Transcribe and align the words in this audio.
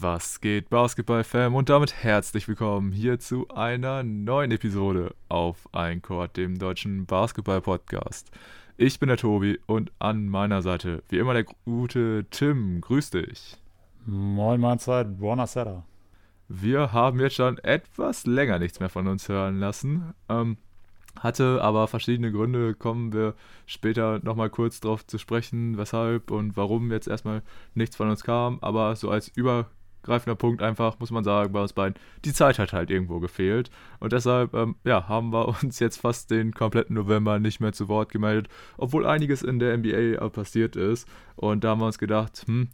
Was 0.00 0.40
geht, 0.40 0.68
Basketball-Fam? 0.68 1.54
Und 1.56 1.70
damit 1.70 1.92
herzlich 2.04 2.46
willkommen 2.46 2.92
hier 2.92 3.18
zu 3.18 3.48
einer 3.48 4.04
neuen 4.04 4.52
Episode 4.52 5.14
auf 5.28 5.68
Eincord, 5.72 6.36
dem 6.36 6.56
deutschen 6.58 7.06
Basketball-Podcast. 7.06 8.30
Ich 8.76 9.00
bin 9.00 9.08
der 9.08 9.16
Tobi 9.16 9.58
und 9.66 9.90
an 9.98 10.28
meiner 10.28 10.62
Seite, 10.62 11.02
wie 11.08 11.18
immer, 11.18 11.34
der 11.34 11.46
gute 11.64 12.26
Tim. 12.30 12.80
Grüß 12.80 13.10
dich. 13.10 13.56
Moin, 14.06 14.60
Mahlzeit, 14.60 15.18
buonasera. 15.18 15.84
Wir 16.48 16.92
haben 16.92 17.18
jetzt 17.18 17.36
schon 17.36 17.58
etwas 17.58 18.24
länger 18.24 18.60
nichts 18.60 18.78
mehr 18.78 18.90
von 18.90 19.08
uns 19.08 19.28
hören 19.28 19.58
lassen. 19.58 20.14
Ähm, 20.28 20.58
hatte 21.18 21.60
aber 21.62 21.88
verschiedene 21.88 22.30
Gründe, 22.30 22.74
kommen 22.74 23.12
wir 23.12 23.34
später 23.66 24.20
nochmal 24.22 24.50
kurz 24.50 24.78
drauf 24.78 25.04
zu 25.06 25.18
sprechen, 25.18 25.76
weshalb 25.76 26.30
und 26.30 26.56
warum 26.56 26.92
jetzt 26.92 27.08
erstmal 27.08 27.42
nichts 27.74 27.96
von 27.96 28.08
uns 28.08 28.22
kam. 28.22 28.58
Aber 28.60 28.94
so 28.94 29.10
als 29.10 29.32
übergreifender 30.08 30.36
Punkt 30.36 30.62
einfach, 30.62 30.98
muss 30.98 31.10
man 31.10 31.24
sagen, 31.24 31.52
bei 31.52 31.60
uns 31.60 31.72
beiden, 31.72 31.94
die 32.24 32.32
Zeit 32.32 32.58
hat 32.58 32.72
halt 32.72 32.90
irgendwo 32.90 33.20
gefehlt. 33.20 33.70
Und 34.00 34.12
deshalb, 34.12 34.54
ähm, 34.54 34.76
ja, 34.84 35.08
haben 35.08 35.32
wir 35.32 35.48
uns 35.62 35.78
jetzt 35.78 36.00
fast 36.00 36.30
den 36.30 36.52
kompletten 36.52 36.94
November 36.94 37.38
nicht 37.38 37.60
mehr 37.60 37.72
zu 37.72 37.88
Wort 37.88 38.10
gemeldet, 38.10 38.48
obwohl 38.76 39.06
einiges 39.06 39.42
in 39.42 39.58
der 39.58 39.76
NBA 39.76 40.28
passiert 40.30 40.76
ist. 40.76 41.08
Und 41.36 41.64
da 41.64 41.70
haben 41.70 41.80
wir 41.80 41.86
uns 41.86 41.98
gedacht, 41.98 42.44
hm, 42.46 42.68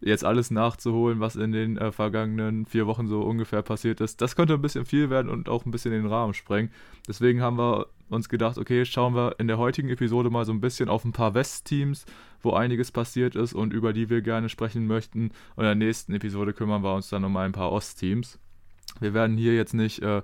jetzt 0.00 0.24
alles 0.24 0.50
nachzuholen, 0.50 1.20
was 1.20 1.36
in 1.36 1.52
den 1.52 1.76
äh, 1.76 1.92
vergangenen 1.92 2.66
vier 2.66 2.86
Wochen 2.86 3.06
so 3.06 3.22
ungefähr 3.22 3.62
passiert 3.62 4.00
ist, 4.00 4.20
das 4.20 4.36
könnte 4.36 4.54
ein 4.54 4.62
bisschen 4.62 4.84
viel 4.84 5.10
werden 5.10 5.30
und 5.30 5.48
auch 5.48 5.64
ein 5.66 5.70
bisschen 5.70 5.92
den 5.92 6.06
Rahmen 6.06 6.34
sprengen. 6.34 6.70
Deswegen 7.06 7.42
haben 7.42 7.58
wir 7.58 7.86
uns 8.08 8.28
gedacht, 8.28 8.58
okay, 8.58 8.84
schauen 8.84 9.14
wir 9.14 9.36
in 9.38 9.48
der 9.48 9.58
heutigen 9.58 9.88
Episode 9.90 10.30
mal 10.30 10.44
so 10.44 10.52
ein 10.52 10.60
bisschen 10.60 10.88
auf 10.88 11.04
ein 11.04 11.12
paar 11.12 11.34
West-Teams, 11.34 12.06
wo 12.42 12.52
einiges 12.52 12.92
passiert 12.92 13.36
ist 13.36 13.52
und 13.52 13.72
über 13.72 13.92
die 13.92 14.08
wir 14.08 14.22
gerne 14.22 14.48
sprechen 14.48 14.86
möchten. 14.86 15.30
Und 15.56 15.64
in 15.64 15.64
der 15.64 15.74
nächsten 15.74 16.14
Episode 16.14 16.52
kümmern 16.52 16.82
wir 16.82 16.94
uns 16.94 17.08
dann 17.08 17.24
um 17.24 17.36
ein 17.36 17.52
paar 17.52 17.72
Ost-Teams. 17.72 18.38
Wir 19.00 19.14
werden 19.14 19.36
hier 19.36 19.54
jetzt 19.54 19.74
nicht 19.74 20.02
äh, 20.02 20.22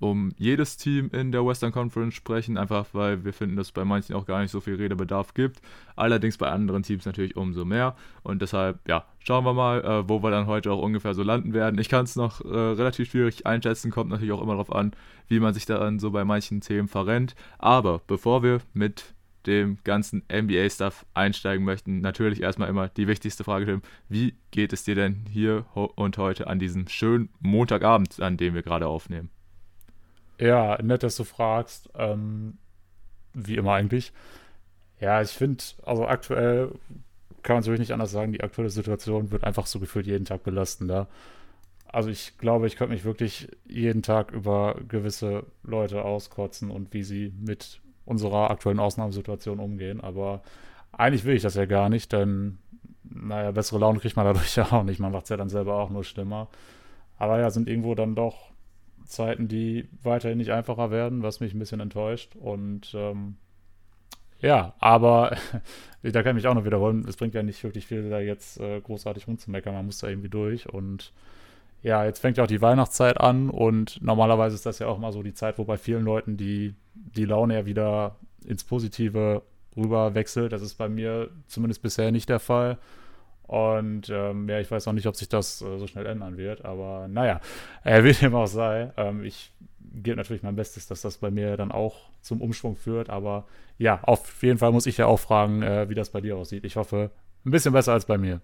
um 0.00 0.32
jedes 0.36 0.76
Team 0.76 1.10
in 1.12 1.32
der 1.32 1.44
Western 1.44 1.72
Conference 1.72 2.14
sprechen, 2.14 2.56
einfach 2.56 2.86
weil 2.92 3.24
wir 3.24 3.32
finden, 3.32 3.56
dass 3.56 3.68
es 3.68 3.72
bei 3.72 3.84
manchen 3.84 4.14
auch 4.14 4.26
gar 4.26 4.40
nicht 4.40 4.50
so 4.50 4.60
viel 4.60 4.76
Redebedarf 4.76 5.34
gibt. 5.34 5.60
Allerdings 5.96 6.38
bei 6.38 6.48
anderen 6.48 6.82
Teams 6.82 7.04
natürlich 7.04 7.36
umso 7.36 7.64
mehr. 7.64 7.96
Und 8.22 8.42
deshalb, 8.42 8.78
ja, 8.88 9.04
schauen 9.20 9.44
wir 9.44 9.54
mal, 9.54 9.84
äh, 9.84 10.08
wo 10.08 10.22
wir 10.22 10.30
dann 10.30 10.46
heute 10.46 10.72
auch 10.72 10.82
ungefähr 10.82 11.14
so 11.14 11.22
landen 11.22 11.52
werden. 11.52 11.78
Ich 11.78 11.88
kann 11.88 12.04
es 12.04 12.16
noch 12.16 12.44
äh, 12.44 12.48
relativ 12.48 13.10
schwierig 13.10 13.46
einschätzen, 13.46 13.90
kommt 13.90 14.10
natürlich 14.10 14.32
auch 14.32 14.42
immer 14.42 14.52
darauf 14.52 14.72
an, 14.72 14.92
wie 15.26 15.40
man 15.40 15.54
sich 15.54 15.66
dann 15.66 15.98
so 15.98 16.10
bei 16.10 16.24
manchen 16.24 16.60
Themen 16.60 16.88
verrennt. 16.88 17.34
Aber 17.58 18.00
bevor 18.06 18.42
wir 18.42 18.60
mit 18.72 19.14
dem 19.46 19.78
ganzen 19.82 20.22
NBA-Stuff 20.30 21.06
einsteigen 21.14 21.64
möchten, 21.64 22.00
natürlich 22.00 22.42
erstmal 22.42 22.68
immer 22.68 22.88
die 22.88 23.08
wichtigste 23.08 23.44
Frage, 23.44 23.64
Tim. 23.64 23.82
Wie 24.08 24.34
geht 24.50 24.72
es 24.72 24.84
dir 24.84 24.94
denn 24.94 25.24
hier 25.30 25.64
und 25.74 26.18
heute 26.18 26.46
an 26.46 26.58
diesem 26.58 26.86
schönen 26.88 27.30
Montagabend, 27.40 28.20
an 28.20 28.36
dem 28.36 28.54
wir 28.54 28.62
gerade 28.62 28.86
aufnehmen? 28.86 29.30
Ja, 30.38 30.80
nett, 30.82 31.02
dass 31.02 31.16
du 31.16 31.24
fragst. 31.24 31.90
Ähm, 31.94 32.58
wie 33.34 33.56
immer 33.56 33.74
eigentlich. 33.74 34.12
Ja, 35.00 35.22
ich 35.22 35.30
finde, 35.30 35.62
also 35.84 36.06
aktuell 36.06 36.72
kann 37.42 37.54
man 37.54 37.60
es 37.60 37.66
wirklich 37.66 37.80
nicht 37.80 37.92
anders 37.92 38.10
sagen, 38.10 38.32
die 38.32 38.42
aktuelle 38.42 38.70
Situation 38.70 39.30
wird 39.30 39.44
einfach 39.44 39.66
so 39.66 39.78
gefühlt 39.80 40.06
jeden 40.06 40.24
Tag 40.24 40.42
belastender. 40.42 41.08
Also 41.86 42.10
ich 42.10 42.36
glaube, 42.38 42.66
ich 42.66 42.76
könnte 42.76 42.92
mich 42.92 43.04
wirklich 43.04 43.48
jeden 43.66 44.02
Tag 44.02 44.32
über 44.32 44.76
gewisse 44.88 45.44
Leute 45.62 46.04
auskotzen 46.04 46.70
und 46.70 46.92
wie 46.92 47.02
sie 47.04 47.32
mit 47.40 47.80
unserer 48.04 48.50
aktuellen 48.50 48.80
Ausnahmesituation 48.80 49.60
umgehen. 49.60 50.00
Aber 50.00 50.42
eigentlich 50.92 51.24
will 51.24 51.36
ich 51.36 51.42
das 51.42 51.54
ja 51.54 51.64
gar 51.64 51.88
nicht, 51.88 52.12
denn 52.12 52.58
naja, 53.04 53.52
bessere 53.52 53.78
Laune 53.78 54.00
kriegt 54.00 54.16
man 54.16 54.26
dadurch 54.26 54.56
ja 54.56 54.70
auch 54.72 54.82
nicht. 54.82 55.00
Man 55.00 55.12
macht 55.12 55.24
es 55.24 55.30
ja 55.30 55.36
dann 55.36 55.48
selber 55.48 55.76
auch 55.76 55.90
nur 55.90 56.04
schlimmer. 56.04 56.48
Aber 57.16 57.38
ja, 57.40 57.50
sind 57.50 57.68
irgendwo 57.68 57.94
dann 57.94 58.14
doch 58.14 58.50
Zeiten, 59.08 59.48
die 59.48 59.88
weiterhin 60.02 60.38
nicht 60.38 60.52
einfacher 60.52 60.90
werden, 60.90 61.22
was 61.22 61.40
mich 61.40 61.54
ein 61.54 61.58
bisschen 61.58 61.80
enttäuscht. 61.80 62.36
Und 62.36 62.92
ähm, 62.94 63.36
ja, 64.40 64.74
aber 64.78 65.36
da 66.02 66.22
kann 66.22 66.36
ich 66.36 66.44
mich 66.44 66.48
auch 66.48 66.54
noch 66.54 66.64
wiederholen. 66.64 67.04
Es 67.08 67.16
bringt 67.16 67.34
ja 67.34 67.42
nicht 67.42 67.62
wirklich 67.64 67.86
viel, 67.86 68.08
da 68.08 68.20
jetzt 68.20 68.60
äh, 68.60 68.80
großartig 68.80 69.26
rumzumeckern. 69.26 69.74
Man 69.74 69.86
muss 69.86 69.98
da 69.98 70.08
irgendwie 70.08 70.28
durch. 70.28 70.68
Und 70.68 71.12
ja, 71.82 72.04
jetzt 72.04 72.20
fängt 72.20 72.36
ja 72.36 72.44
auch 72.44 72.48
die 72.48 72.62
Weihnachtszeit 72.62 73.20
an. 73.20 73.50
Und 73.50 74.00
normalerweise 74.02 74.54
ist 74.54 74.66
das 74.66 74.78
ja 74.78 74.86
auch 74.86 74.98
mal 74.98 75.12
so 75.12 75.22
die 75.22 75.34
Zeit, 75.34 75.58
wo 75.58 75.64
bei 75.64 75.76
vielen 75.76 76.04
Leuten 76.04 76.36
die, 76.36 76.74
die 76.94 77.24
Laune 77.24 77.54
ja 77.54 77.66
wieder 77.66 78.16
ins 78.44 78.64
Positive 78.64 79.42
rüber 79.76 80.14
wechselt. 80.14 80.52
Das 80.52 80.62
ist 80.62 80.74
bei 80.74 80.88
mir 80.88 81.30
zumindest 81.46 81.82
bisher 81.82 82.12
nicht 82.12 82.28
der 82.28 82.40
Fall. 82.40 82.78
Und 83.48 84.10
ähm, 84.10 84.46
ja, 84.48 84.60
ich 84.60 84.70
weiß 84.70 84.84
noch 84.86 84.92
nicht, 84.92 85.06
ob 85.06 85.16
sich 85.16 85.28
das 85.28 85.62
äh, 85.62 85.78
so 85.78 85.86
schnell 85.86 86.04
ändern 86.04 86.36
wird, 86.36 86.66
aber 86.66 87.08
naja, 87.08 87.40
äh, 87.82 88.04
wie 88.04 88.12
dem 88.12 88.34
auch 88.34 88.46
sei. 88.46 88.92
Ähm, 88.98 89.24
ich 89.24 89.52
gebe 89.94 90.16
natürlich 90.16 90.42
mein 90.42 90.54
Bestes, 90.54 90.86
dass 90.86 91.00
das 91.00 91.16
bei 91.16 91.30
mir 91.30 91.56
dann 91.56 91.72
auch 91.72 92.10
zum 92.20 92.42
Umschwung 92.42 92.76
führt, 92.76 93.08
aber 93.08 93.46
ja, 93.78 94.00
auf 94.02 94.42
jeden 94.42 94.58
Fall 94.58 94.70
muss 94.70 94.84
ich 94.84 94.98
ja 94.98 95.06
auch 95.06 95.18
fragen, 95.18 95.62
äh, 95.62 95.88
wie 95.88 95.94
das 95.94 96.10
bei 96.10 96.20
dir 96.20 96.36
aussieht. 96.36 96.64
Ich 96.64 96.76
hoffe, 96.76 97.10
ein 97.46 97.50
bisschen 97.50 97.72
besser 97.72 97.94
als 97.94 98.04
bei 98.04 98.18
mir. 98.18 98.42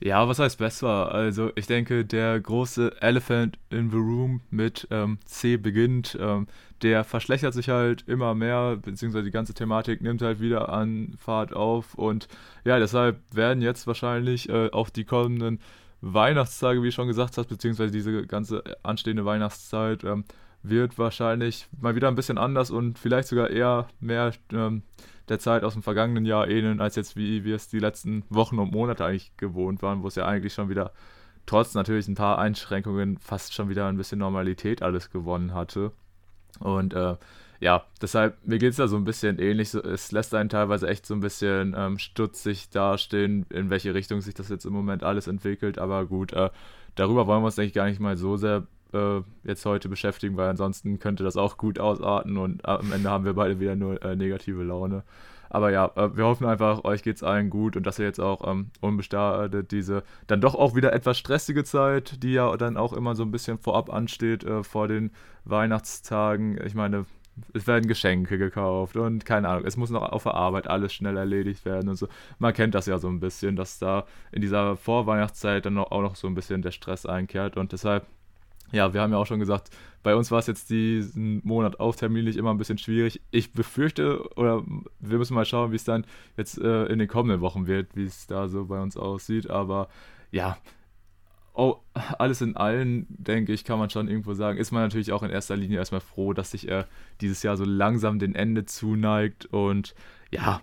Ja, 0.00 0.28
was 0.28 0.38
heißt 0.38 0.58
besser? 0.58 1.12
Also 1.12 1.50
ich 1.56 1.66
denke, 1.66 2.04
der 2.04 2.38
große 2.40 3.02
Elephant 3.02 3.58
in 3.70 3.90
the 3.90 3.96
Room 3.96 4.42
mit 4.50 4.86
ähm, 4.92 5.18
C 5.24 5.56
beginnt, 5.56 6.16
ähm, 6.20 6.46
der 6.82 7.02
verschlechtert 7.02 7.52
sich 7.54 7.68
halt 7.68 8.04
immer 8.06 8.36
mehr, 8.36 8.76
beziehungsweise 8.76 9.24
die 9.24 9.32
ganze 9.32 9.54
Thematik 9.54 10.00
nimmt 10.00 10.22
halt 10.22 10.40
wieder 10.40 10.68
an 10.68 11.14
Fahrt 11.18 11.52
auf 11.52 11.94
und 11.94 12.28
ja, 12.64 12.78
deshalb 12.78 13.20
werden 13.32 13.60
jetzt 13.60 13.88
wahrscheinlich 13.88 14.48
äh, 14.48 14.70
auch 14.70 14.88
die 14.88 15.04
kommenden 15.04 15.58
Weihnachtstage, 16.00 16.80
wie 16.82 16.86
du 16.86 16.92
schon 16.92 17.08
gesagt 17.08 17.36
hast, 17.36 17.48
beziehungsweise 17.48 17.90
diese 17.90 18.24
ganze 18.26 18.62
anstehende 18.84 19.24
Weihnachtszeit 19.24 20.04
ähm, 20.04 20.24
wird 20.62 20.98
wahrscheinlich 20.98 21.66
mal 21.80 21.94
wieder 21.94 22.08
ein 22.08 22.14
bisschen 22.14 22.38
anders 22.38 22.70
und 22.70 22.98
vielleicht 22.98 23.28
sogar 23.28 23.50
eher 23.50 23.88
mehr 24.00 24.32
ähm, 24.52 24.82
der 25.28 25.38
Zeit 25.38 25.62
aus 25.62 25.74
dem 25.74 25.82
vergangenen 25.82 26.24
Jahr 26.24 26.48
ähneln, 26.48 26.80
als 26.80 26.96
jetzt 26.96 27.16
wie 27.16 27.44
wir 27.44 27.56
es 27.56 27.68
die 27.68 27.78
letzten 27.78 28.24
Wochen 28.30 28.58
und 28.58 28.72
Monate 28.72 29.04
eigentlich 29.04 29.36
gewohnt 29.36 29.82
waren, 29.82 30.02
wo 30.02 30.08
es 30.08 30.14
ja 30.14 30.26
eigentlich 30.26 30.54
schon 30.54 30.68
wieder 30.68 30.92
trotz 31.46 31.74
natürlich 31.74 32.08
ein 32.08 32.14
paar 32.14 32.38
Einschränkungen 32.38 33.18
fast 33.18 33.54
schon 33.54 33.68
wieder 33.68 33.86
ein 33.86 33.96
bisschen 33.96 34.18
Normalität 34.18 34.82
alles 34.82 35.10
gewonnen 35.10 35.54
hatte. 35.54 35.92
Und 36.60 36.94
äh, 36.94 37.16
ja, 37.60 37.84
deshalb, 38.00 38.36
mir 38.46 38.58
geht 38.58 38.70
es 38.70 38.76
da 38.76 38.86
so 38.86 38.96
ein 38.96 39.04
bisschen 39.04 39.38
ähnlich. 39.38 39.74
Es 39.74 40.12
lässt 40.12 40.34
einen 40.34 40.48
teilweise 40.48 40.86
echt 40.88 41.06
so 41.06 41.14
ein 41.14 41.20
bisschen 41.20 41.74
ähm, 41.76 41.98
stutzig 41.98 42.70
dastehen, 42.70 43.46
in 43.50 43.70
welche 43.70 43.94
Richtung 43.94 44.20
sich 44.20 44.34
das 44.34 44.48
jetzt 44.48 44.64
im 44.64 44.72
Moment 44.72 45.02
alles 45.02 45.26
entwickelt. 45.26 45.78
Aber 45.78 46.06
gut, 46.06 46.32
äh, 46.32 46.50
darüber 46.94 47.26
wollen 47.26 47.42
wir 47.42 47.46
uns, 47.46 47.56
denke 47.56 47.68
ich, 47.68 47.74
gar 47.74 47.86
nicht 47.86 48.00
mal 48.00 48.16
so 48.16 48.36
sehr 48.36 48.66
äh, 48.92 49.20
jetzt 49.44 49.64
heute 49.66 49.88
beschäftigen, 49.88 50.36
weil 50.36 50.48
ansonsten 50.48 50.98
könnte 50.98 51.24
das 51.24 51.36
auch 51.36 51.56
gut 51.56 51.78
ausarten 51.78 52.36
und 52.36 52.66
am 52.66 52.92
Ende 52.92 53.10
haben 53.10 53.24
wir 53.24 53.34
beide 53.34 53.60
wieder 53.60 53.76
nur 53.76 54.02
äh, 54.02 54.16
negative 54.16 54.62
Laune. 54.62 55.04
Aber 55.50 55.70
ja, 55.70 55.90
äh, 55.96 56.16
wir 56.16 56.24
hoffen 56.24 56.46
einfach, 56.46 56.84
euch 56.84 57.02
geht 57.02 57.16
es 57.16 57.22
allen 57.22 57.50
gut 57.50 57.76
und 57.76 57.86
dass 57.86 57.98
ihr 57.98 58.04
jetzt 58.04 58.20
auch 58.20 58.46
ähm, 58.46 58.70
unbestartet 58.80 59.70
diese 59.72 60.02
dann 60.26 60.40
doch 60.40 60.54
auch 60.54 60.74
wieder 60.74 60.92
etwas 60.92 61.18
stressige 61.18 61.64
Zeit, 61.64 62.22
die 62.22 62.32
ja 62.32 62.56
dann 62.56 62.76
auch 62.76 62.92
immer 62.92 63.14
so 63.14 63.22
ein 63.22 63.30
bisschen 63.30 63.58
vorab 63.58 63.92
ansteht, 63.92 64.44
äh, 64.44 64.62
vor 64.62 64.88
den 64.88 65.10
Weihnachtstagen. 65.44 66.60
Ich 66.66 66.74
meine, 66.74 67.06
es 67.54 67.66
werden 67.66 67.88
Geschenke 67.88 68.36
gekauft 68.38 68.96
und 68.96 69.24
keine 69.24 69.48
Ahnung, 69.48 69.64
es 69.64 69.76
muss 69.76 69.90
noch 69.90 70.02
auf 70.02 70.24
der 70.24 70.34
Arbeit 70.34 70.68
alles 70.68 70.92
schnell 70.92 71.16
erledigt 71.16 71.64
werden 71.64 71.88
und 71.88 71.96
so. 71.96 72.08
Man 72.38 72.52
kennt 72.52 72.74
das 72.74 72.86
ja 72.86 72.98
so 72.98 73.08
ein 73.08 73.20
bisschen, 73.20 73.56
dass 73.56 73.78
da 73.78 74.04
in 74.32 74.42
dieser 74.42 74.76
Vorweihnachtszeit 74.76 75.64
dann 75.64 75.78
auch 75.78 76.02
noch 76.02 76.16
so 76.16 76.26
ein 76.26 76.34
bisschen 76.34 76.62
der 76.62 76.72
Stress 76.72 77.06
einkehrt 77.06 77.56
und 77.56 77.72
deshalb 77.72 78.06
ja, 78.72 78.92
wir 78.92 79.00
haben 79.00 79.12
ja 79.12 79.18
auch 79.18 79.26
schon 79.26 79.40
gesagt, 79.40 79.70
bei 80.02 80.14
uns 80.14 80.30
war 80.30 80.38
es 80.38 80.46
jetzt 80.46 80.70
diesen 80.70 81.40
Monat 81.44 81.80
auch 81.80 81.96
terminlich 81.96 82.36
immer 82.36 82.50
ein 82.50 82.58
bisschen 82.58 82.78
schwierig. 82.78 83.20
Ich 83.30 83.52
befürchte, 83.52 84.28
oder 84.36 84.62
wir 85.00 85.18
müssen 85.18 85.34
mal 85.34 85.44
schauen, 85.44 85.72
wie 85.72 85.76
es 85.76 85.84
dann 85.84 86.06
jetzt 86.36 86.58
äh, 86.58 86.86
in 86.86 86.98
den 86.98 87.08
kommenden 87.08 87.40
Wochen 87.40 87.66
wird, 87.66 87.96
wie 87.96 88.04
es 88.04 88.26
da 88.26 88.48
so 88.48 88.66
bei 88.66 88.80
uns 88.80 88.96
aussieht. 88.96 89.50
Aber 89.50 89.88
ja, 90.30 90.56
oh, 91.54 91.78
alles 92.18 92.40
in 92.40 92.56
allem, 92.56 93.06
denke 93.08 93.52
ich, 93.52 93.64
kann 93.64 93.78
man 93.78 93.90
schon 93.90 94.08
irgendwo 94.08 94.34
sagen, 94.34 94.58
ist 94.58 94.70
man 94.70 94.82
natürlich 94.82 95.12
auch 95.12 95.22
in 95.22 95.30
erster 95.30 95.56
Linie 95.56 95.78
erstmal 95.78 96.00
froh, 96.00 96.32
dass 96.32 96.52
sich 96.52 96.68
äh, 96.68 96.84
dieses 97.20 97.42
Jahr 97.42 97.56
so 97.56 97.64
langsam 97.64 98.18
dem 98.18 98.34
Ende 98.34 98.64
zuneigt. 98.64 99.46
Und 99.46 99.94
ja, 100.30 100.62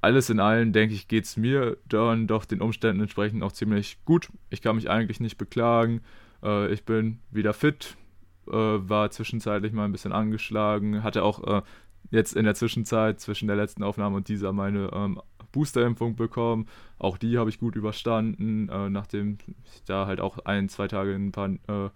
alles 0.00 0.28
in 0.28 0.40
allem, 0.40 0.72
denke 0.72 0.94
ich, 0.94 1.06
geht 1.06 1.24
es 1.24 1.36
mir 1.36 1.76
dann 1.86 2.26
doch 2.26 2.44
den 2.44 2.60
Umständen 2.60 3.02
entsprechend 3.02 3.42
auch 3.42 3.52
ziemlich 3.52 3.98
gut. 4.04 4.28
Ich 4.48 4.62
kann 4.62 4.76
mich 4.76 4.90
eigentlich 4.90 5.20
nicht 5.20 5.38
beklagen. 5.38 6.00
Äh, 6.42 6.72
ich 6.72 6.84
bin 6.84 7.20
wieder 7.30 7.52
fit, 7.52 7.96
äh, 8.48 8.52
war 8.52 9.10
zwischenzeitlich 9.10 9.72
mal 9.72 9.84
ein 9.84 9.92
bisschen 9.92 10.12
angeschlagen, 10.12 11.02
hatte 11.02 11.22
auch 11.22 11.44
äh, 11.44 11.62
jetzt 12.10 12.34
in 12.34 12.44
der 12.44 12.54
Zwischenzeit 12.54 13.20
zwischen 13.20 13.46
der 13.46 13.56
letzten 13.56 13.82
Aufnahme 13.82 14.16
und 14.16 14.28
dieser 14.28 14.52
meine 14.52 14.90
ähm, 14.92 15.20
Boosterimpfung 15.52 16.16
bekommen. 16.16 16.66
Auch 16.98 17.18
die 17.18 17.38
habe 17.38 17.50
ich 17.50 17.58
gut 17.58 17.76
überstanden, 17.76 18.68
äh, 18.68 18.90
nachdem 18.90 19.38
ich 19.64 19.82
da 19.84 20.06
halt 20.06 20.20
auch 20.20 20.38
ein, 20.44 20.68
zwei 20.68 20.88
Tage 20.88 21.14
ein 21.14 21.32
paar 21.32 21.48
äh, 21.48 21.90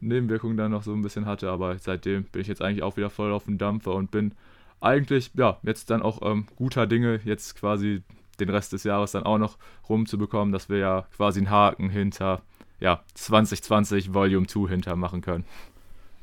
Nebenwirkungen 0.00 0.56
dann 0.56 0.72
noch 0.72 0.82
so 0.82 0.92
ein 0.92 1.02
bisschen 1.02 1.26
hatte. 1.26 1.50
Aber 1.50 1.78
seitdem 1.78 2.24
bin 2.24 2.42
ich 2.42 2.48
jetzt 2.48 2.62
eigentlich 2.62 2.82
auch 2.82 2.96
wieder 2.96 3.10
voll 3.10 3.32
auf 3.32 3.44
dem 3.44 3.58
Dampfer 3.58 3.94
und 3.94 4.10
bin 4.10 4.34
eigentlich, 4.80 5.30
ja, 5.34 5.58
jetzt 5.62 5.90
dann 5.90 6.02
auch 6.02 6.20
ähm, 6.22 6.46
guter 6.56 6.86
Dinge, 6.86 7.20
jetzt 7.24 7.56
quasi 7.56 8.02
den 8.38 8.50
Rest 8.50 8.72
des 8.72 8.84
Jahres 8.84 9.12
dann 9.12 9.22
auch 9.22 9.38
noch 9.38 9.56
rumzubekommen, 9.88 10.52
dass 10.52 10.68
wir 10.68 10.78
ja 10.78 11.06
quasi 11.16 11.40
einen 11.40 11.50
Haken 11.50 11.88
hinter 11.88 12.42
ja, 12.80 13.02
2020 13.14 14.12
Volume 14.14 14.46
2 14.46 14.68
hinter 14.68 14.96
machen 14.96 15.20
können. 15.20 15.44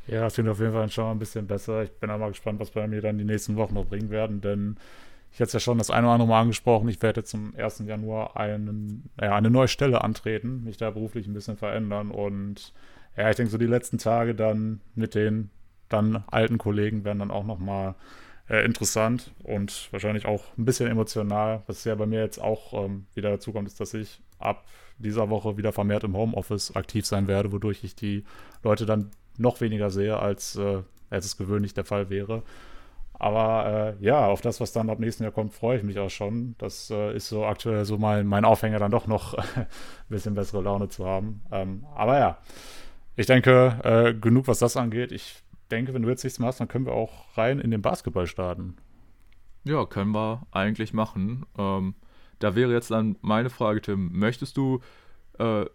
Ja, 0.08 0.22
das 0.22 0.34
klingt 0.34 0.50
auf 0.50 0.60
jeden 0.60 0.74
Fall 0.74 0.90
schon 0.90 1.06
mal 1.06 1.12
ein 1.12 1.20
bisschen 1.20 1.48
besser. 1.48 1.84
Ich 1.84 1.92
bin 1.92 2.10
auch 2.10 2.18
mal 2.18 2.30
gespannt, 2.30 2.60
was 2.60 2.72
bei 2.72 2.88
mir 2.88 3.02
dann 3.02 3.18
die 3.18 3.24
nächsten 3.24 3.56
Wochen 3.56 3.74
noch 3.74 3.86
bringen 3.86 4.10
werden, 4.10 4.42
denn 4.42 4.78
ich 5.32 5.40
hatte 5.40 5.48
es 5.48 5.54
ja 5.54 5.60
schon 5.60 5.80
das 5.80 5.90
eine 5.90 6.06
oder 6.06 6.14
andere 6.14 6.30
Mal 6.30 6.42
angesprochen, 6.42 6.90
ich 6.90 7.02
werde 7.02 7.24
zum 7.24 7.56
1. 7.56 7.84
Januar 7.88 8.38
einen, 8.38 9.10
ja, 9.20 9.36
eine 9.36 9.50
neue 9.50 9.68
Stelle 9.68 10.04
antreten, 10.04 10.64
mich 10.64 10.78
da 10.78 10.92
beruflich 10.92 11.26
ein 11.26 11.34
bisschen 11.34 11.58
verändern 11.58 12.12
und 12.12 12.74
ja, 13.18 13.30
ich 13.30 13.36
denke 13.36 13.52
so 13.52 13.58
die 13.58 13.66
letzten 13.66 13.98
Tage 13.98 14.36
dann 14.36 14.82
mit 14.96 15.16
den 15.16 15.50
dann 15.90 16.24
alten 16.28 16.58
Kollegen 16.58 17.04
werden 17.04 17.20
dann 17.20 17.32
auch 17.32 17.46
nochmal 17.46 17.96
äh, 18.50 18.66
interessant 18.66 19.32
und 19.44 19.90
wahrscheinlich 19.92 20.26
auch 20.26 20.44
ein 20.58 20.66
bisschen 20.66 20.90
emotional. 20.90 21.64
Was 21.68 21.84
ja 21.84 21.96
bei 21.96 22.06
mir 22.06 22.22
jetzt 22.22 22.42
auch 22.42 22.86
ähm, 22.86 23.06
wieder 23.14 23.30
dazu 23.30 23.54
kommt, 23.54 23.68
ist, 23.68 23.80
dass 23.80 23.94
ich 23.94 24.22
ab 24.44 24.66
dieser 24.98 25.30
Woche 25.30 25.57
wieder 25.57 25.72
vermehrt 25.72 26.04
im 26.04 26.16
Homeoffice 26.16 26.75
aktiv 26.75 27.06
sein 27.06 27.28
werde, 27.28 27.51
wodurch 27.51 27.84
ich 27.84 27.95
die 27.95 28.24
Leute 28.63 28.86
dann 28.86 29.12
noch 29.38 29.62
weniger 29.62 29.90
sehe, 29.90 30.18
als, 30.18 30.56
äh, 30.56 30.84
als 31.10 31.25
es 31.25 31.38
gewöhnlich 31.38 31.74
der 31.74 31.86
Fall 31.86 32.10
wäre. 32.10 32.44
Aber 33.13 33.95
äh, 34.00 34.04
ja, 34.04 34.28
auf 34.28 34.42
das, 34.42 34.60
was 34.60 34.74
dann 34.74 34.90
ab 34.90 35.00
nächsten 35.00 35.24
Jahr 35.24 35.31
kommt, 35.31 35.54
freue 35.54 35.78
ich 35.78 35.84
mich 35.84 35.98
auch 36.00 36.10
schon. 36.10 36.56
Das 36.57 36.90
äh, 36.90 37.16
ist 37.16 37.30
so 37.30 37.45
aktuell 37.45 37.86
so 37.86 37.98
mein, 37.98 38.28
mein 38.28 38.44
Aufhänger, 38.44 38.80
dann 38.80 38.92
doch 38.92 39.07
noch 39.07 39.34
ein 39.36 39.68
bisschen 40.10 40.34
bessere 40.34 40.62
Laune 40.62 40.90
zu 40.90 41.06
haben. 41.06 41.42
Ähm, 41.51 41.86
aber 41.95 42.19
ja, 42.19 42.38
ich 43.16 43.28
denke, 43.28 43.80
äh, 43.84 44.13
genug, 44.13 44.48
was 44.48 44.60
das 44.60 44.75
angeht. 44.75 45.12
Ich 45.12 45.42
denke, 45.72 45.94
wenn 45.94 46.01
du 46.01 46.10
jetzt 46.10 46.24
nichts 46.24 46.40
mehr 46.40 46.48
hast, 46.48 46.60
dann 46.60 46.68
können 46.68 46.86
wir 46.86 46.94
auch 46.94 47.38
rein 47.38 47.60
in 47.60 47.72
den 47.72 47.81
Basketball 47.81 48.28
starten. 48.28 48.75
Ja, 49.63 49.86
können 49.86 50.12
wir 50.12 50.45
eigentlich 50.51 50.94
machen. 50.94 51.45
Ähm, 51.57 51.95
da 52.44 52.56
wäre 52.56 52.72
jetzt 52.72 52.92
dann 52.92 53.16
meine 53.22 53.50
Frage, 53.50 53.81
Tim. 53.81 54.12
Möchtest 54.13 54.57
du 54.57 54.81
äh, 55.40 55.66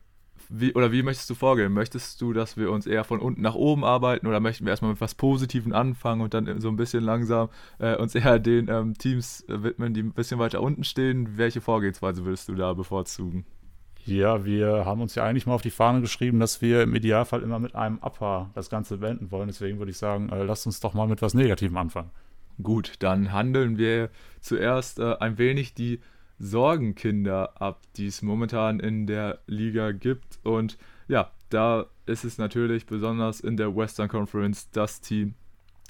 wie, 0.49 0.73
oder 0.75 0.93
wie 0.93 1.03
möchtest 1.03 1.29
du 1.31 1.35
vorgehen? 1.35 1.73
Möchtest 1.73 2.20
du, 2.20 2.32
dass 2.32 2.56
wir 2.56 2.70
uns 2.70 2.87
eher 2.87 3.05
von 3.05 3.20
unten 3.20 3.43
nach 3.43 3.55
oben 3.55 3.85
arbeiten 3.85 4.26
oder 4.26 4.41
möchten 4.41 4.65
wir 4.65 4.70
erstmal 4.70 4.93
mit 4.93 5.00
was 5.00 5.15
Positiven 5.15 5.73
anfangen 5.73 6.23
und 6.23 6.35
dann 6.35 6.61
so 6.61 6.69
ein 6.69 6.76
bisschen 6.76 7.05
langsam 7.05 7.49
äh, 7.79 7.97
uns 7.97 8.15
eher 8.15 8.38
den 8.38 8.69
ähm, 8.69 8.97
Teams 8.97 9.44
äh, 9.49 9.62
widmen, 9.62 9.94
die 9.94 10.03
ein 10.03 10.12
bisschen 10.12 10.38
weiter 10.38 10.62
unten 10.62 10.85
stehen? 10.85 11.37
Welche 11.37 11.61
Vorgehensweise 11.61 12.25
würdest 12.25 12.49
du 12.49 12.55
da 12.55 12.73
bevorzugen? 12.73 13.44
Ja, 14.05 14.44
wir 14.47 14.87
haben 14.87 15.03
uns 15.03 15.15
ja 15.15 15.25
eigentlich 15.25 15.47
mal 15.47 15.55
auf 15.55 15.62
die 15.62 15.70
Fahne 15.70 16.00
geschrieben, 16.00 16.41
dass 16.41 16.62
wir 16.62 16.82
im 16.82 16.94
Idealfall 16.94 17.43
immer 17.43 17.59
mit 17.59 17.75
einem 17.75 17.99
Upper 17.99 18.50
das 18.55 18.70
Ganze 18.70 19.03
wenden 19.03 19.31
wollen. 19.31 19.49
Deswegen 19.49 19.79
würde 19.79 19.91
ich 19.91 19.99
sagen, 19.99 20.31
äh, 20.31 20.44
lasst 20.44 20.67
uns 20.67 20.81
doch 20.81 20.94
mal 20.94 21.06
mit 21.06 21.20
was 21.20 21.35
Negativem 21.35 21.76
anfangen. 21.76 22.11
Gut, 22.62 22.94
dann 23.00 23.32
handeln 23.32 23.76
wir 23.76 24.09
zuerst 24.41 24.99
äh, 24.99 25.17
ein 25.20 25.37
wenig 25.37 25.75
die 25.75 26.00
Sorgenkinder 26.38 27.61
ab, 27.61 27.82
die 27.96 28.06
es 28.06 28.23
momentan 28.23 28.81
in 28.81 29.06
der 29.06 29.40
Liga 29.46 29.93
gibt. 29.93 30.38
Und 30.43 30.79
ja, 31.08 31.31
da 31.50 31.87
ist 32.06 32.25
es 32.25 32.38
natürlich 32.38 32.87
besonders 32.87 33.40
in 33.40 33.56
der 33.56 33.75
Western 33.75 34.08
Conference 34.08 34.70
das 34.70 35.00
Team, 35.00 35.35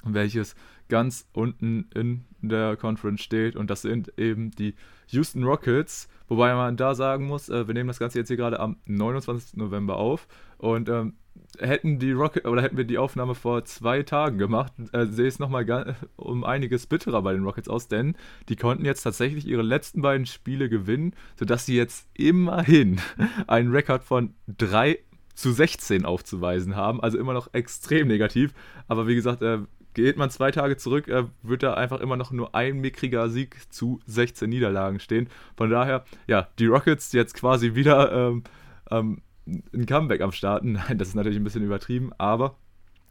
welches 0.03 0.55
ganz 0.87 1.27
unten 1.33 1.89
in 1.93 2.25
der 2.41 2.75
Conference 2.77 3.21
steht. 3.21 3.55
Und 3.55 3.69
das 3.69 3.81
sind 3.83 4.13
eben 4.17 4.51
die 4.51 4.75
Houston 5.09 5.43
Rockets. 5.43 6.09
Wobei 6.27 6.53
man 6.53 6.77
da 6.77 6.95
sagen 6.95 7.25
muss, 7.25 7.49
äh, 7.49 7.67
wir 7.67 7.73
nehmen 7.73 7.87
das 7.87 7.99
Ganze 7.99 8.19
jetzt 8.19 8.27
hier 8.27 8.37
gerade 8.37 8.59
am 8.59 8.77
29. 8.85 9.57
November 9.57 9.97
auf. 9.97 10.27
Und 10.57 10.89
ähm, 10.89 11.13
hätten 11.57 11.99
die 11.99 12.11
Rocket 12.11 12.45
oder 12.45 12.61
hätten 12.61 12.77
wir 12.77 12.85
die 12.85 12.97
Aufnahme 12.97 13.35
vor 13.35 13.65
zwei 13.65 14.03
Tagen 14.03 14.37
gemacht, 14.37 14.73
äh, 14.93 15.05
sehe 15.05 15.27
es 15.27 15.39
nochmal 15.39 15.95
um 16.15 16.43
einiges 16.43 16.87
bitterer 16.87 17.21
bei 17.21 17.33
den 17.33 17.43
Rockets 17.43 17.67
aus, 17.67 17.87
denn 17.87 18.15
die 18.49 18.55
konnten 18.55 18.85
jetzt 18.85 19.03
tatsächlich 19.03 19.47
ihre 19.47 19.61
letzten 19.61 20.01
beiden 20.01 20.25
Spiele 20.25 20.69
gewinnen, 20.69 21.13
sodass 21.37 21.65
sie 21.65 21.75
jetzt 21.75 22.07
immerhin 22.13 23.01
einen 23.47 23.71
Rekord 23.71 24.03
von 24.03 24.33
3 24.57 24.99
zu 25.35 25.51
16 25.51 26.05
aufzuweisen 26.05 26.75
haben. 26.75 27.01
Also 27.01 27.17
immer 27.17 27.33
noch 27.33 27.53
extrem 27.53 28.07
negativ. 28.07 28.53
Aber 28.87 29.07
wie 29.07 29.15
gesagt, 29.15 29.41
äh, 29.41 29.59
geht 29.93 30.17
man 30.17 30.29
zwei 30.29 30.51
Tage 30.51 30.77
zurück, 30.77 31.07
äh, 31.07 31.25
wird 31.43 31.63
da 31.63 31.73
einfach 31.73 31.99
immer 31.99 32.17
noch 32.17 32.31
nur 32.31 32.55
ein 32.55 32.79
mickriger 32.79 33.29
Sieg 33.29 33.57
zu 33.69 33.99
16 34.05 34.49
Niederlagen 34.49 34.99
stehen. 34.99 35.29
Von 35.55 35.69
daher, 35.69 36.03
ja, 36.27 36.47
die 36.59 36.67
Rockets 36.67 37.13
jetzt 37.13 37.33
quasi 37.33 37.75
wieder 37.75 38.11
ähm, 38.11 38.43
ähm, 38.91 39.21
ein 39.47 39.85
Comeback 39.85 40.21
am 40.21 40.31
Starten. 40.31 40.71
Nein, 40.87 40.97
das 40.97 41.09
ist 41.09 41.15
natürlich 41.15 41.37
ein 41.37 41.43
bisschen 41.43 41.63
übertrieben, 41.63 42.11
aber 42.17 42.55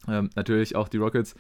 ähm, 0.07 0.31
natürlich 0.37 0.77
auch 0.77 0.89
die 0.89 0.99
Rockets. 0.99 1.35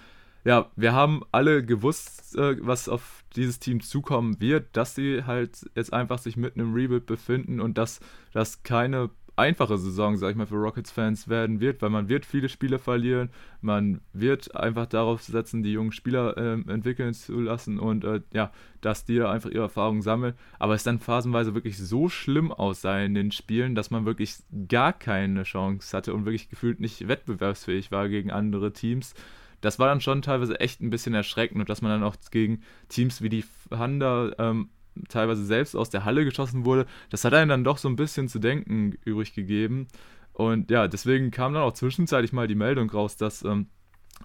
Ja, 0.45 0.71
wir 0.77 0.93
haben 0.93 1.23
alle 1.33 1.65
gewusst, 1.65 2.37
äh, 2.37 2.57
was 2.61 2.89
auf 2.89 3.25
dieses 3.37 3.59
Team 3.59 3.81
zukommen 3.81 4.41
wird, 4.41 4.77
dass 4.77 4.95
sie 4.95 5.25
halt 5.25 5.69
jetzt 5.75 5.93
einfach 5.93 6.19
sich 6.19 6.37
mitten 6.37 6.61
im 6.61 6.75
Rebuild 6.75 7.07
befinden 7.07 7.61
und 7.61 7.77
dass 7.77 8.01
das 8.33 8.63
keine 8.63 9.11
einfache 9.39 9.79
Saison, 9.79 10.17
sag 10.17 10.31
ich 10.31 10.37
mal, 10.37 10.47
für 10.47 10.57
Rockets-Fans 10.57 11.29
werden 11.29 11.61
wird, 11.61 11.81
weil 11.81 11.91
man 11.91 12.09
wird 12.09 12.27
viele 12.27 12.49
Spiele 12.49 12.79
verlieren, 12.79 13.31
man 13.61 14.01
wird 14.13 14.55
einfach 14.55 14.87
darauf 14.87 15.23
setzen, 15.23 15.63
die 15.63 15.73
jungen 15.73 15.93
Spieler 15.93 16.37
äh, 16.37 16.53
entwickeln 16.71 17.15
zu 17.15 17.41
lassen 17.41 17.79
und 17.79 18.05
äh, 18.05 18.21
ja, 18.33 18.51
dass 18.81 19.05
die 19.05 19.17
da 19.17 19.31
einfach 19.31 19.51
ihre 19.51 19.63
Erfahrungen 19.63 20.03
sammeln, 20.03 20.35
aber 20.59 20.75
es 20.75 20.83
dann 20.83 20.99
phasenweise 20.99 21.55
wirklich 21.55 21.79
so 21.79 22.09
schlimm 22.09 22.53
aussah 22.53 23.01
in 23.01 23.15
den 23.15 23.33
Spielen, 23.33 23.75
dass 23.75 23.91
man 23.91 24.05
wirklich 24.05 24.37
gar 24.69 24.93
keine 24.93 25.45
Chance 25.45 25.97
hatte 25.97 26.15
und 26.15 26.25
wirklich 26.25 26.49
gefühlt 26.49 26.81
nicht 26.81 27.09
wettbewerbsfähig 27.09 27.91
war 27.91 28.09
gegen 28.09 28.31
andere 28.31 28.73
Teams. 28.73 29.15
Das 29.61 29.79
war 29.79 29.89
dann 29.89 30.01
schon 30.01 30.23
teilweise 30.23 30.61
echt 30.61 30.81
ein 30.81 30.91
bisschen 30.91 31.15
erschreckend 31.15 31.61
und 31.61 31.69
dass 31.69 31.83
man 31.83 31.91
dann 31.91 32.05
auch 32.05 32.17
gegen 32.31 32.63
Teams 32.89 33.23
wie 33.23 33.29
die 33.29 33.45
Thunder 33.71 34.35
ähm, 34.39 34.71
teilweise 35.09 35.45
selbst 35.45 35.77
aus 35.77 35.91
der 35.91 36.05
Halle 36.05 36.25
geschossen 36.25 36.65
wurde, 36.65 36.87
das 37.11 37.25
hat 37.25 37.35
einem 37.35 37.49
dann 37.49 37.65
doch 37.65 37.79
so 37.79 37.89
ein 37.89 37.97
bisschen 37.97 38.29
zu 38.29 38.39
denken 38.39 38.99
übrig 39.05 39.35
gegeben. 39.35 39.89
Und 40.33 40.71
ja, 40.71 40.89
deswegen 40.89 41.31
kam 41.31 41.55
dann 41.55 41.63
auch 41.63 41.73
zwischenzeitlich 41.73 42.33
mal 42.33 42.47
die 42.47 42.55
Meldung 42.55 42.91
raus, 42.91 43.17
dass 43.17 43.45
ähm, 43.45 43.67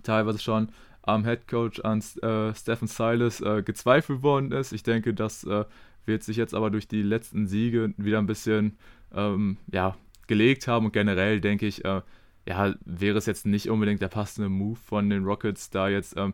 teilweise 0.04 0.40
schon 0.40 0.70
am 1.02 1.26
Headcoach 1.26 1.84
an 1.84 2.00
äh, 2.22 2.54
Stephen 2.56 2.88
Silas 2.88 3.42
äh, 3.42 3.62
gezweifelt 3.64 4.24
worden 4.24 4.52
ist. 4.52 4.72
Ich 4.72 4.84
denke, 4.84 5.14
das 5.14 5.44
äh, 5.44 5.66
wird 6.06 6.24
sich 6.24 6.38
jetzt 6.38 6.54
aber 6.54 6.70
durch 6.72 6.88
die 6.88 7.02
letzten 7.02 7.48
Siege 7.48 7.94
wieder 7.98 8.20
ein 8.20 8.28
bisschen 8.28 8.78
ähm, 9.14 9.58
ja, 9.72 9.96
gelegt 10.28 10.68
haben. 10.68 10.86
Und 10.86 10.94
generell 10.94 11.42
denke 11.42 11.66
ich, 11.66 11.84
äh, 11.84 12.02
ja, 12.48 12.76
wäre 12.86 13.18
es 13.18 13.26
jetzt 13.26 13.46
nicht 13.46 13.70
unbedingt 13.70 14.02
der 14.02 14.08
passende 14.08 14.50
Move 14.50 14.78
von 14.78 15.10
den 15.10 15.24
Rockets, 15.24 15.70
da 15.70 15.88
jetzt 15.88 16.16
ähm, 16.18 16.34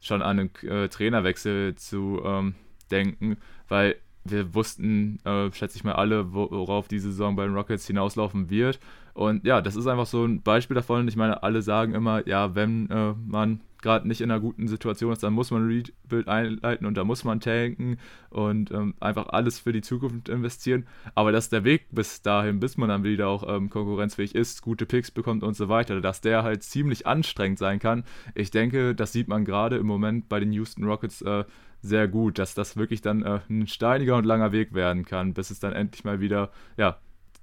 schon 0.00 0.22
an 0.22 0.38
einen 0.38 0.54
äh, 0.70 0.88
Trainerwechsel 0.88 1.74
zu 1.74 2.20
ähm, 2.24 2.54
denken, 2.90 3.36
weil 3.68 3.96
wir 4.24 4.54
wussten, 4.54 5.18
äh, 5.24 5.50
schätze 5.52 5.76
ich 5.76 5.84
mal 5.84 5.92
alle, 5.92 6.32
worauf 6.32 6.88
die 6.88 6.98
Saison 6.98 7.36
bei 7.36 7.44
den 7.44 7.54
Rockets 7.54 7.86
hinauslaufen 7.86 8.50
wird. 8.50 8.78
Und 9.14 9.44
ja, 9.44 9.60
das 9.60 9.74
ist 9.74 9.86
einfach 9.86 10.06
so 10.06 10.24
ein 10.24 10.42
Beispiel 10.42 10.74
davon. 10.74 11.08
Ich 11.08 11.16
meine, 11.16 11.42
alle 11.42 11.62
sagen 11.62 11.94
immer, 11.94 12.26
ja, 12.28 12.54
wenn 12.54 12.88
äh, 12.90 13.14
man 13.26 13.60
gerade 13.82 14.06
nicht 14.06 14.20
in 14.20 14.30
einer 14.30 14.40
guten 14.40 14.68
Situation 14.68 15.12
ist, 15.12 15.22
dann 15.22 15.32
muss 15.32 15.50
man 15.50 15.66
Rebuild 15.66 16.28
einleiten 16.28 16.86
und 16.86 16.96
da 16.96 17.04
muss 17.04 17.24
man 17.24 17.40
tanken 17.40 17.96
und 18.30 18.70
ähm, 18.70 18.94
einfach 19.00 19.28
alles 19.28 19.58
für 19.58 19.72
die 19.72 19.82
Zukunft 19.82 20.28
investieren. 20.28 20.86
Aber 21.14 21.32
dass 21.32 21.48
der 21.48 21.64
Weg 21.64 21.86
bis 21.90 22.22
dahin, 22.22 22.60
bis 22.60 22.76
man 22.76 22.88
dann 22.88 23.04
wieder 23.04 23.28
auch 23.28 23.44
ähm, 23.48 23.70
konkurrenzfähig 23.70 24.34
ist, 24.34 24.62
gute 24.62 24.86
Picks 24.86 25.10
bekommt 25.10 25.42
und 25.42 25.54
so 25.54 25.68
weiter, 25.68 26.00
dass 26.00 26.20
der 26.20 26.42
halt 26.42 26.62
ziemlich 26.62 27.06
anstrengend 27.06 27.58
sein 27.58 27.78
kann. 27.78 28.04
Ich 28.34 28.50
denke, 28.50 28.94
das 28.94 29.12
sieht 29.12 29.28
man 29.28 29.44
gerade 29.44 29.76
im 29.76 29.86
Moment 29.86 30.28
bei 30.28 30.40
den 30.40 30.52
Houston 30.52 30.84
Rockets 30.84 31.22
äh, 31.22 31.44
sehr 31.82 32.08
gut, 32.08 32.38
dass 32.38 32.54
das 32.54 32.76
wirklich 32.76 33.00
dann 33.00 33.22
äh, 33.22 33.40
ein 33.48 33.66
steiniger 33.66 34.16
und 34.16 34.24
langer 34.24 34.52
Weg 34.52 34.74
werden 34.74 35.04
kann, 35.04 35.34
bis 35.34 35.50
es 35.50 35.60
dann 35.60 35.72
endlich 35.72 36.04
mal 36.04 36.20
wieder, 36.20 36.50
ja, 36.76 36.98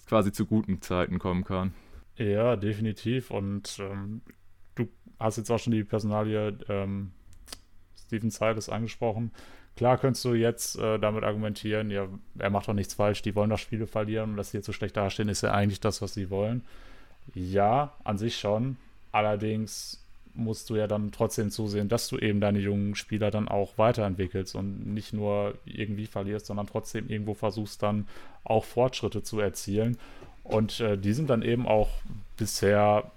quasi 0.07 0.31
zu 0.31 0.45
guten 0.45 0.81
Zeiten 0.81 1.19
kommen 1.19 1.43
kann. 1.43 1.73
Ja, 2.17 2.55
definitiv. 2.55 3.31
Und 3.31 3.77
ähm, 3.79 4.21
du 4.75 4.87
hast 5.19 5.37
jetzt 5.37 5.49
auch 5.49 5.59
schon 5.59 5.73
die 5.73 5.83
Personalie 5.83 6.57
ähm, 6.69 7.11
Steven 8.05 8.29
Silas 8.29 8.69
angesprochen. 8.69 9.31
Klar 9.75 9.97
könntest 9.97 10.23
du 10.23 10.33
jetzt 10.33 10.77
äh, 10.77 10.99
damit 10.99 11.25
argumentieren, 11.25 11.91
ja, 11.91 12.07
er 12.37 12.49
macht 12.49 12.69
doch 12.69 12.73
nichts 12.73 12.93
falsch, 12.93 13.21
die 13.21 13.35
wollen 13.35 13.49
doch 13.49 13.59
Spiele 13.59 13.87
verlieren 13.87 14.31
und 14.31 14.37
dass 14.37 14.51
sie 14.51 14.57
jetzt 14.57 14.67
so 14.67 14.71
schlecht 14.71 14.95
dastehen, 14.95 15.27
ist 15.27 15.41
ja 15.41 15.51
eigentlich 15.51 15.81
das, 15.81 16.01
was 16.01 16.13
sie 16.13 16.29
wollen. 16.29 16.63
Ja, 17.33 17.93
an 18.05 18.17
sich 18.17 18.37
schon. 18.37 18.77
Allerdings 19.11 20.04
musst 20.35 20.69
du 20.69 20.75
ja 20.75 20.87
dann 20.87 21.11
trotzdem 21.11 21.49
zusehen, 21.49 21.89
dass 21.89 22.07
du 22.07 22.17
eben 22.17 22.41
deine 22.41 22.59
jungen 22.59 22.95
Spieler 22.95 23.31
dann 23.31 23.47
auch 23.47 23.77
weiterentwickelst 23.77 24.55
und 24.55 24.93
nicht 24.93 25.13
nur 25.13 25.55
irgendwie 25.65 26.07
verlierst, 26.07 26.45
sondern 26.45 26.67
trotzdem 26.67 27.09
irgendwo 27.09 27.33
versuchst 27.33 27.81
dann 27.81 28.07
auch 28.43 28.65
Fortschritte 28.65 29.23
zu 29.23 29.39
erzielen. 29.39 29.97
Und 30.43 30.79
äh, 30.79 30.97
die 30.97 31.13
sind 31.13 31.29
dann 31.29 31.41
eben 31.41 31.67
auch 31.67 31.89
bisher 32.37 33.11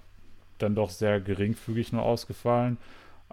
dann 0.59 0.75
doch 0.75 0.91
sehr 0.91 1.21
geringfügig 1.21 1.93
nur 1.93 2.03
ausgefallen. 2.03 2.79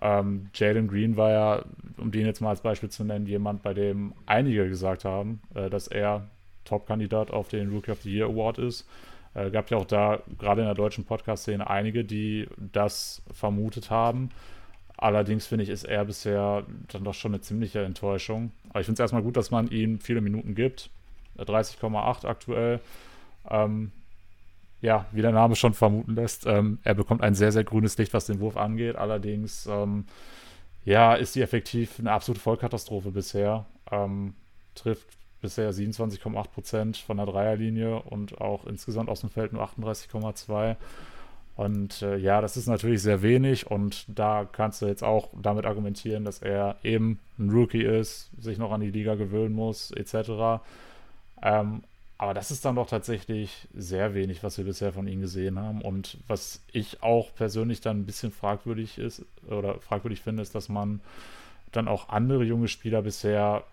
Ähm, 0.01 0.49
Jalen 0.53 0.87
Green 0.87 1.15
war 1.15 1.31
ja, 1.31 1.65
um 1.97 2.11
den 2.11 2.25
jetzt 2.25 2.41
mal 2.41 2.49
als 2.49 2.61
Beispiel 2.61 2.89
zu 2.89 3.03
nennen, 3.03 3.27
jemand, 3.27 3.63
bei 3.63 3.73
dem 3.73 4.13
einige 4.25 4.67
gesagt 4.67 5.05
haben, 5.05 5.41
äh, 5.53 5.69
dass 5.69 5.87
er 5.87 6.27
Top-Kandidat 6.65 7.31
auf 7.31 7.47
den 7.47 7.69
Rookie 7.69 7.91
of 7.91 8.01
the 8.01 8.13
Year 8.13 8.27
Award 8.27 8.57
ist. 8.57 8.85
Äh, 9.35 9.51
gab 9.51 9.69
ja 9.69 9.77
auch 9.77 9.85
da, 9.85 10.21
gerade 10.39 10.61
in 10.61 10.67
der 10.67 10.75
deutschen 10.75 11.05
Podcast-Szene, 11.05 11.69
einige, 11.69 12.03
die 12.03 12.47
das 12.57 13.21
vermutet 13.31 13.91
haben. 13.91 14.29
Allerdings 14.97 15.45
finde 15.45 15.63
ich, 15.63 15.69
ist 15.69 15.83
er 15.83 16.05
bisher 16.05 16.65
dann 16.87 17.03
doch 17.03 17.13
schon 17.13 17.33
eine 17.33 17.41
ziemliche 17.41 17.83
Enttäuschung. 17.83 18.51
Aber 18.69 18.79
ich 18.79 18.85
finde 18.85 18.95
es 18.95 18.99
erstmal 19.01 19.23
gut, 19.23 19.35
dass 19.35 19.51
man 19.51 19.67
ihm 19.67 19.99
viele 19.99 20.21
Minuten 20.21 20.55
gibt. 20.55 20.89
30,8 21.37 22.25
aktuell. 22.25 22.79
Ähm, 23.49 23.91
ja, 24.81 25.05
wie 25.11 25.21
der 25.21 25.31
Name 25.31 25.55
schon 25.55 25.73
vermuten 25.73 26.15
lässt, 26.15 26.45
ähm, 26.45 26.79
er 26.83 26.93
bekommt 26.93 27.21
ein 27.21 27.35
sehr, 27.35 27.51
sehr 27.51 27.63
grünes 27.63 27.97
Licht, 27.97 28.13
was 28.13 28.27
den 28.27 28.39
Wurf 28.39 28.55
angeht. 28.55 28.95
Allerdings, 28.95 29.65
ähm, 29.65 30.05
ja, 30.85 31.15
ist 31.15 31.33
sie 31.33 31.41
effektiv 31.41 31.99
eine 31.99 32.11
absolute 32.11 32.41
Vollkatastrophe 32.41 33.11
bisher. 33.11 33.65
Ähm, 33.91 34.33
trifft 34.75 35.07
bisher 35.45 35.71
27,8 35.71 36.49
Prozent 36.49 36.97
von 36.97 37.17
der 37.17 37.25
Dreierlinie 37.27 38.01
und 38.01 38.41
auch 38.41 38.65
insgesamt 38.65 39.09
aus 39.09 39.21
dem 39.21 39.29
Feld 39.29 39.53
nur 39.53 39.63
38,2. 39.63 40.75
Und 41.55 42.01
äh, 42.01 42.17
ja, 42.17 42.41
das 42.41 42.57
ist 42.57 42.67
natürlich 42.67 43.01
sehr 43.01 43.21
wenig 43.21 43.69
und 43.71 44.05
da 44.07 44.45
kannst 44.51 44.81
du 44.81 44.87
jetzt 44.87 45.03
auch 45.03 45.29
damit 45.41 45.65
argumentieren, 45.65 46.25
dass 46.25 46.39
er 46.39 46.75
eben 46.83 47.19
ein 47.39 47.49
Rookie 47.49 47.83
ist, 47.83 48.29
sich 48.37 48.57
noch 48.57 48.71
an 48.71 48.81
die 48.81 48.91
Liga 48.91 49.15
gewöhnen 49.15 49.55
muss, 49.55 49.91
etc. 49.91 50.61
Ähm, 51.41 51.83
aber 52.17 52.33
das 52.33 52.51
ist 52.51 52.65
dann 52.65 52.75
doch 52.75 52.87
tatsächlich 52.87 53.67
sehr 53.73 54.13
wenig, 54.13 54.43
was 54.43 54.57
wir 54.57 54.65
bisher 54.65 54.91
von 54.91 55.07
ihm 55.07 55.21
gesehen 55.21 55.59
haben. 55.59 55.81
Und 55.81 56.17
was 56.27 56.61
ich 56.71 57.03
auch 57.03 57.33
persönlich 57.35 57.81
dann 57.81 57.99
ein 57.99 58.05
bisschen 58.05 58.31
fragwürdig 58.31 58.97
ist 58.97 59.25
oder 59.47 59.79
fragwürdig 59.79 60.21
finde, 60.21 60.41
ist, 60.41 60.55
dass 60.55 60.67
man 60.67 61.01
dann 61.71 61.87
auch 61.87 62.09
andere 62.09 62.43
junge 62.43 62.67
Spieler 62.67 63.01
bisher 63.01 63.63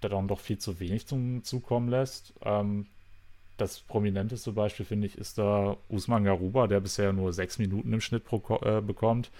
dann 0.00 0.28
doch 0.28 0.40
viel 0.40 0.58
zu 0.58 0.80
wenig 0.80 1.06
zum 1.06 1.44
zukommen 1.44 1.88
lässt. 1.88 2.34
Ähm, 2.42 2.86
das 3.56 3.80
prominenteste 3.80 4.52
Beispiel, 4.52 4.86
finde 4.86 5.06
ich, 5.06 5.18
ist 5.18 5.38
da 5.38 5.76
Usman 5.88 6.24
Garuba, 6.24 6.66
der 6.66 6.80
bisher 6.80 7.12
nur 7.12 7.32
sechs 7.32 7.58
Minuten 7.58 7.92
im 7.92 8.00
Schnitt 8.00 8.24
pro, 8.24 8.40
äh, 8.62 8.80
bekommt. 8.80 9.30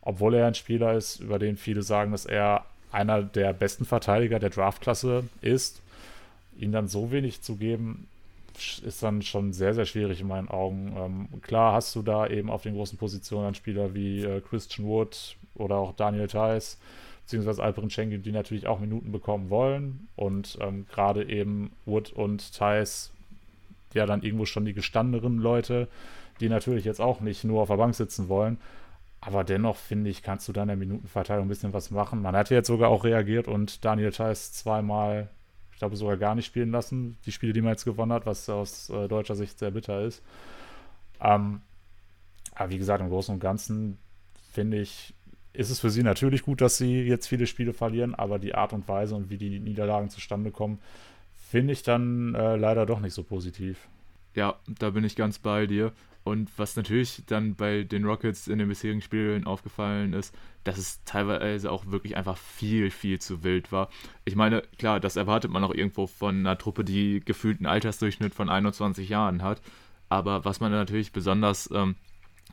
Obwohl 0.00 0.34
er 0.34 0.46
ein 0.46 0.54
Spieler 0.54 0.94
ist, 0.94 1.20
über 1.20 1.38
den 1.38 1.56
viele 1.56 1.82
sagen, 1.82 2.12
dass 2.12 2.24
er 2.24 2.64
einer 2.92 3.22
der 3.22 3.52
besten 3.52 3.84
Verteidiger 3.84 4.38
der 4.38 4.50
Draftklasse 4.50 5.24
ist 5.42 5.82
ihn 6.58 6.72
dann 6.72 6.88
so 6.88 7.10
wenig 7.10 7.40
zu 7.40 7.56
geben, 7.56 8.08
ist 8.84 9.02
dann 9.02 9.22
schon 9.22 9.52
sehr, 9.52 9.74
sehr 9.74 9.86
schwierig 9.86 10.20
in 10.20 10.26
meinen 10.26 10.48
Augen. 10.48 10.94
Ähm, 10.96 11.40
klar 11.42 11.74
hast 11.74 11.94
du 11.94 12.02
da 12.02 12.26
eben 12.26 12.50
auf 12.50 12.62
den 12.62 12.74
großen 12.74 12.98
Positionen 12.98 13.54
Spieler 13.54 13.94
wie 13.94 14.24
äh, 14.24 14.40
Christian 14.40 14.86
Wood 14.86 15.36
oder 15.54 15.76
auch 15.76 15.94
Daniel 15.94 16.26
Theiss, 16.26 16.78
beziehungsweise 17.28 17.62
Alperin 17.62 17.90
Schengen, 17.90 18.22
die 18.22 18.32
natürlich 18.32 18.66
auch 18.66 18.80
Minuten 18.80 19.12
bekommen 19.12 19.50
wollen. 19.50 20.08
Und 20.16 20.56
ähm, 20.62 20.86
gerade 20.86 21.28
eben 21.28 21.72
Wood 21.84 22.10
und 22.10 22.54
Theiss, 22.54 23.12
ja 23.92 24.06
dann 24.06 24.22
irgendwo 24.22 24.46
schon 24.46 24.64
die 24.64 24.72
gestandenen 24.72 25.36
Leute, 25.36 25.88
die 26.40 26.48
natürlich 26.48 26.86
jetzt 26.86 27.02
auch 27.02 27.20
nicht 27.20 27.44
nur 27.44 27.60
auf 27.60 27.68
der 27.68 27.76
Bank 27.76 27.94
sitzen 27.94 28.30
wollen. 28.30 28.56
Aber 29.20 29.44
dennoch 29.44 29.76
finde 29.76 30.08
ich, 30.08 30.22
kannst 30.22 30.48
du 30.48 30.54
da 30.54 30.62
in 30.62 30.68
der 30.68 30.76
Minutenverteilung 30.78 31.44
ein 31.44 31.48
bisschen 31.48 31.74
was 31.74 31.90
machen. 31.90 32.22
Man 32.22 32.34
hat 32.34 32.48
jetzt 32.48 32.68
sogar 32.68 32.88
auch 32.88 33.04
reagiert 33.04 33.46
und 33.46 33.84
Daniel 33.84 34.10
Theiss 34.10 34.54
zweimal 34.54 35.28
ich 35.72 35.80
glaube 35.80 35.94
sogar 35.94 36.16
gar 36.16 36.34
nicht 36.34 36.46
spielen 36.46 36.72
lassen, 36.72 37.18
die 37.24 37.30
Spiele, 37.30 37.52
die 37.52 37.60
man 37.60 37.70
jetzt 37.70 37.84
gewonnen 37.84 38.12
hat, 38.12 38.26
was 38.26 38.48
aus 38.48 38.90
äh, 38.90 39.06
deutscher 39.06 39.36
Sicht 39.36 39.60
sehr 39.60 39.70
bitter 39.70 40.00
ist. 40.00 40.24
Ähm, 41.20 41.60
aber 42.52 42.70
wie 42.70 42.78
gesagt, 42.78 43.00
im 43.00 43.10
Großen 43.10 43.32
und 43.32 43.38
Ganzen 43.38 43.96
finde 44.50 44.80
ich, 44.80 45.14
ist 45.58 45.70
es 45.70 45.80
für 45.80 45.90
sie 45.90 46.04
natürlich 46.04 46.42
gut, 46.42 46.60
dass 46.60 46.78
sie 46.78 47.02
jetzt 47.02 47.26
viele 47.26 47.48
Spiele 47.48 47.72
verlieren, 47.72 48.14
aber 48.14 48.38
die 48.38 48.54
Art 48.54 48.72
und 48.72 48.86
Weise 48.86 49.16
und 49.16 49.28
wie 49.28 49.38
die 49.38 49.58
Niederlagen 49.58 50.08
zustande 50.08 50.52
kommen, 50.52 50.78
finde 51.34 51.72
ich 51.72 51.82
dann 51.82 52.36
äh, 52.36 52.54
leider 52.54 52.86
doch 52.86 53.00
nicht 53.00 53.12
so 53.12 53.24
positiv. 53.24 53.88
Ja, 54.36 54.54
da 54.68 54.90
bin 54.90 55.02
ich 55.02 55.16
ganz 55.16 55.40
bei 55.40 55.66
dir. 55.66 55.92
Und 56.22 56.56
was 56.58 56.76
natürlich 56.76 57.24
dann 57.26 57.56
bei 57.56 57.82
den 57.82 58.04
Rockets 58.04 58.46
in 58.46 58.58
den 58.58 58.68
bisherigen 58.68 59.00
Spielen 59.00 59.46
aufgefallen 59.46 60.12
ist, 60.12 60.32
dass 60.62 60.78
es 60.78 61.02
teilweise 61.04 61.72
auch 61.72 61.86
wirklich 61.86 62.16
einfach 62.16 62.36
viel, 62.36 62.92
viel 62.92 63.18
zu 63.18 63.42
wild 63.42 63.72
war. 63.72 63.88
Ich 64.24 64.36
meine, 64.36 64.62
klar, 64.78 65.00
das 65.00 65.16
erwartet 65.16 65.50
man 65.50 65.64
auch 65.64 65.74
irgendwo 65.74 66.06
von 66.06 66.38
einer 66.38 66.56
Truppe, 66.56 66.84
die 66.84 67.20
gefühlt 67.24 67.58
einen 67.58 67.66
Altersdurchschnitt 67.66 68.32
von 68.32 68.48
21 68.48 69.08
Jahren 69.08 69.42
hat. 69.42 69.60
Aber 70.08 70.44
was 70.44 70.60
man 70.60 70.70
natürlich 70.70 71.10
besonders 71.10 71.68
ähm, 71.72 71.96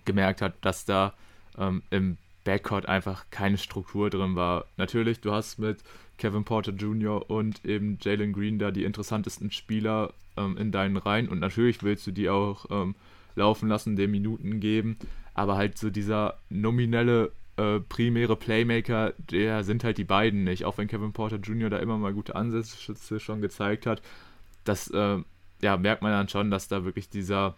gemerkt 0.05 0.41
hat, 0.41 0.53
dass 0.61 0.85
da 0.85 1.13
ähm, 1.57 1.83
im 1.91 2.17
Backcourt 2.45 2.87
einfach 2.87 3.25
keine 3.29 3.57
Struktur 3.57 4.09
drin 4.09 4.35
war. 4.35 4.65
Natürlich, 4.77 5.19
du 5.19 5.33
hast 5.33 5.59
mit 5.59 5.79
Kevin 6.17 6.45
Porter 6.45 6.71
Jr. 6.71 7.29
und 7.29 7.65
eben 7.65 7.97
Jalen 8.01 8.31
Green 8.31 8.57
da 8.57 8.71
die 8.71 8.85
interessantesten 8.85 9.51
Spieler 9.51 10.13
ähm, 10.37 10.55
in 10.57 10.71
deinen 10.71 10.95
Reihen 10.95 11.27
und 11.27 11.39
natürlich 11.39 11.83
willst 11.83 12.07
du 12.07 12.11
die 12.11 12.29
auch 12.29 12.65
ähm, 12.69 12.95
laufen 13.35 13.67
lassen, 13.67 13.97
den 13.97 14.11
Minuten 14.11 14.61
geben, 14.61 14.97
aber 15.33 15.57
halt 15.57 15.77
so 15.77 15.89
dieser 15.89 16.37
nominelle 16.49 17.31
äh, 17.57 17.79
primäre 17.79 18.37
Playmaker, 18.37 19.13
der 19.17 19.63
sind 19.63 19.83
halt 19.83 19.97
die 19.97 20.05
beiden 20.05 20.45
nicht, 20.45 20.63
auch 20.63 20.77
wenn 20.77 20.87
Kevin 20.87 21.11
Porter 21.11 21.37
Jr. 21.37 21.69
da 21.69 21.79
immer 21.79 21.97
mal 21.97 22.13
gute 22.13 22.35
Ansätze 22.35 23.19
schon 23.19 23.41
gezeigt 23.41 23.85
hat, 23.85 24.01
das 24.63 24.89
äh, 24.91 25.17
ja, 25.61 25.77
merkt 25.77 26.01
man 26.01 26.11
dann 26.11 26.29
schon, 26.29 26.51
dass 26.51 26.67
da 26.67 26.85
wirklich 26.85 27.09
dieser 27.09 27.55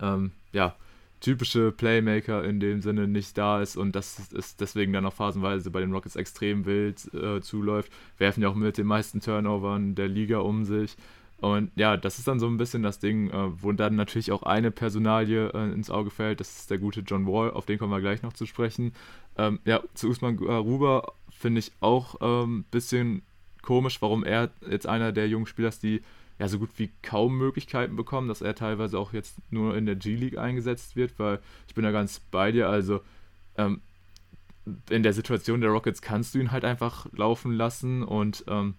ähm, 0.00 0.32
ja, 0.52 0.76
typische 1.24 1.72
Playmaker 1.72 2.44
in 2.44 2.60
dem 2.60 2.82
Sinne 2.82 3.08
nicht 3.08 3.38
da 3.38 3.62
ist 3.62 3.78
und 3.78 3.96
dass 3.96 4.30
es 4.34 4.56
deswegen 4.56 4.92
dann 4.92 5.06
auch 5.06 5.14
phasenweise 5.14 5.70
bei 5.70 5.80
den 5.80 5.90
Rockets 5.90 6.16
extrem 6.16 6.66
wild 6.66 7.12
äh, 7.14 7.40
zuläuft. 7.40 7.90
Werfen 8.18 8.42
ja 8.42 8.50
auch 8.50 8.54
mit 8.54 8.76
den 8.76 8.86
meisten 8.86 9.20
Turnovern 9.22 9.94
der 9.94 10.08
Liga 10.08 10.40
um 10.40 10.66
sich. 10.66 10.96
Und 11.40 11.70
ja, 11.76 11.96
das 11.96 12.18
ist 12.18 12.28
dann 12.28 12.40
so 12.40 12.46
ein 12.46 12.58
bisschen 12.58 12.82
das 12.82 12.98
Ding, 12.98 13.30
äh, 13.30 13.62
wo 13.62 13.72
dann 13.72 13.96
natürlich 13.96 14.32
auch 14.32 14.42
eine 14.42 14.70
Personalie 14.70 15.48
äh, 15.54 15.72
ins 15.72 15.90
Auge 15.90 16.10
fällt. 16.10 16.40
Das 16.40 16.58
ist 16.58 16.70
der 16.70 16.76
gute 16.76 17.00
John 17.00 17.26
Wall, 17.26 17.52
auf 17.52 17.64
den 17.64 17.78
kommen 17.78 17.92
wir 17.92 18.02
gleich 18.02 18.22
noch 18.22 18.34
zu 18.34 18.44
sprechen. 18.44 18.92
Ähm, 19.38 19.60
ja, 19.64 19.82
zu 19.94 20.10
Usman 20.10 20.36
Garuba 20.36 21.10
finde 21.30 21.60
ich 21.60 21.72
auch 21.80 22.20
ein 22.20 22.42
ähm, 22.42 22.64
bisschen 22.70 23.22
komisch, 23.62 24.02
warum 24.02 24.24
er 24.24 24.50
jetzt 24.70 24.86
einer 24.86 25.10
der 25.10 25.26
jungen 25.28 25.46
Spieler 25.46 25.68
ist, 25.68 25.82
die 25.82 26.02
ja 26.38 26.48
so 26.48 26.58
gut 26.58 26.70
wie 26.76 26.90
kaum 27.02 27.38
Möglichkeiten 27.38 27.96
bekommen, 27.96 28.28
dass 28.28 28.42
er 28.42 28.54
teilweise 28.54 28.98
auch 28.98 29.12
jetzt 29.12 29.38
nur 29.52 29.76
in 29.76 29.86
der 29.86 29.96
G-League 29.96 30.38
eingesetzt 30.38 30.96
wird, 30.96 31.18
weil 31.18 31.40
ich 31.68 31.74
bin 31.74 31.84
da 31.84 31.92
ganz 31.92 32.20
bei 32.20 32.50
dir. 32.50 32.68
Also 32.68 33.00
ähm, 33.56 33.80
in 34.90 35.02
der 35.02 35.12
Situation 35.12 35.60
der 35.60 35.70
Rockets 35.70 36.02
kannst 36.02 36.34
du 36.34 36.38
ihn 36.38 36.50
halt 36.50 36.64
einfach 36.64 37.06
laufen 37.12 37.52
lassen 37.52 38.02
und 38.02 38.44
ähm, 38.48 38.74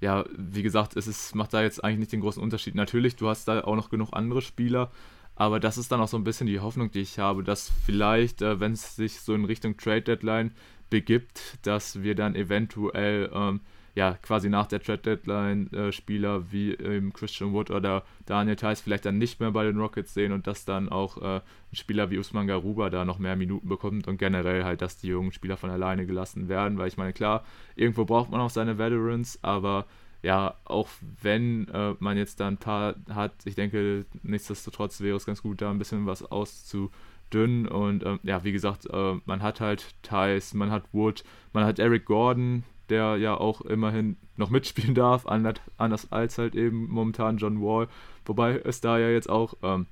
ja, 0.00 0.24
wie 0.36 0.62
gesagt, 0.62 0.96
es 0.96 1.06
ist, 1.06 1.34
macht 1.34 1.54
da 1.54 1.62
jetzt 1.62 1.82
eigentlich 1.82 2.00
nicht 2.00 2.12
den 2.12 2.20
großen 2.20 2.42
Unterschied. 2.42 2.74
Natürlich, 2.74 3.16
du 3.16 3.28
hast 3.28 3.48
da 3.48 3.64
auch 3.64 3.76
noch 3.76 3.88
genug 3.88 4.10
andere 4.12 4.42
Spieler, 4.42 4.90
aber 5.34 5.58
das 5.58 5.78
ist 5.78 5.90
dann 5.90 6.00
auch 6.00 6.08
so 6.08 6.18
ein 6.18 6.24
bisschen 6.24 6.46
die 6.46 6.60
Hoffnung, 6.60 6.90
die 6.90 7.00
ich 7.00 7.18
habe, 7.18 7.42
dass 7.42 7.72
vielleicht, 7.84 8.42
äh, 8.42 8.60
wenn 8.60 8.72
es 8.72 8.96
sich 8.96 9.20
so 9.20 9.34
in 9.34 9.46
Richtung 9.46 9.76
Trade 9.76 10.02
Deadline 10.02 10.52
begibt, 10.90 11.58
dass 11.62 12.02
wir 12.02 12.14
dann 12.14 12.34
eventuell 12.34 13.30
ähm, 13.32 13.60
ja, 13.96 14.12
quasi 14.20 14.50
nach 14.50 14.66
der 14.66 14.82
Trade 14.82 14.98
Deadline 14.98 15.72
äh, 15.72 15.90
Spieler 15.90 16.52
wie 16.52 16.72
ähm, 16.72 17.14
Christian 17.14 17.54
Wood 17.54 17.70
oder 17.70 18.04
Daniel 18.26 18.54
Theiss 18.54 18.82
vielleicht 18.82 19.06
dann 19.06 19.16
nicht 19.16 19.40
mehr 19.40 19.50
bei 19.52 19.64
den 19.64 19.78
Rockets 19.78 20.12
sehen 20.12 20.32
und 20.32 20.46
dass 20.46 20.66
dann 20.66 20.90
auch 20.90 21.16
äh, 21.16 21.36
ein 21.36 21.76
Spieler 21.76 22.10
wie 22.10 22.18
Usman 22.18 22.46
Garuba 22.46 22.90
da 22.90 23.06
noch 23.06 23.18
mehr 23.18 23.36
Minuten 23.36 23.68
bekommt 23.68 24.06
und 24.06 24.18
generell 24.18 24.64
halt, 24.64 24.82
dass 24.82 24.98
die 24.98 25.08
jungen 25.08 25.32
Spieler 25.32 25.56
von 25.56 25.70
alleine 25.70 26.04
gelassen 26.04 26.50
werden, 26.50 26.76
weil 26.76 26.88
ich 26.88 26.98
meine, 26.98 27.14
klar, 27.14 27.42
irgendwo 27.74 28.04
braucht 28.04 28.30
man 28.30 28.40
auch 28.42 28.50
seine 28.50 28.76
Veterans, 28.76 29.38
aber 29.42 29.86
ja, 30.22 30.56
auch 30.66 30.88
wenn 31.22 31.68
äh, 31.68 31.94
man 31.98 32.18
jetzt 32.18 32.40
da 32.40 32.48
ein 32.48 32.58
paar 32.58 32.96
hat, 33.08 33.32
ich 33.46 33.54
denke, 33.54 34.04
nichtsdestotrotz 34.22 35.00
wäre 35.00 35.16
es 35.16 35.24
ganz 35.24 35.40
gut, 35.40 35.62
da 35.62 35.70
ein 35.70 35.78
bisschen 35.78 36.04
was 36.04 36.22
auszudünnen. 36.22 37.68
Und 37.68 38.04
ähm, 38.04 38.18
ja, 38.24 38.44
wie 38.44 38.52
gesagt, 38.52 38.86
äh, 38.92 39.14
man 39.24 39.40
hat 39.40 39.60
halt 39.60 39.94
Thais, 40.02 40.52
man 40.52 40.70
hat 40.70 40.82
Wood, 40.92 41.24
man 41.52 41.64
hat 41.64 41.78
Eric 41.78 42.06
Gordon, 42.06 42.64
der 42.88 43.16
ja 43.16 43.34
auch 43.36 43.60
immerhin 43.62 44.16
noch 44.36 44.50
mitspielen 44.50 44.94
darf, 44.96 45.26
anders 45.26 46.12
als 46.12 46.38
halt 46.38 46.54
eben 46.54 46.88
momentan 46.88 47.38
John 47.38 47.60
Wall. 47.60 47.88
Wobei 48.24 48.60
es 48.64 48.80
da 48.80 48.98
ja 48.98 49.08
jetzt 49.08 49.28
auch 49.28 49.54
ähm, 49.62 49.86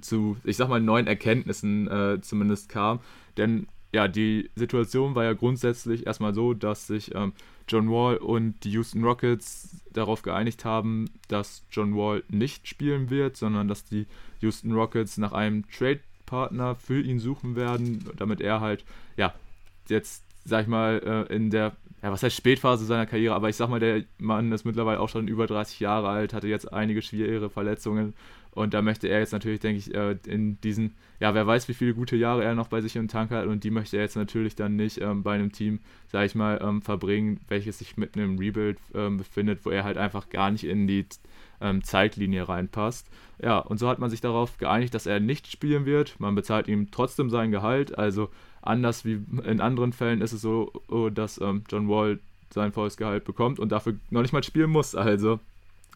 zu, 0.00 0.36
ich 0.44 0.56
sag 0.56 0.68
mal, 0.68 0.80
neuen 0.80 1.06
Erkenntnissen 1.06 1.88
äh, 1.88 2.20
zumindest 2.20 2.68
kam. 2.68 3.00
Denn 3.36 3.66
ja, 3.92 4.08
die 4.08 4.50
Situation 4.54 5.14
war 5.14 5.24
ja 5.24 5.34
grundsätzlich 5.34 6.06
erstmal 6.06 6.34
so, 6.34 6.54
dass 6.54 6.86
sich 6.86 7.14
ähm, 7.14 7.34
John 7.68 7.90
Wall 7.90 8.16
und 8.16 8.64
die 8.64 8.70
Houston 8.70 9.04
Rockets 9.04 9.82
darauf 9.92 10.22
geeinigt 10.22 10.64
haben, 10.64 11.10
dass 11.28 11.64
John 11.70 11.94
Wall 11.94 12.22
nicht 12.28 12.68
spielen 12.68 13.10
wird, 13.10 13.36
sondern 13.36 13.68
dass 13.68 13.84
die 13.84 14.06
Houston 14.40 14.72
Rockets 14.72 15.18
nach 15.18 15.32
einem 15.32 15.68
Trade-Partner 15.70 16.74
für 16.74 17.00
ihn 17.00 17.18
suchen 17.18 17.54
werden, 17.54 18.04
damit 18.16 18.40
er 18.40 18.60
halt, 18.60 18.84
ja, 19.16 19.34
jetzt, 19.88 20.24
sag 20.44 20.62
ich 20.62 20.68
mal, 20.68 21.26
äh, 21.30 21.34
in 21.34 21.50
der 21.50 21.76
ja, 22.02 22.10
was 22.10 22.22
heißt 22.22 22.36
Spätphase 22.36 22.84
seiner 22.84 23.06
Karriere, 23.06 23.34
aber 23.34 23.48
ich 23.48 23.56
sag 23.56 23.68
mal, 23.68 23.80
der 23.80 24.02
Mann 24.18 24.50
ist 24.50 24.64
mittlerweile 24.64 25.00
auch 25.00 25.08
schon 25.08 25.28
über 25.28 25.46
30 25.46 25.80
Jahre 25.80 26.08
alt, 26.08 26.34
hatte 26.34 26.48
jetzt 26.48 26.72
einige 26.72 27.00
schwere 27.00 27.48
Verletzungen 27.48 28.14
und 28.54 28.74
da 28.74 28.82
möchte 28.82 29.08
er 29.08 29.20
jetzt 29.20 29.32
natürlich, 29.32 29.60
denke 29.60 29.78
ich, 29.78 29.94
äh, 29.94 30.16
in 30.26 30.60
diesen, 30.60 30.94
ja, 31.20 31.32
wer 31.32 31.46
weiß, 31.46 31.68
wie 31.68 31.74
viele 31.74 31.94
gute 31.94 32.16
Jahre 32.16 32.44
er 32.44 32.54
noch 32.54 32.68
bei 32.68 32.82
sich 32.82 32.96
im 32.96 33.08
Tank 33.08 33.30
hat 33.30 33.46
und 33.46 33.64
die 33.64 33.70
möchte 33.70 33.96
er 33.96 34.02
jetzt 34.02 34.16
natürlich 34.16 34.56
dann 34.56 34.76
nicht 34.76 35.00
ähm, 35.00 35.22
bei 35.22 35.34
einem 35.34 35.52
Team, 35.52 35.80
sag 36.08 36.26
ich 36.26 36.34
mal, 36.34 36.60
ähm, 36.62 36.82
verbringen, 36.82 37.40
welches 37.48 37.78
sich 37.78 37.96
mitten 37.96 38.18
im 38.18 38.38
Rebuild 38.38 38.78
ähm, 38.94 39.16
befindet, 39.16 39.64
wo 39.64 39.70
er 39.70 39.84
halt 39.84 39.96
einfach 39.96 40.28
gar 40.28 40.50
nicht 40.50 40.64
in 40.64 40.86
die 40.86 41.06
ähm, 41.62 41.82
Zeitlinie 41.82 42.46
reinpasst. 42.46 43.08
Ja, 43.40 43.58
und 43.58 43.78
so 43.78 43.88
hat 43.88 44.00
man 44.00 44.10
sich 44.10 44.20
darauf 44.20 44.58
geeinigt, 44.58 44.92
dass 44.92 45.06
er 45.06 45.18
nicht 45.18 45.50
spielen 45.50 45.86
wird. 45.86 46.20
Man 46.20 46.34
bezahlt 46.34 46.68
ihm 46.68 46.90
trotzdem 46.90 47.30
sein 47.30 47.52
Gehalt, 47.52 47.96
also 47.96 48.28
anders 48.62 49.04
wie 49.04 49.20
in 49.44 49.60
anderen 49.60 49.92
Fällen 49.92 50.20
ist 50.20 50.32
es 50.32 50.40
so, 50.40 50.72
oh, 50.88 51.10
dass 51.10 51.40
ähm, 51.40 51.64
John 51.70 51.88
Wall 51.88 52.18
sein 52.50 52.72
volles 52.72 52.96
Gehalt 52.96 53.24
bekommt 53.24 53.58
und 53.58 53.70
dafür 53.70 53.94
noch 54.10 54.22
nicht 54.22 54.32
mal 54.32 54.42
spielen 54.42 54.70
muss. 54.70 54.94
Also 54.94 55.40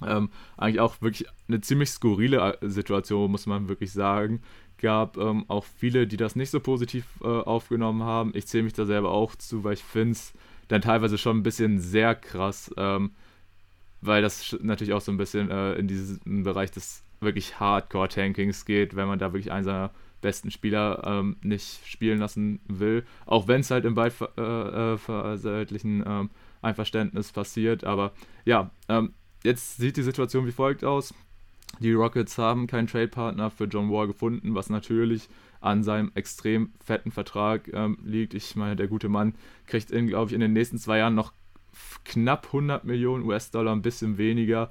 ähm, 0.05 0.31
eigentlich 0.57 0.81
auch 0.81 1.01
wirklich 1.01 1.27
eine 1.49 1.61
ziemlich 1.61 1.91
skurrile 1.91 2.59
äh, 2.61 2.69
Situation, 2.69 3.31
muss 3.31 3.47
man 3.47 3.69
wirklich 3.69 3.93
sagen. 3.93 4.43
Gab 4.79 5.17
ähm, 5.17 5.45
auch 5.49 5.65
viele, 5.65 6.07
die 6.07 6.19
das 6.19 6.37
nicht 6.37 6.51
so 6.51 6.61
positiv 6.61 7.07
äh, 7.23 7.27
aufgenommen 7.27 8.03
haben. 8.03 8.33
Ich 8.35 8.47
zähle 8.47 8.65
mich 8.65 8.75
da 8.75 8.85
selber 8.85 9.11
auch 9.11 9.35
zu, 9.37 9.65
weil 9.65 9.75
ich 9.75 9.83
finde 9.83 10.13
es 10.13 10.35
dann 10.69 10.83
teilweise 10.83 11.17
schon 11.17 11.39
ein 11.39 11.43
bisschen 11.43 11.79
sehr 11.79 12.15
krass, 12.15 12.71
ähm, 12.77 13.13
weil 14.03 14.21
das 14.21 14.57
natürlich 14.61 14.93
auch 14.93 15.01
so 15.01 15.13
ein 15.13 15.17
bisschen 15.17 15.51
äh, 15.51 15.75
in 15.75 15.89
diesen 15.89 16.43
Bereich 16.43 16.71
des 16.71 17.03
wirklich 17.21 17.59
Hardcore-Tankings 17.59 18.67
geht, 18.67 18.97
wenn 18.97 19.09
man 19.09 19.19
da 19.19 19.33
wirklich 19.33 19.51
einen 19.51 19.65
seiner 19.65 19.91
besten 20.21 20.51
Spieler 20.51 21.03
ähm, 21.05 21.37
nicht 21.43 21.87
spielen 21.87 22.19
lassen 22.19 22.61
will. 22.67 23.05
Auch 23.27 23.49
wenn 23.49 23.61
es 23.61 23.71
halt 23.71 23.85
im 23.85 23.95
beidseitlichen 23.95 26.03
äh, 26.03 26.09
äh, 26.09 26.21
ähm, 26.21 26.31
Einverständnis 26.63 27.33
passiert. 27.33 27.85
Aber 27.85 28.13
ja, 28.45 28.71
ähm, 28.89 29.13
jetzt 29.45 29.77
sieht 29.77 29.97
die 29.97 30.03
Situation 30.03 30.47
wie 30.47 30.53
folgt 30.53 30.85
aus. 30.85 31.15
Die 31.81 31.93
Rockets 31.93 32.39
haben 32.39 32.67
keinen 32.67 32.87
Trade-Partner 32.87 33.51
für 33.51 33.65
John 33.65 33.91
Wall 33.91 34.07
gefunden, 34.07 34.55
was 34.55 34.71
natürlich 34.71 35.29
an 35.61 35.83
seinem 35.83 36.13
extrem 36.15 36.73
fetten 36.85 37.11
Vertrag 37.11 37.69
ähm, 37.73 37.99
liegt. 38.05 38.35
Ich 38.35 38.57
meine, 38.57 38.77
der 38.77 38.89
gute 38.89 39.09
Mann 39.09 39.35
kriegt, 39.67 39.89
glaube 39.89 40.31
ich, 40.31 40.35
in 40.35 40.41
den 40.41 40.53
nächsten 40.53 40.79
zwei 40.79 40.99
Jahren 40.99 41.15
noch 41.15 41.33
knapp 42.05 42.47
100 42.47 42.85
Millionen 42.85 43.25
US-Dollar, 43.25 43.75
ein 43.75 43.83
bisschen 43.83 44.17
weniger. 44.17 44.71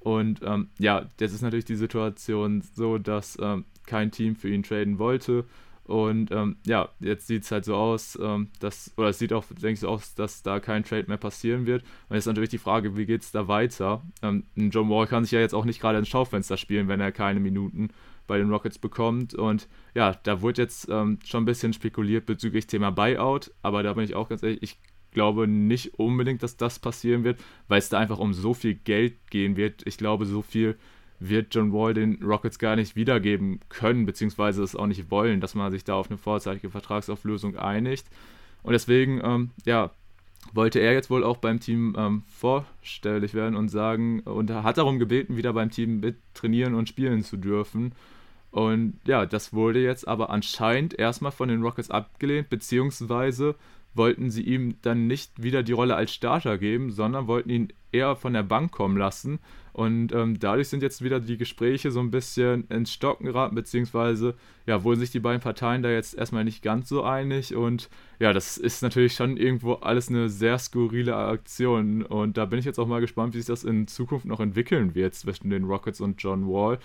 Und 0.00 0.40
ähm, 0.44 0.68
ja, 0.78 1.06
jetzt 1.18 1.34
ist 1.34 1.42
natürlich 1.42 1.64
die 1.64 1.74
Situation 1.74 2.62
so, 2.62 2.96
dass 2.96 3.36
ähm, 3.40 3.64
kein 3.86 4.10
Team 4.10 4.36
für 4.36 4.48
ihn 4.48 4.62
traden 4.62 4.98
wollte. 4.98 5.44
Und 5.84 6.32
ähm, 6.32 6.56
ja, 6.66 6.88
jetzt 6.98 7.28
sieht 7.28 7.44
es 7.44 7.52
halt 7.52 7.64
so 7.64 7.76
aus, 7.76 8.18
ähm, 8.20 8.48
dass, 8.58 8.92
oder 8.96 9.10
es 9.10 9.20
sieht 9.20 9.32
auch, 9.32 9.44
denke 9.46 9.72
ich, 9.72 9.80
so 9.80 9.88
aus, 9.88 10.14
dass 10.14 10.42
da 10.42 10.58
kein 10.58 10.82
Trade 10.82 11.04
mehr 11.06 11.16
passieren 11.16 11.64
wird. 11.64 11.82
Und 12.08 12.16
jetzt 12.16 12.22
ist 12.22 12.26
natürlich 12.26 12.50
die 12.50 12.58
Frage, 12.58 12.96
wie 12.96 13.06
geht 13.06 13.22
es 13.22 13.30
da 13.30 13.46
weiter? 13.46 14.02
Ähm, 14.20 14.44
John 14.56 14.90
Wall 14.90 15.06
kann 15.06 15.22
sich 15.22 15.30
ja 15.30 15.38
jetzt 15.38 15.54
auch 15.54 15.64
nicht 15.64 15.80
gerade 15.80 15.98
ins 15.98 16.08
Schaufenster 16.08 16.56
spielen, 16.56 16.88
wenn 16.88 17.00
er 17.00 17.12
keine 17.12 17.38
Minuten 17.38 17.90
bei 18.26 18.36
den 18.36 18.50
Rockets 18.50 18.78
bekommt. 18.78 19.34
Und 19.34 19.68
ja, 19.94 20.16
da 20.24 20.42
wurde 20.42 20.62
jetzt 20.62 20.88
ähm, 20.90 21.20
schon 21.24 21.42
ein 21.42 21.46
bisschen 21.46 21.72
spekuliert 21.72 22.26
bezüglich 22.26 22.66
Thema 22.66 22.90
Buyout, 22.90 23.52
aber 23.62 23.84
da 23.84 23.92
bin 23.92 24.02
ich 24.02 24.16
auch 24.16 24.28
ganz 24.28 24.42
ehrlich, 24.42 24.62
ich 24.62 24.78
glaube 25.12 25.46
nicht 25.46 25.94
unbedingt, 25.98 26.42
dass 26.42 26.56
das 26.56 26.80
passieren 26.80 27.22
wird, 27.22 27.40
weil 27.68 27.78
es 27.78 27.88
da 27.88 27.98
einfach 27.98 28.18
um 28.18 28.34
so 28.34 28.54
viel 28.54 28.74
Geld 28.74 29.14
gehen 29.30 29.56
wird. 29.56 29.86
Ich 29.86 29.98
glaube, 29.98 30.26
so 30.26 30.42
viel 30.42 30.76
wird 31.18 31.54
John 31.54 31.72
Wall 31.72 31.94
den 31.94 32.22
Rockets 32.22 32.58
gar 32.58 32.76
nicht 32.76 32.96
wiedergeben 32.96 33.60
können, 33.68 34.06
beziehungsweise 34.06 34.62
es 34.62 34.76
auch 34.76 34.86
nicht 34.86 35.10
wollen, 35.10 35.40
dass 35.40 35.54
man 35.54 35.72
sich 35.72 35.84
da 35.84 35.94
auf 35.94 36.10
eine 36.10 36.18
vorzeitige 36.18 36.70
Vertragsauflösung 36.70 37.56
einigt. 37.56 38.06
Und 38.62 38.72
deswegen, 38.72 39.20
ähm, 39.24 39.50
ja, 39.64 39.90
wollte 40.52 40.78
er 40.78 40.92
jetzt 40.92 41.10
wohl 41.10 41.24
auch 41.24 41.38
beim 41.38 41.60
Team 41.60 41.94
ähm, 41.98 42.22
vorstellig 42.28 43.34
werden 43.34 43.56
und 43.56 43.68
sagen, 43.68 44.20
und 44.20 44.50
hat 44.50 44.78
darum 44.78 44.98
gebeten, 44.98 45.36
wieder 45.36 45.52
beim 45.52 45.70
Team 45.70 46.00
mit 46.00 46.16
trainieren 46.34 46.74
und 46.74 46.88
spielen 46.88 47.22
zu 47.22 47.36
dürfen. 47.36 47.92
Und 48.50 48.98
ja, 49.06 49.26
das 49.26 49.52
wurde 49.52 49.80
jetzt 49.80 50.08
aber 50.08 50.30
anscheinend 50.30 50.98
erstmal 50.98 51.32
von 51.32 51.48
den 51.48 51.62
Rockets 51.62 51.90
abgelehnt, 51.90 52.48
beziehungsweise 52.48 53.54
wollten 53.96 54.30
sie 54.30 54.42
ihm 54.42 54.76
dann 54.82 55.06
nicht 55.06 55.42
wieder 55.42 55.62
die 55.62 55.72
Rolle 55.72 55.96
als 55.96 56.12
Starter 56.12 56.58
geben, 56.58 56.90
sondern 56.90 57.26
wollten 57.26 57.50
ihn 57.50 57.72
eher 57.92 58.16
von 58.16 58.32
der 58.32 58.42
Bank 58.42 58.72
kommen 58.72 58.96
lassen. 58.96 59.38
Und 59.72 60.12
ähm, 60.12 60.38
dadurch 60.38 60.68
sind 60.68 60.82
jetzt 60.82 61.04
wieder 61.04 61.20
die 61.20 61.36
Gespräche 61.36 61.90
so 61.90 62.00
ein 62.00 62.10
bisschen 62.10 62.66
ins 62.68 62.92
Stocken 62.92 63.26
geraten, 63.26 63.54
beziehungsweise 63.54 64.34
ja, 64.64 64.82
wurden 64.84 65.00
sich 65.00 65.10
die 65.10 65.20
beiden 65.20 65.42
Parteien 65.42 65.82
da 65.82 65.90
jetzt 65.90 66.14
erstmal 66.14 66.44
nicht 66.44 66.62
ganz 66.62 66.88
so 66.88 67.02
einig. 67.02 67.54
Und 67.54 67.90
ja, 68.18 68.32
das 68.32 68.56
ist 68.56 68.82
natürlich 68.82 69.12
schon 69.12 69.36
irgendwo 69.36 69.74
alles 69.74 70.08
eine 70.08 70.30
sehr 70.30 70.58
skurrile 70.58 71.14
Aktion. 71.14 72.02
Und 72.02 72.38
da 72.38 72.46
bin 72.46 72.58
ich 72.58 72.64
jetzt 72.64 72.78
auch 72.78 72.86
mal 72.86 73.02
gespannt, 73.02 73.34
wie 73.34 73.38
sich 73.38 73.46
das 73.46 73.64
in 73.64 73.86
Zukunft 73.86 74.24
noch 74.24 74.40
entwickeln 74.40 74.94
wird 74.94 75.14
zwischen 75.14 75.50
den 75.50 75.64
Rockets 75.64 76.00
und 76.00 76.22
John 76.22 76.46
Wall. 76.46 76.78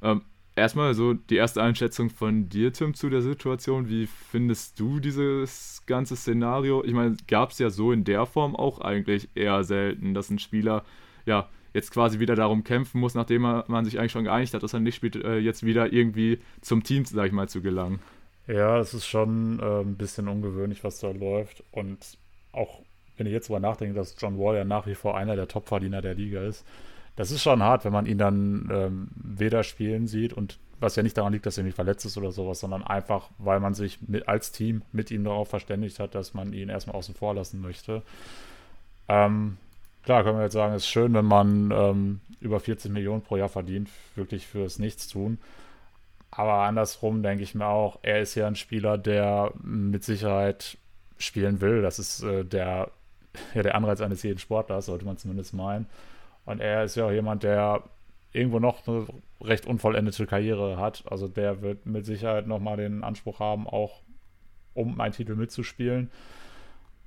Ähm, 0.00 0.22
erstmal 0.58 0.94
so 0.94 1.14
die 1.14 1.36
erste 1.36 1.62
Einschätzung 1.62 2.10
von 2.10 2.48
dir, 2.48 2.72
Tim, 2.72 2.94
zu 2.94 3.08
der 3.08 3.22
Situation. 3.22 3.88
Wie 3.88 4.06
findest 4.06 4.78
du 4.78 5.00
dieses 5.00 5.82
ganze 5.86 6.16
Szenario? 6.16 6.84
Ich 6.84 6.92
meine, 6.92 7.16
gab 7.26 7.50
es 7.50 7.58
ja 7.58 7.70
so 7.70 7.92
in 7.92 8.04
der 8.04 8.26
Form 8.26 8.54
auch 8.54 8.80
eigentlich 8.80 9.28
eher 9.34 9.64
selten, 9.64 10.14
dass 10.14 10.30
ein 10.30 10.38
Spieler 10.38 10.84
ja 11.26 11.48
jetzt 11.74 11.90
quasi 11.90 12.18
wieder 12.18 12.34
darum 12.34 12.64
kämpfen 12.64 13.00
muss, 13.00 13.14
nachdem 13.14 13.42
man 13.42 13.84
sich 13.84 13.98
eigentlich 13.98 14.12
schon 14.12 14.24
geeinigt 14.24 14.54
hat, 14.54 14.62
dass 14.62 14.72
er 14.72 14.80
nicht 14.80 14.96
spielt, 14.96 15.16
äh, 15.16 15.38
jetzt 15.38 15.64
wieder 15.64 15.92
irgendwie 15.92 16.40
zum 16.60 16.82
Team, 16.82 17.04
sag 17.04 17.26
ich 17.26 17.32
mal, 17.32 17.48
zu 17.48 17.60
gelangen. 17.60 18.00
Ja, 18.46 18.78
es 18.78 18.94
ist 18.94 19.06
schon 19.06 19.60
äh, 19.60 19.80
ein 19.80 19.96
bisschen 19.96 20.26
ungewöhnlich, 20.26 20.82
was 20.82 20.98
da 21.00 21.10
läuft. 21.10 21.62
Und 21.70 21.98
auch 22.52 22.80
wenn 23.16 23.26
ich 23.26 23.32
jetzt 23.32 23.48
drüber 23.48 23.60
nachdenke, 23.60 23.94
dass 23.94 24.16
John 24.18 24.38
Wall 24.38 24.56
ja 24.56 24.64
nach 24.64 24.86
wie 24.86 24.94
vor 24.94 25.16
einer 25.16 25.36
der 25.36 25.48
Topverdiener 25.48 26.00
der 26.00 26.14
Liga 26.14 26.42
ist, 26.42 26.64
das 27.18 27.30
ist 27.30 27.42
schon 27.42 27.62
hart, 27.62 27.84
wenn 27.84 27.92
man 27.92 28.06
ihn 28.06 28.18
dann 28.18 28.70
ähm, 28.72 29.08
weder 29.16 29.62
spielen 29.62 30.06
sieht 30.06 30.32
und 30.32 30.58
was 30.80 30.96
ja 30.96 31.02
nicht 31.02 31.18
daran 31.18 31.32
liegt, 31.32 31.44
dass 31.44 31.58
er 31.58 31.64
nicht 31.64 31.74
verletzt 31.74 32.06
ist 32.06 32.16
oder 32.16 32.30
sowas, 32.30 32.60
sondern 32.60 32.84
einfach, 32.84 33.28
weil 33.38 33.58
man 33.60 33.74
sich 33.74 33.98
mit, 34.06 34.28
als 34.28 34.52
Team 34.52 34.82
mit 34.92 35.10
ihm 35.10 35.24
darauf 35.24 35.48
verständigt 35.48 35.98
hat, 35.98 36.14
dass 36.14 36.32
man 36.32 36.52
ihn 36.52 36.68
erstmal 36.68 36.96
außen 36.96 37.14
vor 37.14 37.34
lassen 37.34 37.60
möchte. 37.60 38.02
Ähm, 39.08 39.58
Klar, 40.08 40.24
können 40.24 40.38
wir 40.38 40.44
jetzt 40.44 40.54
sagen, 40.54 40.72
es 40.74 40.84
ist 40.84 40.88
schön, 40.88 41.12
wenn 41.12 41.26
man 41.26 41.70
ähm, 41.70 42.20
über 42.40 42.60
40 42.60 42.90
Millionen 42.90 43.20
pro 43.20 43.36
Jahr 43.36 43.50
verdient, 43.50 43.90
wirklich 44.14 44.46
fürs 44.46 44.78
Nichtstun. 44.78 45.36
Aber 46.30 46.62
andersrum 46.62 47.22
denke 47.22 47.44
ich 47.44 47.54
mir 47.54 47.66
auch, 47.66 47.98
er 48.00 48.22
ist 48.22 48.34
ja 48.34 48.46
ein 48.46 48.56
Spieler, 48.56 48.96
der 48.96 49.52
mit 49.62 50.04
Sicherheit 50.04 50.78
spielen 51.18 51.60
will. 51.60 51.82
Das 51.82 51.98
ist 51.98 52.22
äh, 52.22 52.42
der, 52.42 52.90
ja, 53.54 53.62
der 53.62 53.74
Anreiz 53.74 54.00
eines 54.00 54.22
jeden 54.22 54.38
Sportlers, 54.38 54.86
sollte 54.86 55.04
man 55.04 55.18
zumindest 55.18 55.52
meinen. 55.52 55.84
Und 56.48 56.60
er 56.60 56.84
ist 56.84 56.96
ja 56.96 57.06
auch 57.06 57.12
jemand, 57.12 57.42
der 57.42 57.82
irgendwo 58.32 58.58
noch 58.58 58.86
eine 58.88 59.06
recht 59.42 59.66
unvollendete 59.66 60.26
Karriere 60.26 60.78
hat. 60.78 61.04
Also 61.10 61.28
der 61.28 61.60
wird 61.60 61.84
mit 61.84 62.06
Sicherheit 62.06 62.46
nochmal 62.46 62.78
den 62.78 63.04
Anspruch 63.04 63.38
haben, 63.38 63.66
auch 63.66 64.02
um 64.72 64.98
einen 64.98 65.12
Titel 65.12 65.34
mitzuspielen. 65.34 66.10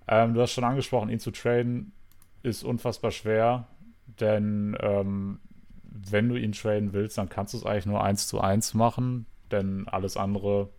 Ähm, 0.08 0.36
du 0.36 0.42
hast 0.42 0.52
schon 0.52 0.64
angesprochen, 0.64 1.10
ihn 1.10 1.20
zu 1.20 1.32
traden 1.32 1.92
ist 2.44 2.64
unfassbar 2.64 3.12
schwer, 3.12 3.68
denn 4.20 4.78
ähm, 4.80 5.40
wenn 5.84 6.30
du 6.30 6.36
ihn 6.36 6.52
traden 6.52 6.94
willst, 6.94 7.18
dann 7.18 7.30
kannst 7.30 7.54
du 7.54 7.58
es 7.58 7.66
eigentlich 7.66 7.86
nur 7.88 8.04
eins 8.04 8.28
zu 8.28 8.42
eins 8.42 8.74
machen, 8.74 9.26
denn 9.52 9.88
alles 9.88 10.18
andere 10.18 10.70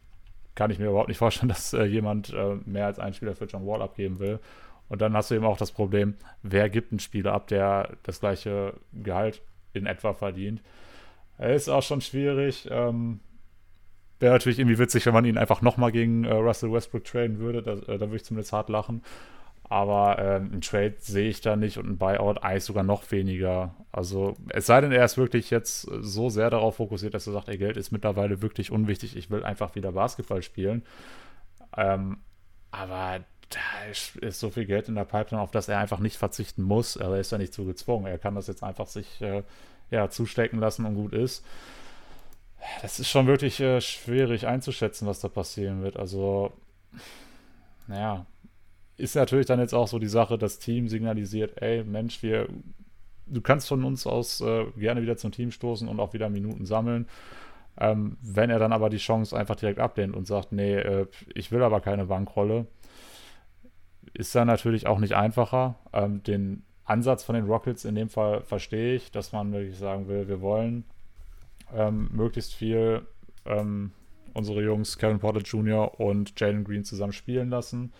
kann 0.55 0.71
ich 0.71 0.79
mir 0.79 0.87
überhaupt 0.87 1.09
nicht 1.09 1.19
vorstellen, 1.19 1.49
dass 1.51 1.73
äh, 1.73 1.85
jemand 1.85 2.33
äh, 2.33 2.57
mehr 2.65 2.87
als 2.87 3.01
einen 3.01 3.15
Spieler 3.15 3.35
für 3.35 3.47
John 3.47 3.67
Wall 3.67 3.83
abgeben 3.83 4.21
will. 4.21 4.39
Und 4.93 5.01
dann 5.01 5.15
hast 5.15 5.31
du 5.31 5.35
eben 5.35 5.47
auch 5.47 5.57
das 5.57 5.73
Problem, 5.73 6.17
wer 6.43 6.69
gibt 6.69 6.93
einen 6.93 6.99
Spieler 6.99 7.33
ab, 7.33 7.47
der 7.47 7.97
das 8.03 8.21
gleiche 8.21 8.75
Gehalt 8.93 9.41
in 9.73 9.87
etwa 9.87 10.13
verdient. 10.13 10.61
Ist 11.39 11.71
auch 11.71 11.83
schon 11.83 12.03
schwierig. 12.03 12.69
Ähm, 12.71 13.21
Wäre 14.21 14.35
natürlich 14.35 14.59
irgendwie 14.59 14.79
witzig, 14.79 15.07
wenn 15.07 15.15
man 15.15 15.25
ihn 15.25 15.39
einfach 15.39 15.63
nochmal 15.63 15.93
gegen 15.93 16.25
äh, 16.25 16.35
Russell 16.35 16.71
Westbrook 16.71 17.05
traden 17.05 17.39
würde. 17.39 17.63
Da, 17.63 17.73
äh, 17.73 17.97
da 17.97 18.01
würde 18.01 18.17
ich 18.17 18.25
zumindest 18.25 18.53
hart 18.53 18.69
lachen. 18.69 19.03
Aber 19.65 20.19
ähm, 20.19 20.51
ein 20.53 20.61
Trade 20.61 20.97
sehe 20.99 21.31
ich 21.31 21.41
da 21.41 21.57
nicht 21.57 21.79
und 21.79 21.89
ein 21.89 21.97
Buyout 21.97 22.43
eigentlich 22.43 22.65
sogar 22.65 22.85
noch 22.85 23.11
weniger. 23.11 23.75
Also 23.93 24.35
es 24.51 24.67
sei 24.67 24.83
denn, 24.83 24.93
er 24.93 25.07
ist 25.07 25.17
wirklich 25.17 25.49
jetzt 25.49 25.89
so 26.01 26.29
sehr 26.29 26.51
darauf 26.51 26.77
fokussiert, 26.77 27.15
dass 27.15 27.27
er 27.27 27.33
sagt, 27.33 27.49
ey, 27.49 27.57
Geld 27.57 27.79
ist 27.79 27.93
mittlerweile 27.93 28.43
wirklich 28.43 28.71
unwichtig, 28.71 29.17
ich 29.17 29.31
will 29.31 29.43
einfach 29.43 29.75
wieder 29.75 29.93
Basketball 29.93 30.43
spielen. 30.43 30.83
Ähm, 31.79 32.19
aber 32.71 33.25
da 33.55 34.27
ist 34.27 34.41
so 34.41 34.51
viel 34.51 34.65
Geld 34.65 34.89
in 34.89 34.95
der 34.95 35.05
Pipeline, 35.05 35.43
auf 35.43 35.51
das 35.51 35.69
er 35.69 35.79
einfach 35.79 35.99
nicht 35.99 36.17
verzichten 36.17 36.63
muss. 36.63 36.97
Er 36.97 37.15
ist 37.17 37.33
ja 37.33 37.39
nicht 37.39 37.53
zu 37.53 37.65
gezwungen. 37.65 38.07
Er 38.07 38.19
kann 38.19 38.35
das 38.35 38.47
jetzt 38.47 38.63
einfach 38.63 38.87
sich 38.87 39.21
äh, 39.21 39.43
ja, 39.91 40.09
zustecken 40.09 40.59
lassen 40.59 40.85
und 40.87 40.95
gut 40.95 41.13
ist. 41.13 41.45
Das 42.81 43.01
ist 43.01 43.09
schon 43.09 43.27
wirklich 43.27 43.61
äh, 43.61 43.81
schwierig 43.81 44.47
einzuschätzen, 44.47 45.07
was 45.07 45.21
da 45.21 45.29
passieren 45.29 45.83
wird. 45.83 45.97
Also, 45.97 46.53
naja, 47.89 48.27
ist 48.97 49.17
natürlich 49.17 49.47
dann 49.47 49.59
jetzt 49.59 49.75
auch 49.75 49.89
so 49.89 49.99
die 49.99 50.09
Sache, 50.09 50.39
das 50.39 50.59
Team 50.59 50.89
signalisiert, 50.89 51.61
ey, 51.61 51.83
Mensch, 51.83 52.23
wir, 52.23 52.49
du 53.27 53.41
kannst 53.41 53.69
von 53.69 53.85
uns 53.85 54.07
aus 54.07 54.41
äh, 54.41 54.67
gerne 54.77 55.03
wieder 55.03 55.17
zum 55.17 55.33
Team 55.33 55.51
stoßen 55.51 55.89
und 55.89 55.99
auch 55.99 56.13
wieder 56.13 56.29
Minuten 56.29 56.67
sammeln. 56.67 57.09
Ähm, 57.79 58.19
wenn 58.21 58.51
er 58.51 58.59
dann 58.59 58.73
aber 58.73 58.91
die 58.91 58.99
Chance 58.99 59.37
einfach 59.37 59.57
direkt 59.57 59.81
ablehnt 59.81 60.15
und 60.15 60.27
sagt, 60.27 60.53
nee, 60.53 60.77
äh, 60.77 61.07
ich 61.35 61.51
will 61.51 61.63
aber 61.63 61.81
keine 61.81 62.05
Bankrolle, 62.05 62.67
ist 64.15 64.35
dann 64.35 64.47
natürlich 64.47 64.87
auch 64.87 64.99
nicht 64.99 65.15
einfacher. 65.15 65.77
Ähm, 65.93 66.23
den 66.23 66.65
Ansatz 66.85 67.25
von 67.25 67.35
den 67.35 67.47
Rockets 67.47 67.85
in 67.85 67.95
dem 67.95 68.09
Fall 68.09 68.43
verstehe 68.43 68.95
ich, 68.95 69.11
dass 69.11 69.33
man 69.33 69.53
wirklich 69.53 69.79
sagen 69.79 70.09
will, 70.09 70.29
wir 70.29 70.41
wollen 70.41 70.85
ähm, 71.75 72.11
möglichst 72.13 72.55
viel 72.55 73.03
ähm, 73.47 73.93
unsere 74.35 74.63
Jungs 74.63 74.99
Kevin 74.99 75.19
Porter 75.19 75.41
Jr. 75.41 76.01
und 76.01 76.39
Jalen 76.39 76.65
Green 76.65 76.85
zusammen 76.85 77.13
spielen 77.13 77.51
lassen 77.51 77.93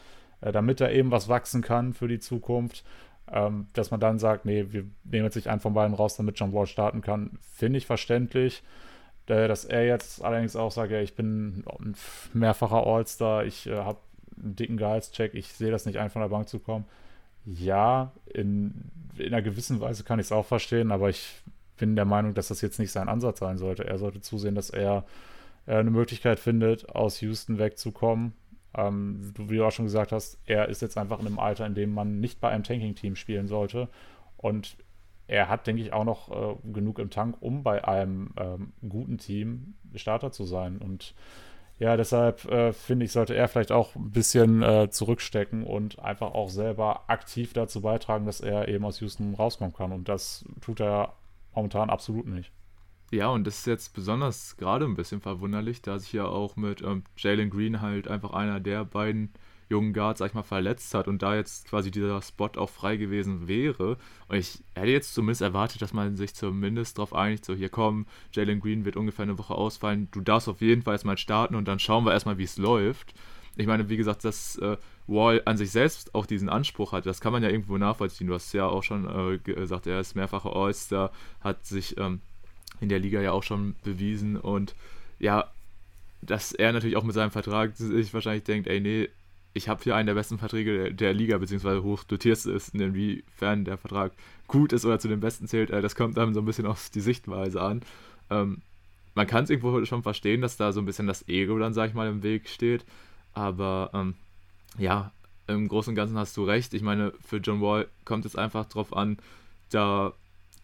äh, 0.43 0.53
damit 0.53 0.81
er 0.81 0.93
eben 0.93 1.11
was 1.11 1.29
wachsen 1.29 1.63
kann 1.63 1.95
für 1.95 2.09
die 2.09 2.19
Zukunft. 2.19 2.85
Ähm, 3.31 3.69
dass 3.73 3.91
man 3.91 4.01
dann 4.01 4.19
sagt, 4.19 4.45
nee, 4.45 4.67
wir 4.71 4.85
nehmen 5.05 5.25
jetzt 5.25 5.37
nicht 5.37 5.49
einen 5.49 5.61
von 5.61 5.73
beiden 5.73 5.95
raus, 5.95 6.17
damit 6.17 6.39
John 6.39 6.53
Wall 6.53 6.67
starten 6.67 7.01
kann, 7.01 7.39
finde 7.41 7.79
ich 7.79 7.87
verständlich. 7.87 8.63
Äh, 9.27 9.49
dass 9.49 9.65
er 9.65 9.87
jetzt 9.87 10.23
allerdings 10.23 10.57
auch 10.57 10.73
sagt, 10.73 10.91
ja, 10.91 11.01
ich 11.01 11.15
bin 11.15 11.65
ein 11.81 11.95
mehrfacher 12.35 12.87
All-Star, 12.87 13.45
ich 13.47 13.67
äh, 13.69 13.77
habe 13.77 14.01
einen 14.37 14.57
dicken 14.57 14.77
Gehaltscheck, 14.77 15.35
ich 15.35 15.49
sehe 15.49 15.71
das 15.71 15.87
nicht 15.87 15.99
ein, 15.99 16.11
von 16.11 16.23
der 16.23 16.29
Bank 16.29 16.49
zu 16.49 16.59
kommen. 16.59 16.85
Ja, 17.45 18.13
in, 18.27 18.91
in 19.17 19.27
einer 19.27 19.43
gewissen 19.43 19.81
Weise 19.81 20.05
kann 20.05 20.19
ich 20.19 20.27
es 20.27 20.33
auch 20.33 20.47
verstehen, 20.47 20.93
aber 20.93 21.11
ich 21.11 21.43
bin 21.77 21.97
der 21.97 22.05
Meinung, 22.05 22.35
dass 22.35 22.49
das 22.49 22.61
jetzt 22.61 22.79
nicht 22.79 22.93
sein 22.93 23.09
Ansatz 23.09 23.41
sein 23.41 23.59
sollte. 23.59 23.85
Er 23.85 23.99
sollte 23.99 24.21
zusehen, 24.21 24.55
dass 24.55 24.71
er, 24.71 25.05
er 25.67 25.79
eine 25.79 25.91
Möglichkeit 25.91 26.39
findet, 26.39 26.89
aus 26.91 27.21
Houston 27.21 27.59
wegzukommen. 27.59 28.35
Ähm, 28.75 29.33
wie 29.37 29.57
du 29.57 29.67
auch 29.67 29.73
schon 29.73 29.87
gesagt 29.87 30.13
hast, 30.13 30.39
er 30.47 30.69
ist 30.69 30.81
jetzt 30.81 30.97
einfach 30.97 31.19
in 31.19 31.27
einem 31.27 31.39
Alter, 31.39 31.67
in 31.67 31.75
dem 31.75 31.93
man 31.93 32.21
nicht 32.21 32.41
bei 32.41 32.51
einem 32.51 32.63
Tanking-Team 32.63 33.17
spielen 33.17 33.49
sollte. 33.49 33.89
Und 34.37 34.77
er 35.27 35.49
hat, 35.49 35.67
denke 35.67 35.83
ich, 35.83 35.93
auch 35.93 36.05
noch 36.05 36.31
äh, 36.31 36.73
genug 36.73 36.99
im 36.99 37.11
Tank, 37.11 37.37
um 37.41 37.63
bei 37.63 37.87
einem 37.87 38.31
ähm, 38.37 38.73
guten 38.89 39.19
Team 39.19 39.75
Starter 39.95 40.31
zu 40.31 40.45
sein. 40.45 40.79
Und 40.79 41.15
ja, 41.79 41.97
deshalb 41.97 42.45
äh, 42.45 42.73
finde 42.73 43.07
ich, 43.07 43.13
sollte 43.13 43.35
er 43.35 43.49
vielleicht 43.49 43.73
auch 43.73 43.97
ein 43.97 44.11
bisschen 44.11 44.63
äh, 44.63 44.91
zurückstecken 44.91 45.65
und 45.65 45.99
einfach 45.99 46.33
auch 46.35 46.49
selber 46.49 47.05
aktiv 47.09 47.53
dazu 47.53 47.81
beitragen, 47.81 48.27
dass 48.27 48.41
er 48.41 48.69
eben 48.69 48.85
aus 48.85 49.01
Houston 49.01 49.35
rauskommen 49.35 49.75
kann. 49.75 49.93
Und 49.93 50.09
das 50.09 50.45
tut 50.61 50.81
er 50.81 51.15
momentan 51.55 51.91
absolut 51.91 52.27
nicht. 52.27 52.53
Ja, 53.11 53.29
und 53.29 53.47
das 53.47 53.59
ist 53.59 53.67
jetzt 53.67 53.95
besonders 53.95 54.57
gerade 54.57 54.87
ein 54.87 54.95
bisschen 54.95 55.21
verwunderlich, 55.21 55.83
da 55.83 55.99
sich 55.99 56.13
ja 56.13 56.25
auch 56.25 56.57
mit 56.57 56.81
ähm, 56.83 57.05
Jalen 57.17 57.51
Green 57.51 57.83
halt 57.83 58.09
einfach 58.09 58.33
einer 58.33 58.59
der 58.59 58.85
beiden 58.85 59.33
jungen 59.73 59.93
Guards, 59.93 60.19
sag 60.19 60.29
ich 60.29 60.35
mal, 60.35 60.43
verletzt 60.43 60.95
hat 60.95 61.09
und 61.09 61.23
da 61.23 61.35
jetzt 61.35 61.69
quasi 61.69 61.91
dieser 61.91 62.21
Spot 62.23 62.51
auch 62.57 62.69
frei 62.71 62.97
gewesen 62.97 63.49
wäre. 63.49 63.97
Und 64.29 64.37
ich 64.37 64.63
hätte 64.75 64.91
jetzt 64.91 65.15
zumindest 65.15 65.43
erwartet, 65.43 65.83
dass 65.83 65.93
man 65.93 66.17
sich 66.17 66.35
zumindest 66.35 66.99
darauf 66.99 67.15
einigt, 67.15 67.45
so 67.45 67.55
hier 67.55 67.71
kommen, 67.71 68.07
Jalen 68.33 68.61
Green 68.61 68.85
wird 68.85 68.97
ungefähr 68.97 69.25
eine 69.25 69.39
Woche 69.39 69.55
ausfallen, 69.55 70.09
du 70.13 70.21
darfst 70.21 70.49
auf 70.49 70.61
jeden 70.61 70.83
Fall 70.83 70.95
erstmal 70.95 71.19
starten 71.19 71.55
und 71.55 71.67
dann 71.67 71.79
schauen 71.79 72.05
wir 72.05 72.13
erstmal, 72.13 72.39
wie 72.39 72.45
es 72.45 72.59
läuft. 72.59 73.15
Ich 73.57 73.67
meine, 73.67 73.89
wie 73.89 73.97
gesagt, 73.97 74.25
dass 74.25 74.57
äh, 74.59 74.77
Wall 75.07 75.43
an 75.45 75.57
sich 75.57 75.71
selbst 75.71 76.15
auch 76.15 76.27
diesen 76.27 76.49
Anspruch 76.49 76.93
hat, 76.93 77.07
das 77.07 77.21
kann 77.21 77.33
man 77.33 77.43
ja 77.43 77.51
irgendwo 77.51 77.77
nachvollziehen. 77.77 78.27
Du 78.27 78.35
hast 78.35 78.53
ja 78.53 78.67
auch 78.67 78.83
schon 78.83 79.07
äh, 79.07 79.39
gesagt, 79.39 79.87
er 79.87 80.01
ist 80.01 80.15
mehrfacher 80.15 80.55
All-Star, 80.55 81.11
hat 81.41 81.67
sich 81.67 81.99
ähm, 81.99 82.21
in 82.81 82.89
der 82.89 82.99
Liga 82.99 83.21
ja 83.21 83.33
auch 83.33 83.43
schon 83.43 83.75
bewiesen 83.85 84.37
und 84.37 84.75
ja, 85.19 85.51
dass 86.23 86.53
er 86.53 86.73
natürlich 86.73 86.97
auch 86.97 87.05
mit 87.05 87.15
seinem 87.15 87.31
Vertrag 87.31 87.77
sich 87.77 88.15
wahrscheinlich 88.15 88.45
denkt, 88.45 88.69
ey, 88.69 88.81
nee, 88.81 89.09
ich 89.55 89.69
habe 89.69 89.83
hier 89.83 89.97
einen 89.97 90.07
der 90.07 90.15
besten 90.15 90.39
Verträge 90.39 90.77
der, 90.77 90.91
der 90.93 91.13
Liga, 91.13 91.39
beziehungsweise 91.39 91.83
hoch 91.83 92.05
dotiert 92.05 92.45
ist, 92.47 92.75
inwiefern 92.75 93.65
der 93.65 93.77
Vertrag 93.77 94.13
gut 94.47 94.73
ist 94.73 94.85
oder 94.85 94.99
zu 94.99 95.09
den 95.09 95.21
besten 95.21 95.47
zählt, 95.47 95.71
äh, 95.71 95.83
das 95.83 95.95
kommt 95.95 96.17
dann 96.17 96.35
so 96.35 96.41
ein 96.41 96.47
bisschen 96.47 96.67
auf 96.67 96.91
die 96.91 97.01
Sichtweise 97.01 97.61
an. 97.61 97.83
Ähm, 98.31 98.63
man 99.15 99.27
kann 99.27 99.45
es 99.45 99.51
irgendwo 99.51 99.85
schon 99.85 100.03
verstehen, 100.03 100.41
dass 100.41 100.57
da 100.57 100.73
so 100.73 100.81
ein 100.81 100.87
bisschen 100.87 101.07
das 101.07 101.29
Ego 101.29 101.59
dann, 101.59 101.75
sag 101.75 101.91
ich 101.91 101.95
mal, 101.95 102.09
im 102.09 102.23
Weg 102.23 102.49
steht, 102.49 102.85
aber 103.35 103.91
ähm, 103.93 104.15
ja, 104.79 105.13
im 105.47 105.69
Großen 105.69 105.91
und 105.91 105.97
Ganzen 105.97 106.17
hast 106.17 106.37
du 106.37 106.45
recht. 106.45 106.73
Ich 106.73 106.83
meine, 106.83 107.13
für 107.25 107.39
John 107.39 107.61
Wall 107.61 107.89
kommt 108.05 108.25
es 108.25 108.37
einfach 108.37 108.65
darauf 108.67 108.97
an, 108.97 109.19
da 109.71 110.13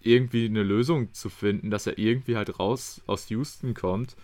irgendwie 0.01 0.47
eine 0.47 0.63
Lösung 0.63 1.13
zu 1.13 1.29
finden, 1.29 1.71
dass 1.71 1.87
er 1.87 1.99
irgendwie 1.99 2.37
halt 2.37 2.59
raus 2.59 3.03
aus 3.07 3.29
Houston 3.29 3.75
kommt 3.75 4.17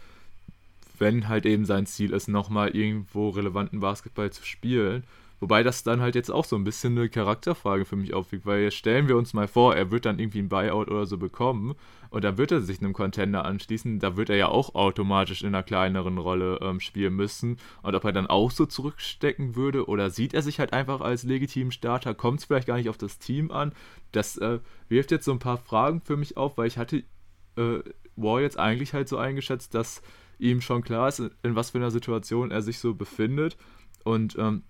wenn 1.04 1.28
halt 1.28 1.44
eben 1.44 1.66
sein 1.66 1.84
Ziel 1.84 2.14
ist, 2.14 2.28
nochmal 2.28 2.70
irgendwo 2.70 3.28
relevanten 3.28 3.80
Basketball 3.80 4.32
zu 4.32 4.42
spielen. 4.44 5.04
Wobei 5.38 5.62
das 5.62 5.82
dann 5.82 6.00
halt 6.00 6.14
jetzt 6.14 6.30
auch 6.30 6.46
so 6.46 6.56
ein 6.56 6.64
bisschen 6.64 6.96
eine 6.96 7.10
Charakterfrage 7.10 7.84
für 7.84 7.96
mich 7.96 8.14
aufwiegt, 8.14 8.46
weil 8.46 8.62
jetzt 8.62 8.76
stellen 8.76 9.06
wir 9.06 9.18
uns 9.18 9.34
mal 9.34 9.46
vor, 9.46 9.76
er 9.76 9.90
wird 9.90 10.06
dann 10.06 10.18
irgendwie 10.18 10.38
ein 10.38 10.48
Buyout 10.48 10.88
oder 10.88 11.04
so 11.04 11.18
bekommen 11.18 11.74
und 12.08 12.24
dann 12.24 12.38
wird 12.38 12.52
er 12.52 12.62
sich 12.62 12.80
einem 12.80 12.94
Contender 12.94 13.44
anschließen, 13.44 13.98
da 13.98 14.16
wird 14.16 14.30
er 14.30 14.36
ja 14.36 14.48
auch 14.48 14.74
automatisch 14.74 15.42
in 15.42 15.48
einer 15.48 15.62
kleineren 15.62 16.16
Rolle 16.16 16.60
ähm, 16.62 16.80
spielen 16.80 17.14
müssen. 17.14 17.58
Und 17.82 17.94
ob 17.94 18.04
er 18.04 18.12
dann 18.12 18.26
auch 18.26 18.50
so 18.50 18.64
zurückstecken 18.64 19.56
würde 19.56 19.86
oder 19.86 20.08
sieht 20.08 20.32
er 20.32 20.40
sich 20.40 20.58
halt 20.58 20.72
einfach 20.72 21.02
als 21.02 21.24
legitimen 21.24 21.72
Starter, 21.72 22.14
kommt 22.14 22.38
es 22.38 22.46
vielleicht 22.46 22.68
gar 22.68 22.78
nicht 22.78 22.88
auf 22.88 22.96
das 22.96 23.18
Team 23.18 23.50
an. 23.50 23.72
Das 24.12 24.38
äh, 24.38 24.60
wirft 24.88 25.10
jetzt 25.10 25.26
so 25.26 25.32
ein 25.32 25.38
paar 25.40 25.58
Fragen 25.58 26.00
für 26.00 26.16
mich 26.16 26.38
auf, 26.38 26.56
weil 26.56 26.68
ich 26.68 26.78
hatte 26.78 27.02
äh, 27.56 27.80
War 28.16 28.40
jetzt 28.40 28.58
eigentlich 28.58 28.94
halt 28.94 29.08
so 29.08 29.18
eingeschätzt, 29.18 29.74
dass 29.74 30.00
ihm 30.38 30.60
schon 30.60 30.82
klar 30.82 31.08
ist, 31.08 31.20
in 31.42 31.54
was 31.54 31.70
für 31.70 31.78
einer 31.78 31.90
Situation 31.90 32.50
er 32.50 32.62
sich 32.62 32.78
so 32.78 32.94
befindet. 32.94 33.56
Und 34.04 34.36
ähm, 34.38 34.62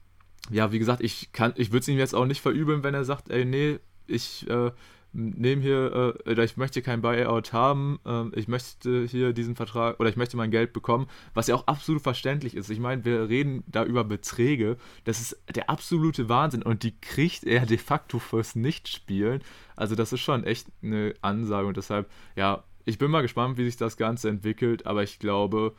ja, 0.50 0.72
wie 0.72 0.79
gesagt, 0.79 1.03
ich 1.03 1.33
kann, 1.33 1.53
ich 1.57 1.70
würde 1.70 1.81
es 1.81 1.88
ihm 1.88 1.98
jetzt 1.98 2.14
auch 2.14 2.27
nicht 2.27 2.40
verübeln, 2.40 2.83
wenn 2.83 2.94
er 2.94 3.05
sagt, 3.05 3.31
ey, 3.31 3.44
nee, 3.44 3.79
ich 4.07 4.48
äh, 4.48 4.70
nehme 5.14 5.62
hier, 5.62 6.16
äh, 6.27 6.31
oder 6.31 6.44
ich 6.44 6.57
möchte 6.57 6.83
kein 6.83 7.00
Buyout 7.00 7.53
haben, 7.53 8.00
äh, 8.05 8.24
ich 8.38 8.48
möchte 8.48 9.07
hier 9.07 9.33
diesen 9.33 9.55
Vertrag, 9.55 10.00
oder 10.00 10.11
ich 10.11 10.16
möchte 10.16 10.37
mein 10.37 10.50
Geld 10.50 10.72
bekommen, 10.72 11.07
was 11.33 11.46
ja 11.46 11.55
auch 11.55 11.66
absolut 11.66 12.03
verständlich 12.03 12.57
ist. 12.57 12.68
Ich 12.68 12.81
meine, 12.81 13.05
wir 13.05 13.29
reden 13.29 13.62
da 13.66 13.85
über 13.85 14.05
Beträge, 14.05 14.77
das 15.05 15.20
ist 15.20 15.38
der 15.55 15.70
absolute 15.70 16.29
Wahnsinn 16.29 16.62
und 16.62 16.83
die 16.83 16.98
kriegt 17.00 17.44
er 17.44 17.64
de 17.64 17.79
facto 17.79 18.18
fürs 18.18 18.57
Nichtspielen. 18.57 19.42
Also 19.77 19.94
das 19.94 20.12
ist 20.12 20.20
schon 20.20 20.44
echt 20.44 20.66
eine 20.83 21.14
Ansage 21.22 21.68
und 21.68 21.77
deshalb, 21.77 22.11
ja, 22.37 22.64
ich 22.84 22.98
bin 22.98 23.10
mal 23.10 23.22
gespannt, 23.22 23.56
wie 23.58 23.64
sich 23.64 23.76
das 23.76 23.96
Ganze 23.96 24.28
entwickelt, 24.28 24.86
aber 24.86 25.02
ich 25.02 25.18
glaube, 25.18 25.74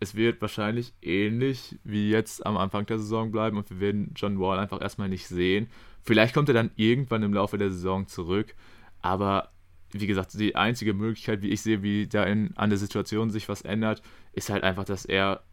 es 0.00 0.14
wird 0.14 0.40
wahrscheinlich 0.40 0.94
ähnlich 1.02 1.78
wie 1.84 2.10
jetzt 2.10 2.44
am 2.44 2.56
Anfang 2.56 2.86
der 2.86 2.98
Saison 2.98 3.30
bleiben 3.30 3.56
und 3.56 3.70
wir 3.70 3.80
werden 3.80 4.12
John 4.14 4.38
Wall 4.38 4.58
einfach 4.58 4.80
erstmal 4.80 5.08
nicht 5.08 5.26
sehen. 5.26 5.68
Vielleicht 6.02 6.34
kommt 6.34 6.48
er 6.48 6.54
dann 6.54 6.70
irgendwann 6.76 7.22
im 7.22 7.32
Laufe 7.32 7.58
der 7.58 7.70
Saison 7.70 8.06
zurück, 8.06 8.54
aber 9.00 9.50
wie 9.90 10.06
gesagt, 10.06 10.34
die 10.34 10.56
einzige 10.56 10.92
Möglichkeit, 10.92 11.42
wie 11.42 11.50
ich 11.50 11.62
sehe, 11.62 11.82
wie 11.82 12.08
da 12.08 12.24
in, 12.24 12.56
an 12.56 12.70
der 12.70 12.78
Situation 12.78 13.30
sich 13.30 13.48
was 13.48 13.62
ändert, 13.62 14.02
ist 14.32 14.50
halt 14.50 14.64
einfach, 14.64 14.84
dass 14.84 15.04
er 15.04 15.44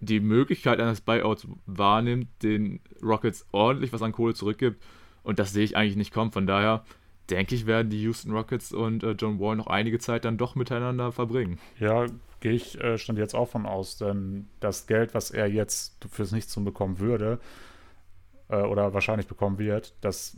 die 0.00 0.20
Möglichkeit 0.20 0.80
eines 0.80 1.00
Buyouts 1.00 1.48
wahrnimmt, 1.66 2.28
den 2.42 2.80
Rockets 3.02 3.46
ordentlich 3.52 3.92
was 3.92 4.02
an 4.02 4.12
Kohle 4.12 4.34
zurückgibt 4.34 4.82
und 5.22 5.38
das 5.38 5.52
sehe 5.52 5.64
ich 5.64 5.76
eigentlich 5.76 5.96
nicht 5.96 6.12
kommen. 6.12 6.30
Von 6.30 6.46
daher, 6.46 6.84
denke 7.30 7.54
ich, 7.54 7.66
werden 7.66 7.90
die 7.90 8.02
Houston 8.02 8.32
Rockets 8.32 8.72
und 8.72 9.02
äh, 9.02 9.12
John 9.12 9.40
Wall 9.40 9.56
noch 9.56 9.66
einige 9.66 9.98
Zeit 9.98 10.24
dann 10.24 10.36
doch 10.36 10.54
miteinander 10.54 11.12
verbringen. 11.12 11.58
Ja, 11.78 12.06
gehe 12.40 12.52
ich 12.52 12.80
äh, 12.80 12.98
stand 12.98 13.18
jetzt 13.18 13.34
auch 13.34 13.48
von 13.48 13.66
aus, 13.66 13.96
denn 13.96 14.48
das 14.60 14.86
Geld, 14.86 15.14
was 15.14 15.30
er 15.30 15.46
jetzt 15.46 16.04
fürs 16.10 16.32
Nichtstun 16.32 16.64
bekommen 16.64 16.98
würde, 16.98 17.40
äh, 18.48 18.56
oder 18.56 18.92
wahrscheinlich 18.94 19.26
bekommen 19.26 19.58
wird, 19.58 19.94
das 20.00 20.36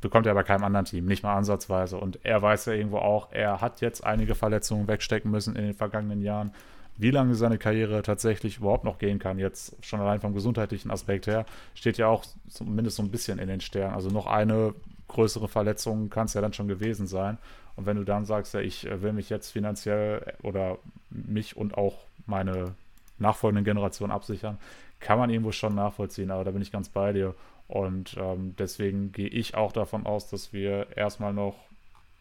bekommt 0.00 0.26
er 0.26 0.34
bei 0.34 0.42
keinem 0.42 0.64
anderen 0.64 0.86
Team, 0.86 1.06
nicht 1.06 1.22
mal 1.22 1.34
ansatzweise. 1.34 1.98
Und 1.98 2.20
er 2.24 2.40
weiß 2.40 2.66
ja 2.66 2.74
irgendwo 2.74 2.98
auch, 2.98 3.32
er 3.32 3.60
hat 3.60 3.80
jetzt 3.80 4.04
einige 4.04 4.34
Verletzungen 4.34 4.88
wegstecken 4.88 5.30
müssen 5.30 5.56
in 5.56 5.64
den 5.64 5.74
vergangenen 5.74 6.22
Jahren. 6.22 6.52
Wie 6.98 7.10
lange 7.10 7.34
seine 7.34 7.58
Karriere 7.58 8.00
tatsächlich 8.02 8.58
überhaupt 8.58 8.84
noch 8.84 8.98
gehen 8.98 9.18
kann, 9.18 9.38
jetzt 9.38 9.76
schon 9.84 10.00
allein 10.00 10.20
vom 10.20 10.32
gesundheitlichen 10.32 10.90
Aspekt 10.90 11.26
her, 11.26 11.44
steht 11.74 11.98
ja 11.98 12.06
auch 12.06 12.24
zumindest 12.48 12.96
so 12.96 13.02
ein 13.02 13.10
bisschen 13.10 13.38
in 13.38 13.48
den 13.48 13.60
Sternen. 13.60 13.94
Also 13.94 14.08
noch 14.08 14.26
eine 14.26 14.74
größere 15.08 15.48
Verletzungen 15.48 16.10
kann 16.10 16.26
es 16.26 16.34
ja 16.34 16.40
dann 16.40 16.52
schon 16.52 16.68
gewesen 16.68 17.06
sein. 17.06 17.38
Und 17.76 17.86
wenn 17.86 17.96
du 17.96 18.04
dann 18.04 18.24
sagst, 18.24 18.54
ja, 18.54 18.60
ich 18.60 18.86
äh, 18.86 19.02
will 19.02 19.12
mich 19.12 19.30
jetzt 19.30 19.50
finanziell 19.50 20.34
oder 20.42 20.78
mich 21.10 21.56
und 21.56 21.76
auch 21.76 21.98
meine 22.26 22.74
nachfolgenden 23.18 23.64
Generationen 23.64 24.12
absichern, 24.12 24.58
kann 25.00 25.18
man 25.18 25.30
irgendwo 25.30 25.52
schon 25.52 25.74
nachvollziehen, 25.74 26.30
aber 26.30 26.44
da 26.44 26.50
bin 26.50 26.62
ich 26.62 26.72
ganz 26.72 26.88
bei 26.88 27.12
dir. 27.12 27.34
Und 27.68 28.16
ähm, 28.18 28.54
deswegen 28.58 29.12
gehe 29.12 29.28
ich 29.28 29.54
auch 29.54 29.72
davon 29.72 30.06
aus, 30.06 30.28
dass 30.28 30.52
wir 30.52 30.96
erstmal 30.96 31.32
noch 31.32 31.56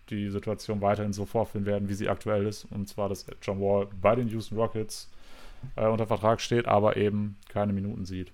die 0.10 0.30
Situation 0.30 0.82
weiterhin 0.82 1.14
so 1.14 1.26
vorführen 1.26 1.66
werden, 1.66 1.90
wie 1.90 1.94
sie 1.94 2.10
aktuell 2.10 2.46
ist. 2.46 2.66
Und 2.66 2.88
zwar, 2.88 3.10
dass 3.10 3.26
John 3.42 3.60
Wall 3.60 3.88
bei 4.02 4.16
den 4.16 4.28
Houston 4.30 4.58
Rockets 4.58 5.10
äh, 5.76 5.88
unter 5.88 6.08
Vertrag 6.08 6.42
steht, 6.42 6.68
aber 6.68 6.98
eben 6.98 7.38
keine 7.50 7.74
Minuten 7.74 8.06
sieht. 8.06 8.32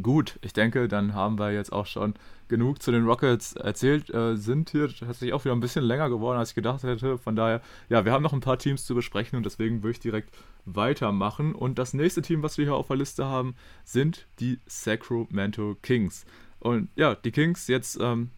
Gut, 0.00 0.38
ich 0.40 0.54
denke, 0.54 0.88
dann 0.88 1.12
haben 1.12 1.38
wir 1.38 1.52
jetzt 1.52 1.70
auch 1.70 1.84
schon 1.84 2.14
genug 2.48 2.80
zu 2.82 2.92
den 2.92 3.04
Rockets 3.04 3.52
erzählt. 3.52 4.08
Äh, 4.08 4.36
sind 4.36 4.70
hier 4.70 4.88
tatsächlich 4.88 5.34
auch 5.34 5.44
wieder 5.44 5.54
ein 5.54 5.60
bisschen 5.60 5.84
länger 5.84 6.08
geworden, 6.08 6.38
als 6.38 6.50
ich 6.50 6.54
gedacht 6.54 6.82
hätte. 6.82 7.18
Von 7.18 7.36
daher, 7.36 7.60
ja, 7.90 8.06
wir 8.06 8.12
haben 8.12 8.22
noch 8.22 8.32
ein 8.32 8.40
paar 8.40 8.58
Teams 8.58 8.86
zu 8.86 8.94
besprechen 8.94 9.36
und 9.36 9.44
deswegen 9.44 9.82
würde 9.82 9.92
ich 9.92 10.00
direkt 10.00 10.34
weitermachen. 10.64 11.54
Und 11.54 11.78
das 11.78 11.92
nächste 11.92 12.22
Team, 12.22 12.42
was 12.42 12.56
wir 12.56 12.64
hier 12.64 12.74
auf 12.74 12.86
der 12.86 12.96
Liste 12.96 13.26
haben, 13.26 13.54
sind 13.84 14.26
die 14.40 14.60
Sacramento 14.66 15.76
Kings. 15.82 16.24
Und 16.58 16.88
ja, 16.96 17.14
die 17.14 17.32
Kings 17.32 17.66
jetzt 17.66 17.98
ähm, 18.00 18.30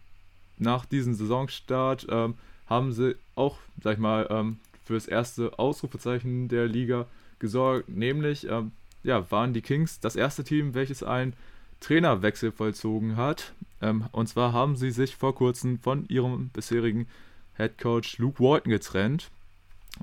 nach 0.57 0.85
diesem 0.85 1.13
Saisonstart 1.13 2.07
ähm, 2.09 2.35
haben 2.65 2.91
sie 2.91 3.15
auch, 3.35 3.59
sag 3.81 3.93
ich 3.93 3.99
mal, 3.99 4.27
ähm, 4.29 4.59
für 4.83 4.95
das 4.95 5.07
erste 5.07 5.57
Ausrufezeichen 5.57 6.49
der 6.49 6.67
Liga 6.67 7.05
gesorgt, 7.39 7.87
nämlich 7.87 8.45
ähm, 8.49 8.71
ja, 9.05 9.29
waren 9.31 9.53
die 9.53 9.61
Kings 9.61 9.99
das 9.99 10.15
erste 10.15 10.43
Team, 10.43 10.73
welches 10.73 11.03
einen 11.03 11.33
Trainerwechsel 11.79 12.51
vollzogen 12.51 13.15
hat. 13.15 13.53
Ähm, 13.81 14.05
und 14.11 14.27
zwar 14.27 14.51
haben 14.51 14.75
sie 14.75 14.91
sich 14.91 15.15
vor 15.15 15.35
kurzem 15.35 15.79
von 15.79 16.07
ihrem 16.09 16.49
bisherigen 16.49 17.07
Head 17.55 17.77
Coach 17.77 18.17
Luke 18.17 18.43
Walton 18.43 18.71
getrennt. 18.71 19.29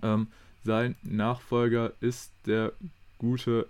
Ähm, 0.03 0.29
sein 0.65 0.95
Nachfolger 1.03 1.93
ist 2.01 2.31
der 2.47 2.73
gute 3.19 3.67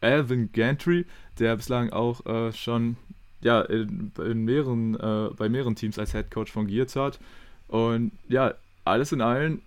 Alvin 0.00 0.50
Gantry, 0.52 1.04
der 1.38 1.56
bislang 1.56 1.90
auch 1.90 2.24
äh, 2.26 2.52
schon 2.52 2.96
ja, 3.40 3.62
in, 3.62 4.12
in 4.18 4.44
mehreren, 4.44 4.94
äh, 4.94 5.30
bei 5.36 5.48
mehreren 5.48 5.74
Teams 5.74 5.98
als 5.98 6.12
Head 6.12 6.30
Coach 6.30 6.52
fungiert 6.52 6.94
hat. 6.94 7.18
Und 7.66 8.12
ja, 8.28 8.54
alles 8.84 9.12
in 9.12 9.20
allem 9.20 9.60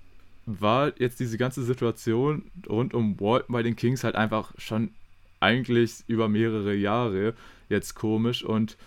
war 0.60 0.94
jetzt 1.00 1.20
diese 1.20 1.38
ganze 1.38 1.64
Situation 1.64 2.52
rund 2.68 2.94
um 2.94 3.20
Walton 3.20 3.54
bei 3.54 3.64
den 3.64 3.76
Kings 3.76 4.04
halt 4.04 4.16
einfach 4.16 4.54
schon 4.58 4.92
eigentlich 5.40 6.04
über 6.08 6.28
mehrere 6.28 6.74
Jahre 6.74 7.34
jetzt 7.70 7.96
komisch. 7.96 8.44
Und 8.44 8.78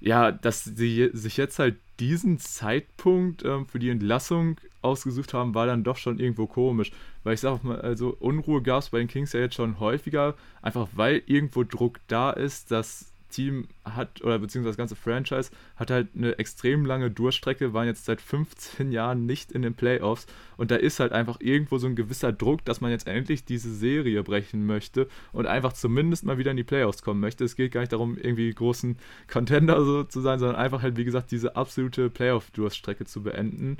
ja, 0.00 0.32
dass 0.32 0.64
sie 0.64 1.10
sich 1.12 1.36
jetzt 1.36 1.58
halt 1.58 1.76
diesen 2.00 2.38
Zeitpunkt 2.38 3.44
ähm, 3.44 3.66
für 3.66 3.78
die 3.78 3.88
Entlassung 3.88 4.60
ausgesucht 4.82 5.32
haben, 5.32 5.54
war 5.54 5.66
dann 5.66 5.84
doch 5.84 5.96
schon 5.96 6.18
irgendwo 6.18 6.46
komisch. 6.46 6.92
Weil 7.22 7.34
ich 7.34 7.40
sag 7.40 7.64
mal, 7.64 7.80
also 7.80 8.16
Unruhe 8.20 8.62
gab 8.62 8.82
es 8.82 8.90
bei 8.90 8.98
den 8.98 9.08
Kings 9.08 9.32
ja 9.32 9.40
jetzt 9.40 9.54
schon 9.54 9.80
häufiger, 9.80 10.34
einfach 10.60 10.88
weil 10.94 11.22
irgendwo 11.26 11.64
Druck 11.64 12.00
da 12.06 12.30
ist, 12.30 12.70
dass 12.70 13.13
Team 13.34 13.68
hat, 13.84 14.22
oder 14.22 14.38
beziehungsweise 14.38 14.72
das 14.72 14.76
ganze 14.76 14.96
Franchise, 14.96 15.50
hat 15.76 15.90
halt 15.90 16.08
eine 16.16 16.38
extrem 16.38 16.86
lange 16.86 17.10
Durchstrecke, 17.10 17.72
waren 17.72 17.86
jetzt 17.86 18.04
seit 18.04 18.20
15 18.20 18.92
Jahren 18.92 19.26
nicht 19.26 19.52
in 19.52 19.62
den 19.62 19.74
Playoffs 19.74 20.26
und 20.56 20.70
da 20.70 20.76
ist 20.76 21.00
halt 21.00 21.12
einfach 21.12 21.40
irgendwo 21.40 21.78
so 21.78 21.86
ein 21.86 21.96
gewisser 21.96 22.32
Druck, 22.32 22.64
dass 22.64 22.80
man 22.80 22.90
jetzt 22.90 23.06
endlich 23.06 23.44
diese 23.44 23.74
Serie 23.74 24.22
brechen 24.22 24.66
möchte 24.66 25.08
und 25.32 25.46
einfach 25.46 25.72
zumindest 25.72 26.24
mal 26.24 26.38
wieder 26.38 26.52
in 26.52 26.56
die 26.56 26.64
Playoffs 26.64 27.02
kommen 27.02 27.20
möchte. 27.20 27.44
Es 27.44 27.56
geht 27.56 27.72
gar 27.72 27.80
nicht 27.80 27.92
darum, 27.92 28.16
irgendwie 28.16 28.52
großen 28.52 28.96
Contender 29.28 29.84
so 29.84 30.04
zu 30.04 30.20
sein, 30.20 30.38
sondern 30.38 30.56
einfach 30.56 30.82
halt, 30.82 30.96
wie 30.96 31.04
gesagt, 31.04 31.30
diese 31.30 31.56
absolute 31.56 32.10
Playoff-Durchstrecke 32.10 33.04
zu 33.04 33.22
beenden. 33.22 33.78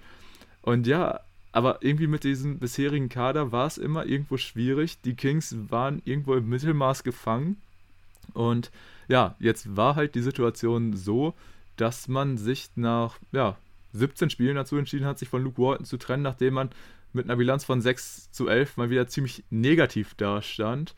Und 0.62 0.86
ja, 0.86 1.20
aber 1.52 1.78
irgendwie 1.82 2.08
mit 2.08 2.24
diesem 2.24 2.58
bisherigen 2.58 3.08
Kader 3.08 3.52
war 3.52 3.68
es 3.68 3.78
immer 3.78 4.06
irgendwo 4.06 4.36
schwierig. 4.38 5.00
Die 5.02 5.14
Kings 5.14 5.54
waren 5.68 6.02
irgendwo 6.04 6.34
im 6.34 6.48
Mittelmaß 6.48 7.04
gefangen 7.04 7.58
und 8.32 8.72
ja, 9.08 9.36
jetzt 9.38 9.76
war 9.76 9.96
halt 9.96 10.14
die 10.14 10.22
Situation 10.22 10.94
so, 10.94 11.34
dass 11.76 12.08
man 12.08 12.38
sich 12.38 12.70
nach 12.76 13.18
ja, 13.32 13.56
17 13.92 14.30
Spielen 14.30 14.56
dazu 14.56 14.76
entschieden 14.76 15.06
hat, 15.06 15.18
sich 15.18 15.28
von 15.28 15.42
Luke 15.42 15.60
Walton 15.60 15.86
zu 15.86 15.96
trennen, 15.96 16.22
nachdem 16.22 16.54
man 16.54 16.70
mit 17.12 17.26
einer 17.26 17.36
Bilanz 17.36 17.64
von 17.64 17.80
6 17.80 18.30
zu 18.32 18.48
11 18.48 18.76
mal 18.76 18.90
wieder 18.90 19.06
ziemlich 19.06 19.44
negativ 19.50 20.14
dastand. 20.14 20.94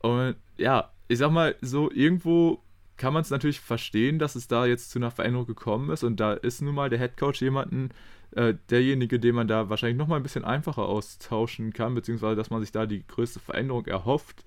Und 0.00 0.36
ja, 0.56 0.90
ich 1.08 1.18
sag 1.18 1.30
mal, 1.30 1.54
so 1.60 1.90
irgendwo 1.90 2.62
kann 2.96 3.14
man 3.14 3.22
es 3.22 3.30
natürlich 3.30 3.60
verstehen, 3.60 4.18
dass 4.18 4.34
es 4.34 4.48
da 4.48 4.66
jetzt 4.66 4.90
zu 4.90 4.98
einer 4.98 5.10
Veränderung 5.10 5.46
gekommen 5.46 5.90
ist. 5.90 6.04
Und 6.04 6.20
da 6.20 6.34
ist 6.34 6.62
nun 6.62 6.74
mal 6.74 6.90
der 6.90 6.98
Head 6.98 7.16
Coach 7.16 7.40
jemanden, 7.42 7.90
äh, 8.32 8.54
derjenige, 8.70 9.18
den 9.18 9.34
man 9.34 9.48
da 9.48 9.68
wahrscheinlich 9.68 9.98
nochmal 9.98 10.18
ein 10.18 10.22
bisschen 10.22 10.44
einfacher 10.44 10.84
austauschen 10.84 11.72
kann, 11.72 11.94
beziehungsweise 11.94 12.36
dass 12.36 12.50
man 12.50 12.60
sich 12.60 12.72
da 12.72 12.86
die 12.86 13.06
größte 13.06 13.40
Veränderung 13.40 13.86
erhofft. 13.86 14.44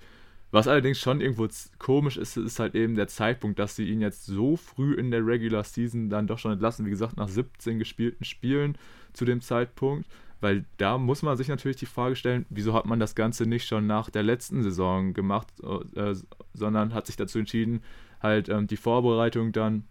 Was 0.51 0.67
allerdings 0.67 0.99
schon 0.99 1.21
irgendwo 1.21 1.47
komisch 1.79 2.17
ist, 2.17 2.37
ist 2.37 2.59
halt 2.59 2.75
eben 2.75 2.95
der 2.95 3.07
Zeitpunkt, 3.07 3.59
dass 3.59 3.75
sie 3.75 3.89
ihn 3.89 3.99
jetzt 3.99 4.25
so 4.25 4.55
früh 4.55 4.93
in 4.93 5.11
der 5.11 5.25
Regular 5.25 5.63
Season 5.63 6.09
dann 6.09 6.27
doch 6.27 6.39
schon 6.39 6.53
entlassen. 6.53 6.85
Wie 6.85 6.91
gesagt, 6.91 7.17
nach 7.17 7.27
17 7.27 7.79
gespielten 7.79 8.23
Spielen 8.23 8.77
zu 9.11 9.25
dem 9.25 9.41
Zeitpunkt. 9.41 10.07
Weil 10.41 10.65
da 10.77 10.97
muss 10.97 11.23
man 11.23 11.37
sich 11.37 11.47
natürlich 11.47 11.77
die 11.77 11.85
Frage 11.85 12.15
stellen, 12.15 12.45
wieso 12.49 12.73
hat 12.73 12.85
man 12.85 12.99
das 12.99 13.15
Ganze 13.15 13.45
nicht 13.45 13.67
schon 13.67 13.87
nach 13.87 14.09
der 14.09 14.23
letzten 14.23 14.61
Saison 14.63 15.13
gemacht, 15.13 15.47
äh, 15.95 16.13
sondern 16.53 16.93
hat 16.93 17.07
sich 17.07 17.15
dazu 17.15 17.39
entschieden, 17.39 17.81
halt 18.21 18.49
ähm, 18.49 18.67
die 18.67 18.77
Vorbereitung 18.77 19.51
dann 19.51 19.85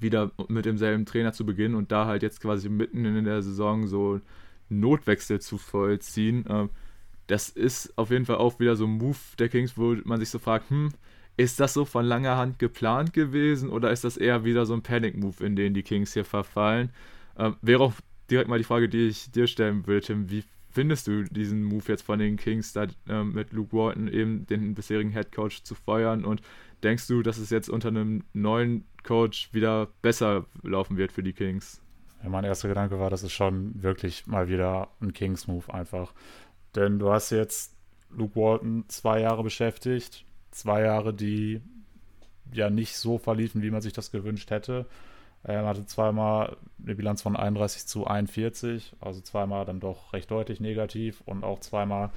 wieder 0.00 0.32
mit 0.48 0.66
demselben 0.66 1.06
Trainer 1.06 1.32
zu 1.32 1.46
beginnen 1.46 1.74
und 1.74 1.92
da 1.92 2.06
halt 2.06 2.22
jetzt 2.22 2.40
quasi 2.40 2.68
mitten 2.68 3.04
in 3.04 3.24
der 3.24 3.42
Saison 3.42 3.86
so 3.86 4.20
Notwechsel 4.68 5.40
zu 5.40 5.56
vollziehen. 5.56 6.44
Äh, 6.46 6.68
das 7.26 7.48
ist 7.48 7.96
auf 7.98 8.10
jeden 8.10 8.26
Fall 8.26 8.36
auch 8.36 8.60
wieder 8.60 8.76
so 8.76 8.84
ein 8.84 8.98
Move 8.98 9.18
der 9.38 9.48
Kings, 9.48 9.76
wo 9.76 9.96
man 10.04 10.20
sich 10.20 10.30
so 10.30 10.38
fragt, 10.38 10.70
hm, 10.70 10.90
ist 11.36 11.60
das 11.60 11.74
so 11.74 11.84
von 11.84 12.04
langer 12.04 12.36
Hand 12.36 12.58
geplant 12.58 13.12
gewesen 13.12 13.68
oder 13.68 13.90
ist 13.90 14.04
das 14.04 14.16
eher 14.16 14.44
wieder 14.44 14.64
so 14.64 14.74
ein 14.74 14.82
Panic-Move, 14.82 15.44
in 15.44 15.56
den 15.56 15.74
die 15.74 15.82
Kings 15.82 16.14
hier 16.14 16.24
verfallen? 16.24 16.90
Ähm, 17.38 17.56
wäre 17.60 17.82
auch 17.82 17.92
direkt 18.30 18.48
mal 18.48 18.58
die 18.58 18.64
Frage, 18.64 18.88
die 18.88 19.08
ich 19.08 19.30
dir 19.30 19.46
stellen 19.46 19.86
würde, 19.86 20.06
Tim. 20.06 20.30
Wie 20.30 20.44
findest 20.70 21.06
du 21.06 21.24
diesen 21.24 21.62
Move 21.62 21.84
jetzt 21.88 22.02
von 22.02 22.18
den 22.18 22.36
Kings, 22.36 22.72
da 22.72 22.86
äh, 23.08 23.24
mit 23.24 23.52
Luke 23.52 23.76
Walton 23.76 24.08
eben 24.08 24.46
den 24.46 24.74
bisherigen 24.74 25.10
Head 25.10 25.32
Coach 25.32 25.62
zu 25.62 25.74
feuern? 25.74 26.24
Und 26.24 26.40
denkst 26.82 27.06
du, 27.06 27.22
dass 27.22 27.38
es 27.38 27.50
jetzt 27.50 27.68
unter 27.68 27.88
einem 27.88 28.24
neuen 28.32 28.84
Coach 29.02 29.50
wieder 29.52 29.88
besser 30.02 30.46
laufen 30.62 30.96
wird 30.96 31.12
für 31.12 31.22
die 31.22 31.32
Kings? 31.32 31.82
Ja, 32.22 32.30
mein 32.30 32.44
erster 32.44 32.68
Gedanke 32.68 32.98
war, 32.98 33.10
das 33.10 33.22
ist 33.22 33.32
schon 33.32 33.82
wirklich 33.82 34.26
mal 34.26 34.48
wieder 34.48 34.88
ein 35.00 35.12
Kings-Move 35.12 35.72
einfach. 35.72 36.14
Denn 36.76 36.98
du 36.98 37.10
hast 37.10 37.30
jetzt 37.30 37.74
Luke 38.10 38.36
Walton 38.36 38.84
zwei 38.88 39.20
Jahre 39.20 39.42
beschäftigt. 39.42 40.24
Zwei 40.50 40.82
Jahre, 40.82 41.12
die 41.12 41.60
ja 42.52 42.70
nicht 42.70 42.96
so 42.96 43.18
verliefen, 43.18 43.62
wie 43.62 43.70
man 43.70 43.82
sich 43.82 43.92
das 43.92 44.12
gewünscht 44.12 44.50
hätte. 44.50 44.86
Er 45.42 45.64
hatte 45.64 45.86
zweimal 45.86 46.56
eine 46.82 46.94
Bilanz 46.94 47.22
von 47.22 47.36
31 47.36 47.86
zu 47.86 48.06
41, 48.06 48.94
also 49.00 49.20
zweimal 49.20 49.64
dann 49.64 49.80
doch 49.80 50.12
recht 50.12 50.30
deutlich 50.30 50.60
negativ 50.60 51.22
und 51.24 51.44
auch 51.44 51.60
zweimal 51.60 52.10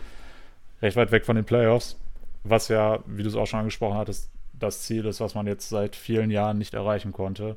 recht 0.81 0.97
weit 0.97 1.11
weg 1.11 1.25
von 1.25 1.35
den 1.35 1.45
Playoffs, 1.45 1.97
was 2.43 2.69
ja, 2.69 2.99
wie 3.05 3.23
du 3.23 3.29
es 3.29 3.35
auch 3.35 3.45
schon 3.45 3.59
angesprochen 3.59 3.97
hattest, 3.97 4.31
das 4.53 4.81
Ziel 4.81 5.05
ist, 5.05 5.19
was 5.19 5.35
man 5.35 5.45
jetzt 5.47 5.69
seit 5.69 5.95
vielen 5.95 6.31
Jahren 6.31 6.57
nicht 6.57 6.73
erreichen 6.73 7.11
konnte. 7.11 7.55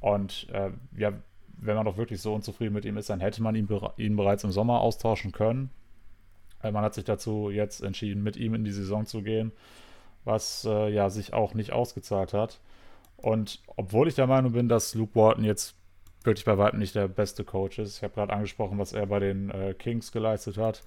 Und 0.00 0.48
äh, 0.52 0.70
ja, 0.96 1.12
wenn 1.58 1.76
man 1.76 1.84
doch 1.84 1.96
wirklich 1.96 2.22
so 2.22 2.32
unzufrieden 2.32 2.74
mit 2.74 2.84
ihm 2.84 2.96
ist, 2.96 3.10
dann 3.10 3.20
hätte 3.20 3.42
man 3.42 3.54
ihn, 3.54 3.68
ihn 3.96 4.16
bereits 4.16 4.44
im 4.44 4.52
Sommer 4.52 4.80
austauschen 4.80 5.32
können. 5.32 5.70
Man 6.62 6.84
hat 6.84 6.94
sich 6.94 7.04
dazu 7.04 7.50
jetzt 7.50 7.82
entschieden, 7.82 8.22
mit 8.22 8.36
ihm 8.36 8.54
in 8.54 8.64
die 8.64 8.72
Saison 8.72 9.06
zu 9.06 9.22
gehen, 9.22 9.52
was 10.24 10.64
äh, 10.64 10.88
ja 10.90 11.10
sich 11.10 11.32
auch 11.32 11.54
nicht 11.54 11.72
ausgezahlt 11.72 12.32
hat. 12.32 12.60
Und 13.16 13.60
obwohl 13.76 14.08
ich 14.08 14.14
der 14.14 14.26
Meinung 14.26 14.52
bin, 14.52 14.68
dass 14.68 14.94
Luke 14.94 15.14
Walton 15.14 15.44
jetzt 15.44 15.74
wirklich 16.22 16.44
bei 16.44 16.58
weitem 16.58 16.78
nicht 16.78 16.94
der 16.94 17.08
beste 17.08 17.44
Coach 17.44 17.78
ist, 17.78 17.96
ich 17.96 18.02
habe 18.02 18.14
gerade 18.14 18.32
angesprochen, 18.32 18.78
was 18.78 18.92
er 18.92 19.06
bei 19.06 19.18
den 19.18 19.50
äh, 19.50 19.74
Kings 19.74 20.12
geleistet 20.12 20.58
hat. 20.58 20.82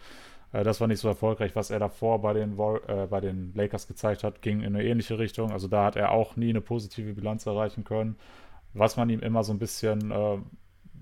Äh, 0.52 0.64
das 0.64 0.80
war 0.80 0.88
nicht 0.88 1.00
so 1.00 1.10
erfolgreich. 1.10 1.56
Was 1.56 1.72
er 1.72 1.80
davor 1.80 2.22
bei 2.22 2.34
den, 2.34 2.54
äh, 2.54 3.08
bei 3.10 3.20
den 3.20 3.52
Lakers 3.56 3.88
gezeigt 3.88 4.24
hat, 4.24 4.42
ging 4.42 4.62
in 4.62 4.76
eine 4.76 4.84
ähnliche 4.86 5.20
Richtung. 5.20 5.52
Also 5.52 5.68
da 5.68 5.86
hat 5.86 5.96
er 5.96 6.12
auch 6.12 6.38
nie 6.38 6.50
eine 6.50 6.62
positive 6.62 7.14
Bilanz 7.14 7.46
erreichen 7.46 7.84
können. 7.84 8.16
Was 8.74 8.98
man 8.98 9.10
ihm 9.10 9.20
immer 9.20 9.44
so 9.44 9.54
ein 9.54 9.60
bisschen 9.60 10.12
äh, 10.12 10.38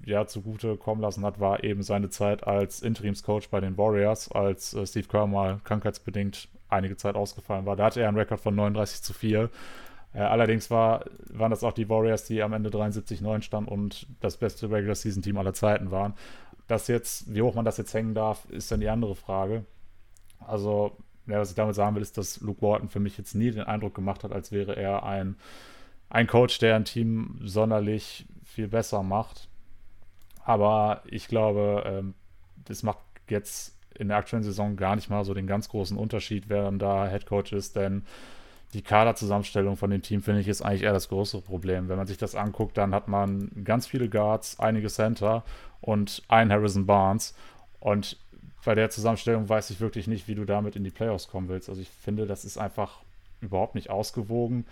ja 0.06 0.26
zugute 0.26 0.78
kommen 0.78 1.02
lassen 1.02 1.26
hat, 1.26 1.40
war 1.40 1.64
eben 1.64 1.84
seine 1.84 2.10
Zeit 2.10 2.46
als 2.46 2.82
Interimscoach 2.82 3.50
bei 3.50 3.60
den 3.60 3.78
Warriors, 3.78 4.32
als 4.32 4.74
äh, 4.74 4.86
Steve 4.86 5.08
Kerr 5.08 5.28
mal 5.28 5.60
krankheitsbedingt 5.64 6.50
einige 6.70 6.98
Zeit 6.98 7.16
ausgefallen 7.16 7.66
war. 7.66 7.76
Da 7.76 7.86
hatte 7.86 8.02
er 8.02 8.08
einen 8.08 8.18
Rekord 8.18 8.40
von 8.40 8.56
39 8.56 9.02
zu 9.02 9.14
4. 9.14 9.50
Äh, 10.14 10.20
allerdings 10.20 10.70
war, 10.72 11.06
waren 11.30 11.52
das 11.52 11.64
auch 11.64 11.74
die 11.74 11.90
Warriors, 11.90 12.26
die 12.26 12.42
am 12.42 12.54
Ende 12.54 12.70
73-9 12.70 13.42
standen 13.42 13.70
und 13.70 14.08
das 14.20 14.38
beste 14.38 14.70
Regular 14.70 14.96
Season 14.96 15.22
Team 15.22 15.38
aller 15.38 15.54
Zeiten 15.54 15.92
waren. 15.92 16.14
Das 16.68 16.88
jetzt, 16.88 17.34
wie 17.34 17.42
hoch 17.42 17.56
man 17.56 17.66
das 17.66 17.78
jetzt 17.78 17.94
hängen 17.94 18.16
darf, 18.16 18.46
ist 18.50 18.72
dann 18.72 18.80
die 18.80 18.90
andere 18.90 19.16
Frage. 19.16 19.66
Also, 20.40 20.98
ja, 21.28 21.40
was 21.40 21.50
ich 21.50 21.56
damit 21.56 21.76
sagen 21.76 21.96
will, 21.96 22.02
ist, 22.02 22.18
dass 22.18 22.42
Luke 22.42 22.62
Walton 22.62 22.90
für 22.90 23.00
mich 23.00 23.18
jetzt 23.18 23.36
nie 23.36 23.52
den 23.52 23.64
Eindruck 23.64 23.94
gemacht 23.94 24.24
hat, 24.24 24.32
als 24.32 24.52
wäre 24.52 24.76
er 24.76 25.04
ein, 25.04 25.36
ein 26.10 26.28
Coach, 26.28 26.60
der 26.60 26.76
ein 26.76 26.86
Team 26.86 27.40
sonderlich 27.44 28.26
viel 28.44 28.68
besser 28.68 29.04
macht. 29.04 29.50
Aber 30.44 31.02
ich 31.06 31.28
glaube, 31.28 31.84
ähm, 31.86 32.14
das 32.66 32.84
macht 32.84 33.00
jetzt 33.30 33.76
in 33.98 34.08
der 34.08 34.18
aktuellen 34.18 34.44
Saison 34.44 34.76
gar 34.76 34.96
nicht 34.96 35.10
mal 35.10 35.24
so 35.24 35.34
den 35.34 35.48
ganz 35.48 35.70
großen 35.70 35.98
Unterschied, 35.98 36.46
wer 36.48 36.64
dann 36.64 36.80
da 36.80 37.08
Head 37.08 37.26
Coach 37.26 37.54
ist, 37.54 37.76
denn 37.76 38.04
die 38.74 38.82
Kaderzusammenstellung 38.82 39.76
von 39.76 39.90
dem 39.90 40.02
Team 40.02 40.22
finde 40.22 40.40
ich 40.40 40.48
ist 40.48 40.62
eigentlich 40.62 40.84
eher 40.84 40.94
das 40.94 41.10
größere 41.10 41.42
Problem. 41.42 41.90
Wenn 41.90 41.98
man 41.98 42.08
sich 42.08 42.18
das 42.18 42.36
anguckt, 42.36 42.78
dann 42.78 42.96
hat 42.96 43.08
man 43.08 43.52
ganz 43.66 43.86
viele 43.86 44.08
Guards, 44.10 44.60
einige 44.60 44.88
Center 44.88 45.44
und 45.82 46.24
einen 46.30 46.52
Harrison 46.52 46.86
Barnes. 46.86 47.36
Und 47.80 48.18
bei 48.64 48.76
der 48.76 48.90
Zusammenstellung 48.90 49.50
weiß 49.50 49.72
ich 49.72 49.82
wirklich 49.82 50.08
nicht, 50.08 50.28
wie 50.28 50.36
du 50.36 50.46
damit 50.46 50.76
in 50.76 50.84
die 50.84 50.90
Playoffs 50.90 51.28
kommen 51.28 51.50
willst. 51.50 51.68
Also 51.68 51.82
ich 51.82 51.90
finde, 51.90 52.28
das 52.28 52.46
ist 52.46 52.58
einfach 52.58 53.00
überhaupt 53.42 53.76
nicht 53.76 53.90
ausgewogen. 53.90 54.66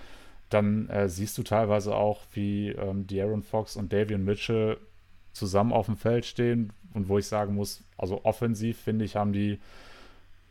Dann 0.49 0.89
äh, 0.89 1.09
siehst 1.09 1.37
du 1.37 1.43
teilweise 1.43 1.93
auch, 1.95 2.21
wie 2.33 2.69
ähm, 2.69 3.05
De'Aaron 3.05 3.43
Fox 3.43 3.75
und 3.75 3.91
Davian 3.91 4.23
Mitchell 4.23 4.77
zusammen 5.33 5.73
auf 5.73 5.85
dem 5.85 5.97
Feld 5.97 6.25
stehen 6.25 6.71
und 6.93 7.07
wo 7.07 7.17
ich 7.17 7.27
sagen 7.27 7.55
muss, 7.55 7.81
also 7.97 8.23
offensiv 8.23 8.77
finde 8.79 9.05
ich, 9.05 9.15
haben 9.15 9.33
die 9.33 9.59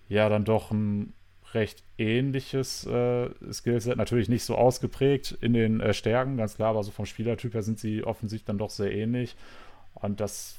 ja 0.08 0.28
dann 0.28 0.44
doch 0.44 0.70
ein 0.70 1.12
recht 1.54 1.82
ähnliches 1.96 2.86
äh, 2.86 3.30
Skillset. 3.52 3.96
Natürlich 3.96 4.28
nicht 4.28 4.44
so 4.44 4.56
ausgeprägt 4.56 5.36
in 5.40 5.52
den 5.54 5.80
äh, 5.80 5.94
Stärken, 5.94 6.36
ganz 6.36 6.56
klar, 6.56 6.70
aber 6.70 6.84
so 6.84 6.90
vom 6.90 7.06
Spielertyp 7.06 7.54
her 7.54 7.62
sind 7.62 7.78
sie 7.78 8.04
offensiv 8.04 8.44
dann 8.44 8.58
doch 8.58 8.70
sehr 8.70 8.92
ähnlich. 8.92 9.36
Und 9.94 10.20
das 10.20 10.56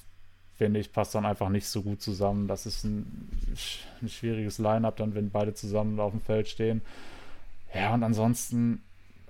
finde 0.56 0.80
ich 0.80 0.92
passt 0.92 1.16
dann 1.16 1.26
einfach 1.26 1.50
nicht 1.50 1.68
so 1.68 1.84
gut 1.84 2.02
zusammen. 2.02 2.48
Das 2.48 2.66
ist 2.66 2.84
ein, 2.84 3.30
ein 4.02 4.10
schwieriges 4.10 4.58
Line-up 4.58 4.98
dann, 4.98 5.16
wenn 5.16 5.30
beide 5.30 5.54
zusammen 5.54 6.00
auf 6.00 6.12
dem 6.12 6.22
Feld 6.22 6.50
stehen. 6.50 6.82
Ja, 7.74 7.94
und 7.94 8.04
ansonsten 8.04 8.82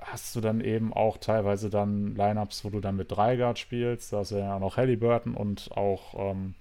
hast 0.02 0.36
du 0.36 0.42
dann 0.42 0.62
eben 0.62 0.94
auch 0.94 1.18
teilweise 1.18 1.70
dann 1.70 2.16
Lineups, 2.16 2.64
wo 2.64 2.70
du 2.70 2.80
dann 2.80 2.96
mit 2.96 3.12
drei 3.12 3.36
Guard 3.36 3.60
spielst. 3.60 4.14
Da 4.14 4.20
hast 4.20 4.32
du 4.32 4.38
ja 4.38 4.60
noch 4.60 4.78
Halliburton 4.78 5.36
und 5.36 5.72
auch 5.76 6.32
ähm, 6.32 6.56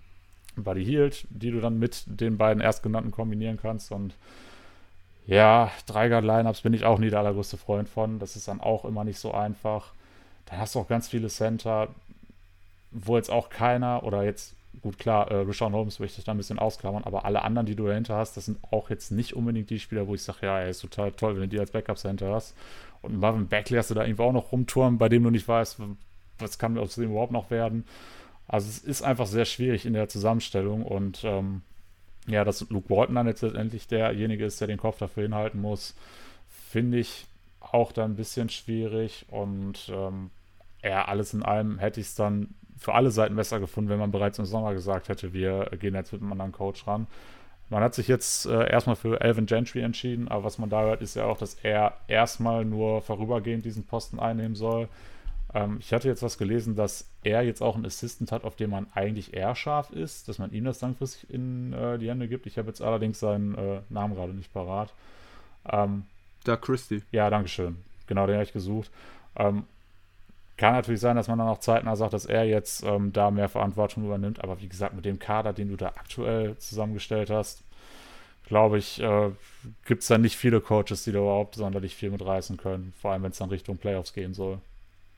Buddy 0.56 0.84
Hield, 0.84 1.26
die 1.30 1.50
du 1.50 1.60
dann 1.60 1.78
mit 1.78 2.04
den 2.06 2.36
beiden 2.36 2.62
Erstgenannten 2.62 3.10
kombinieren 3.10 3.58
kannst. 3.60 3.92
Und 3.92 4.14
ja, 5.26 5.70
drei 5.86 6.08
Guard 6.08 6.24
Lineups 6.24 6.62
bin 6.62 6.72
ich 6.72 6.84
auch 6.84 6.98
nie 6.98 7.10
der 7.10 7.20
allergrößte 7.20 7.56
Freund 7.56 7.88
von. 7.88 8.18
Das 8.18 8.36
ist 8.36 8.48
dann 8.48 8.60
auch 8.60 8.84
immer 8.84 9.04
nicht 9.04 9.18
so 9.18 9.32
einfach. 9.32 9.92
Dann 10.46 10.58
hast 10.58 10.74
du 10.74 10.80
auch 10.80 10.88
ganz 10.88 11.08
viele 11.08 11.28
Center, 11.28 11.88
wo 12.90 13.16
jetzt 13.16 13.30
auch 13.30 13.50
keiner 13.50 14.02
oder 14.04 14.24
jetzt 14.24 14.54
gut, 14.82 14.98
klar, 14.98 15.30
äh, 15.30 15.42
Rashawn 15.42 15.72
Holmes 15.72 15.98
möchte 15.98 16.18
ich 16.18 16.24
da 16.24 16.32
ein 16.32 16.38
bisschen 16.38 16.58
ausklammern, 16.58 17.04
aber 17.04 17.24
alle 17.24 17.42
anderen, 17.42 17.66
die 17.66 17.76
du 17.76 17.86
dahinter 17.86 18.16
hast, 18.16 18.36
das 18.36 18.46
sind 18.46 18.58
auch 18.70 18.90
jetzt 18.90 19.10
nicht 19.10 19.34
unbedingt 19.34 19.70
die 19.70 19.78
Spieler, 19.78 20.06
wo 20.06 20.14
ich 20.14 20.22
sage, 20.22 20.46
ja, 20.46 20.60
er 20.60 20.70
ist 20.70 20.80
total 20.80 21.12
toll, 21.12 21.34
wenn 21.34 21.42
du 21.42 21.48
die 21.48 21.60
als 21.60 21.70
Backups 21.70 22.02
dahinter 22.02 22.32
hast. 22.32 22.56
Und 23.02 23.18
Marvin 23.18 23.46
Beckley 23.46 23.78
hast 23.78 23.90
du 23.90 23.94
da 23.94 24.04
irgendwie 24.04 24.22
auch 24.22 24.32
noch 24.32 24.52
rumturmen, 24.52 24.98
bei 24.98 25.08
dem 25.08 25.22
du 25.22 25.30
nicht 25.30 25.46
weißt, 25.46 25.80
was 26.38 26.58
kann 26.58 26.78
aus 26.78 26.96
dem 26.96 27.10
überhaupt 27.10 27.32
noch 27.32 27.50
werden. 27.50 27.84
Also 28.46 28.68
es 28.68 28.78
ist 28.78 29.02
einfach 29.02 29.26
sehr 29.26 29.44
schwierig 29.44 29.84
in 29.84 29.92
der 29.92 30.08
Zusammenstellung 30.08 30.82
und 30.82 31.22
ähm, 31.24 31.62
ja, 32.26 32.44
dass 32.44 32.68
Luke 32.70 32.88
Walton 32.90 33.14
dann 33.14 33.26
jetzt 33.26 33.42
letztendlich 33.42 33.88
derjenige 33.88 34.44
ist, 34.44 34.60
der 34.60 34.68
den 34.68 34.78
Kopf 34.78 34.98
dafür 34.98 35.22
hinhalten 35.24 35.60
muss, 35.60 35.94
finde 36.70 36.98
ich 36.98 37.26
auch 37.60 37.92
dann 37.92 38.12
ein 38.12 38.16
bisschen 38.16 38.48
schwierig 38.48 39.26
und 39.28 39.90
ähm, 39.92 40.30
ja, 40.82 41.04
alles 41.04 41.34
in 41.34 41.42
allem 41.42 41.78
hätte 41.78 42.00
ich 42.00 42.06
es 42.06 42.14
dann 42.14 42.54
für 42.78 42.94
alle 42.94 43.10
Seiten 43.10 43.36
besser 43.36 43.60
gefunden, 43.60 43.90
wenn 43.90 43.98
man 43.98 44.10
bereits 44.10 44.38
im 44.38 44.44
Sommer 44.44 44.72
gesagt 44.72 45.08
hätte, 45.08 45.32
wir 45.32 45.70
gehen 45.78 45.94
jetzt 45.94 46.12
mit 46.12 46.22
einem 46.22 46.32
anderen 46.32 46.52
Coach 46.52 46.86
ran. 46.86 47.06
Man 47.70 47.82
hat 47.82 47.94
sich 47.94 48.08
jetzt 48.08 48.46
äh, 48.46 48.70
erstmal 48.70 48.96
für 48.96 49.20
Alvin 49.20 49.46
Gentry 49.46 49.80
entschieden, 49.80 50.28
aber 50.28 50.44
was 50.44 50.58
man 50.58 50.70
da 50.70 50.82
hört, 50.82 51.02
ist 51.02 51.16
ja 51.16 51.26
auch, 51.26 51.36
dass 51.36 51.54
er 51.62 51.94
erstmal 52.08 52.64
nur 52.64 53.02
vorübergehend 53.02 53.64
diesen 53.64 53.84
Posten 53.84 54.18
einnehmen 54.18 54.54
soll. 54.54 54.88
Ähm, 55.52 55.76
ich 55.80 55.92
hatte 55.92 56.08
jetzt 56.08 56.22
was 56.22 56.38
gelesen, 56.38 56.76
dass 56.76 57.10
er 57.22 57.42
jetzt 57.42 57.60
auch 57.60 57.74
einen 57.74 57.84
Assistant 57.84 58.32
hat, 58.32 58.44
auf 58.44 58.56
dem 58.56 58.70
man 58.70 58.86
eigentlich 58.94 59.34
eher 59.34 59.54
scharf 59.54 59.90
ist, 59.90 60.28
dass 60.28 60.38
man 60.38 60.52
ihm 60.52 60.64
das 60.64 60.80
langfristig 60.80 61.28
in 61.30 61.74
äh, 61.74 61.98
die 61.98 62.08
Hände 62.08 62.28
gibt. 62.28 62.46
Ich 62.46 62.56
habe 62.56 62.68
jetzt 62.68 62.80
allerdings 62.80 63.20
seinen 63.20 63.54
äh, 63.54 63.80
Namen 63.90 64.14
gerade 64.14 64.32
nicht 64.32 64.52
parat. 64.52 64.94
Ähm, 65.70 66.04
Doug 66.44 66.62
Christie. 66.62 67.02
Ja, 67.12 67.28
danke 67.28 67.48
schön. 67.48 67.76
Genau, 68.06 68.26
den 68.26 68.36
habe 68.36 68.44
ich 68.44 68.52
gesucht. 68.52 68.90
Ähm, 69.36 69.64
kann 70.58 70.74
natürlich 70.74 71.00
sein, 71.00 71.16
dass 71.16 71.28
man 71.28 71.38
dann 71.38 71.48
auch 71.48 71.60
zeitnah 71.60 71.96
sagt, 71.96 72.12
dass 72.12 72.26
er 72.26 72.44
jetzt 72.44 72.82
ähm, 72.82 73.12
da 73.12 73.30
mehr 73.30 73.48
Verantwortung 73.48 74.04
übernimmt. 74.04 74.42
Aber 74.42 74.60
wie 74.60 74.68
gesagt, 74.68 74.94
mit 74.94 75.04
dem 75.04 75.18
Kader, 75.18 75.52
den 75.52 75.68
du 75.68 75.76
da 75.76 75.86
aktuell 75.88 76.58
zusammengestellt 76.58 77.30
hast, 77.30 77.62
glaube 78.44 78.78
ich, 78.78 79.00
äh, 79.00 79.30
gibt 79.86 80.02
es 80.02 80.08
da 80.08 80.18
nicht 80.18 80.36
viele 80.36 80.60
Coaches, 80.60 81.04
die 81.04 81.12
da 81.12 81.20
überhaupt 81.20 81.54
sonderlich 81.54 81.94
viel 81.94 82.10
mitreißen 82.10 82.56
können. 82.56 82.92
Vor 83.00 83.12
allem, 83.12 83.22
wenn 83.22 83.30
es 83.30 83.38
dann 83.38 83.50
Richtung 83.50 83.78
Playoffs 83.78 84.12
gehen 84.12 84.34
soll. 84.34 84.58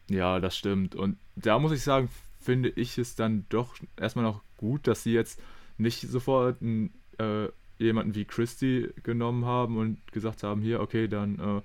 Ja, 0.08 0.40
das 0.40 0.56
stimmt. 0.56 0.94
Und 0.94 1.16
da 1.36 1.58
muss 1.58 1.72
ich 1.72 1.82
sagen, 1.82 2.10
finde 2.38 2.68
ich 2.68 2.98
es 2.98 3.16
dann 3.16 3.46
doch 3.48 3.74
erstmal 3.96 4.24
noch 4.24 4.42
gut, 4.58 4.86
dass 4.86 5.04
sie 5.04 5.12
jetzt 5.12 5.40
nicht 5.78 6.02
sofort 6.02 6.60
einen, 6.60 6.92
äh, 7.18 7.48
jemanden 7.78 8.14
wie 8.14 8.26
Christy 8.26 8.90
genommen 9.04 9.46
haben 9.46 9.78
und 9.78 10.00
gesagt 10.12 10.42
haben, 10.42 10.60
hier, 10.60 10.80
okay, 10.80 11.08
dann 11.08 11.38
äh, 11.38 11.62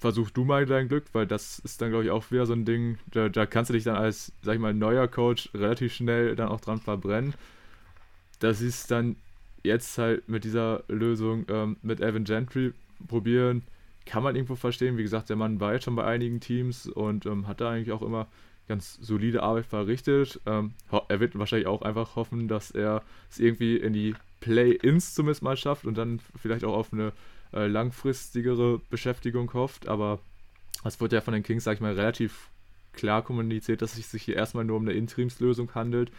versuch 0.00 0.30
du 0.30 0.44
mal 0.44 0.66
dein 0.66 0.88
Glück, 0.88 1.04
weil 1.12 1.26
das 1.26 1.58
ist 1.60 1.80
dann, 1.80 1.90
glaube 1.90 2.04
ich, 2.04 2.10
auch 2.10 2.30
wieder 2.30 2.46
so 2.46 2.54
ein 2.54 2.64
Ding, 2.64 2.98
da, 3.10 3.28
da, 3.28 3.46
kannst 3.46 3.68
du 3.70 3.74
dich 3.74 3.84
dann 3.84 3.96
als, 3.96 4.32
sag 4.42 4.54
ich 4.54 4.60
mal, 4.60 4.74
neuer 4.74 5.06
Coach 5.08 5.50
relativ 5.54 5.92
schnell 5.92 6.34
dann 6.36 6.48
auch 6.48 6.60
dran 6.60 6.80
verbrennen. 6.80 7.34
Das 8.38 8.62
ist 8.62 8.90
dann 8.90 9.16
jetzt 9.62 9.98
halt 9.98 10.28
mit 10.28 10.44
dieser 10.44 10.84
Lösung 10.88 11.44
ähm, 11.48 11.76
mit 11.82 12.00
Evan 12.00 12.24
Gentry 12.24 12.72
probieren, 13.06 13.62
kann 14.06 14.22
man 14.22 14.34
irgendwo 14.34 14.56
verstehen. 14.56 14.96
Wie 14.96 15.02
gesagt, 15.02 15.28
der 15.28 15.36
Mann 15.36 15.60
war 15.60 15.74
jetzt 15.74 15.84
schon 15.84 15.96
bei 15.96 16.04
einigen 16.04 16.40
Teams 16.40 16.86
und 16.86 17.26
ähm, 17.26 17.46
hat 17.46 17.60
da 17.60 17.70
eigentlich 17.70 17.92
auch 17.92 18.02
immer 18.02 18.26
ganz 18.68 18.98
solide 19.02 19.42
Arbeit 19.42 19.66
verrichtet. 19.66 20.40
Ähm, 20.46 20.72
er 21.08 21.20
wird 21.20 21.38
wahrscheinlich 21.38 21.66
auch 21.66 21.82
einfach 21.82 22.16
hoffen, 22.16 22.48
dass 22.48 22.70
er 22.70 23.02
es 23.30 23.38
irgendwie 23.38 23.76
in 23.76 23.92
die 23.92 24.14
Play-Ins 24.40 25.14
zumindest 25.14 25.42
mal 25.42 25.56
schafft 25.56 25.84
und 25.84 25.98
dann 25.98 26.20
vielleicht 26.36 26.64
auch 26.64 26.74
auf 26.74 26.92
eine 26.92 27.12
äh, 27.52 27.66
langfristigere 27.66 28.80
Beschäftigung 28.90 29.52
hofft. 29.52 29.88
Aber 29.88 30.20
es 30.84 31.00
wird 31.00 31.12
ja 31.12 31.20
von 31.20 31.34
den 31.34 31.42
Kings, 31.42 31.64
sag 31.64 31.74
ich 31.74 31.80
mal, 31.80 31.94
relativ 31.94 32.50
klar 32.92 33.22
kommuniziert, 33.22 33.82
dass 33.82 33.96
es 33.96 34.10
sich 34.10 34.22
hier 34.22 34.36
erstmal 34.36 34.64
nur 34.64 34.76
um 34.76 34.82
eine 34.82 34.92
Interimslösung 34.92 35.74
handelt. 35.74 36.10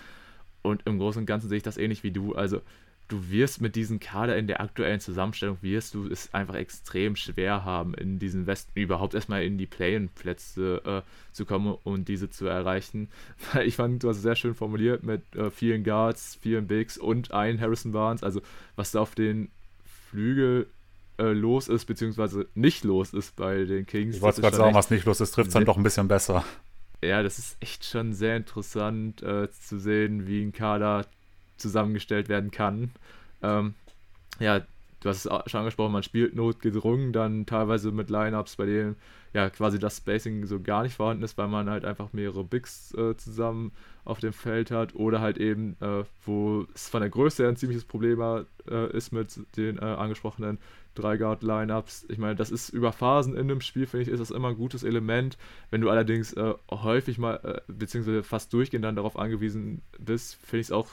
Und 0.61 0.83
im 0.85 0.99
Großen 0.99 1.21
und 1.21 1.25
Ganzen 1.25 1.49
sehe 1.49 1.57
ich 1.57 1.63
das 1.63 1.77
ähnlich 1.77 2.03
wie 2.03 2.11
du. 2.11 2.35
Also 2.35 2.61
du 3.11 3.29
wirst 3.29 3.61
mit 3.61 3.75
diesem 3.75 3.99
Kader 3.99 4.37
in 4.37 4.47
der 4.47 4.61
aktuellen 4.61 4.99
Zusammenstellung, 4.99 5.57
wirst 5.61 5.93
du 5.95 6.07
es 6.07 6.33
einfach 6.33 6.55
extrem 6.55 7.15
schwer 7.15 7.65
haben, 7.65 7.93
in 7.93 8.19
diesen 8.19 8.47
Westen 8.47 8.71
überhaupt 8.75 9.13
erstmal 9.13 9.43
in 9.43 9.57
die 9.57 9.65
Play-in-Plätze 9.65 10.81
äh, 10.85 11.33
zu 11.33 11.45
kommen 11.45 11.75
und 11.83 12.07
diese 12.07 12.29
zu 12.29 12.45
erreichen. 12.45 13.09
Weil 13.53 13.67
ich 13.67 13.75
fand, 13.75 14.03
du 14.03 14.09
hast 14.09 14.17
es 14.17 14.23
sehr 14.23 14.35
schön 14.35 14.55
formuliert 14.55 15.03
mit 15.03 15.35
äh, 15.35 15.51
vielen 15.51 15.83
Guards, 15.83 16.37
vielen 16.41 16.67
Bigs 16.67 16.97
und 16.97 17.31
ein 17.31 17.59
Harrison 17.59 17.91
Barnes. 17.91 18.23
Also 18.23 18.41
was 18.75 18.91
da 18.91 19.01
auf 19.01 19.15
den 19.15 19.49
Flügel 20.09 20.67
äh, 21.21 21.33
los 21.33 21.67
ist, 21.67 21.85
beziehungsweise 21.85 22.47
nicht 22.55 22.83
los 22.83 23.13
ist 23.13 23.35
bei 23.35 23.63
den 23.65 23.85
Kings. 23.85 24.15
Ich 24.15 24.21
wollte 24.21 24.41
gerade 24.41 24.57
sagen, 24.57 24.73
was 24.73 24.89
nicht 24.89 25.05
los 25.05 25.21
ist, 25.21 25.31
trifft 25.31 25.49
es 25.49 25.53
dann 25.53 25.65
doch 25.65 25.77
ein 25.77 25.83
bisschen 25.83 26.07
besser. 26.07 26.43
Ja, 27.03 27.21
das 27.21 27.37
ist 27.37 27.57
echt 27.59 27.85
schon 27.85 28.13
sehr 28.13 28.37
interessant 28.37 29.21
äh, 29.21 29.49
zu 29.51 29.79
sehen, 29.79 30.27
wie 30.27 30.41
ein 30.41 30.51
Kader 30.51 31.05
zusammengestellt 31.57 32.27
werden 32.27 32.49
kann. 32.49 32.91
Ähm, 33.43 33.75
ja, 34.39 34.61
du 35.01 35.09
hast 35.09 35.25
es 35.25 35.51
schon 35.51 35.59
angesprochen, 35.59 35.91
man 35.91 36.03
spielt 36.03 36.35
notgedrungen 36.35 37.13
dann 37.13 37.45
teilweise 37.45 37.91
mit 37.91 38.09
Lineups, 38.09 38.55
bei 38.55 38.65
denen 38.65 38.95
ja 39.33 39.49
quasi 39.49 39.79
das 39.79 39.97
Spacing 39.97 40.45
so 40.45 40.59
gar 40.59 40.83
nicht 40.83 40.95
vorhanden 40.95 41.23
ist, 41.23 41.37
weil 41.37 41.47
man 41.47 41.69
halt 41.69 41.85
einfach 41.85 42.13
mehrere 42.13 42.43
Bigs 42.43 42.93
äh, 42.95 43.15
zusammen 43.15 43.71
auf 44.03 44.19
dem 44.19 44.33
Feld 44.33 44.71
hat 44.71 44.95
oder 44.95 45.21
halt 45.21 45.37
eben, 45.37 45.77
äh, 45.79 46.03
wo 46.25 46.65
es 46.73 46.89
von 46.89 47.01
der 47.01 47.09
Größe 47.09 47.43
her 47.43 47.49
ein 47.49 47.55
ziemliches 47.55 47.85
Problem 47.85 48.19
äh, 48.69 48.97
ist 48.97 49.11
mit 49.11 49.39
den 49.55 49.77
äh, 49.77 49.81
angesprochenen 49.81 50.57
drei 50.95 51.17
Guard 51.17 51.43
Lineups. 51.43 52.05
Ich 52.09 52.17
meine, 52.17 52.35
das 52.35 52.51
ist 52.51 52.69
über 52.69 52.91
Phasen 52.91 53.33
in 53.33 53.41
einem 53.41 53.61
Spiel, 53.61 53.85
finde 53.85 54.03
ich, 54.03 54.09
ist 54.09 54.19
das 54.19 54.31
immer 54.31 54.49
ein 54.49 54.57
gutes 54.57 54.83
Element. 54.83 55.37
Wenn 55.69 55.81
du 55.81 55.89
allerdings 55.89 56.33
äh, 56.33 56.53
häufig 56.69 57.17
mal, 57.17 57.35
äh, 57.43 57.61
beziehungsweise 57.71 58.23
fast 58.23 58.53
durchgehend 58.53 58.85
dann 58.85 58.95
darauf 58.95 59.17
angewiesen 59.17 59.81
bist, 59.99 60.35
finde 60.35 60.61
ich 60.61 60.67
es 60.67 60.71
auch 60.71 60.87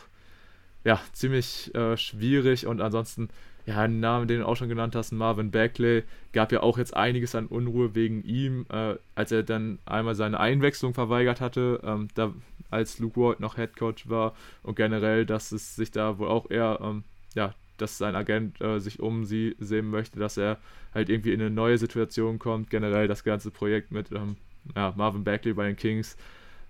ja, 0.84 1.00
ziemlich 1.12 1.74
äh, 1.74 1.96
schwierig 1.96 2.66
und 2.66 2.80
ansonsten, 2.80 3.28
ja, 3.66 3.80
ein 3.80 4.00
Name, 4.00 4.26
den 4.26 4.40
du 4.40 4.46
auch 4.46 4.56
schon 4.56 4.68
genannt 4.68 4.94
hast, 4.94 5.12
Marvin 5.12 5.50
Bagley, 5.50 6.04
gab 6.32 6.52
ja 6.52 6.62
auch 6.62 6.78
jetzt 6.78 6.96
einiges 6.96 7.34
an 7.34 7.46
Unruhe 7.46 7.94
wegen 7.94 8.22
ihm, 8.22 8.64
äh, 8.70 8.94
als 9.14 9.32
er 9.32 9.42
dann 9.42 9.78
einmal 9.84 10.14
seine 10.14 10.40
Einwechslung 10.40 10.94
verweigert 10.94 11.40
hatte, 11.40 11.80
ähm, 11.84 12.08
da, 12.14 12.32
als 12.70 12.98
Luke 12.98 13.20
Ward 13.20 13.40
noch 13.40 13.56
Head 13.56 13.76
Coach 13.76 14.08
war 14.08 14.34
und 14.62 14.76
generell, 14.76 15.26
dass 15.26 15.52
es 15.52 15.76
sich 15.76 15.90
da 15.90 16.18
wohl 16.18 16.28
auch 16.28 16.50
eher, 16.50 16.78
ähm, 16.82 17.04
ja, 17.34 17.54
dass 17.80 17.98
sein 17.98 18.14
Agent 18.14 18.60
äh, 18.60 18.80
sich 18.80 19.00
um 19.00 19.24
sie 19.24 19.56
sehen 19.58 19.90
möchte, 19.90 20.18
dass 20.18 20.36
er 20.36 20.58
halt 20.94 21.08
irgendwie 21.08 21.32
in 21.32 21.40
eine 21.40 21.50
neue 21.50 21.78
Situation 21.78 22.38
kommt. 22.38 22.70
Generell 22.70 23.08
das 23.08 23.24
ganze 23.24 23.50
Projekt 23.50 23.90
mit 23.92 24.12
ähm, 24.12 24.36
ja, 24.74 24.92
Marvin 24.96 25.24
Bagley 25.24 25.52
bei 25.52 25.66
den 25.66 25.76
Kings 25.76 26.16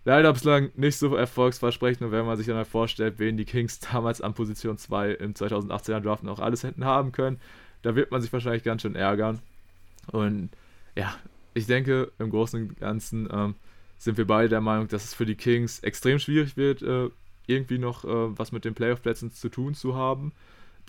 leider 0.04 0.32
bislang 0.32 0.70
nicht 0.74 0.96
so 0.96 1.14
erfolgsversprechend. 1.14 2.02
Und 2.02 2.12
wenn 2.12 2.26
man 2.26 2.36
sich 2.36 2.46
dann 2.46 2.56
mal 2.56 2.64
vorstellt, 2.64 3.18
wen 3.18 3.36
die 3.36 3.44
Kings 3.44 3.78
damals 3.92 4.20
an 4.20 4.34
Position 4.34 4.78
2 4.78 5.12
im 5.12 5.34
2018er 5.34 6.00
Draft 6.00 6.24
noch 6.24 6.40
alles 6.40 6.62
hätten 6.62 6.84
haben 6.84 7.12
können, 7.12 7.40
da 7.82 7.94
wird 7.94 8.10
man 8.10 8.22
sich 8.22 8.32
wahrscheinlich 8.32 8.64
ganz 8.64 8.82
schön 8.82 8.96
ärgern. 8.96 9.40
Und 10.10 10.50
ja, 10.96 11.14
ich 11.54 11.66
denke, 11.66 12.10
im 12.18 12.30
Großen 12.30 12.68
und 12.68 12.80
Ganzen 12.80 13.28
ähm, 13.30 13.54
sind 13.98 14.16
wir 14.16 14.26
beide 14.26 14.48
der 14.48 14.60
Meinung, 14.60 14.88
dass 14.88 15.04
es 15.04 15.14
für 15.14 15.26
die 15.26 15.34
Kings 15.34 15.80
extrem 15.80 16.18
schwierig 16.18 16.56
wird, 16.56 16.82
äh, 16.82 17.10
irgendwie 17.46 17.78
noch 17.78 18.04
äh, 18.04 18.38
was 18.38 18.52
mit 18.52 18.64
den 18.64 18.74
Playoff-Plätzen 18.74 19.30
zu 19.32 19.48
tun 19.48 19.74
zu 19.74 19.94
haben. 19.94 20.32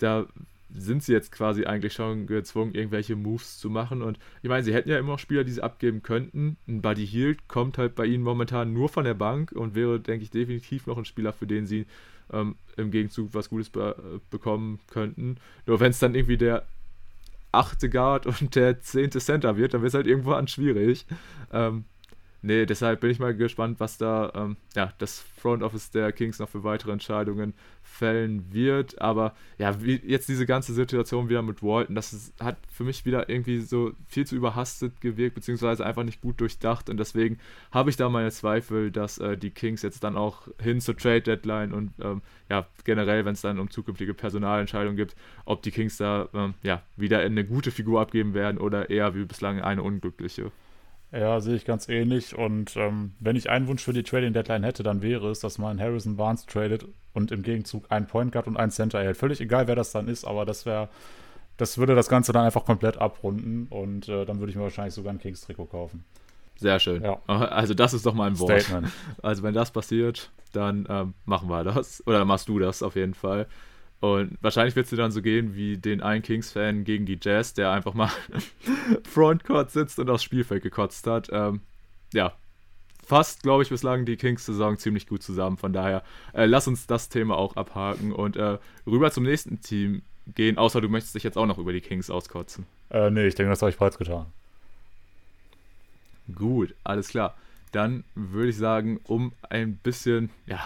Da 0.00 0.26
sind 0.72 1.02
sie 1.02 1.12
jetzt 1.12 1.32
quasi 1.32 1.64
eigentlich 1.64 1.92
schon 1.92 2.26
gezwungen, 2.26 2.74
irgendwelche 2.74 3.16
Moves 3.16 3.58
zu 3.58 3.70
machen. 3.70 4.02
Und 4.02 4.18
ich 4.42 4.48
meine, 4.48 4.62
sie 4.62 4.72
hätten 4.72 4.88
ja 4.88 4.98
immer 4.98 5.12
noch 5.12 5.18
Spieler, 5.18 5.44
die 5.44 5.52
sie 5.52 5.62
abgeben 5.62 6.02
könnten. 6.02 6.56
Ein 6.68 6.82
Buddy 6.82 7.06
Hield 7.06 7.48
kommt 7.48 7.78
halt 7.78 7.94
bei 7.94 8.06
ihnen 8.06 8.22
momentan 8.22 8.72
nur 8.72 8.88
von 8.88 9.04
der 9.04 9.14
Bank 9.14 9.52
und 9.52 9.74
wäre, 9.74 10.00
denke 10.00 10.24
ich, 10.24 10.30
definitiv 10.30 10.86
noch 10.86 10.98
ein 10.98 11.04
Spieler, 11.04 11.32
für 11.32 11.46
den 11.46 11.66
sie 11.66 11.86
ähm, 12.32 12.54
im 12.76 12.90
Gegenzug 12.90 13.34
was 13.34 13.50
Gutes 13.50 13.70
be 13.70 14.20
bekommen 14.30 14.80
könnten. 14.88 15.36
Nur 15.66 15.80
wenn 15.80 15.90
es 15.90 15.98
dann 15.98 16.14
irgendwie 16.14 16.36
der 16.36 16.64
achte 17.52 17.90
Guard 17.90 18.26
und 18.26 18.54
der 18.54 18.80
zehnte 18.80 19.18
Center 19.18 19.56
wird, 19.56 19.74
dann 19.74 19.82
wird 19.82 19.90
es 19.90 19.94
halt 19.94 20.06
irgendwann 20.06 20.46
schwierig. 20.46 21.06
Ähm, 21.52 21.84
nee, 22.42 22.66
deshalb 22.66 23.00
bin 23.00 23.10
ich 23.10 23.18
mal 23.18 23.34
gespannt, 23.34 23.80
was 23.80 23.98
da 23.98 24.32
ähm, 24.34 24.56
ja, 24.74 24.92
das 24.98 25.20
Front 25.20 25.62
Office 25.62 25.90
der 25.90 26.12
Kings 26.12 26.38
noch 26.38 26.48
für 26.48 26.64
weitere 26.64 26.92
Entscheidungen 26.92 27.54
fällen 27.82 28.52
wird. 28.52 29.00
Aber 29.00 29.34
ja, 29.58 29.82
wie 29.82 30.00
jetzt 30.04 30.28
diese 30.28 30.46
ganze 30.46 30.72
Situation 30.72 31.28
wieder 31.28 31.42
mit 31.42 31.62
Walton, 31.62 31.94
das 31.94 32.12
ist, 32.12 32.40
hat 32.40 32.56
für 32.72 32.84
mich 32.84 33.04
wieder 33.04 33.28
irgendwie 33.28 33.60
so 33.60 33.92
viel 34.06 34.26
zu 34.26 34.36
überhastet 34.36 35.00
gewirkt, 35.00 35.34
beziehungsweise 35.34 35.84
einfach 35.84 36.04
nicht 36.04 36.20
gut 36.20 36.40
durchdacht. 36.40 36.88
Und 36.90 36.98
deswegen 36.98 37.38
habe 37.72 37.90
ich 37.90 37.96
da 37.96 38.08
meine 38.08 38.30
Zweifel, 38.30 38.90
dass 38.90 39.18
äh, 39.18 39.36
die 39.36 39.50
Kings 39.50 39.82
jetzt 39.82 40.04
dann 40.04 40.16
auch 40.16 40.48
hin 40.60 40.80
zur 40.80 40.96
Trade 40.96 41.22
Deadline 41.22 41.72
und 41.72 41.92
ähm, 42.02 42.22
ja, 42.48 42.66
generell, 42.84 43.24
wenn 43.24 43.34
es 43.34 43.40
dann 43.40 43.58
um 43.58 43.70
zukünftige 43.70 44.14
Personalentscheidungen 44.14 44.96
gibt, 44.96 45.14
ob 45.44 45.62
die 45.62 45.70
Kings 45.70 45.96
da 45.96 46.28
ähm, 46.34 46.54
ja, 46.62 46.82
wieder 46.96 47.20
eine 47.20 47.44
gute 47.44 47.70
Figur 47.70 48.00
abgeben 48.00 48.34
werden 48.34 48.58
oder 48.58 48.90
eher 48.90 49.14
wie 49.14 49.24
bislang 49.24 49.60
eine 49.60 49.82
unglückliche. 49.82 50.52
Ja, 51.12 51.40
sehe 51.40 51.56
ich 51.56 51.64
ganz 51.64 51.88
ähnlich. 51.88 52.36
Und 52.36 52.76
ähm, 52.76 53.12
wenn 53.18 53.36
ich 53.36 53.50
einen 53.50 53.66
Wunsch 53.66 53.82
für 53.82 53.92
die 53.92 54.02
Trading 54.02 54.32
Deadline 54.32 54.62
hätte, 54.62 54.82
dann 54.82 55.02
wäre 55.02 55.30
es, 55.30 55.40
dass 55.40 55.58
man 55.58 55.80
Harrison 55.80 56.16
Barnes 56.16 56.46
tradet 56.46 56.86
und 57.12 57.32
im 57.32 57.42
Gegenzug 57.42 57.90
einen 57.90 58.06
Point 58.06 58.32
Guard 58.32 58.46
und 58.46 58.56
einen 58.56 58.70
Center 58.70 58.98
erhält. 58.98 59.16
Völlig 59.16 59.40
egal, 59.40 59.66
wer 59.66 59.74
das 59.74 59.90
dann 59.90 60.06
ist, 60.06 60.24
aber 60.24 60.44
das 60.44 60.66
wäre, 60.66 60.88
das 61.56 61.78
würde 61.78 61.96
das 61.96 62.08
Ganze 62.08 62.32
dann 62.32 62.44
einfach 62.44 62.64
komplett 62.64 62.98
abrunden 62.98 63.66
und 63.70 64.08
äh, 64.08 64.24
dann 64.24 64.38
würde 64.38 64.50
ich 64.50 64.56
mir 64.56 64.62
wahrscheinlich 64.62 64.94
sogar 64.94 65.12
ein 65.12 65.18
Kings-Trikot 65.18 65.66
kaufen. 65.66 66.04
Sehr 66.56 66.78
schön. 66.78 67.02
Ja. 67.02 67.18
Also 67.26 67.74
das 67.74 67.94
ist 67.94 68.04
doch 68.04 68.14
mal 68.14 68.26
ein 68.26 68.38
Wort. 68.38 68.60
Statement. 68.60 68.92
Also 69.22 69.42
wenn 69.42 69.54
das 69.54 69.70
passiert, 69.70 70.30
dann 70.52 70.86
ähm, 70.90 71.14
machen 71.24 71.48
wir 71.48 71.64
das. 71.64 72.06
Oder 72.06 72.24
machst 72.24 72.48
du 72.48 72.58
das 72.58 72.82
auf 72.82 72.96
jeden 72.96 73.14
Fall. 73.14 73.46
Und 74.00 74.38
wahrscheinlich 74.40 74.76
wird 74.76 74.84
es 74.84 74.90
dir 74.90 74.96
dann 74.96 75.12
so 75.12 75.20
gehen 75.20 75.54
wie 75.54 75.76
den 75.76 76.00
einen 76.00 76.22
Kings-Fan 76.22 76.84
gegen 76.84 77.04
die 77.04 77.18
Jazz, 77.20 77.52
der 77.52 77.70
einfach 77.70 77.92
mal 77.92 78.10
Frontcourt 79.04 79.70
sitzt 79.70 79.98
und 79.98 80.08
aufs 80.08 80.24
Spielfeld 80.24 80.62
gekotzt 80.62 81.06
hat. 81.06 81.28
Ähm, 81.30 81.60
ja, 82.14 82.32
fasst, 83.04 83.42
glaube 83.42 83.62
ich, 83.62 83.68
bislang 83.68 84.06
die 84.06 84.16
Kings-Saison 84.16 84.78
ziemlich 84.78 85.06
gut 85.06 85.22
zusammen. 85.22 85.58
Von 85.58 85.72
daher, 85.74 86.02
äh, 86.32 86.46
lass 86.46 86.66
uns 86.66 86.86
das 86.86 87.10
Thema 87.10 87.36
auch 87.36 87.56
abhaken 87.56 88.12
und 88.12 88.36
äh, 88.36 88.58
rüber 88.86 89.10
zum 89.10 89.24
nächsten 89.24 89.60
Team 89.60 90.02
gehen, 90.34 90.56
außer 90.56 90.80
du 90.80 90.88
möchtest 90.88 91.14
dich 91.14 91.22
jetzt 91.22 91.36
auch 91.36 91.46
noch 91.46 91.58
über 91.58 91.72
die 91.72 91.80
Kings 91.80 92.08
auskotzen. 92.08 92.66
Äh, 92.90 93.10
nee, 93.10 93.26
ich 93.26 93.34
denke, 93.34 93.50
das 93.50 93.60
habe 93.62 93.70
ich 93.70 93.76
bereits 93.76 93.98
getan. 93.98 94.26
Gut, 96.34 96.74
alles 96.84 97.08
klar. 97.08 97.36
Dann 97.72 98.04
würde 98.14 98.50
ich 98.50 98.56
sagen, 98.56 99.00
um 99.04 99.32
ein 99.48 99.76
bisschen, 99.76 100.30
ja, 100.46 100.60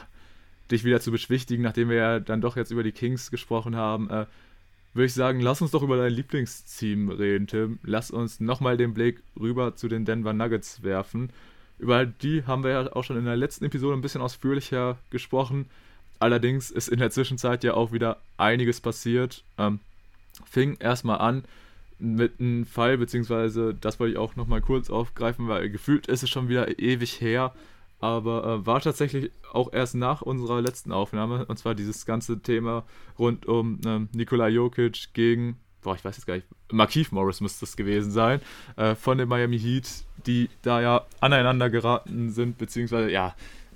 dich 0.71 0.85
wieder 0.85 1.01
zu 1.01 1.11
beschwichtigen, 1.11 1.63
nachdem 1.63 1.89
wir 1.89 1.97
ja 1.97 2.21
dann 2.21 2.41
doch 2.41 2.57
jetzt 2.57 2.71
über 2.71 2.83
die 2.83 2.93
Kings 2.93 3.31
gesprochen 3.31 3.77
haben, 3.77 4.09
äh, 4.11 4.27
würde 4.95 5.07
ich 5.07 5.15
sagen, 5.15 5.41
lass 5.41 5.61
uns 5.61 5.73
doch 5.73 5.83
über 5.83 5.97
dein 5.97 6.13
Lieblingsteam 6.13 7.09
reden, 7.11 7.49
Tim. 7.49 7.79
Lass 7.83 8.13
uns 8.13 8.39
nochmal 8.39 8.77
den 8.77 8.95
Blick 8.95 9.23
rüber 9.39 9.75
zu 9.75 9.89
den 9.89 10.05
Denver 10.05 10.33
Nuggets 10.33 10.85
werfen. 10.85 11.31
Über 11.79 12.07
die 12.07 12.45
haben 12.47 12.63
wir 12.63 12.71
ja 12.71 12.93
auch 12.93 13.03
schon 13.03 13.19
in 13.19 13.25
der 13.25 13.37
letzten 13.37 13.65
Episode 13.65 13.97
ein 13.97 14.03
bisschen 14.03 14.23
ausführlicher 14.23 14.97
gesprochen. 15.11 15.67
Allerdings 16.21 16.71
ist 16.71 16.89
in 16.89 17.01
der 17.01 17.11
Zwischenzeit 17.11 17.65
ja 17.65 17.75
auch 17.75 17.91
wieder 17.91 18.19
einiges 18.37 18.81
passiert. 18.81 19.43
Ähm, 19.59 19.81
fing 20.49 20.77
erstmal 20.79 21.19
an 21.19 21.45
mit 21.99 22.39
einem 22.39 22.65
Fall, 22.65 22.99
beziehungsweise 22.99 23.75
das 23.75 23.99
wollte 23.99 24.13
ich 24.13 24.19
auch 24.19 24.37
nochmal 24.37 24.61
kurz 24.61 24.91
aufgreifen, 24.91 25.49
weil 25.49 25.71
gefühlt 25.71 26.07
ist 26.07 26.23
es 26.23 26.31
schon 26.31 26.49
wieder 26.49 26.79
ewig 26.79 27.21
her 27.21 27.53
aber 28.05 28.45
äh, 28.45 28.67
war 28.67 28.83
tatsächlich 28.83 29.31
auch 29.51 29.73
erst 29.73 29.95
nach 29.95 30.21
unserer 30.21 30.61
letzten 30.61 30.93
Aufnahme, 30.93 31.47
und 31.47 31.59
zwar 31.59 31.75
dieses 31.75 32.05
ganze 32.05 32.39
Thema 32.39 32.85
rund 33.19 33.47
um 33.47 33.81
ähm, 33.87 34.11
Nikola 34.13 34.49
Jokic 34.49 35.15
gegen, 35.15 35.57
boah, 35.81 35.95
ich 35.95 36.05
weiß 36.05 36.15
jetzt 36.19 36.27
gar 36.27 36.35
nicht, 36.35 36.47
Markeith 36.71 37.13
Morris 37.13 37.41
müsste 37.41 37.61
das 37.61 37.77
gewesen 37.77 38.11
sein, 38.11 38.43
äh, 38.77 38.95
von 38.95 39.17
den 39.17 39.27
Miami 39.27 39.59
Heat, 39.59 40.05
die 40.27 40.51
da 40.61 40.83
ja 40.83 41.07
aneinander 41.21 41.71
geraten 41.71 42.31
sind, 42.31 42.59
beziehungsweise, 42.59 43.11
ja, 43.11 43.35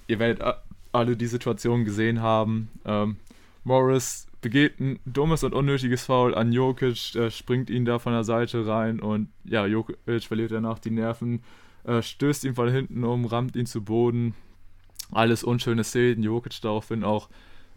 ihr 0.09 0.19
werdet 0.19 0.45
alle 0.93 1.17
die 1.17 1.27
Situation 1.27 1.87
gesehen 1.87 2.21
haben. 2.21 2.69
Ähm, 2.85 3.17
Morris 3.65 4.27
begeht 4.43 4.79
ein 4.79 4.99
dummes 5.07 5.43
und 5.43 5.55
unnötiges 5.55 6.05
Foul 6.05 6.35
an 6.35 6.53
Jokic, 6.53 7.15
äh, 7.15 7.31
springt 7.31 7.71
ihn 7.71 7.87
da 7.87 7.99
von 7.99 8.13
der 8.13 8.25
Seite 8.25 8.67
rein 8.67 9.01
und 9.01 9.31
ja, 9.45 9.65
Jokic 9.65 10.25
verliert 10.25 10.51
danach 10.51 10.81
die 10.81 10.91
Nerven 10.91 11.43
äh, 11.85 12.03
stößt 12.03 12.45
ihn 12.45 12.55
von 12.55 12.71
hinten 12.71 13.05
um, 13.05 13.25
rammt 13.25 13.57
ihn 13.57 13.67
zu 13.67 13.83
Boden. 13.83 14.35
Alles 15.11 15.45
unschöne 15.45 15.85
Szenen. 15.85 16.23
Jokic 16.23 16.61
daraufhin 16.61 17.05
auch 17.05 17.29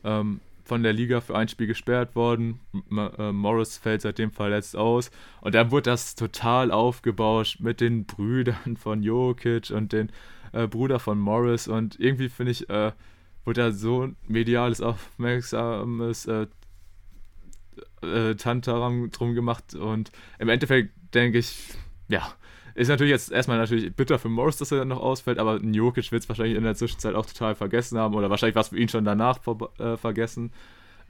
ähm, 0.04 0.41
von 0.64 0.84
der 0.84 0.93
Liga 0.93 1.22
für 1.22 1.36
ein 1.38 1.47
Spiel 1.47 1.68
gesperrt 1.68 2.16
worden. 2.16 2.60
M 2.89 2.97
äh, 3.18 3.32
Morris 3.32 3.78
fällt 3.78 4.02
seitdem 4.02 4.32
verletzt 4.32 4.76
aus. 4.76 5.12
Und 5.41 5.56
dann 5.56 5.72
wurde 5.72 5.89
das 5.89 6.16
total 6.16 6.72
aufgebauscht 6.72 7.60
mit 7.60 7.82
den 7.82 8.06
Brüdern 8.06 8.78
von 8.78 9.04
Jokic 9.04 9.72
und 9.72 9.93
den 9.93 10.12
äh, 10.54 10.68
Bruder 10.68 10.99
von 10.99 11.20
Morris. 11.20 11.68
Und 11.68 11.99
irgendwie 11.99 12.30
finde 12.30 12.52
ich, 12.52 12.70
äh, 12.70 12.91
wurde 13.45 13.62
da 13.62 13.72
so 13.72 14.04
ein 14.04 14.16
mediales, 14.28 14.82
aufmerksames 14.82 16.26
äh, 16.26 16.47
äh, 18.02 18.36
Tantaram 18.36 19.10
drum 19.12 19.34
gemacht. 19.34 19.76
Und 19.76 20.12
im 20.39 20.49
Endeffekt 20.49 20.91
denke 21.14 21.39
ich, 21.39 21.74
ja, 22.08 22.34
ist 22.76 22.88
natürlich 22.88 23.11
jetzt 23.11 23.32
erstmal 23.32 23.57
natürlich 23.57 23.93
bitter 23.93 24.19
für 24.19 24.30
Morris, 24.30 24.57
dass 24.57 24.72
er 24.72 24.80
dann 24.80 24.89
noch 24.89 25.01
ausfällt, 25.01 25.39
aber 25.39 25.61
Jokic 25.61 26.11
wird 26.11 26.24
es 26.24 26.30
wahrscheinlich 26.30 26.57
in 26.57 26.63
der 26.63 26.76
Zwischenzeit 26.76 27.15
auch 27.15 27.26
total 27.26 27.55
vergessen 27.55 27.97
haben 27.97 28.15
oder 28.15 28.30
wahrscheinlich 28.30 28.55
war 28.55 28.61
es 28.61 28.69
für 28.69 28.80
ihn 28.80 28.89
schon 28.89 29.05
danach 29.05 29.39
äh, 29.80 29.97
vergessen. 29.97 30.51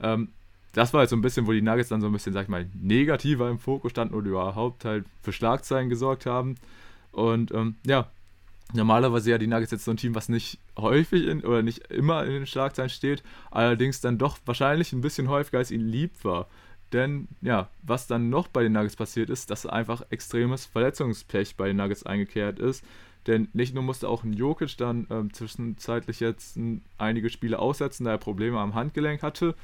Ähm, 0.00 0.28
das 0.72 0.94
war 0.94 1.02
jetzt 1.02 1.10
so 1.10 1.16
ein 1.16 1.22
bisschen, 1.22 1.46
wo 1.46 1.52
die 1.52 1.62
Nuggets 1.62 1.90
dann 1.90 2.00
so 2.00 2.06
ein 2.06 2.12
bisschen, 2.12 2.32
sag 2.32 2.44
ich 2.44 2.48
mal, 2.48 2.66
negativer 2.80 3.50
im 3.50 3.58
Fokus 3.58 3.90
standen 3.90 4.14
oder 4.14 4.28
überhaupt 4.28 4.84
halt 4.84 5.04
für 5.22 5.32
Schlagzeilen 5.32 5.90
gesorgt 5.90 6.26
haben. 6.26 6.54
Und 7.12 7.52
ähm, 7.52 7.76
ja, 7.86 8.08
normalerweise 8.72 9.30
ja 9.30 9.38
die 9.38 9.46
Nuggets 9.46 9.72
jetzt 9.72 9.84
so 9.84 9.90
ein 9.90 9.98
Team, 9.98 10.14
was 10.14 10.28
nicht 10.30 10.58
häufig 10.78 11.26
in, 11.26 11.44
oder 11.44 11.62
nicht 11.62 11.90
immer 11.90 12.24
in 12.24 12.32
den 12.32 12.46
Schlagzeilen 12.46 12.88
steht, 12.88 13.22
allerdings 13.50 14.00
dann 14.00 14.18
doch 14.18 14.38
wahrscheinlich 14.46 14.92
ein 14.92 15.02
bisschen 15.02 15.28
häufiger 15.28 15.58
als 15.58 15.70
ihnen 15.70 15.88
lieb 15.88 16.12
war. 16.22 16.48
Denn 16.92 17.28
ja, 17.40 17.68
was 17.82 18.06
dann 18.06 18.28
noch 18.28 18.48
bei 18.48 18.62
den 18.62 18.72
Nuggets 18.72 18.96
passiert 18.96 19.30
ist, 19.30 19.50
dass 19.50 19.66
einfach 19.66 20.02
extremes 20.10 20.66
Verletzungspech 20.66 21.56
bei 21.56 21.68
den 21.68 21.76
Nuggets 21.76 22.04
eingekehrt 22.04 22.58
ist. 22.58 22.84
Denn 23.26 23.48
nicht 23.52 23.74
nur 23.74 23.82
musste 23.82 24.08
auch 24.08 24.24
ein 24.24 24.32
Jokic 24.32 24.76
dann 24.76 25.06
ähm, 25.10 25.32
zwischenzeitlich 25.32 26.20
jetzt 26.20 26.56
ein, 26.56 26.82
einige 26.98 27.30
Spiele 27.30 27.58
aussetzen, 27.58 28.04
da 28.04 28.10
er 28.10 28.18
Probleme 28.18 28.58
am 28.58 28.74
Handgelenk 28.74 29.22
hatte. 29.22 29.54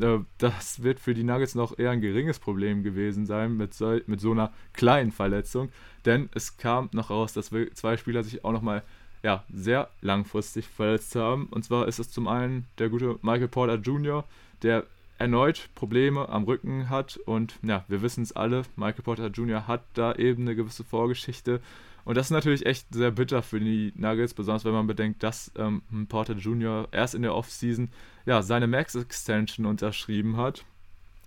Äh, 0.00 0.18
das 0.38 0.82
wird 0.82 1.00
für 1.00 1.12
die 1.12 1.24
Nuggets 1.24 1.54
noch 1.54 1.78
eher 1.78 1.90
ein 1.90 2.00
geringes 2.00 2.38
Problem 2.38 2.82
gewesen 2.82 3.26
sein 3.26 3.56
mit 3.56 3.74
so, 3.74 3.98
mit 4.06 4.20
so 4.20 4.30
einer 4.30 4.52
kleinen 4.72 5.12
Verletzung. 5.12 5.70
Denn 6.04 6.28
es 6.34 6.56
kam 6.56 6.88
noch 6.92 7.10
raus, 7.10 7.32
dass 7.32 7.50
zwei 7.74 7.96
Spieler 7.96 8.22
sich 8.22 8.44
auch 8.44 8.52
nochmal 8.52 8.82
ja, 9.22 9.44
sehr 9.52 9.88
langfristig 10.00 10.66
verletzt 10.68 11.14
haben. 11.16 11.46
Und 11.46 11.64
zwar 11.64 11.88
ist 11.88 11.98
es 11.98 12.10
zum 12.10 12.28
einen 12.28 12.66
der 12.78 12.88
gute 12.88 13.18
Michael 13.22 13.48
Porter 13.48 13.76
Jr., 13.76 14.24
der 14.62 14.86
erneut 15.18 15.68
Probleme 15.74 16.28
am 16.28 16.44
Rücken 16.44 16.90
hat. 16.90 17.18
Und 17.26 17.58
ja, 17.62 17.84
wir 17.88 18.02
wissen 18.02 18.22
es 18.22 18.32
alle, 18.32 18.62
Michael 18.76 19.02
Porter 19.02 19.28
Jr. 19.28 19.66
hat 19.66 19.82
da 19.94 20.14
eben 20.14 20.42
eine 20.42 20.56
gewisse 20.56 20.84
Vorgeschichte. 20.84 21.60
Und 22.04 22.16
das 22.16 22.26
ist 22.26 22.32
natürlich 22.32 22.66
echt 22.66 22.92
sehr 22.92 23.12
bitter 23.12 23.42
für 23.42 23.60
die 23.60 23.92
Nuggets, 23.94 24.34
besonders 24.34 24.64
wenn 24.64 24.72
man 24.72 24.88
bedenkt, 24.88 25.22
dass 25.22 25.52
ähm, 25.56 25.82
Porter 26.08 26.34
Jr. 26.34 26.88
erst 26.90 27.14
in 27.14 27.22
der 27.22 27.34
Offseason 27.34 27.90
ja, 28.26 28.42
seine 28.42 28.66
Max-Extension 28.66 29.66
unterschrieben 29.66 30.36
hat 30.36 30.64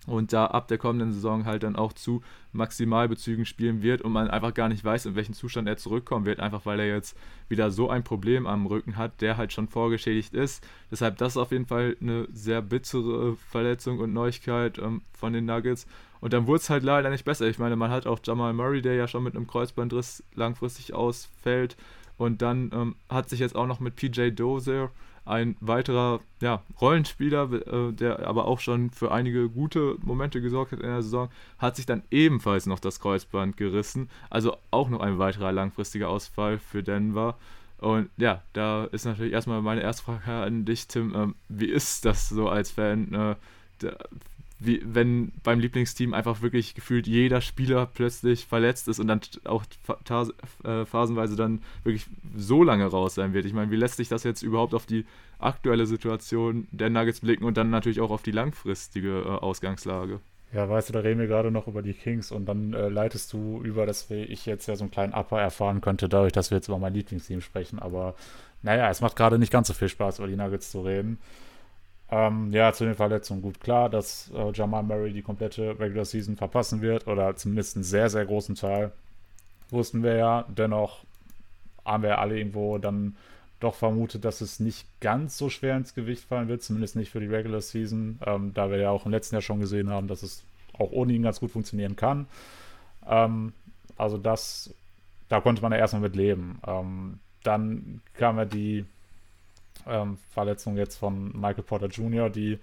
und 0.06 0.32
da 0.32 0.46
ab 0.46 0.68
der 0.68 0.78
kommenden 0.78 1.12
Saison 1.12 1.44
halt 1.44 1.62
dann 1.62 1.76
auch 1.76 1.92
zu 1.92 2.22
Maximalbezügen 2.52 3.44
spielen 3.44 3.82
wird 3.82 4.02
und 4.02 4.12
man 4.12 4.28
einfach 4.28 4.54
gar 4.54 4.68
nicht 4.68 4.84
weiß, 4.84 5.06
in 5.06 5.14
welchen 5.16 5.34
Zustand 5.34 5.68
er 5.68 5.76
zurückkommen 5.76 6.24
wird, 6.24 6.40
einfach 6.40 6.64
weil 6.64 6.80
er 6.80 6.86
jetzt 6.86 7.16
wieder 7.48 7.70
so 7.70 7.90
ein 7.90 8.04
Problem 8.04 8.46
am 8.46 8.66
Rücken 8.66 8.96
hat, 8.96 9.20
der 9.20 9.36
halt 9.36 9.52
schon 9.52 9.68
vorgeschädigt 9.68 10.34
ist. 10.34 10.66
Deshalb 10.90 11.18
das 11.18 11.34
ist 11.34 11.36
auf 11.36 11.52
jeden 11.52 11.66
Fall 11.66 11.96
eine 12.00 12.26
sehr 12.32 12.62
bittere 12.62 13.36
Verletzung 13.36 13.98
und 13.98 14.12
Neuigkeit 14.12 14.78
ähm, 14.78 15.02
von 15.12 15.32
den 15.32 15.44
Nuggets. 15.44 15.86
Und 16.20 16.32
dann 16.32 16.46
wurde 16.46 16.60
es 16.60 16.70
halt 16.70 16.82
leider 16.82 17.10
nicht 17.10 17.24
besser. 17.24 17.46
Ich 17.46 17.58
meine, 17.58 17.76
man 17.76 17.90
hat 17.90 18.06
auch 18.06 18.20
Jamal 18.24 18.52
Murray, 18.52 18.80
der 18.80 18.94
ja 18.94 19.06
schon 19.06 19.22
mit 19.22 19.36
einem 19.36 19.46
Kreuzbandriss 19.46 20.24
langfristig 20.34 20.94
ausfällt. 20.94 21.76
Und 22.16 22.40
dann 22.40 22.70
ähm, 22.72 22.96
hat 23.10 23.28
sich 23.28 23.40
jetzt 23.40 23.54
auch 23.54 23.66
noch 23.66 23.80
mit 23.80 23.96
PJ 23.96 24.30
Dozier 24.30 24.90
ein 25.26 25.56
weiterer 25.60 26.20
ja, 26.40 26.62
Rollenspieler, 26.80 27.52
äh, 27.52 27.92
der 27.92 28.26
aber 28.26 28.46
auch 28.46 28.60
schon 28.60 28.90
für 28.90 29.12
einige 29.12 29.48
gute 29.48 29.96
Momente 30.02 30.40
gesorgt 30.40 30.72
hat 30.72 30.80
in 30.80 30.86
der 30.86 31.02
Saison, 31.02 31.28
hat 31.58 31.76
sich 31.76 31.84
dann 31.84 32.02
ebenfalls 32.10 32.66
noch 32.66 32.78
das 32.78 33.00
Kreuzband 33.00 33.56
gerissen. 33.56 34.08
Also 34.30 34.56
auch 34.70 34.88
noch 34.88 35.00
ein 35.00 35.18
weiterer 35.18 35.52
langfristiger 35.52 36.08
Ausfall 36.08 36.58
für 36.58 36.82
Denver. 36.82 37.36
Und 37.78 38.08
ja, 38.16 38.42
da 38.52 38.84
ist 38.84 39.04
natürlich 39.04 39.32
erstmal 39.32 39.60
meine 39.60 39.82
erste 39.82 40.04
Frage 40.04 40.32
an 40.32 40.64
dich, 40.64 40.86
Tim. 40.86 41.14
Ähm, 41.14 41.34
wie 41.48 41.66
ist 41.66 42.04
das 42.04 42.28
so 42.28 42.48
als 42.48 42.70
Fan? 42.70 43.12
Äh, 43.12 43.34
wie, 44.58 44.80
wenn 44.84 45.32
beim 45.42 45.60
Lieblingsteam 45.60 46.14
einfach 46.14 46.40
wirklich 46.40 46.74
gefühlt 46.74 47.06
jeder 47.06 47.40
Spieler 47.40 47.86
plötzlich 47.86 48.46
verletzt 48.46 48.88
ist 48.88 48.98
und 48.98 49.08
dann 49.08 49.20
auch 49.44 49.64
äh, 50.64 50.86
phasenweise 50.86 51.36
dann 51.36 51.62
wirklich 51.84 52.06
so 52.36 52.62
lange 52.62 52.86
raus 52.86 53.14
sein 53.14 53.34
wird. 53.34 53.44
Ich 53.44 53.52
meine, 53.52 53.70
wie 53.70 53.76
lässt 53.76 53.96
sich 53.96 54.08
das 54.08 54.24
jetzt 54.24 54.42
überhaupt 54.42 54.74
auf 54.74 54.86
die 54.86 55.04
aktuelle 55.38 55.86
Situation 55.86 56.66
der 56.70 56.88
Nuggets 56.88 57.20
blicken 57.20 57.44
und 57.44 57.56
dann 57.56 57.70
natürlich 57.70 58.00
auch 58.00 58.10
auf 58.10 58.22
die 58.22 58.30
langfristige 58.30 59.20
äh, 59.20 59.28
Ausgangslage? 59.28 60.20
Ja, 60.52 60.68
weißt 60.68 60.88
du, 60.88 60.92
da 60.92 61.00
reden 61.00 61.20
wir 61.20 61.26
gerade 61.26 61.50
noch 61.50 61.66
über 61.66 61.82
die 61.82 61.92
Kings 61.92 62.32
und 62.32 62.46
dann 62.46 62.72
äh, 62.72 62.88
leitest 62.88 63.32
du 63.32 63.60
über, 63.62 63.84
dass 63.84 64.10
ich 64.10 64.46
jetzt 64.46 64.66
ja 64.68 64.76
so 64.76 64.84
einen 64.84 64.90
kleinen 64.90 65.12
Upper 65.12 65.40
erfahren 65.40 65.80
könnte, 65.80 66.08
dadurch, 66.08 66.32
dass 66.32 66.50
wir 66.50 66.56
jetzt 66.56 66.68
über 66.68 66.78
mein 66.78 66.94
Lieblingsteam 66.94 67.40
sprechen. 67.40 67.78
Aber 67.78 68.14
naja, 68.62 68.88
es 68.88 69.00
macht 69.00 69.16
gerade 69.16 69.38
nicht 69.38 69.52
ganz 69.52 69.68
so 69.68 69.74
viel 69.74 69.88
Spaß, 69.88 70.18
über 70.18 70.28
die 70.28 70.36
Nuggets 70.36 70.70
zu 70.70 70.80
reden. 70.80 71.18
Ähm, 72.08 72.52
ja, 72.52 72.72
zu 72.72 72.84
den 72.84 72.94
Verletzungen 72.94 73.42
gut 73.42 73.60
klar, 73.60 73.90
dass 73.90 74.30
äh, 74.34 74.52
Jamal 74.52 74.84
Murray 74.84 75.12
die 75.12 75.22
komplette 75.22 75.78
Regular 75.78 76.04
Season 76.04 76.36
verpassen 76.36 76.80
wird 76.80 77.08
oder 77.08 77.34
zumindest 77.34 77.76
einen 77.76 77.84
sehr, 77.84 78.08
sehr 78.10 78.24
großen 78.24 78.54
Teil. 78.54 78.92
Wussten 79.70 80.02
wir 80.02 80.14
ja. 80.14 80.44
Dennoch 80.48 81.04
haben 81.84 82.04
wir 82.04 82.18
alle 82.18 82.38
irgendwo 82.38 82.78
dann 82.78 83.16
doch 83.58 83.74
vermutet, 83.74 84.24
dass 84.24 84.40
es 84.40 84.60
nicht 84.60 84.86
ganz 85.00 85.38
so 85.38 85.48
schwer 85.48 85.76
ins 85.76 85.94
Gewicht 85.94 86.24
fallen 86.24 86.48
wird, 86.48 86.62
zumindest 86.62 86.94
nicht 86.94 87.10
für 87.10 87.20
die 87.20 87.26
Regular 87.26 87.60
Season, 87.60 88.20
ähm, 88.24 88.52
da 88.54 88.70
wir 88.70 88.78
ja 88.78 88.90
auch 88.90 89.06
im 89.06 89.12
letzten 89.12 89.34
Jahr 89.34 89.42
schon 89.42 89.60
gesehen 89.60 89.90
haben, 89.90 90.08
dass 90.08 90.22
es 90.22 90.44
auch 90.78 90.92
ohne 90.92 91.12
ihn 91.12 91.22
ganz 91.22 91.40
gut 91.40 91.50
funktionieren 91.50 91.96
kann. 91.96 92.26
Ähm, 93.08 93.52
also 93.96 94.18
das, 94.18 94.74
da 95.28 95.40
konnte 95.40 95.62
man 95.62 95.72
ja 95.72 95.78
erstmal 95.78 96.02
mit 96.02 96.16
leben. 96.16 96.60
Ähm, 96.66 97.18
dann 97.42 98.02
kam 98.14 98.36
ja 98.36 98.44
die 98.44 98.84
ähm, 99.86 100.18
Verletzung 100.32 100.76
jetzt 100.76 100.96
von 100.96 101.32
Michael 101.32 101.64
Porter 101.64 101.88
Jr., 101.88 102.30
die 102.30 102.58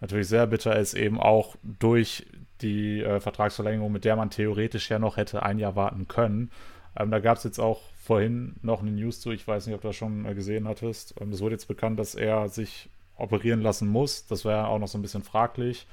natürlich 0.00 0.28
sehr 0.28 0.46
bitter 0.46 0.78
ist, 0.78 0.94
eben 0.94 1.20
auch 1.20 1.56
durch 1.62 2.26
die 2.60 3.02
äh, 3.02 3.20
Vertragsverlängerung, 3.20 3.92
mit 3.92 4.04
der 4.04 4.16
man 4.16 4.30
theoretisch 4.30 4.90
ja 4.90 4.98
noch 4.98 5.16
hätte 5.16 5.42
ein 5.42 5.58
Jahr 5.58 5.76
warten 5.76 6.08
können. 6.08 6.50
Ähm, 6.98 7.10
da 7.10 7.18
gab 7.20 7.38
es 7.38 7.44
jetzt 7.44 7.58
auch 7.58 7.80
vorhin 8.02 8.56
noch 8.62 8.80
eine 8.80 8.90
News 8.90 9.20
zu, 9.20 9.30
ich 9.30 9.46
weiß 9.46 9.66
nicht, 9.66 9.74
ob 9.74 9.82
du 9.82 9.88
das 9.88 9.96
schon 9.96 10.24
gesehen 10.34 10.66
hattest. 10.68 11.14
Ähm, 11.20 11.32
es 11.32 11.40
wurde 11.40 11.54
jetzt 11.54 11.68
bekannt, 11.68 11.98
dass 11.98 12.14
er 12.14 12.48
sich 12.48 12.88
operieren 13.16 13.60
lassen 13.60 13.88
muss. 13.88 14.26
Das 14.26 14.44
wäre 14.44 14.68
auch 14.68 14.78
noch 14.78 14.88
so 14.88 14.98
ein 14.98 15.02
bisschen 15.02 15.22
fraglich. 15.22 15.86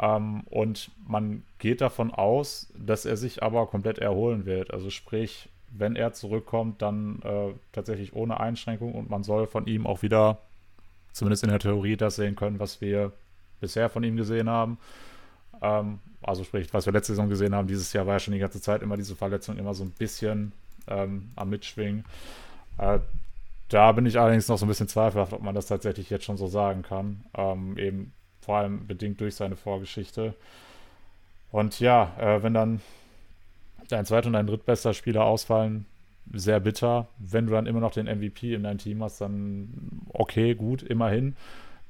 Ähm, 0.00 0.42
und 0.46 0.90
man 1.06 1.44
geht 1.58 1.80
davon 1.80 2.10
aus, 2.10 2.72
dass 2.76 3.04
er 3.04 3.16
sich 3.16 3.42
aber 3.42 3.66
komplett 3.66 3.98
erholen 3.98 4.46
wird. 4.46 4.72
Also 4.72 4.90
sprich, 4.90 5.48
wenn 5.76 5.96
er 5.96 6.12
zurückkommt, 6.12 6.82
dann 6.82 7.20
äh, 7.22 7.52
tatsächlich 7.72 8.14
ohne 8.14 8.40
Einschränkung 8.40 8.94
und 8.94 9.10
man 9.10 9.24
soll 9.24 9.46
von 9.46 9.66
ihm 9.66 9.86
auch 9.86 10.02
wieder, 10.02 10.38
zumindest 11.12 11.42
in 11.42 11.50
der 11.50 11.58
Theorie, 11.58 11.96
das 11.96 12.16
sehen 12.16 12.36
können, 12.36 12.58
was 12.58 12.80
wir 12.80 13.12
bisher 13.60 13.88
von 13.88 14.04
ihm 14.04 14.16
gesehen 14.16 14.48
haben. 14.48 14.78
Ähm, 15.62 15.98
also 16.22 16.44
sprich, 16.44 16.72
was 16.72 16.86
wir 16.86 16.92
letzte 16.92 17.12
Saison 17.12 17.28
gesehen 17.28 17.54
haben, 17.54 17.68
dieses 17.68 17.92
Jahr 17.92 18.06
war 18.06 18.14
ja 18.14 18.20
schon 18.20 18.34
die 18.34 18.40
ganze 18.40 18.60
Zeit 18.60 18.82
immer 18.82 18.96
diese 18.96 19.16
Verletzung 19.16 19.58
immer 19.58 19.74
so 19.74 19.84
ein 19.84 19.90
bisschen 19.90 20.52
ähm, 20.86 21.30
am 21.36 21.50
Mitschwingen. 21.50 22.04
Äh, 22.78 23.00
da 23.68 23.92
bin 23.92 24.06
ich 24.06 24.18
allerdings 24.18 24.48
noch 24.48 24.58
so 24.58 24.66
ein 24.66 24.68
bisschen 24.68 24.88
zweifelhaft, 24.88 25.32
ob 25.32 25.42
man 25.42 25.54
das 25.54 25.66
tatsächlich 25.66 26.10
jetzt 26.10 26.24
schon 26.24 26.36
so 26.36 26.46
sagen 26.46 26.82
kann. 26.82 27.24
Ähm, 27.36 27.76
eben 27.78 28.12
vor 28.40 28.58
allem 28.58 28.86
bedingt 28.86 29.20
durch 29.20 29.34
seine 29.34 29.56
Vorgeschichte. 29.56 30.34
Und 31.50 31.80
ja, 31.80 32.12
äh, 32.18 32.42
wenn 32.42 32.54
dann 32.54 32.80
dein 33.88 34.04
zweit- 34.04 34.26
und 34.26 34.32
dein 34.34 34.46
drittbester 34.46 34.94
Spieler 34.94 35.24
ausfallen, 35.24 35.86
sehr 36.32 36.60
bitter. 36.60 37.08
Wenn 37.18 37.46
du 37.46 37.52
dann 37.52 37.66
immer 37.66 37.80
noch 37.80 37.92
den 37.92 38.06
MVP 38.06 38.54
in 38.54 38.62
deinem 38.62 38.78
Team 38.78 39.02
hast, 39.02 39.20
dann 39.20 39.68
okay, 40.08 40.54
gut, 40.54 40.82
immerhin. 40.82 41.36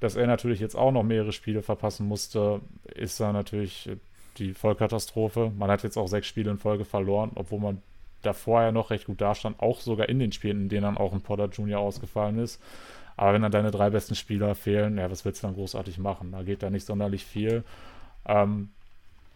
Dass 0.00 0.16
er 0.16 0.26
natürlich 0.26 0.60
jetzt 0.60 0.74
auch 0.74 0.92
noch 0.92 1.02
mehrere 1.02 1.32
Spiele 1.32 1.62
verpassen 1.62 2.06
musste, 2.06 2.60
ist 2.94 3.20
da 3.20 3.32
natürlich 3.32 3.90
die 4.38 4.52
Vollkatastrophe. 4.52 5.52
Man 5.56 5.70
hat 5.70 5.82
jetzt 5.82 5.96
auch 5.96 6.08
sechs 6.08 6.26
Spiele 6.26 6.50
in 6.50 6.58
Folge 6.58 6.84
verloren, 6.84 7.30
obwohl 7.36 7.60
man 7.60 7.82
davor 8.22 8.62
ja 8.62 8.72
noch 8.72 8.90
recht 8.90 9.06
gut 9.06 9.20
dastand, 9.20 9.60
auch 9.60 9.80
sogar 9.80 10.08
in 10.08 10.18
den 10.18 10.32
Spielen, 10.32 10.62
in 10.62 10.68
denen 10.68 10.82
dann 10.82 10.98
auch 10.98 11.12
ein 11.12 11.20
Potter 11.20 11.46
Jr. 11.46 11.78
ausgefallen 11.78 12.38
ist. 12.38 12.60
Aber 13.16 13.34
wenn 13.34 13.42
dann 13.42 13.52
deine 13.52 13.70
drei 13.70 13.90
besten 13.90 14.14
Spieler 14.14 14.54
fehlen, 14.54 14.98
ja, 14.98 15.10
was 15.10 15.24
willst 15.24 15.42
du 15.42 15.46
dann 15.46 15.54
großartig 15.54 15.98
machen? 15.98 16.32
Da 16.32 16.42
geht 16.42 16.62
da 16.62 16.70
nicht 16.70 16.86
sonderlich 16.86 17.24
viel. 17.24 17.62
Ähm, 18.26 18.70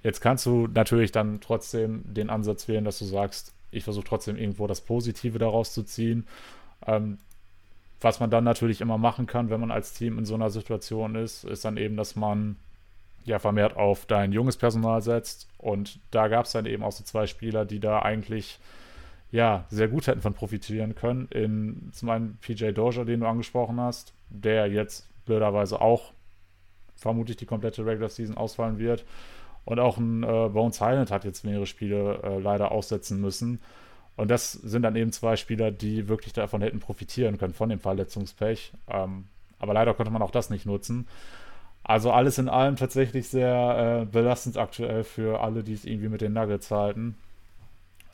jetzt 0.03 0.21
kannst 0.21 0.47
du 0.47 0.67
natürlich 0.67 1.13
dann 1.13 1.41
trotzdem 1.41 2.03
den 2.05 2.31
Ansatz 2.31 2.69
wählen, 2.69 2.85
dass 2.85 2.99
du 2.99 3.05
sagst, 3.05 3.55
ich 3.71 3.85
versuche 3.85 4.07
trotzdem 4.07 4.37
irgendwo 4.37 4.67
das 4.67 4.81
Positive 4.81 5.39
daraus 5.39 5.73
zu 5.73 5.83
ziehen. 5.83 6.27
Ähm, 6.87 7.19
was 8.01 8.21
man 8.21 8.31
dann 8.31 8.45
natürlich 8.45 8.81
immer 8.81 8.99
machen 8.99 9.27
kann, 9.27 9.51
wenn 9.51 9.61
man 9.61 9.71
als 9.71 9.93
Team 9.93 10.19
in 10.19 10.25
so 10.25 10.35
einer 10.35 10.51
Situation 10.51 11.17
ist, 11.17 11.45
ist 11.45 11.65
dann 11.65 11.77
eben, 11.77 11.97
dass 11.97 12.15
man 12.15 12.57
ja 13.25 13.39
vermehrt 13.39 13.77
auf 13.77 14.07
dein 14.07 14.33
junges 14.33 14.57
Personal 14.57 15.03
setzt. 15.03 15.49
Und 15.59 15.99
da 16.11 16.29
gab 16.29 16.47
es 16.47 16.53
dann 16.53 16.67
eben 16.67 16.83
auch 16.83 16.93
so 16.93 17.05
zwei 17.05 17.27
Spieler, 17.27 17.65
die 17.65 17.81
da 17.81 18.01
eigentlich 18.01 18.59
ja 19.31 19.67
sehr 19.69 19.89
gut 19.89 20.07
hätten 20.07 20.23
von 20.23 20.33
profitieren 20.33 20.95
können. 20.95 21.29
In 21.31 21.91
zum 21.93 22.09
einen 22.09 22.39
PJ 22.41 22.71
Doja, 22.71 23.05
den 23.05 23.21
du 23.21 23.27
angesprochen 23.27 23.81
hast, 23.81 24.15
der 24.31 24.69
jetzt 24.69 25.07
blöderweise 25.27 25.81
auch 25.81 26.13
vermutlich 26.97 27.37
die 27.37 27.47
komplette 27.47 27.85
Regular 27.85 28.09
Season 28.09 28.37
ausfallen 28.37 28.79
wird. 28.79 29.05
Und 29.69 29.81
auch 29.81 29.99
ein 29.99 30.23
äh, 30.23 30.49
Bones 30.49 30.81
Highland 30.81 31.11
hat 31.11 31.27
jetzt 31.27 31.45
mehrere 31.45 31.67
Spiele 31.67 32.23
äh, 32.23 32.39
leider 32.39 32.73
aussetzen 32.73 33.21
müssen. 33.21 33.61
Und 34.17 34.31
das 34.31 34.53
sind 34.53 34.81
dann 34.81 34.97
eben 34.97 35.13
zwei 35.13 35.37
Spieler, 35.37 35.71
die 35.71 36.09
wirklich 36.09 36.33
davon 36.33 36.63
hätten 36.63 36.81
profitieren 36.81 37.37
können, 37.37 37.53
von 37.53 37.69
dem 37.69 37.79
Verletzungspech. 37.79 38.73
Ähm, 38.89 39.27
aber 39.59 39.75
leider 39.75 39.93
konnte 39.93 40.11
man 40.11 40.23
auch 40.23 40.31
das 40.31 40.49
nicht 40.49 40.65
nutzen. 40.65 41.07
Also 41.85 42.13
alles 42.13 42.39
in 42.39 42.49
allem 42.49 42.77
tatsächlich 42.77 43.29
sehr 43.29 44.01
äh, 44.01 44.07
belastend 44.07 44.57
aktuell 44.57 45.05
für 45.05 45.43
alle, 45.43 45.63
die 45.63 45.75
es 45.75 45.85
irgendwie 45.85 46.09
mit 46.09 46.23
den 46.23 46.33
Nuggets 46.33 46.71
halten. 46.71 47.15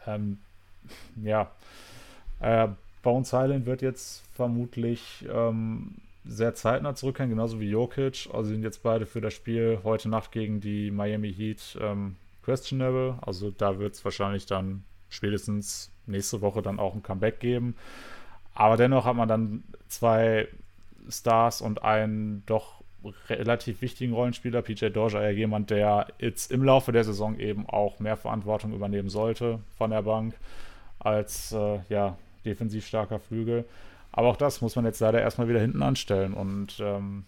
Ähm, 0.08 0.38
ja. 1.22 1.52
Äh, 2.40 2.66
Bones 3.04 3.32
Island 3.32 3.64
wird 3.64 3.80
jetzt 3.80 4.24
vermutlich 4.34 5.24
ähm, 5.32 5.98
sehr 6.24 6.54
zeitnah 6.54 6.94
zurückkehren, 6.94 7.30
genauso 7.30 7.60
wie 7.60 7.68
Jokic. 7.68 8.28
Also 8.32 8.50
sind 8.50 8.62
jetzt 8.62 8.82
beide 8.82 9.06
für 9.06 9.20
das 9.20 9.34
Spiel 9.34 9.80
heute 9.84 10.08
Nacht 10.08 10.32
gegen 10.32 10.60
die 10.60 10.90
Miami 10.90 11.32
Heat 11.32 11.78
ähm, 11.80 12.16
questionable. 12.42 13.18
Also 13.22 13.50
da 13.50 13.78
wird 13.78 13.94
es 13.94 14.04
wahrscheinlich 14.04 14.46
dann 14.46 14.84
spätestens 15.08 15.90
nächste 16.06 16.40
Woche 16.40 16.62
dann 16.62 16.78
auch 16.78 16.94
ein 16.94 17.02
Comeback 17.02 17.40
geben. 17.40 17.76
Aber 18.54 18.76
dennoch 18.76 19.04
hat 19.04 19.16
man 19.16 19.28
dann 19.28 19.64
zwei 19.88 20.48
Stars 21.08 21.60
und 21.60 21.82
einen 21.82 22.42
doch 22.46 22.82
relativ 23.28 23.82
wichtigen 23.82 24.14
Rollenspieler, 24.14 24.62
PJ 24.62 24.86
Doja, 24.86 25.22
ja 25.22 25.30
jemand, 25.30 25.70
der 25.70 26.06
jetzt 26.18 26.50
im 26.50 26.64
Laufe 26.64 26.92
der 26.92 27.04
Saison 27.04 27.38
eben 27.38 27.68
auch 27.68 27.98
mehr 27.98 28.16
Verantwortung 28.16 28.72
übernehmen 28.72 29.10
sollte 29.10 29.60
von 29.76 29.90
der 29.90 30.02
Bank 30.02 30.34
als 30.98 31.52
äh, 31.52 31.80
ja, 31.90 32.16
defensiv 32.44 32.86
starker 32.86 33.18
Flügel. 33.18 33.64
Aber 34.16 34.28
auch 34.28 34.36
das 34.36 34.60
muss 34.60 34.76
man 34.76 34.84
jetzt 34.84 35.00
leider 35.00 35.20
erstmal 35.20 35.48
wieder 35.48 35.60
hinten 35.60 35.82
anstellen. 35.82 36.34
Und 36.34 36.78
ähm, 36.78 37.24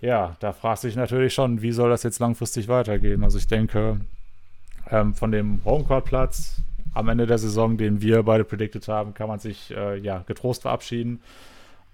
ja, 0.00 0.36
da 0.38 0.52
fragt 0.52 0.82
sich 0.82 0.94
natürlich 0.94 1.34
schon, 1.34 1.62
wie 1.62 1.72
soll 1.72 1.90
das 1.90 2.04
jetzt 2.04 2.20
langfristig 2.20 2.68
weitergehen? 2.68 3.24
Also 3.24 3.38
ich 3.38 3.48
denke, 3.48 4.00
ähm, 4.88 5.14
von 5.14 5.32
dem 5.32 5.60
Homecourt-Platz 5.64 6.62
am 6.94 7.08
Ende 7.08 7.26
der 7.26 7.38
Saison, 7.38 7.76
den 7.76 8.00
wir 8.00 8.22
beide 8.22 8.44
predicted 8.44 8.86
haben, 8.86 9.14
kann 9.14 9.26
man 9.26 9.40
sich 9.40 9.72
äh, 9.72 9.98
ja 9.98 10.22
getrost 10.28 10.62
verabschieden. 10.62 11.20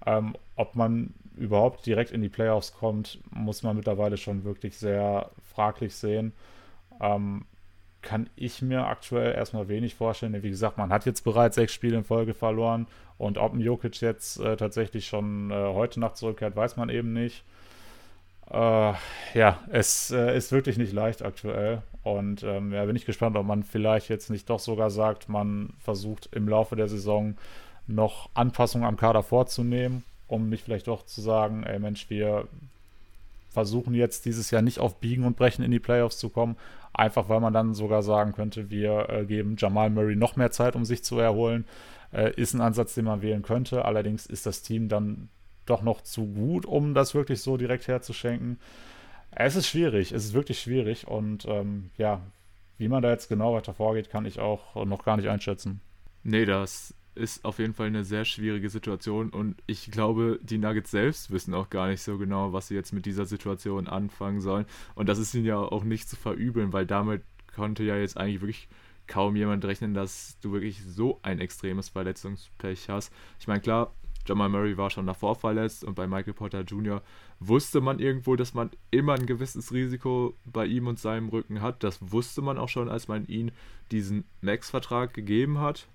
Ähm, 0.05 0.35
ob 0.55 0.75
man 0.75 1.15
überhaupt 1.35 1.87
direkt 1.87 2.11
in 2.11 2.21
die 2.21 2.29
Playoffs 2.29 2.73
kommt, 2.73 3.17
muss 3.31 3.63
man 3.63 3.75
mittlerweile 3.75 4.17
schon 4.17 4.43
wirklich 4.43 4.77
sehr 4.77 5.31
fraglich 5.55 5.95
sehen. 5.95 6.33
Ähm, 7.01 7.45
kann 8.03 8.29
ich 8.35 8.61
mir 8.61 8.85
aktuell 8.85 9.33
erstmal 9.33 9.69
wenig 9.69 9.95
vorstellen. 9.95 10.43
Wie 10.43 10.49
gesagt, 10.49 10.77
man 10.77 10.93
hat 10.93 11.07
jetzt 11.07 11.23
bereits 11.23 11.55
sechs 11.55 11.73
Spiele 11.73 11.97
in 11.97 12.03
Folge 12.03 12.35
verloren 12.35 12.85
und 13.19 13.37
ob 13.37 13.53
ein 13.53 13.59
Jokic 13.59 14.01
jetzt 14.01 14.39
äh, 14.39 14.55
tatsächlich 14.55 15.05
schon 15.05 15.51
äh, 15.51 15.53
heute 15.53 15.99
Nacht 15.99 16.17
zurückkehrt, 16.17 16.55
weiß 16.55 16.77
man 16.77 16.89
eben 16.89 17.11
nicht. 17.13 17.43
Äh, 18.49 18.93
ja, 19.33 19.59
es 19.71 20.09
äh, 20.09 20.35
ist 20.35 20.53
wirklich 20.53 20.77
nicht 20.77 20.93
leicht 20.93 21.21
aktuell. 21.21 21.83
Und 22.01 22.43
ähm, 22.43 22.71
ja, 22.71 22.85
bin 22.85 22.95
ich 22.95 23.05
gespannt, 23.05 23.35
ob 23.35 23.45
man 23.45 23.63
vielleicht 23.63 24.07
jetzt 24.07 24.29
nicht 24.29 24.49
doch 24.49 24.59
sogar 24.59 24.89
sagt, 24.89 25.27
man 25.27 25.73
versucht 25.79 26.29
im 26.31 26.47
Laufe 26.47 26.77
der 26.77 26.87
Saison 26.87 27.35
noch 27.87 28.29
Anpassungen 28.35 28.87
am 28.87 28.95
Kader 28.95 29.21
vorzunehmen, 29.21 30.03
um 30.27 30.47
nicht 30.47 30.63
vielleicht 30.63 30.87
doch 30.87 31.05
zu 31.05 31.19
sagen, 31.19 31.63
ey 31.63 31.77
Mensch, 31.77 32.09
wir 32.09 32.47
versuchen 33.49 33.95
jetzt 33.95 34.25
dieses 34.25 34.49
Jahr 34.49 34.61
nicht 34.61 34.79
auf 34.79 34.95
Biegen 35.01 35.25
und 35.25 35.35
Brechen 35.35 35.65
in 35.65 35.71
die 35.71 35.79
Playoffs 35.79 36.19
zu 36.19 36.29
kommen, 36.29 36.55
einfach 36.93 37.27
weil 37.27 37.41
man 37.41 37.51
dann 37.51 37.73
sogar 37.73 38.01
sagen 38.01 38.31
könnte, 38.31 38.69
wir 38.69 39.09
äh, 39.09 39.25
geben 39.25 39.55
Jamal 39.57 39.89
Murray 39.89 40.15
noch 40.15 40.37
mehr 40.37 40.51
Zeit, 40.51 40.77
um 40.77 40.85
sich 40.85 41.03
zu 41.03 41.19
erholen. 41.19 41.65
Äh, 42.11 42.33
ist 42.35 42.53
ein 42.53 42.61
Ansatz, 42.61 42.95
den 42.95 43.05
man 43.05 43.21
wählen 43.21 43.41
könnte. 43.41 43.85
Allerdings 43.85 44.25
ist 44.25 44.45
das 44.45 44.61
Team 44.61 44.89
dann 44.89 45.29
doch 45.65 45.81
noch 45.81 46.01
zu 46.01 46.25
gut, 46.25 46.65
um 46.65 46.93
das 46.93 47.13
wirklich 47.13 47.41
so 47.41 47.57
direkt 47.57 47.87
herzuschenken. 47.87 48.59
Es 49.31 49.55
ist 49.55 49.67
schwierig, 49.67 50.11
es 50.11 50.25
ist 50.25 50.33
wirklich 50.33 50.59
schwierig 50.59 51.07
und 51.07 51.45
ähm, 51.45 51.91
ja, 51.97 52.21
wie 52.77 52.87
man 52.87 53.03
da 53.03 53.11
jetzt 53.11 53.29
genau 53.29 53.53
weiter 53.53 53.73
vorgeht, 53.73 54.09
kann 54.09 54.25
ich 54.25 54.39
auch 54.39 54.83
noch 54.85 55.03
gar 55.05 55.17
nicht 55.17 55.29
einschätzen. 55.29 55.81
Nee, 56.23 56.45
das 56.45 56.95
ist 57.13 57.45
auf 57.45 57.59
jeden 57.59 57.73
Fall 57.73 57.87
eine 57.87 58.05
sehr 58.05 58.25
schwierige 58.25 58.69
Situation 58.69 59.29
und 59.29 59.61
ich 59.67 59.91
glaube, 59.91 60.39
die 60.41 60.57
Nuggets 60.57 60.91
selbst 60.91 61.31
wissen 61.31 61.53
auch 61.53 61.69
gar 61.69 61.87
nicht 61.87 62.01
so 62.01 62.17
genau, 62.17 62.53
was 62.53 62.69
sie 62.69 62.75
jetzt 62.75 62.93
mit 62.93 63.05
dieser 63.05 63.25
Situation 63.25 63.87
anfangen 63.87 64.41
sollen. 64.41 64.65
Und 64.95 65.09
das 65.09 65.19
ist 65.19 65.33
ihnen 65.35 65.45
ja 65.45 65.57
auch 65.57 65.83
nicht 65.83 66.09
zu 66.09 66.15
verübeln, 66.15 66.73
weil 66.73 66.85
damit 66.85 67.21
konnte 67.53 67.83
ja 67.83 67.97
jetzt 67.97 68.17
eigentlich 68.17 68.41
wirklich 68.41 68.69
kaum 69.09 69.35
jemand 69.35 69.65
rechnen, 69.65 69.93
dass 69.93 70.37
du 70.39 70.53
wirklich 70.53 70.81
so 70.85 71.19
ein 71.23 71.39
extremes 71.39 71.89
Verletzungspech 71.89 72.87
hast. 72.87 73.11
Ich 73.39 73.47
meine, 73.47 73.59
klar, 73.59 73.91
Jamal 74.25 74.49
Murray 74.49 74.77
war 74.77 74.89
schon 74.89 75.07
davor 75.07 75.35
verletzt 75.35 75.83
und 75.83 75.95
bei 75.95 76.07
Michael 76.07 76.33
Potter 76.33 76.61
Jr. 76.61 77.01
wusste 77.39 77.81
man 77.81 77.99
irgendwo, 77.99 78.35
dass 78.35 78.53
man 78.53 78.69
immer 78.91 79.15
ein 79.15 79.25
gewisses 79.25 79.73
Risiko 79.73 80.35
bei 80.45 80.65
ihm 80.65 80.87
und 80.87 80.99
seinem 80.99 81.29
Rücken 81.29 81.61
hat. 81.61 81.83
Das 81.83 81.97
wusste 82.11 82.41
man 82.41 82.57
auch 82.57 82.69
schon, 82.69 82.89
als 82.89 83.07
man 83.07 83.25
ihm 83.25 83.51
diesen 83.91 84.25
Max-Vertrag 84.41 85.13
gegeben 85.13 85.59
hat. 85.59 85.87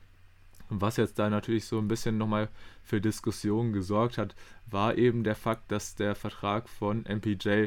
Was 0.68 0.96
jetzt 0.96 1.18
da 1.18 1.30
natürlich 1.30 1.66
so 1.66 1.78
ein 1.78 1.88
bisschen 1.88 2.18
nochmal 2.18 2.48
für 2.82 3.00
Diskussionen 3.00 3.72
gesorgt 3.72 4.18
hat, 4.18 4.34
war 4.68 4.98
eben 4.98 5.22
der 5.22 5.36
Fakt, 5.36 5.70
dass 5.70 5.94
der 5.94 6.16
Vertrag 6.16 6.68
von 6.68 7.04
MPJ 7.08 7.66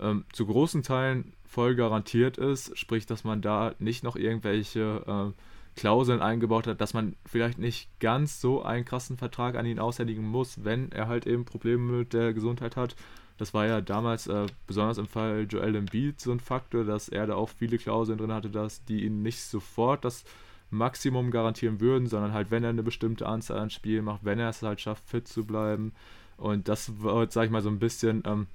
ähm, 0.00 0.24
zu 0.32 0.46
großen 0.46 0.82
Teilen 0.82 1.32
voll 1.44 1.74
garantiert 1.74 2.38
ist, 2.38 2.76
sprich, 2.76 3.06
dass 3.06 3.24
man 3.24 3.40
da 3.42 3.74
nicht 3.78 4.02
noch 4.02 4.16
irgendwelche 4.16 5.04
äh, 5.06 5.78
Klauseln 5.78 6.20
eingebaut 6.20 6.66
hat, 6.66 6.80
dass 6.80 6.94
man 6.94 7.16
vielleicht 7.26 7.58
nicht 7.58 7.88
ganz 8.00 8.40
so 8.40 8.62
einen 8.62 8.84
krassen 8.84 9.16
Vertrag 9.16 9.56
an 9.56 9.66
ihn 9.66 9.78
aushändigen 9.78 10.26
muss, 10.26 10.64
wenn 10.64 10.92
er 10.92 11.08
halt 11.08 11.26
eben 11.26 11.44
Probleme 11.44 11.98
mit 11.98 12.12
der 12.12 12.32
Gesundheit 12.32 12.76
hat. 12.76 12.94
Das 13.38 13.52
war 13.52 13.66
ja 13.66 13.80
damals 13.80 14.28
äh, 14.28 14.46
besonders 14.66 14.98
im 14.98 15.08
Fall 15.08 15.46
Joel 15.48 15.74
Embiid 15.74 16.20
so 16.20 16.30
ein 16.30 16.38
Faktor, 16.38 16.84
dass 16.84 17.08
er 17.08 17.26
da 17.26 17.34
auch 17.34 17.48
viele 17.48 17.78
Klauseln 17.78 18.18
drin 18.18 18.32
hatte, 18.32 18.50
dass 18.50 18.84
die 18.84 19.04
ihn 19.04 19.22
nicht 19.22 19.40
sofort 19.40 20.04
das 20.04 20.24
Maximum 20.70 21.30
garantieren 21.30 21.80
würden, 21.80 22.06
sondern 22.06 22.32
halt, 22.32 22.50
wenn 22.50 22.62
er 22.62 22.70
eine 22.70 22.82
bestimmte 22.82 23.26
Anzahl 23.26 23.58
an 23.58 23.70
Spielen 23.70 24.04
macht, 24.04 24.24
wenn 24.24 24.38
er 24.38 24.50
es 24.50 24.62
halt 24.62 24.80
schafft, 24.80 25.08
fit 25.08 25.26
zu 25.26 25.44
bleiben. 25.44 25.92
Und 26.36 26.68
das 26.68 27.00
wird, 27.00 27.32
sag 27.32 27.46
ich 27.46 27.50
mal, 27.50 27.62
so 27.62 27.68
ein 27.68 27.78
bisschen 27.78 28.22
ähm, 28.26 28.46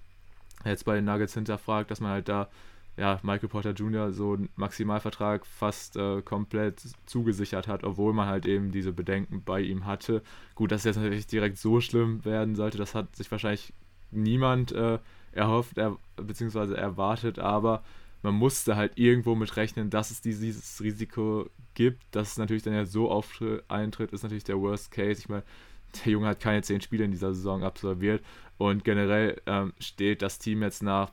jetzt 0.66 0.86
bei 0.86 0.95
den 0.95 1.05
Nuggets 1.05 1.34
hinterfragt, 1.34 1.91
dass 1.91 2.01
man 2.01 2.12
halt 2.12 2.30
da 2.30 2.49
ja, 2.97 3.18
Michael 3.24 3.47
Porter 3.47 3.72
Jr. 3.72 4.12
so 4.12 4.34
einen 4.34 4.49
Maximalvertrag 4.57 5.45
fast 5.45 5.95
äh, 5.95 6.22
komplett 6.22 6.82
zugesichert 7.05 7.68
hat, 7.68 7.86
obwohl 7.86 8.14
man 8.14 8.28
halt 8.28 8.45
eben 8.45 8.72
diese 8.72 8.91
Bedenken 8.91 9.41
bei 9.41 9.62
ihm 9.62 9.86
hatte. 9.86 10.22
Gut, 10.53 10.72
dass 10.72 10.82
es 10.82 10.86
jetzt 10.86 10.97
natürlich 10.97 11.28
direkt 11.28 11.57
so 11.57 11.80
schlimm 11.80 12.26
werden 12.26 12.55
sollte, 12.55 12.78
das 12.78 12.95
hat 12.95 13.16
sich 13.16 13.32
wahrscheinlich 13.32 13.74
niemand 14.12 14.74
äh, 14.74 14.99
erhofft, 15.32 15.78
er, 15.78 15.97
beziehungsweise 16.18 16.76
erwartet, 16.76 17.39
aber 17.39 17.84
man 18.22 18.36
musste 18.36 18.76
halt 18.76 18.93
irgendwo 18.95 19.34
mit 19.36 19.55
rechnen, 19.55 19.89
dass 19.89 20.12
es 20.12 20.20
dieses 20.20 20.82
Risiko 20.84 21.49
gibt. 21.74 22.03
Dass 22.12 22.32
es 22.32 22.38
natürlich 22.38 22.64
dann 22.64 22.74
ja 22.74 22.86
so 22.86 23.10
auftritt, 23.10 23.64
eintritt, 23.70 24.12
ist 24.12 24.24
natürlich 24.24 24.43
der 24.43 24.60
Worst 24.60 24.91
Case. 24.91 25.22
Ich 25.22 25.30
meine, 25.30 25.43
der 26.06 26.12
Junge 26.12 26.28
hat 26.28 26.40
keine 26.40 26.62
zehn 26.62 26.82
Spiele 26.82 27.06
in 27.06 27.12
dieser 27.12 27.34
Saison 27.34 27.64
absolviert 27.64 28.24
und 28.58 28.84
generell 28.84 29.42
ähm, 29.46 29.74
steht 29.80 30.22
das 30.22 30.40
Team 30.40 30.62
jetzt 30.62 30.84
nach 30.84 31.12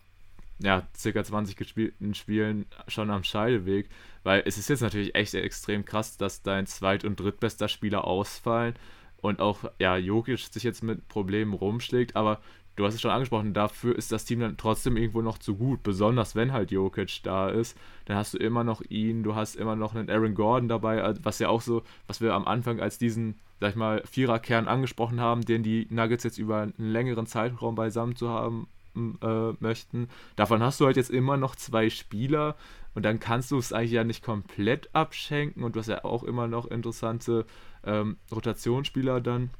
ja, 0.58 0.86
circa 0.96 1.22
20 1.22 1.56
gespielten 1.56 2.14
Spielen 2.14 2.66
schon 2.88 3.10
am 3.10 3.24
Scheideweg, 3.24 3.90
weil 4.22 4.42
es 4.46 4.56
ist 4.56 4.70
jetzt 4.70 4.80
natürlich 4.80 5.14
echt 5.14 5.34
extrem 5.34 5.84
krass, 5.84 6.16
dass 6.16 6.42
dein 6.42 6.66
zweit- 6.66 7.04
und 7.04 7.20
drittbester 7.20 7.68
Spieler 7.68 8.04
ausfallen 8.04 8.74
und 9.18 9.40
auch, 9.40 9.64
ja, 9.78 9.96
Jokic 9.96 10.38
sich 10.38 10.62
jetzt 10.62 10.82
mit 10.82 11.08
Problemen 11.08 11.52
rumschlägt, 11.52 12.16
aber 12.16 12.40
du 12.76 12.84
hast 12.84 12.94
es 12.94 13.00
schon 13.00 13.10
angesprochen, 13.10 13.54
dafür 13.54 13.96
ist 13.96 14.12
das 14.12 14.24
Team 14.24 14.40
dann 14.40 14.56
trotzdem 14.56 14.96
irgendwo 14.96 15.22
noch 15.22 15.38
zu 15.38 15.56
gut, 15.56 15.82
besonders 15.82 16.36
wenn 16.36 16.52
halt 16.52 16.70
Jokic 16.70 17.22
da 17.22 17.48
ist, 17.48 17.76
dann 18.04 18.16
hast 18.16 18.34
du 18.34 18.38
immer 18.38 18.64
noch 18.64 18.82
ihn, 18.88 19.22
du 19.22 19.34
hast 19.34 19.56
immer 19.56 19.76
noch 19.76 19.94
einen 19.94 20.10
Aaron 20.10 20.34
Gordon 20.34 20.68
dabei, 20.68 21.14
was 21.22 21.38
ja 21.38 21.48
auch 21.48 21.62
so, 21.62 21.82
was 22.06 22.20
wir 22.20 22.34
am 22.34 22.46
Anfang 22.46 22.80
als 22.80 22.98
diesen, 22.98 23.38
sag 23.60 23.70
ich 23.70 23.76
mal, 23.76 24.02
Viererkern 24.04 24.68
angesprochen 24.68 25.20
haben, 25.20 25.40
den 25.42 25.62
die 25.62 25.86
Nuggets 25.90 26.24
jetzt 26.24 26.38
über 26.38 26.62
einen 26.62 26.74
längeren 26.76 27.26
Zeitraum 27.26 27.74
beisammen 27.74 28.14
zu 28.14 28.28
haben 28.28 28.68
äh, 28.94 29.52
möchten. 29.60 30.08
Davon 30.36 30.62
hast 30.62 30.80
du 30.80 30.86
halt 30.86 30.96
jetzt 30.96 31.10
immer 31.10 31.36
noch 31.36 31.56
zwei 31.56 31.90
Spieler 31.90 32.56
und 32.94 33.04
dann 33.04 33.20
kannst 33.20 33.50
du 33.50 33.58
es 33.58 33.72
eigentlich 33.72 33.92
ja 33.92 34.04
nicht 34.04 34.22
komplett 34.22 34.94
abschenken 34.94 35.62
und 35.62 35.76
du 35.76 35.80
hast 35.80 35.88
ja 35.88 36.04
auch 36.04 36.24
immer 36.24 36.48
noch 36.48 36.66
interessante 36.66 37.46
ähm, 37.84 38.16
Rotationsspieler 38.32 39.20
dann 39.20 39.50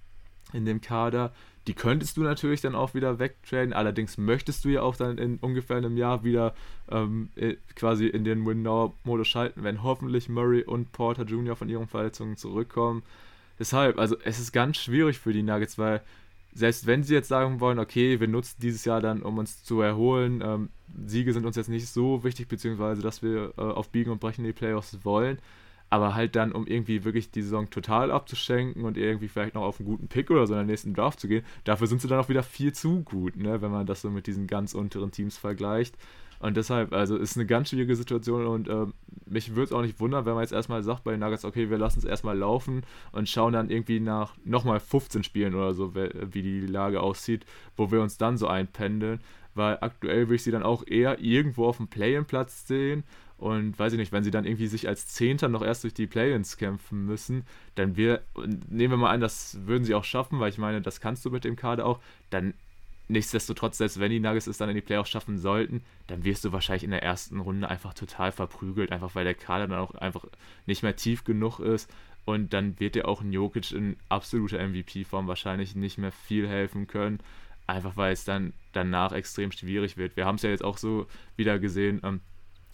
in 0.53 0.65
dem 0.65 0.81
Kader. 0.81 1.33
Die 1.67 1.75
könntest 1.75 2.17
du 2.17 2.23
natürlich 2.23 2.61
dann 2.61 2.75
auch 2.75 2.95
wieder 2.95 3.19
wegtraden. 3.19 3.73
Allerdings 3.73 4.19
möchtest 4.19 4.65
du 4.65 4.69
ja 4.69 4.83
auch 4.83 4.97
dann 4.97 5.19
in 5.19 5.39
ungefähr 5.39 5.77
einem 5.77 5.97
Jahr 5.97 6.23
wieder 6.23 6.55
ähm, 6.91 7.31
äh, 7.35 7.57
quasi 7.75 8.07
in 8.07 8.25
den 8.25 8.47
Win-Now-Modus 8.47 9.27
schalten, 9.27 9.65
wenn 9.65 9.83
hoffentlich 9.83 10.29
Murray 10.29 10.63
und 10.63 10.93
Porter 10.93 11.25
Jr. 11.25 11.57
von 11.57 11.69
ihren 11.69 11.89
Verletzungen 11.89 12.37
zurückkommen. 12.37 13.03
Deshalb, 13.59 13.99
also 13.99 14.17
es 14.25 14.39
ist 14.39 14.53
ganz 14.53 14.77
schwierig 14.77 15.19
für 15.19 15.33
die 15.33 15.43
Nuggets, 15.43 15.79
weil 15.79 16.03
selbst 16.57 16.87
wenn 16.87 17.03
sie 17.03 17.15
jetzt 17.15 17.29
sagen 17.29 17.61
wollen, 17.61 17.79
okay, 17.79 18.19
wir 18.19 18.29
nutzen 18.29 18.57
dieses 18.63 18.85
Jahr 18.85 19.01
dann, 19.01 19.23
um 19.23 19.37
uns 19.39 19.63
zu 19.63 19.81
erholen, 19.81 20.43
ähm, 20.43 20.69
Siege 21.07 21.33
sind 21.33 21.45
uns 21.45 21.57
jetzt 21.57 21.69
nicht 21.69 21.89
so 21.89 22.25
wichtig, 22.25 22.49
beziehungsweise 22.49 23.03
dass 23.03 23.23
wir 23.23 23.53
äh, 23.59 23.61
auf 23.61 23.91
Biegen 23.91 24.11
und 24.11 24.21
Brechen 24.21 24.45
die 24.45 24.53
Playoffs 24.53 24.99
wollen, 25.05 25.39
aber 25.91 26.15
halt 26.15 26.35
dann, 26.37 26.53
um 26.53 26.67
irgendwie 26.67 27.05
wirklich 27.05 27.31
die 27.31 27.43
Saison 27.43 27.71
total 27.71 28.11
abzuschenken 28.11 28.85
und 28.85 28.97
irgendwie 28.97 29.29
vielleicht 29.29 29.55
noch 29.55 29.63
auf 29.63 29.79
einen 29.79 29.89
guten 29.89 30.09
Pick 30.09 30.31
oder 30.31 30.47
so 30.47 30.55
in 30.55 30.61
den 30.61 30.67
nächsten 30.67 30.95
Draft 30.95 31.21
zu 31.21 31.29
gehen, 31.29 31.45
dafür 31.65 31.87
sind 31.87 32.01
sie 32.01 32.09
dann 32.09 32.19
auch 32.19 32.29
wieder 32.29 32.43
viel 32.43 32.73
zu 32.73 33.03
gut, 33.03 33.37
ne, 33.37 33.63
wenn 33.63 33.71
man 33.71 33.87
das 33.87 34.03
so 34.03 34.11
mit 34.11 34.27
diesen 34.27 34.47
ganz 34.47 34.75
unteren 34.75 35.13
Teams 35.13 35.37
vergleicht. 35.37 35.97
Und 36.39 36.57
deshalb, 36.57 36.93
also 36.93 37.17
ist 37.17 37.37
eine 37.37 37.47
ganz 37.47 37.71
schwierige 37.71 37.97
Situation 37.97 38.47
und 38.47 38.69
äh, 38.69 38.87
mich 39.25 39.55
würde 39.55 39.65
es 39.65 39.73
auch 39.73 39.81
nicht 39.81 40.01
wundern, 40.01 40.27
wenn 40.27 40.35
man 40.35 40.43
jetzt 40.43 40.53
erstmal 40.53 40.83
sagt 40.83 41.05
bei 41.05 41.13
den 41.13 41.21
Nuggets, 41.21 41.47
okay, 41.47 41.71
wir 41.71 41.79
lassen 41.79 42.01
es 42.01 42.05
erstmal 42.05 42.37
laufen 42.37 42.83
und 43.13 43.29
schauen 43.29 43.55
dann 43.55 43.71
irgendwie 43.71 44.01
nach 44.01 44.35
nochmal 44.45 44.81
15 44.81 45.23
Spielen 45.23 45.55
oder 45.55 45.73
so, 45.73 45.95
wie 45.95 46.43
die 46.43 46.67
Lage 46.67 47.01
aussieht, 47.01 47.47
wo 47.77 47.91
wir 47.91 48.03
uns 48.03 48.19
dann 48.19 48.37
so 48.37 48.49
einpendeln, 48.49 49.21
weil 49.55 49.79
aktuell 49.81 50.27
würde 50.27 50.35
ich 50.35 50.43
sie 50.43 50.51
dann 50.51 50.63
auch 50.63 50.87
eher 50.87 51.21
irgendwo 51.21 51.67
auf 51.67 51.79
dem 51.79 51.89
Play-In-Platz 51.89 52.67
sehen 52.67 53.05
und 53.39 53.79
weiß 53.79 53.93
ich 53.93 53.99
nicht, 53.99 54.13
wenn 54.13 54.25
sie 54.25 54.31
dann 54.31 54.47
irgendwie 54.47 54.67
sich 54.67 54.89
als 54.89 55.09
Zehnter 55.09 55.49
noch 55.49 55.63
erst 55.63 55.85
durch 55.85 55.95
die 55.95 56.07
Play-Ins 56.07 56.57
kämpfen 56.57 57.05
müssen, 57.05 57.45
dann 57.75 57.97
wir, 57.97 58.23
nehmen 58.69 58.93
wir 58.93 58.97
mal 58.97 59.11
an, 59.11 59.21
das 59.21 59.59
würden 59.67 59.85
sie 59.85 59.95
auch 59.95 60.05
schaffen, 60.05 60.41
weil 60.41 60.49
ich 60.49 60.59
meine, 60.59 60.81
das 60.81 61.01
kannst 61.01 61.25
du 61.25 61.31
mit 61.31 61.45
dem 61.45 61.57
Kader 61.57 61.85
auch, 61.87 62.01
dann 62.31 62.55
Nichtsdestotrotz, 63.09 63.79
selbst 63.79 64.01
wenn 64.01 64.11
die 64.11 64.19
Nuggets 64.19 64.49
es 64.49 64.59
dann 64.59 64.69
in 64.69 64.75
die 64.75 64.81
Playoffs 64.81 65.11
schaffen 65.11 65.39
sollten, 65.39 65.85
dann 66.09 66.25
wirst 66.25 66.45
du 66.45 66.51
wahrscheinlich 66.51 66.83
in 66.83 66.91
der 66.91 67.05
ersten 67.05 67.39
Runde 67.39 67.71
einfach 67.71 67.95
total 67.95 68.33
verprügelt, 68.33 68.91
einfach 68.91 69.15
weil 69.15 69.25
der 69.25 69.35
Kader 69.35 69.69
dann 69.69 69.79
auch 69.79 69.95
einfach 69.95 70.25
nicht 70.67 70.83
mehr 70.83 70.97
tief 70.97 71.23
genug 71.23 71.61
ist. 71.61 71.89
Und 72.25 72.53
dann 72.53 72.81
wird 72.81 72.97
dir 72.97 73.07
auch 73.07 73.21
ein 73.21 73.33
Jokic 73.33 73.71
in 73.71 73.97
absoluter 74.09 74.59
MVP-Form 74.59 75.29
wahrscheinlich 75.29 75.77
nicht 75.77 75.99
mehr 75.99 76.11
viel 76.11 76.49
helfen 76.49 76.89
können, 76.89 77.21
einfach 77.69 77.97
weil 77.97 78.13
es 78.13 78.25
dann 78.25 78.53
danach 78.73 79.13
extrem 79.13 79.53
schwierig 79.53 79.97
wird. 79.97 80.17
Wir 80.17 80.27
haben 80.27 80.35
es 80.35 80.43
ja 80.43 80.51
jetzt 80.51 80.65
auch 80.65 80.77
so 80.77 81.07
wieder 81.37 81.61
gesehen, 81.61 82.01
ähm, 82.03 82.21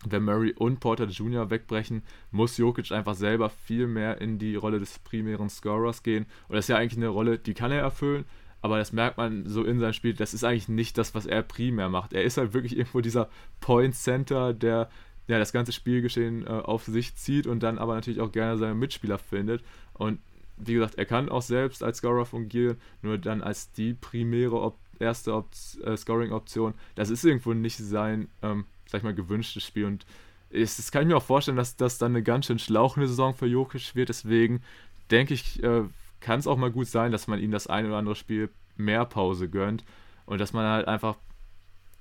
wenn 0.09 0.25
Murray 0.25 0.53
und 0.53 0.81
Porter 0.81 1.05
Jr. 1.07 1.51
wegbrechen, 1.51 2.03
muss 2.31 2.57
Jokic 2.57 2.93
einfach 2.93 3.15
selber 3.15 3.51
viel 3.51 3.87
mehr 3.87 4.21
in 4.21 4.39
die 4.39 4.57
Rolle 4.57 4.81
des 4.81 4.99
primären 4.99 5.49
Scorers 5.49 6.03
gehen. 6.03 6.27
Und 6.49 6.57
das 6.57 6.65
ist 6.65 6.69
ja 6.69 6.77
eigentlich 6.77 6.97
eine 6.97 7.09
Rolle, 7.09 7.39
die 7.39 7.55
kann 7.55 7.71
er 7.73 7.81
erfüllen, 7.81 8.25
aber 8.61 8.79
das 8.79 8.93
merkt 8.93 9.17
man 9.17 9.47
so 9.47 9.65
in 9.65 9.81
seinem 9.81 9.93
Spiel, 9.93 10.15
das 10.15 10.35
ist 10.35 10.45
eigentlich 10.45 10.69
nicht 10.69 10.97
das, 10.97 11.15
was 11.15 11.27
er 11.27 11.43
primär 11.43 11.89
macht. 11.89 12.13
Er 12.13 12.23
ist 12.23 12.37
halt 12.37 12.55
wirklich 12.55 12.77
irgendwo 12.77 13.01
dieser 13.01 13.29
Point 13.61 13.95
Center, 13.95 14.55
der 14.55 14.89
ja, 15.27 15.39
das 15.39 15.53
ganze 15.53 15.73
Spielgeschehen 15.73 16.47
äh, 16.47 16.51
auf 16.51 16.85
sich 16.85 17.15
zieht 17.17 17.47
und 17.47 17.63
dann 17.63 17.79
aber 17.79 17.95
natürlich 17.95 18.21
auch 18.21 18.33
gerne 18.33 18.59
seine 18.59 18.75
Mitspieler 18.75 19.19
findet. 19.19 19.63
Und 19.95 20.21
wie 20.57 20.75
gesagt, 20.75 20.97
er 20.97 21.07
kann 21.07 21.29
auch 21.29 21.43
selbst 21.43 21.83
als 21.83 21.99
Scorer 21.99 22.25
fungieren, 22.25 22.77
nur 23.03 23.19
dann 23.19 23.43
als 23.43 23.73
die 23.73 23.95
primäre 23.95 24.61
Op 24.61 24.79
erste 24.99 25.35
Op 25.35 25.51
äh, 25.85 25.97
Scoring-Option. 25.97 26.75
Das 26.95 27.11
ist 27.11 27.25
irgendwo 27.25 27.55
nicht 27.55 27.77
sein, 27.77 28.29
ähm, 28.43 28.67
sag 28.93 28.99
ich 28.99 29.05
mal, 29.05 29.15
gewünschtes 29.15 29.65
Spiel. 29.65 29.87
Und 29.87 30.07
ist, 30.51 30.79
das 30.79 30.93
kann 30.93 31.03
ich 31.03 31.09
mir 31.09 31.17
auch 31.17 31.23
vorstellen, 31.23 31.57
dass 31.57 31.77
das 31.77 31.99
dann 31.99 32.13
eine 32.13 32.23
ganz 32.23 32.47
schön 32.47 32.59
schlauchende 32.59 33.09
Saison 33.09 33.35
für 33.35 33.47
Jokic 33.47 33.95
wird. 33.95 34.11
Deswegen 34.11 34.63
denke 35.11 35.35
ich, 35.35 35.63
äh, 35.63 35.83
kann 36.21 36.39
es 36.39 36.47
auch 36.47 36.59
mal 36.59 36.71
gut 36.71 36.87
sein, 36.87 37.11
dass 37.11 37.27
man 37.27 37.41
ihm 37.41 37.51
das 37.51 37.67
ein 37.67 37.87
oder 37.87 37.97
andere 37.97 38.15
Spiel 38.15 38.51
mehr 38.77 39.05
Pause 39.05 39.49
gönnt 39.49 39.85
und 40.27 40.41
dass 40.41 40.53
man 40.53 40.67
halt 40.67 40.87
einfach 40.87 41.17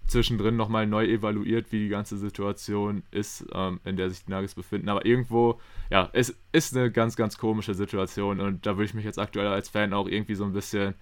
zwischendrin 0.06 0.58
nochmal 0.58 0.86
neu 0.86 1.06
evaluiert, 1.06 1.72
wie 1.72 1.80
die 1.80 1.90
ganze 1.90 2.18
Situation 2.18 3.04
ist, 3.12 3.46
ähm, 3.54 3.80
in 3.86 3.96
der 3.96 4.10
sich 4.10 4.26
die 4.26 4.32
Nuggets 4.32 4.56
befinden. 4.56 4.90
Aber 4.90 5.06
irgendwo, 5.06 5.60
ja, 5.90 6.10
es 6.12 6.36
ist 6.52 6.76
eine 6.76 6.92
ganz, 6.92 7.16
ganz 7.16 7.38
komische 7.38 7.74
Situation 7.74 8.42
und 8.42 8.66
da 8.66 8.76
würde 8.76 8.86
ich 8.86 8.94
mich 8.94 9.06
jetzt 9.06 9.20
aktuell 9.20 9.48
als 9.48 9.70
Fan 9.70 9.94
auch 9.94 10.08
irgendwie 10.08 10.36
so 10.36 10.44
ein 10.44 10.54
bisschen 10.54 10.94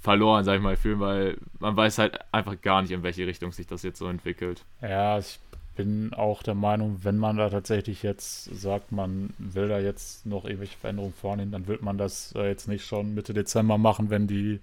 verloren, 0.00 0.44
sag 0.44 0.56
ich 0.56 0.62
mal, 0.62 0.76
fühlen, 0.76 1.00
weil 1.00 1.36
man 1.58 1.76
weiß 1.76 1.98
halt 1.98 2.18
einfach 2.32 2.60
gar 2.60 2.82
nicht, 2.82 2.92
in 2.92 3.02
welche 3.02 3.26
Richtung 3.26 3.52
sich 3.52 3.66
das 3.66 3.82
jetzt 3.82 3.98
so 3.98 4.06
entwickelt. 4.06 4.64
Ja, 4.80 5.18
ich 5.18 5.38
bin 5.76 6.14
auch 6.14 6.42
der 6.42 6.54
Meinung, 6.54 7.00
wenn 7.02 7.18
man 7.18 7.36
da 7.36 7.50
tatsächlich 7.50 8.02
jetzt 8.02 8.44
sagt, 8.44 8.92
man 8.92 9.34
will 9.38 9.68
da 9.68 9.78
jetzt 9.78 10.26
noch 10.26 10.44
irgendwelche 10.44 10.78
Veränderungen 10.78 11.12
vornehmen, 11.12 11.52
dann 11.52 11.66
wird 11.66 11.82
man 11.82 11.98
das 11.98 12.32
äh, 12.34 12.48
jetzt 12.48 12.66
nicht 12.66 12.86
schon 12.86 13.14
Mitte 13.14 13.34
Dezember 13.34 13.78
machen, 13.78 14.10
wenn 14.10 14.26
die 14.26 14.60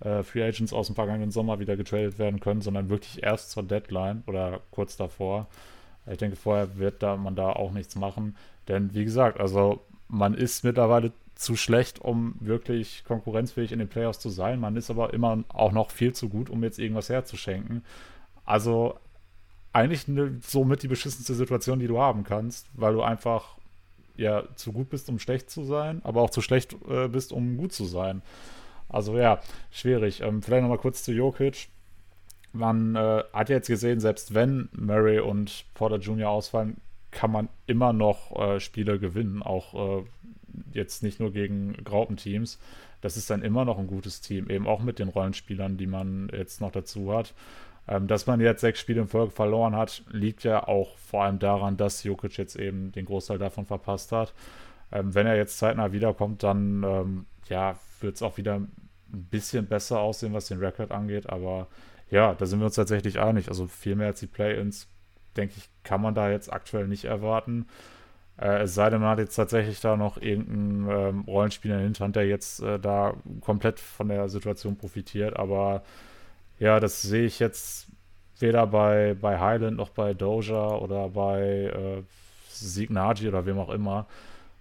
äh, 0.00 0.22
Free 0.22 0.42
Agents 0.42 0.72
aus 0.72 0.86
dem 0.86 0.94
vergangenen 0.94 1.30
Sommer 1.30 1.58
wieder 1.60 1.76
getradet 1.76 2.18
werden 2.18 2.40
können, 2.40 2.60
sondern 2.60 2.90
wirklich 2.90 3.22
erst 3.22 3.50
zur 3.50 3.62
Deadline 3.62 4.22
oder 4.26 4.60
kurz 4.70 4.96
davor. 4.96 5.46
Ich 6.10 6.18
denke, 6.18 6.36
vorher 6.36 6.78
wird 6.78 7.02
da 7.02 7.16
man 7.16 7.36
da 7.36 7.52
auch 7.52 7.72
nichts 7.72 7.96
machen, 7.96 8.36
denn 8.68 8.94
wie 8.94 9.04
gesagt, 9.04 9.40
also 9.40 9.80
man 10.08 10.34
ist 10.34 10.64
mittlerweile 10.64 11.12
zu 11.40 11.56
schlecht, 11.56 12.00
um 12.00 12.34
wirklich 12.38 13.02
konkurrenzfähig 13.06 13.72
in 13.72 13.78
den 13.78 13.88
Playoffs 13.88 14.18
zu 14.20 14.28
sein. 14.28 14.60
Man 14.60 14.76
ist 14.76 14.90
aber 14.90 15.14
immer 15.14 15.42
auch 15.48 15.72
noch 15.72 15.90
viel 15.90 16.12
zu 16.12 16.28
gut, 16.28 16.50
um 16.50 16.62
jetzt 16.62 16.78
irgendwas 16.78 17.08
herzuschenken. 17.08 17.82
Also 18.44 18.98
eigentlich 19.72 20.06
eine, 20.06 20.38
somit 20.42 20.82
die 20.82 20.88
beschissenste 20.88 21.34
Situation, 21.34 21.78
die 21.78 21.86
du 21.86 21.98
haben 21.98 22.24
kannst, 22.24 22.68
weil 22.74 22.92
du 22.92 23.00
einfach 23.00 23.56
ja 24.16 24.42
zu 24.54 24.72
gut 24.72 24.90
bist, 24.90 25.08
um 25.08 25.18
schlecht 25.18 25.48
zu 25.48 25.64
sein, 25.64 26.02
aber 26.04 26.20
auch 26.20 26.28
zu 26.28 26.42
schlecht 26.42 26.76
äh, 26.86 27.08
bist, 27.08 27.32
um 27.32 27.56
gut 27.56 27.72
zu 27.72 27.86
sein. 27.86 28.20
Also 28.90 29.16
ja, 29.16 29.40
schwierig. 29.70 30.20
Ähm, 30.20 30.42
vielleicht 30.42 30.62
nochmal 30.62 30.76
kurz 30.76 31.02
zu 31.04 31.12
Jokic. 31.12 31.68
Man 32.52 32.96
äh, 32.96 33.24
hat 33.32 33.48
jetzt 33.48 33.68
gesehen, 33.68 33.98
selbst 34.00 34.34
wenn 34.34 34.68
Murray 34.72 35.20
und 35.20 35.64
Porter 35.72 35.96
Jr. 35.96 36.28
ausfallen, 36.28 36.76
kann 37.12 37.32
man 37.32 37.48
immer 37.66 37.94
noch 37.94 38.38
äh, 38.38 38.60
Spiele 38.60 38.98
gewinnen, 38.98 39.42
auch 39.42 40.00
äh, 40.00 40.04
jetzt 40.72 41.02
nicht 41.02 41.20
nur 41.20 41.32
gegen 41.32 41.72
Graupenteams. 41.84 42.58
Das 43.00 43.16
ist 43.16 43.30
dann 43.30 43.42
immer 43.42 43.64
noch 43.64 43.78
ein 43.78 43.86
gutes 43.86 44.20
Team, 44.20 44.50
eben 44.50 44.66
auch 44.66 44.82
mit 44.82 44.98
den 44.98 45.08
Rollenspielern, 45.08 45.76
die 45.76 45.86
man 45.86 46.30
jetzt 46.32 46.60
noch 46.60 46.72
dazu 46.72 47.12
hat. 47.12 47.34
Ähm, 47.88 48.06
dass 48.06 48.26
man 48.26 48.40
jetzt 48.40 48.60
sechs 48.60 48.80
Spiele 48.80 49.00
in 49.00 49.08
Folge 49.08 49.32
verloren 49.32 49.74
hat, 49.74 50.02
liegt 50.10 50.44
ja 50.44 50.66
auch 50.66 50.96
vor 50.98 51.24
allem 51.24 51.38
daran, 51.38 51.76
dass 51.76 52.04
Jokic 52.04 52.36
jetzt 52.36 52.56
eben 52.56 52.92
den 52.92 53.06
Großteil 53.06 53.38
davon 53.38 53.66
verpasst 53.66 54.12
hat. 54.12 54.34
Ähm, 54.92 55.14
wenn 55.14 55.26
er 55.26 55.36
jetzt 55.36 55.58
zeitnah 55.58 55.92
wiederkommt, 55.92 56.42
dann 56.42 56.82
ähm, 56.84 57.26
ja, 57.48 57.78
wird 58.00 58.16
es 58.16 58.22
auch 58.22 58.36
wieder 58.36 58.56
ein 58.56 58.70
bisschen 59.08 59.66
besser 59.66 60.00
aussehen, 60.00 60.32
was 60.32 60.48
den 60.48 60.58
Rekord 60.60 60.92
angeht. 60.92 61.28
Aber 61.28 61.68
ja, 62.10 62.34
da 62.34 62.46
sind 62.46 62.60
wir 62.60 62.66
uns 62.66 62.76
tatsächlich 62.76 63.18
einig. 63.18 63.48
Also 63.48 63.66
viel 63.66 63.96
mehr 63.96 64.08
als 64.08 64.20
die 64.20 64.26
Play-Ins, 64.26 64.88
denke 65.36 65.54
ich, 65.56 65.68
kann 65.82 66.00
man 66.00 66.14
da 66.14 66.30
jetzt 66.30 66.52
aktuell 66.52 66.86
nicht 66.86 67.04
erwarten. 67.04 67.66
Äh, 68.40 68.62
es 68.62 68.74
sei 68.74 68.90
denn, 68.90 69.00
man 69.00 69.10
hat 69.10 69.18
jetzt 69.18 69.36
tatsächlich 69.36 69.80
da 69.80 69.96
noch 69.96 70.16
irgendeinen 70.20 70.88
ähm, 70.90 71.20
Rollenspieler 71.26 71.76
in 71.76 71.84
Hinterhand, 71.84 72.16
der 72.16 72.26
jetzt 72.26 72.62
äh, 72.62 72.78
da 72.78 73.14
komplett 73.40 73.80
von 73.80 74.08
der 74.08 74.28
Situation 74.28 74.76
profitiert. 74.76 75.36
Aber 75.36 75.82
ja, 76.58 76.80
das 76.80 77.02
sehe 77.02 77.26
ich 77.26 77.38
jetzt 77.38 77.88
weder 78.38 78.66
bei, 78.66 79.14
bei 79.20 79.38
Highland 79.38 79.76
noch 79.76 79.90
bei 79.90 80.14
Doja 80.14 80.76
oder 80.76 81.10
bei 81.10 81.42
äh, 81.42 82.02
Signaji 82.48 83.28
oder 83.28 83.46
wem 83.46 83.58
auch 83.58 83.70
immer. 83.70 84.06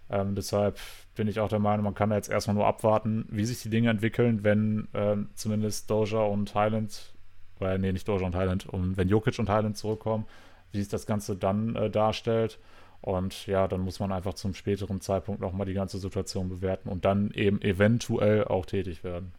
Ähm, 0.10 0.36
deshalb 0.36 0.78
bin 1.16 1.28
ich 1.28 1.40
auch 1.40 1.50
der 1.50 1.60
Meinung, 1.60 1.84
man 1.84 1.96
kann 1.96 2.10
da 2.10 2.16
jetzt 2.16 2.30
erstmal 2.30 2.56
nur 2.56 2.66
abwarten, 2.66 3.26
wie 3.30 3.46
sich 3.46 3.62
die 3.62 3.70
Dinge 3.70 3.90
entwickeln, 3.90 4.44
wenn 4.44 4.88
ähm, 4.94 5.30
zumindest 5.36 5.90
Doja 5.90 6.20
und 6.20 6.56
Highland, 6.56 7.14
oder 7.60 7.78
nee, 7.78 7.92
nicht 7.92 8.08
Doja 8.08 8.26
und 8.26 8.36
Highland, 8.36 8.66
und 8.68 8.98
wenn 8.98 9.10
Jokic 9.10 9.38
und 9.40 9.50
Highland 9.50 9.78
zurückkommen, 9.78 10.26
wie 10.72 10.80
sich 10.80 10.88
das 10.90 11.06
Ganze 11.06 11.36
dann 11.36 11.76
äh, 11.76 11.90
darstellt. 11.90 12.60
Und 13.02 13.48
ja, 13.48 13.68
dann 13.68 13.82
muss 13.82 14.00
man 14.00 14.12
einfach 14.12 14.34
zum 14.34 14.54
späteren 14.54 15.02
Zeitpunkt 15.02 15.42
nochmal 15.42 15.66
die 15.66 15.74
ganze 15.74 16.00
Situation 16.00 16.50
bewerten 16.50 16.90
und 16.90 17.06
dann 17.06 17.32
eben 17.32 17.62
eventuell 17.62 18.46
auch 18.46 18.66
tätig 18.66 19.04
werden. 19.04 19.32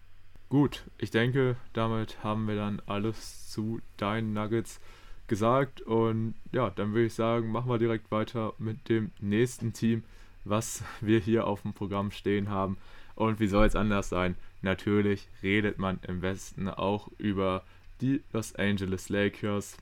Gut, 0.49 0.85
ich 0.99 1.11
denke, 1.11 1.57
damit 1.75 2.25
haben 2.25 2.49
wir 2.49 2.57
dann 2.57 2.83
alles 2.87 3.51
zu 3.51 3.81
deinen 3.97 4.33
Nuggets 4.33 4.81
gesagt. 5.29 5.81
Und 5.81 6.35
ja, 6.53 6.71
dann 6.71 6.93
würde 6.93 7.07
ich 7.07 7.15
sagen, 7.15 7.53
machen 7.53 7.71
wir 7.71 7.79
direkt 7.79 8.11
weiter 8.11 8.55
mit 8.59 8.89
dem 8.89 9.13
nächsten 9.21 9.73
Team, 9.73 10.03
was 10.45 10.83
wir 11.01 11.21
hier 11.21 11.47
auf 11.47 11.63
dem 11.63 11.73
Programm 11.73 12.11
stehen 12.11 12.51
haben. 12.51 12.79
Und 13.15 13.41
wie 13.41 13.47
soll 13.47 13.67
es 13.67 13.77
anders 13.77 14.09
sein? 14.09 14.35
Natürlich 14.63 15.29
redet 15.43 15.79
man 15.79 16.01
im 16.07 16.21
Westen 16.23 16.69
auch 16.69 17.09
über 17.19 17.63
die 18.01 18.23
Los 18.33 18.55
Angeles 18.57 19.09
Lakers. 19.09 19.77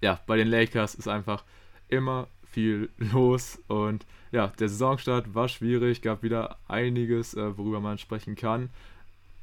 Ja, 0.00 0.20
bei 0.26 0.36
den 0.36 0.48
Lakers 0.48 0.94
ist 0.94 1.08
einfach 1.08 1.44
immer 1.88 2.28
viel 2.50 2.88
los 2.98 3.60
und 3.68 4.06
ja, 4.30 4.48
der 4.58 4.68
Saisonstart 4.68 5.34
war 5.34 5.48
schwierig, 5.48 6.02
gab 6.02 6.22
wieder 6.22 6.58
einiges, 6.68 7.34
äh, 7.34 7.56
worüber 7.56 7.80
man 7.80 7.98
sprechen 7.98 8.36
kann. 8.36 8.70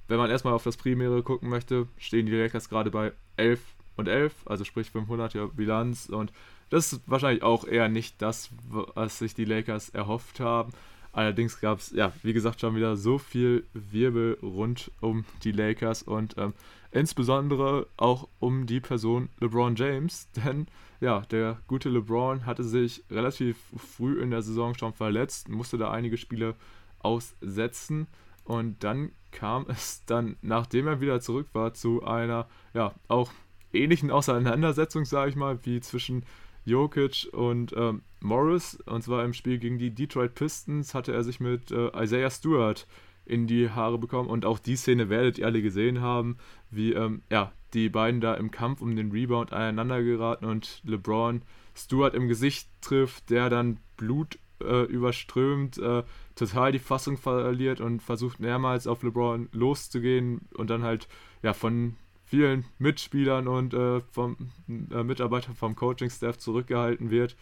Wenn 0.08 0.18
man 0.18 0.30
erstmal 0.30 0.53
auf 0.53 0.64
das 0.64 0.78
Primäre 0.78 1.24
gucken 1.24 1.49
möchte, 1.49 1.88
stehen 1.97 2.28
die 2.28 2.32
Lakers 2.32 2.70
gerade 2.70 2.91
bei 2.91 3.12
11 3.38 3.60
und 3.95 4.08
11, 4.08 4.34
also 4.45 4.64
sprich 4.64 4.89
500er 4.89 5.47
Bilanz 5.53 6.08
und 6.08 6.32
das 6.70 6.93
ist 6.93 7.01
wahrscheinlich 7.06 7.43
auch 7.43 7.66
eher 7.66 7.89
nicht 7.89 8.22
das, 8.22 8.49
was 8.68 9.20
sich 9.20 9.34
die 9.34 9.45
Lakers 9.45 9.89
erhofft 9.89 10.39
haben. 10.39 10.74
Allerdings 11.12 11.62
gab 11.62 11.80
es, 11.80 11.91
ja, 11.91 12.12
wie 12.24 12.34
gesagt, 12.34 12.60
schon 12.60 12.76
wieder 12.76 12.97
so 12.97 13.18
viel 13.18 13.66
Wirbel 13.74 14.38
rund 14.41 14.91
um 14.99 15.24
die 15.43 15.53
Lakers 15.53 16.03
und 16.03 16.36
ähm, 16.38 16.53
insbesondere 16.91 17.88
auch 17.97 18.28
um 18.39 18.66
die 18.66 18.82
Person 18.82 19.30
LeBron 19.39 19.76
James, 19.76 20.28
denn 20.36 20.68
ja, 21.01 21.21
der 21.31 21.59
gute 21.67 21.89
LeBron 21.89 22.45
hatte 22.45 22.63
sich 22.63 23.03
relativ 23.09 23.57
früh 23.75 24.21
in 24.21 24.31
der 24.31 24.41
Saison 24.41 24.73
schon 24.77 24.93
verletzt, 24.93 25.49
musste 25.49 25.77
da 25.77 25.91
einige 25.91 26.17
Spiele 26.17 26.55
aussetzen 26.99 28.07
und 28.45 28.83
dann 28.83 29.11
kam 29.31 29.65
es 29.69 30.03
dann, 30.05 30.37
nachdem 30.41 30.87
er 30.87 31.01
wieder 31.01 31.19
zurück 31.19 31.47
war, 31.53 31.73
zu 31.73 32.03
einer, 32.03 32.47
ja, 32.73 32.93
auch 33.07 33.31
ähnlichen 33.73 34.11
Auseinandersetzung, 34.11 35.05
sage 35.05 35.31
ich 35.31 35.35
mal, 35.35 35.59
wie 35.63 35.81
zwischen 35.81 36.23
Jokic 36.63 37.27
und 37.33 37.73
ähm, 37.75 38.01
Morris. 38.21 38.79
Und 38.85 39.03
zwar 39.03 39.23
im 39.25 39.33
Spiel 39.33 39.59
gegen 39.59 39.77
die 39.77 39.91
Detroit 39.91 40.33
Pistons 40.33 40.93
hatte 40.93 41.13
er 41.13 41.23
sich 41.23 41.39
mit 41.39 41.71
äh, 41.71 41.91
Isaiah 42.01 42.29
Stewart 42.29 42.87
in 43.25 43.47
die 43.47 43.69
Haare 43.69 43.97
bekommen. 43.97 44.29
Und 44.29 44.45
auch 44.45 44.59
die 44.59 44.75
Szene 44.75 45.09
werdet 45.09 45.37
ihr 45.37 45.45
alle 45.45 45.61
gesehen 45.61 46.01
haben, 46.01 46.37
wie 46.71 46.93
ähm, 46.93 47.21
ja, 47.29 47.51
die 47.76 47.89
beiden 47.89 48.21
da 48.21 48.34
im 48.34 48.49
Kampf 48.49 48.82
um 48.82 48.95
den 48.95 49.11
Rebound 49.11 49.53
aneinander 49.53 50.01
geraten 50.01 50.45
und 50.45 50.82
LeBron 50.86 51.41
Stewart 51.76 52.15
im 52.15 52.28
Gesicht 52.28 52.69
trifft, 52.82 53.30
der 53.30 53.49
dann 53.49 53.80
Blut 53.97 54.39
äh, 54.63 54.84
überströmt, 54.86 55.78
äh, 55.78 56.03
total 56.36 56.71
die 56.71 56.80
Fassung 56.80 57.17
verliert 57.17 57.82
und 57.82 58.01
versucht 58.01 58.39
mehrmals 58.39 58.88
auf 58.88 59.03
LeBron 59.03 59.49
loszugehen 59.51 60.47
und 60.55 60.69
dann 60.69 60.84
halt 60.84 61.09
ja 61.43 61.53
von 61.53 61.97
vielen 62.23 62.65
Mitspielern 62.80 63.47
und 63.47 63.73
äh, 63.73 63.99
vom 63.99 64.38
äh, 64.67 65.03
Mitarbeitern 65.03 65.55
vom 65.55 65.76
Coaching-Staff 65.76 66.38
zurückgehalten 66.38 67.11
wird. 67.11 67.36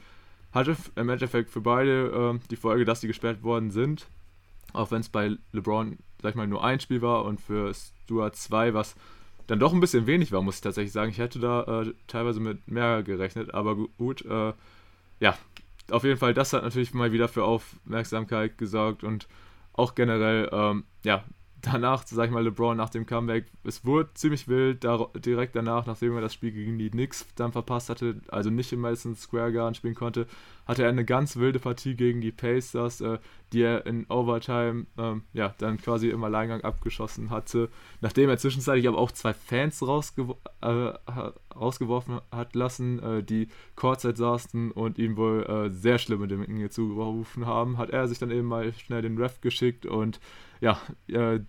Hatte 0.51 0.75
im 0.95 1.09
Endeffekt 1.09 1.51
für 1.51 1.61
beide 1.61 2.33
äh, 2.35 2.47
die 2.49 2.55
Folge, 2.55 2.85
dass 2.85 3.01
sie 3.01 3.07
gesperrt 3.07 3.43
worden 3.43 3.71
sind. 3.71 4.07
Auch 4.73 4.89
wenn 4.89 5.01
es 5.01 5.09
bei 5.09 5.37
LeBron, 5.51 5.97
sag 6.21 6.31
ich 6.31 6.35
mal, 6.35 6.47
nur 6.47 6.63
ein 6.63 6.79
Spiel 6.79 7.03
war 7.03 7.25
und 7.25 7.39
für 7.39 7.71
Stuart 7.73 8.35
zwei, 8.35 8.73
was 8.73 8.95
dann 9.53 9.59
doch 9.59 9.71
ein 9.71 9.79
bisschen 9.79 10.07
wenig 10.07 10.31
war, 10.31 10.41
muss 10.41 10.55
ich 10.55 10.61
tatsächlich 10.61 10.93
sagen. 10.93 11.11
Ich 11.11 11.19
hätte 11.19 11.37
da 11.37 11.83
äh, 11.83 11.93
teilweise 12.07 12.39
mit 12.39 12.67
mehr 12.67 13.03
gerechnet, 13.03 13.53
aber 13.53 13.75
gut, 13.75 14.25
äh, 14.25 14.51
ja, 15.19 15.37
auf 15.91 16.03
jeden 16.03 16.17
Fall, 16.17 16.33
das 16.33 16.53
hat 16.53 16.63
natürlich 16.63 16.95
mal 16.95 17.11
wieder 17.11 17.27
für 17.27 17.43
Aufmerksamkeit 17.43 18.57
gesorgt 18.57 19.03
und 19.03 19.27
auch 19.73 19.93
generell, 19.93 20.49
ähm, 20.51 20.85
ja, 21.03 21.23
danach, 21.63 22.05
sag 22.05 22.25
ich 22.25 22.31
mal, 22.31 22.43
LeBron 22.43 22.75
nach 22.75 22.89
dem 22.89 23.05
Comeback, 23.05 23.45
es 23.63 23.85
wurde 23.85 24.13
ziemlich 24.13 24.47
wild, 24.47 24.83
da, 24.83 25.07
direkt 25.15 25.55
danach, 25.55 25.85
nachdem 25.85 26.13
er 26.13 26.21
das 26.21 26.33
Spiel 26.33 26.51
gegen 26.51 26.77
die 26.77 26.89
Knicks 26.89 27.25
dann 27.35 27.53
verpasst 27.53 27.89
hatte, 27.89 28.21
also 28.27 28.49
nicht 28.49 28.71
im 28.73 28.81
Madison 28.81 29.15
Square 29.15 29.53
Garden 29.53 29.73
spielen 29.73 29.95
konnte, 29.95 30.27
hatte 30.67 30.83
er 30.83 30.89
eine 30.89 31.05
ganz 31.05 31.37
wilde 31.37 31.59
Partie 31.59 31.95
gegen 31.95 32.19
die 32.19 32.31
Pacers, 32.31 33.01
äh, 33.01 33.17
die 33.53 33.61
er 33.61 33.85
in 33.85 34.05
Overtime, 34.09 34.87
ähm, 34.97 35.23
ja, 35.31 35.55
dann 35.57 35.77
quasi 35.77 36.09
im 36.09 36.23
Alleingang 36.23 36.61
abgeschossen 36.61 37.29
hatte, 37.29 37.69
nachdem 38.01 38.29
er 38.29 38.37
zwischenzeitlich 38.37 38.87
aber 38.87 38.97
auch 38.97 39.11
zwei 39.11 39.33
Fans 39.33 39.81
rausgew 39.81 40.35
äh, 40.61 40.93
rausgeworfen 41.55 42.19
hat 42.31 42.55
lassen, 42.55 42.99
äh, 42.99 43.23
die 43.23 43.47
Courtside 43.75 44.17
saßen 44.17 44.71
und 44.71 44.97
ihm 44.97 45.15
wohl 45.15 45.43
äh, 45.43 45.69
sehr 45.69 45.97
schlimme 45.97 46.27
Dinge 46.27 46.69
zugerufen 46.69 47.45
haben, 47.45 47.77
hat 47.77 47.91
er 47.91 48.07
sich 48.07 48.19
dann 48.19 48.31
eben 48.31 48.47
mal 48.47 48.73
schnell 48.73 49.01
den 49.01 49.17
Ref 49.17 49.39
geschickt 49.39 49.85
und 49.85 50.19
ja, 50.63 50.79
äh, 51.07 51.41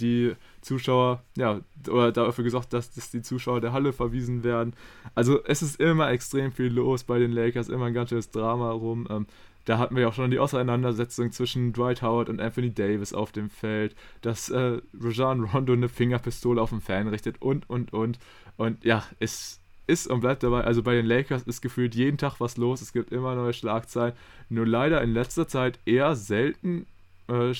die 0.00 0.34
Zuschauer, 0.60 1.24
ja, 1.36 1.60
oder 1.88 2.12
dafür 2.12 2.44
gesorgt, 2.44 2.72
dass, 2.72 2.92
dass 2.92 3.10
die 3.10 3.22
Zuschauer 3.22 3.60
der 3.60 3.72
Halle 3.72 3.92
verwiesen 3.92 4.44
werden. 4.44 4.74
Also 5.16 5.44
es 5.44 5.60
ist 5.60 5.80
immer 5.80 6.10
extrem 6.10 6.52
viel 6.52 6.72
los 6.72 7.02
bei 7.02 7.18
den 7.18 7.32
Lakers, 7.32 7.68
immer 7.68 7.86
ein 7.86 7.94
ganz 7.94 8.10
schönes 8.10 8.30
Drama 8.30 8.70
rum. 8.70 9.08
Ähm, 9.10 9.26
da 9.64 9.78
hatten 9.78 9.96
wir 9.96 10.02
ja 10.02 10.08
auch 10.08 10.14
schon 10.14 10.30
die 10.30 10.38
Auseinandersetzung 10.38 11.32
zwischen 11.32 11.72
Dwight 11.72 12.00
Howard 12.00 12.28
und 12.28 12.40
Anthony 12.40 12.72
Davis 12.72 13.12
auf 13.12 13.32
dem 13.32 13.50
Feld, 13.50 13.96
dass 14.22 14.50
äh, 14.50 14.80
Rajan 14.98 15.42
Rondo 15.42 15.72
eine 15.72 15.88
Fingerpistole 15.88 16.62
auf 16.62 16.70
den 16.70 16.80
Fan 16.80 17.08
richtet 17.08 17.42
und, 17.42 17.68
und, 17.68 17.92
und. 17.92 18.20
Und 18.56 18.84
ja, 18.84 19.02
es 19.18 19.60
ist 19.88 20.06
und 20.06 20.20
bleibt 20.20 20.44
dabei, 20.44 20.62
also 20.62 20.82
bei 20.84 20.94
den 20.94 21.06
Lakers 21.06 21.42
ist 21.42 21.60
gefühlt 21.60 21.96
jeden 21.96 22.18
Tag 22.18 22.38
was 22.38 22.56
los, 22.56 22.82
es 22.82 22.92
gibt 22.92 23.10
immer 23.10 23.34
neue 23.34 23.52
Schlagzeilen, 23.52 24.14
nur 24.48 24.66
leider 24.66 25.02
in 25.02 25.12
letzter 25.12 25.48
Zeit 25.48 25.80
eher 25.86 26.14
selten 26.14 26.86
äh, 27.28 27.52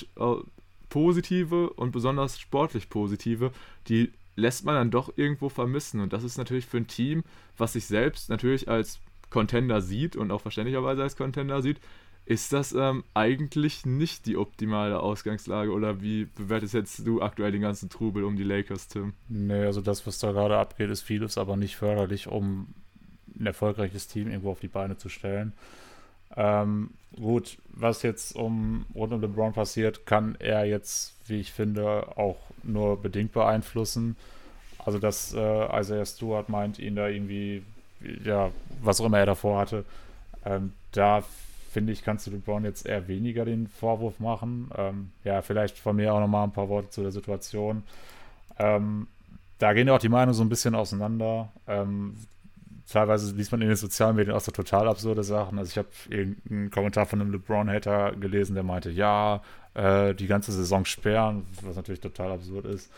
positive 0.89 1.69
und 1.71 1.91
besonders 1.91 2.39
sportlich 2.39 2.89
positive, 2.89 3.51
die 3.87 4.11
lässt 4.35 4.65
man 4.65 4.75
dann 4.75 4.91
doch 4.91 5.13
irgendwo 5.15 5.49
vermissen. 5.49 5.99
Und 5.99 6.13
das 6.13 6.23
ist 6.23 6.37
natürlich 6.37 6.65
für 6.65 6.77
ein 6.77 6.87
Team, 6.87 7.23
was 7.57 7.73
sich 7.73 7.85
selbst 7.85 8.29
natürlich 8.29 8.67
als 8.69 8.99
Contender 9.29 9.81
sieht 9.81 10.15
und 10.15 10.31
auch 10.31 10.41
verständlicherweise 10.41 11.03
als 11.03 11.15
Contender 11.15 11.61
sieht, 11.61 11.79
ist 12.25 12.53
das 12.53 12.73
ähm, 12.73 13.03
eigentlich 13.15 13.87
nicht 13.87 14.27
die 14.27 14.37
optimale 14.37 14.99
Ausgangslage 14.99 15.71
oder 15.71 16.01
wie 16.01 16.25
bewertest 16.25 16.75
jetzt 16.75 17.07
du 17.07 17.21
aktuell 17.23 17.51
den 17.51 17.61
ganzen 17.61 17.89
Trubel 17.89 18.23
um 18.23 18.35
die 18.35 18.43
Lakers, 18.43 18.87
Tim? 18.87 19.13
Nee, 19.29 19.65
also 19.65 19.81
das, 19.81 20.05
was 20.05 20.19
da 20.19 20.31
gerade 20.31 20.57
abgeht, 20.57 20.91
ist 20.91 21.01
vieles, 21.01 21.39
aber 21.39 21.57
nicht 21.57 21.75
förderlich, 21.75 22.27
um 22.27 22.67
ein 23.39 23.47
erfolgreiches 23.47 24.07
Team 24.07 24.27
irgendwo 24.27 24.51
auf 24.51 24.59
die 24.59 24.67
Beine 24.67 24.97
zu 24.97 25.09
stellen. 25.09 25.53
Ähm, 26.35 26.91
gut, 27.15 27.57
was 27.69 28.03
jetzt 28.03 28.35
um 28.35 28.85
rund 28.95 29.13
um 29.13 29.21
LeBron 29.21 29.53
passiert, 29.53 30.05
kann 30.05 30.35
er 30.39 30.65
jetzt, 30.65 31.13
wie 31.27 31.39
ich 31.39 31.51
finde, 31.51 32.17
auch 32.17 32.37
nur 32.63 33.01
bedingt 33.01 33.33
beeinflussen. 33.33 34.15
Also, 34.77 34.99
dass 34.99 35.33
äh, 35.33 35.79
Isaiah 35.79 36.05
Stewart 36.05 36.49
meint, 36.49 36.79
ihn 36.79 36.95
da 36.95 37.07
irgendwie, 37.07 37.63
ja, 38.23 38.51
was 38.81 39.01
auch 39.01 39.05
immer 39.05 39.19
er 39.19 39.25
davor 39.25 39.59
hatte, 39.59 39.85
ähm, 40.45 40.73
da 40.91 41.23
finde 41.71 41.93
ich, 41.93 42.03
kannst 42.03 42.25
du 42.25 42.31
LeBron 42.31 42.63
jetzt 42.63 42.85
eher 42.85 43.07
weniger 43.07 43.45
den 43.45 43.67
Vorwurf 43.67 44.19
machen. 44.19 44.71
Ähm, 44.75 45.11
ja, 45.23 45.41
vielleicht 45.41 45.77
von 45.77 45.95
mir 45.95 46.13
auch 46.13 46.19
nochmal 46.19 46.45
ein 46.45 46.51
paar 46.51 46.69
Worte 46.69 46.89
zu 46.89 47.01
der 47.01 47.11
Situation. 47.11 47.83
Ähm, 48.57 49.07
da 49.59 49.73
gehen 49.73 49.87
ja 49.87 49.95
auch 49.95 49.99
die 49.99 50.09
Meinungen 50.09 50.33
so 50.33 50.43
ein 50.43 50.49
bisschen 50.49 50.73
auseinander. 50.73 51.49
Ähm, 51.67 52.15
teilweise 52.89 53.35
liest 53.35 53.51
man 53.51 53.61
in 53.61 53.67
den 53.67 53.77
sozialen 53.77 54.15
Medien 54.15 54.35
auch 54.35 54.41
so 54.41 54.51
total 54.51 54.87
absurde 54.87 55.23
Sachen. 55.23 55.59
Also 55.59 55.69
ich 55.69 55.77
habe 55.77 55.89
irgendeinen 56.09 56.71
Kommentar 56.71 57.05
von 57.05 57.21
einem 57.21 57.31
LeBron-Hater 57.31 58.15
gelesen, 58.15 58.55
der 58.55 58.63
meinte, 58.63 58.89
ja, 58.89 59.41
äh, 59.73 60.13
die 60.15 60.27
ganze 60.27 60.51
Saison 60.51 60.85
sperren, 60.85 61.45
was 61.61 61.75
natürlich 61.75 62.01
total 62.01 62.31
absurd 62.31 62.65
ist. 62.65 62.91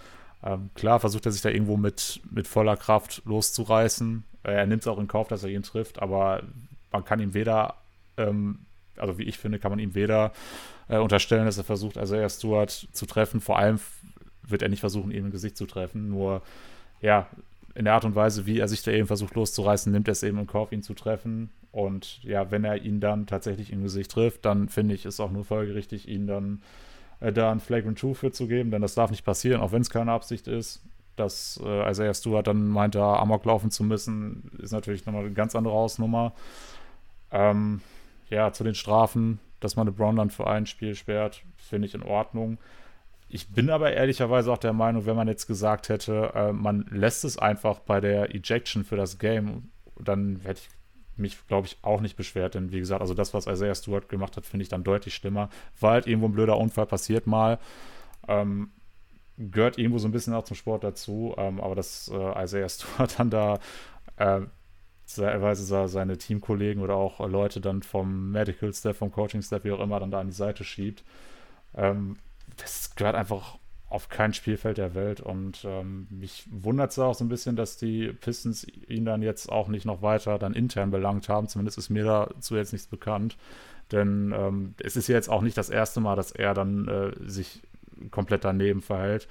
Ähm, 0.44 0.70
klar 0.76 1.00
versucht 1.00 1.26
er 1.26 1.32
sich 1.32 1.42
da 1.42 1.50
irgendwo 1.50 1.78
mit, 1.78 2.22
mit 2.32 2.48
voller 2.48 2.78
Kraft 2.78 3.22
loszureißen. 3.26 4.24
Äh, 4.44 4.54
er 4.54 4.66
nimmt 4.66 4.82
es 4.82 4.88
auch 4.88 4.98
in 4.98 5.08
Kauf, 5.08 5.28
dass 5.28 5.44
er 5.44 5.50
ihn 5.50 5.64
trifft, 5.64 6.02
aber 6.02 6.44
man 6.92 7.06
kann 7.06 7.20
ihm 7.20 7.34
weder, 7.34 7.76
ähm, 8.18 8.66
also 8.98 9.18
wie 9.18 9.24
ich 9.24 9.38
finde, 9.38 9.60
kann 9.60 9.72
man 9.72 9.80
ihm 9.80 9.94
weder 9.94 10.32
äh, 10.88 10.98
unterstellen, 10.98 11.46
dass 11.46 11.58
er 11.58 11.64
versucht, 11.64 11.98
also 11.98 12.16
er 12.16 12.30
Stuart 12.30 12.88
zu 12.92 13.06
treffen. 13.06 13.42
Vor 13.42 13.58
allem 13.60 13.80
wird 14.44 14.62
er 14.62 14.70
nicht 14.70 14.80
versuchen, 14.80 15.12
ihm 15.12 15.26
im 15.26 15.32
Gesicht 15.32 15.58
zu 15.58 15.66
treffen. 15.66 16.10
Nur, 16.10 16.42
ja, 17.02 17.28
in 17.76 17.86
der 17.86 17.94
Art 17.94 18.06
und 18.06 18.16
Weise, 18.16 18.46
wie 18.46 18.60
er 18.60 18.68
sich 18.68 18.84
da 18.84 18.92
eben 18.92 19.08
versucht 19.08 19.36
loszureißen, 19.36 19.92
nimmt 19.92 20.08
er 20.08 20.14
es 20.14 20.24
eben 20.24 20.40
in 20.40 20.48
Kauf, 20.48 20.72
ihn 20.72 20.84
zu 20.84 20.94
treffen. 20.94 21.50
Und 21.72 22.22
ja, 22.24 22.52
wenn 22.52 22.66
er 22.66 22.82
ihn 22.82 23.00
dann 23.00 23.28
tatsächlich 23.28 23.72
im 23.72 23.84
Gesicht 23.84 24.12
trifft, 24.12 24.46
dann 24.46 24.68
finde 24.70 24.94
ich 24.94 25.06
es 25.06 25.20
auch 25.20 25.32
nur 25.32 25.46
folgerichtig, 25.46 26.08
ihn 26.08 26.28
dann 26.28 26.62
äh, 27.22 27.32
da 27.32 27.52
ein 27.52 27.62
Flagrant 27.62 27.98
2 27.98 28.14
für 28.14 28.32
zu 28.32 28.48
geben, 28.48 28.72
denn 28.72 28.82
das 28.82 28.96
darf 28.96 29.12
nicht 29.12 29.24
passieren, 29.24 29.62
auch 29.62 29.72
wenn 29.72 29.82
es 29.82 29.90
keine 29.90 30.12
Absicht 30.12 30.48
ist. 30.48 30.82
dass 31.16 31.62
äh, 31.64 31.90
Isaiah 31.90 32.14
Stewart 32.14 32.48
dann 32.48 32.68
meinte, 32.68 33.02
Amok 33.02 33.46
laufen 33.46 33.70
zu 33.72 33.84
müssen, 33.84 34.52
ist 34.62 34.72
natürlich 34.72 35.06
nochmal 35.06 35.26
eine 35.26 35.34
ganz 35.34 35.56
andere 35.56 35.74
Hausnummer. 35.74 36.34
Ähm, 37.32 37.82
ja, 38.30 38.52
zu 38.52 38.64
den 38.64 38.76
Strafen, 38.76 39.40
dass 39.60 39.76
man 39.76 39.88
LeBron 39.88 40.16
dann 40.16 40.30
für 40.30 40.48
ein 40.48 40.66
Spiel 40.66 40.96
sperrt, 40.96 41.44
finde 41.58 41.88
ich 41.88 41.94
in 41.94 42.04
Ordnung. 42.04 42.58
Ich 43.34 43.48
bin 43.48 43.70
aber 43.70 43.94
ehrlicherweise 43.94 44.52
auch 44.52 44.58
der 44.58 44.74
Meinung, 44.74 45.06
wenn 45.06 45.16
man 45.16 45.30
jetzt 45.30 45.48
gesagt 45.48 45.88
hätte, 45.88 46.34
äh, 46.36 46.52
man 46.52 46.86
lässt 46.92 47.24
es 47.24 47.38
einfach 47.38 47.80
bei 47.80 48.02
der 48.02 48.36
Ejection 48.36 48.84
für 48.84 48.98
das 48.98 49.20
Game, 49.20 49.72
dann 49.98 50.42
hätte 50.44 50.60
ich 50.60 50.70
mich, 51.16 51.48
glaube 51.48 51.68
ich, 51.68 51.78
auch 51.82 52.02
nicht 52.02 52.18
beschwert. 52.18 52.56
Denn 52.56 52.74
wie 52.74 52.80
gesagt, 52.80 53.00
also 53.00 53.14
das, 53.14 53.34
was 53.34 53.48
Isaiah 53.48 53.74
Stewart 53.74 54.10
gemacht 54.10 54.36
hat, 54.36 54.46
finde 54.46 54.64
ich 54.64 54.70
dann 54.70 54.84
deutlich 54.84 55.16
schlimmer. 55.16 55.50
War 55.80 55.92
halt 55.92 56.08
irgendwo 56.08 56.28
ein 56.28 56.34
blöder 56.34 56.58
Unfall 56.58 56.86
passiert 56.86 57.26
mal. 57.26 57.58
Ähm, 58.28 58.72
gehört 59.38 59.78
irgendwo 59.78 59.98
so 59.98 60.10
ein 60.10 60.12
bisschen 60.12 60.34
auch 60.34 60.44
zum 60.44 60.58
Sport 60.58 60.84
dazu. 60.84 61.34
Ähm, 61.38 61.62
aber 61.62 61.76
dass 61.76 62.12
äh, 62.14 62.44
Isaiah 62.44 62.68
Stewart 62.68 63.16
dann 63.18 63.30
da 63.30 63.60
äh, 64.18 64.42
teilweise 65.08 65.88
seine 65.88 66.18
Teamkollegen 66.18 66.84
oder 66.84 66.96
auch 66.96 67.26
Leute 67.26 67.62
dann 67.62 67.82
vom 67.82 68.32
Medical 68.32 68.74
Staff, 68.74 68.98
vom 68.98 69.12
Coaching 69.12 69.42
Staff, 69.42 69.64
wie 69.64 69.72
auch 69.72 69.80
immer, 69.80 70.02
dann 70.02 70.12
da 70.12 70.20
an 70.20 70.28
die 70.28 70.34
Seite 70.34 70.66
schiebt. 70.66 71.06
Ähm, 71.76 72.18
das 72.58 72.96
gehört 72.96 73.16
einfach 73.16 73.58
auf 73.92 74.08
kein 74.08 74.34
Spielfeld 74.34 74.78
der 74.78 74.96
Welt. 74.96 75.20
Und 75.20 75.66
ähm, 75.66 76.08
mich 76.10 76.46
wundert 76.50 76.92
es 76.92 77.00
auch 77.00 77.14
so 77.14 77.26
ein 77.26 77.30
bisschen, 77.30 77.58
dass 77.58 77.78
die 77.78 78.14
Pistons 78.14 78.66
ihn 78.88 79.04
dann 79.06 79.22
jetzt 79.22 79.52
auch 79.52 79.68
nicht 79.68 79.86
noch 79.86 80.02
weiter 80.02 80.40
dann 80.40 80.54
intern 80.54 80.92
belangt 80.92 81.28
haben. 81.28 81.50
Zumindest 81.50 81.78
ist 81.78 81.90
mir 81.90 82.06
dazu 82.06 82.56
jetzt 82.56 82.72
nichts 82.72 82.88
bekannt. 82.88 83.38
Denn 83.92 84.34
ähm, 84.36 84.76
es 84.80 84.96
ist 84.96 85.10
ja 85.10 85.16
jetzt 85.16 85.30
auch 85.30 85.42
nicht 85.42 85.58
das 85.58 85.70
erste 85.70 86.00
Mal, 86.00 86.16
dass 86.16 86.32
er 86.32 86.54
dann 86.54 86.88
äh, 86.88 87.12
sich 87.30 87.62
komplett 88.12 88.46
daneben 88.46 88.82
verhält. 88.82 89.28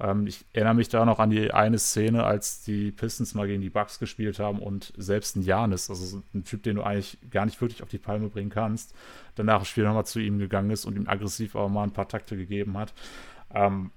Ähm, 0.00 0.26
ich 0.26 0.44
erinnere 0.52 0.74
mich 0.74 0.88
da 0.88 1.04
noch 1.04 1.18
an 1.18 1.30
die 1.30 1.52
eine 1.52 1.78
Szene, 1.78 2.24
als 2.24 2.62
die 2.62 2.92
Pistons 2.92 3.34
mal 3.34 3.46
gegen 3.46 3.62
die 3.62 3.70
Bucks 3.70 3.98
gespielt 3.98 4.38
haben 4.38 4.60
und 4.60 4.92
selbst 4.96 5.36
ein 5.36 5.42
Janis, 5.42 5.90
also 5.90 6.22
ein 6.34 6.44
Typ, 6.44 6.62
den 6.62 6.76
du 6.76 6.82
eigentlich 6.82 7.18
gar 7.30 7.44
nicht 7.44 7.60
wirklich 7.60 7.82
auf 7.82 7.88
die 7.88 7.98
Palme 7.98 8.28
bringen 8.28 8.50
kannst, 8.50 8.94
danach 9.34 9.60
das 9.60 9.68
Spiel 9.68 9.84
nochmal 9.84 10.06
zu 10.06 10.20
ihm 10.20 10.38
gegangen 10.38 10.70
ist 10.70 10.84
und 10.84 10.96
ihm 10.96 11.08
aggressiv 11.08 11.56
aber 11.56 11.68
mal 11.68 11.84
ein 11.84 11.92
paar 11.92 12.08
Takte 12.08 12.36
gegeben 12.36 12.76
hat. 12.78 12.92
Ähm, 13.54 13.90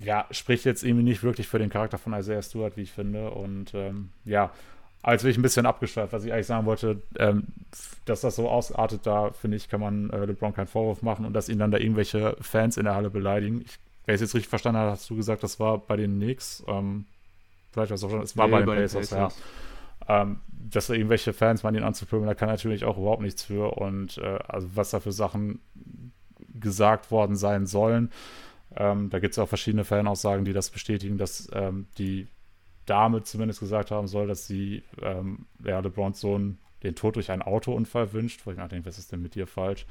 ja, 0.00 0.26
spricht 0.30 0.64
jetzt 0.64 0.82
irgendwie 0.82 1.04
nicht 1.04 1.22
wirklich 1.22 1.46
für 1.46 1.58
den 1.58 1.70
Charakter 1.70 1.98
von 1.98 2.14
Isaiah 2.14 2.42
Stewart, 2.42 2.76
wie 2.76 2.82
ich 2.82 2.92
finde. 2.92 3.30
Und 3.30 3.74
ähm, 3.74 4.10
ja, 4.24 4.50
als 5.02 5.22
bin 5.22 5.30
ich 5.30 5.38
ein 5.38 5.42
bisschen 5.42 5.66
abgeschweift, 5.66 6.12
was 6.12 6.24
ich 6.24 6.32
eigentlich 6.32 6.46
sagen 6.46 6.66
wollte, 6.66 7.02
ähm, 7.18 7.48
dass 8.06 8.22
das 8.22 8.36
so 8.36 8.48
ausartet, 8.48 9.06
da 9.06 9.30
finde 9.32 9.58
ich, 9.58 9.68
kann 9.68 9.80
man 9.80 10.10
äh, 10.10 10.24
LeBron 10.24 10.54
keinen 10.54 10.66
Vorwurf 10.66 11.02
machen 11.02 11.24
und 11.24 11.34
dass 11.34 11.48
ihn 11.48 11.58
dann 11.58 11.70
da 11.70 11.78
irgendwelche 11.78 12.36
Fans 12.40 12.76
in 12.78 12.84
der 12.84 12.94
Halle 12.94 13.10
beleidigen. 13.10 13.62
Ich 13.62 13.78
wenn 14.10 14.16
ich 14.16 14.22
es 14.22 14.28
jetzt 14.28 14.34
richtig 14.34 14.48
verstanden 14.48 14.80
habe, 14.80 14.90
hast 14.90 15.08
du 15.08 15.14
gesagt, 15.14 15.44
das 15.44 15.60
war 15.60 15.78
bei 15.78 15.96
den 15.96 16.16
Knicks. 16.16 16.64
Ähm, 16.66 17.04
vielleicht 17.70 17.90
war 17.90 17.94
es 17.94 18.02
auch 18.02 18.10
schon, 18.10 18.22
es 18.22 18.36
war 18.36 18.46
nee, 18.48 18.52
bei 18.52 18.58
den 18.58 18.66
bei 18.66 18.76
Pacers, 18.80 19.10
ja. 19.10 19.28
Ähm, 20.08 20.40
dass 20.50 20.88
da 20.88 20.94
irgendwelche 20.94 21.32
Fans 21.32 21.62
man 21.62 21.76
ihn 21.76 21.84
anzupöbeln, 21.84 22.26
da 22.26 22.34
kann 22.34 22.48
natürlich 22.48 22.84
auch 22.84 22.98
überhaupt 22.98 23.22
nichts 23.22 23.44
für. 23.44 23.78
Und 23.78 24.18
äh, 24.18 24.40
also 24.48 24.68
was 24.74 24.90
da 24.90 24.98
für 24.98 25.12
Sachen 25.12 25.60
gesagt 26.58 27.12
worden 27.12 27.36
sein 27.36 27.66
sollen. 27.66 28.10
Ähm, 28.74 29.10
da 29.10 29.20
gibt 29.20 29.32
es 29.32 29.38
auch 29.38 29.48
verschiedene 29.48 29.84
Fanaussagen, 29.84 30.44
die 30.44 30.52
das 30.52 30.70
bestätigen, 30.70 31.16
dass 31.16 31.48
ähm, 31.52 31.86
die 31.96 32.26
Dame 32.86 33.22
zumindest 33.22 33.60
gesagt 33.60 33.92
haben 33.92 34.08
soll, 34.08 34.26
dass 34.26 34.48
sie 34.48 34.82
ähm, 35.00 35.46
ja, 35.64 35.78
LeBrons 35.78 36.20
Sohn 36.20 36.58
den 36.82 36.96
Tod 36.96 37.14
durch 37.14 37.30
einen 37.30 37.42
Autounfall 37.42 38.12
wünscht. 38.12 38.44
Wo 38.44 38.50
ich 38.50 38.56
nachdenke, 38.56 38.88
was 38.88 38.98
ist 38.98 39.12
denn 39.12 39.22
mit 39.22 39.36
dir 39.36 39.46
falsch? 39.46 39.86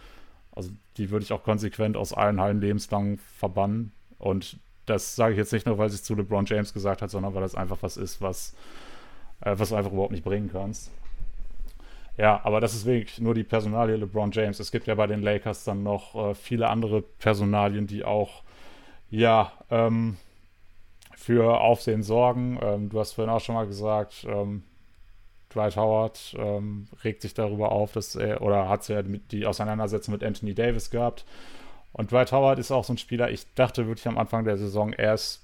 Also 0.52 0.72
die 0.98 1.10
würde 1.10 1.24
ich 1.24 1.32
auch 1.32 1.44
konsequent 1.44 1.96
aus 1.96 2.12
allen 2.12 2.42
Hallen 2.42 2.60
lebenslang 2.60 3.18
verbannen. 3.38 3.94
Und 4.20 4.58
das 4.86 5.16
sage 5.16 5.34
ich 5.34 5.38
jetzt 5.38 5.54
nicht 5.54 5.66
nur, 5.66 5.78
weil 5.78 5.88
es 5.88 6.04
zu 6.04 6.16
LeBron 6.16 6.46
James 6.46 6.74
gesagt 6.74 7.02
hat, 7.02 7.10
sondern 7.10 7.34
weil 7.34 7.42
das 7.42 7.56
einfach 7.56 7.78
was 7.82 7.98
ist, 7.98 8.22
was, 8.22 8.56
äh, 9.42 9.56
was 9.58 9.70
du 9.70 9.76
einfach 9.76 9.92
überhaupt 9.92 10.12
nicht 10.12 10.24
bringen 10.24 10.50
kannst. 10.52 10.92
Ja, 12.18 12.42
aber 12.44 12.60
das 12.60 12.74
ist 12.74 12.86
wirklich 12.86 13.20
nur 13.20 13.34
die 13.34 13.46
Personalie 13.46 13.96
LeBron 13.96 14.32
James. 14.32 14.60
Es 14.60 14.72
gibt 14.72 14.88
ja 14.88 14.96
bei 14.96 15.08
den 15.08 15.22
Lakers 15.22 15.64
dann 15.64 15.84
noch 15.84 16.16
äh, 16.16 16.36
viele 16.36 16.68
andere 16.68 17.02
Personalien, 17.02 17.88
die 17.88 18.04
auch, 18.04 18.44
ja, 19.10 19.54
ähm, 19.70 20.18
für 21.16 21.60
Aufsehen 21.62 22.04
sorgen. 22.04 22.60
Ähm, 22.62 22.90
du 22.90 23.00
hast 23.00 23.14
vorhin 23.14 23.34
auch 23.34 23.42
schon 23.42 23.56
mal 23.56 23.68
gesagt, 23.68 24.26
ähm, 24.28 24.64
Dwight 25.54 25.76
Howard 25.76 26.36
ähm, 26.38 26.88
regt 27.04 27.22
sich 27.22 27.34
darüber 27.34 27.72
auf, 27.72 27.92
dass 27.94 28.16
er, 28.16 28.42
oder 28.42 28.70
hat 28.70 28.88
ja 28.88 29.02
die 29.02 29.46
Auseinandersetzung 29.46 30.14
mit 30.14 30.24
Anthony 30.24 30.54
Davis 30.54 30.90
gehabt. 30.90 31.26
Und 31.92 32.12
Dwight 32.12 32.32
Howard 32.32 32.60
ist 32.60 32.72
auch 32.72 32.84
so 32.84 32.94
ein 32.94 32.98
Spieler, 32.98 33.32
ich 33.32 33.54
dachte 33.56 33.88
wirklich 33.88 34.08
am 34.08 34.18
Anfang 34.18 34.46
der 34.46 34.58
Saison, 34.58 34.94
er 34.94 35.14
ist 35.14 35.44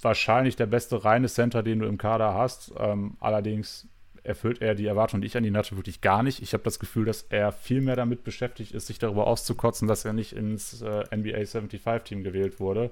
wahrscheinlich 0.00 0.56
der 0.56 0.66
beste 0.66 1.04
reine 1.04 1.28
Center, 1.28 1.62
den 1.62 1.80
du 1.80 1.86
im 1.86 1.98
Kader 1.98 2.34
hast. 2.34 2.72
Ähm, 2.78 3.16
allerdings 3.20 3.88
erfüllt 4.22 4.62
er 4.62 4.74
die 4.74 4.86
Erwartung, 4.86 5.20
die 5.20 5.26
ich 5.26 5.36
an 5.36 5.44
ihn 5.44 5.56
hatte, 5.56 5.76
wirklich 5.76 6.00
gar 6.00 6.22
nicht. 6.22 6.42
Ich 6.42 6.54
habe 6.54 6.64
das 6.64 6.78
Gefühl, 6.78 7.04
dass 7.04 7.22
er 7.22 7.52
viel 7.52 7.80
mehr 7.80 7.96
damit 7.96 8.24
beschäftigt 8.24 8.72
ist, 8.72 8.86
sich 8.86 8.98
darüber 8.98 9.26
auszukotzen, 9.26 9.86
dass 9.86 10.04
er 10.04 10.14
nicht 10.14 10.32
ins 10.32 10.82
äh, 10.82 11.04
NBA 11.14 11.40
75-Team 11.40 12.24
gewählt 12.24 12.58
wurde, 12.58 12.90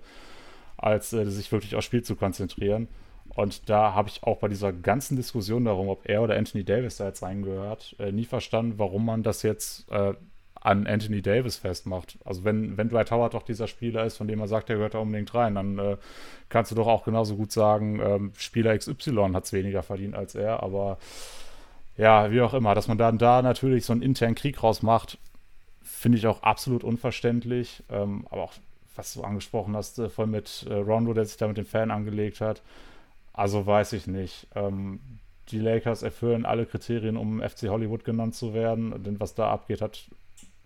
als 0.77 1.13
äh, 1.13 1.25
sich 1.27 1.51
wirklich 1.51 1.75
aufs 1.75 1.87
Spiel 1.87 2.03
zu 2.03 2.17
konzentrieren. 2.17 2.89
Und 3.35 3.71
da 3.71 3.95
habe 3.95 4.11
ich 4.11 4.23
auch 4.25 4.39
bei 4.39 4.49
dieser 4.49 4.73
ganzen 4.75 5.17
Diskussion 5.17 5.65
darum, 5.65 5.89
ob 5.89 6.07
er 6.07 6.23
oder 6.23 6.37
Anthony 6.37 6.65
Davis 6.65 6.99
da 6.99 7.07
jetzt 7.07 7.23
reingehört, 7.23 7.97
äh, 7.99 8.13
nie 8.13 8.27
verstanden, 8.27 8.75
warum 8.77 9.07
man 9.07 9.23
das 9.23 9.43
jetzt 9.43 9.91
äh, 9.91 10.13
an 10.63 10.87
Anthony 10.87 11.23
Davis 11.23 11.57
festmacht. 11.57 12.19
Also 12.25 12.45
wenn, 12.45 12.77
wenn 12.77 12.89
Dwight 12.89 13.11
Howard 13.11 13.35
doch 13.35 13.43
dieser 13.43 13.67
Spieler 13.67 14.05
ist, 14.05 14.17
von 14.17 14.29
dem 14.29 14.39
man 14.39 14.49
sagt, 14.49 14.71
er 14.71 14.77
gehört 14.77 14.95
da 14.95 14.99
unbedingt 14.99 15.35
rein, 15.35 15.57
dann 15.57 15.79
äh, 15.79 15.97
kannst 16.49 16.71
du 16.71 16.77
doch 16.77 16.87
auch 16.87 17.05
genauso 17.05 17.37
gut 17.37 17.51
sagen, 17.51 18.01
ähm, 18.01 18.33
Spieler 18.37 18.77
XY 18.79 19.33
hat 19.35 19.45
es 19.45 19.53
weniger 19.53 19.83
verdient 19.83 20.15
als 20.15 20.35
er, 20.35 20.63
aber 20.63 20.99
ja, 21.97 22.31
wie 22.31 22.41
auch 22.41 22.55
immer, 22.55 22.75
dass 22.75 22.89
man 22.89 22.97
dann 22.97 23.19
da 23.19 23.43
natürlich 23.43 23.85
so 23.85 23.93
einen 23.93 24.03
internen 24.03 24.35
Krieg 24.35 24.63
rausmacht, 24.63 25.19
finde 25.83 26.19
ich 26.19 26.27
auch 26.27 26.43
absolut 26.43 26.85
unverständlich. 26.85 27.83
Ähm, 27.91 28.27
aber 28.31 28.45
auch, 28.45 28.53
was 28.97 29.15
du 29.15 29.23
angesprochen 29.23 29.77
hast, 29.77 29.99
äh, 29.99 30.09
voll 30.09 30.27
mit 30.27 30.67
äh, 30.71 30.75
Rondo, 30.75 31.13
der 31.13 31.27
sich 31.27 31.37
da 31.37 31.49
mit 31.49 31.57
dem 31.57 31.67
Fan 31.67 31.91
angelegt 31.91 32.41
hat, 32.41 32.63
also 33.33 33.67
weiß 33.67 33.95
ich 33.95 34.07
nicht. 34.07 34.47
Ähm, 34.55 35.01
die 35.51 35.59
Lakers 35.59 36.03
erfüllen 36.03 36.47
alle 36.47 36.67
Kriterien, 36.67 37.17
um 37.17 37.43
FC 37.43 37.69
Hollywood 37.69 38.05
genannt 38.05 38.35
zu 38.35 38.55
werden. 38.55 39.03
Denn 39.03 39.21
was 39.21 39.35
da 39.35 39.51
abgeht, 39.51 39.81
hat 39.81 40.07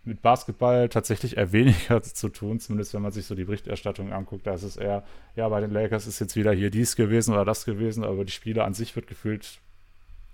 mit 0.07 0.22
Basketball 0.22 0.88
tatsächlich 0.88 1.36
eher 1.36 1.52
weniger 1.52 2.02
zu 2.02 2.28
tun, 2.28 2.61
zumindest 2.61 2.94
wenn 2.94 3.02
man 3.02 3.12
sich 3.12 3.26
so 3.26 3.34
die 3.34 3.44
Berichterstattung 3.44 4.12
anguckt. 4.12 4.46
Da 4.46 4.54
ist 4.54 4.62
es 4.62 4.76
eher, 4.76 5.04
ja, 5.34 5.48
bei 5.48 5.61
den 5.61 5.70
Lakers 5.70 6.07
ist 6.07 6.20
jetzt 6.20 6.36
wieder 6.36 6.52
hier 6.52 6.70
dies 6.70 6.96
gewesen 6.96 7.34
oder 7.34 7.44
das 7.44 7.64
gewesen, 7.64 8.04
aber 8.04 8.24
die 8.24 8.32
Spiele 8.32 8.64
an 8.64 8.74
sich 8.74 8.94
wird 8.94 9.07
gefühlt 9.07 9.59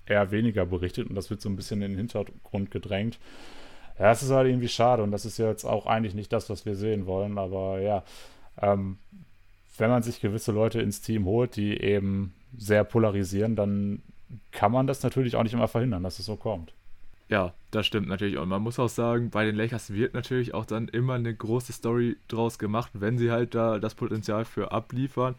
eher 0.06 0.30
weniger 0.30 0.66
berichtet 0.66 1.08
und 1.08 1.14
das 1.14 1.30
wird 1.30 1.40
so 1.40 1.48
ein 1.48 1.56
bisschen 1.56 1.80
in 1.82 1.92
den 1.92 1.98
Hintergrund 1.98 2.70
gedrängt. 2.70 3.18
Ja, 3.98 4.10
es 4.10 4.22
ist 4.22 4.30
halt 4.30 4.48
irgendwie 4.48 4.68
schade 4.68 5.02
und 5.02 5.10
das 5.10 5.24
ist 5.24 5.38
jetzt 5.38 5.64
auch 5.64 5.86
eigentlich 5.86 6.14
nicht 6.14 6.32
das, 6.32 6.50
was 6.50 6.66
wir 6.66 6.74
sehen 6.74 7.06
wollen, 7.06 7.38
aber 7.38 7.80
ja, 7.80 8.04
ähm, 8.60 8.98
wenn 9.78 9.90
man 9.90 10.02
sich 10.02 10.20
gewisse 10.20 10.52
Leute 10.52 10.82
ins 10.82 11.00
Team 11.00 11.24
holt, 11.24 11.56
die 11.56 11.80
eben 11.80 12.34
sehr 12.56 12.84
polarisieren, 12.84 13.56
dann 13.56 14.02
kann 14.50 14.72
man 14.72 14.86
das 14.86 15.02
natürlich 15.02 15.36
auch 15.36 15.42
nicht 15.42 15.54
immer 15.54 15.68
verhindern, 15.68 16.02
dass 16.02 16.18
es 16.18 16.26
so 16.26 16.36
kommt. 16.36 16.74
Ja, 17.32 17.54
das 17.70 17.86
stimmt 17.86 18.08
natürlich. 18.08 18.36
Und 18.36 18.50
man 18.50 18.60
muss 18.60 18.78
auch 18.78 18.90
sagen, 18.90 19.30
bei 19.30 19.46
den 19.46 19.56
Lakers 19.56 19.94
wird 19.94 20.12
natürlich 20.12 20.52
auch 20.52 20.66
dann 20.66 20.88
immer 20.88 21.14
eine 21.14 21.34
große 21.34 21.72
Story 21.72 22.18
draus 22.28 22.58
gemacht, 22.58 22.90
wenn 22.92 23.16
sie 23.16 23.30
halt 23.30 23.54
da 23.54 23.78
das 23.78 23.94
Potenzial 23.94 24.44
für 24.44 24.70
abliefern. 24.70 25.34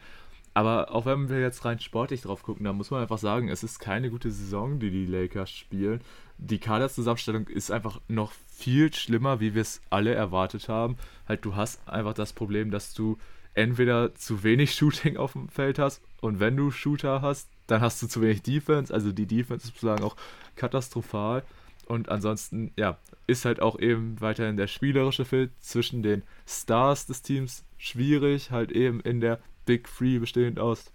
Aber 0.55 0.89
auch 0.91 1.05
wenn 1.05 1.29
wir 1.29 1.39
jetzt 1.39 1.65
rein 1.65 1.79
sportlich 1.79 2.23
drauf 2.23 2.41
gucken, 2.41 2.65
dann 2.65 2.77
muss 2.77 2.89
man 2.89 3.03
einfach 3.03 3.19
sagen, 3.19 3.47
es 3.47 3.61
ist 3.61 3.77
keine 3.77 4.09
gute 4.09 4.31
Saison, 4.31 4.79
die 4.79 4.89
die 4.89 5.05
Lakers 5.05 5.51
spielen. 5.51 6.01
Die 6.39 6.57
Kaderzusammenstellung 6.57 7.47
ist 7.47 7.69
einfach 7.69 8.01
noch 8.07 8.31
viel 8.47 8.91
schlimmer, 8.91 9.39
wie 9.39 9.53
wir 9.53 9.61
es 9.61 9.79
alle 9.91 10.15
erwartet 10.15 10.69
haben. 10.69 10.97
Halt, 11.27 11.45
du 11.45 11.55
hast 11.55 11.87
einfach 11.87 12.15
das 12.15 12.33
Problem, 12.33 12.71
dass 12.71 12.95
du 12.95 13.19
entweder 13.53 14.15
zu 14.15 14.41
wenig 14.41 14.73
Shooting 14.75 15.17
auf 15.17 15.33
dem 15.33 15.47
Feld 15.47 15.77
hast 15.77 16.01
und 16.21 16.39
wenn 16.39 16.57
du 16.57 16.71
Shooter 16.71 17.21
hast, 17.21 17.49
dann 17.67 17.81
hast 17.81 18.01
du 18.01 18.07
zu 18.07 18.19
wenig 18.23 18.41
Defense. 18.41 18.91
Also 18.91 19.11
die 19.11 19.27
Defense 19.27 19.67
ist 19.67 19.75
sozusagen 19.75 20.03
auch 20.03 20.15
katastrophal. 20.55 21.43
Und 21.85 22.09
ansonsten, 22.09 22.71
ja, 22.77 22.97
ist 23.27 23.45
halt 23.45 23.61
auch 23.61 23.79
eben 23.79 24.19
weiterhin 24.21 24.57
der 24.57 24.67
spielerische 24.67 25.25
Fit 25.25 25.51
zwischen 25.59 26.03
den 26.03 26.23
Stars 26.47 27.05
des 27.05 27.21
Teams 27.21 27.65
schwierig, 27.77 28.51
halt 28.51 28.71
eben 28.71 28.99
in 29.01 29.21
der 29.21 29.39
Big 29.65 29.87
Three 29.87 30.19
bestehend 30.19 30.59
aus 30.59 30.91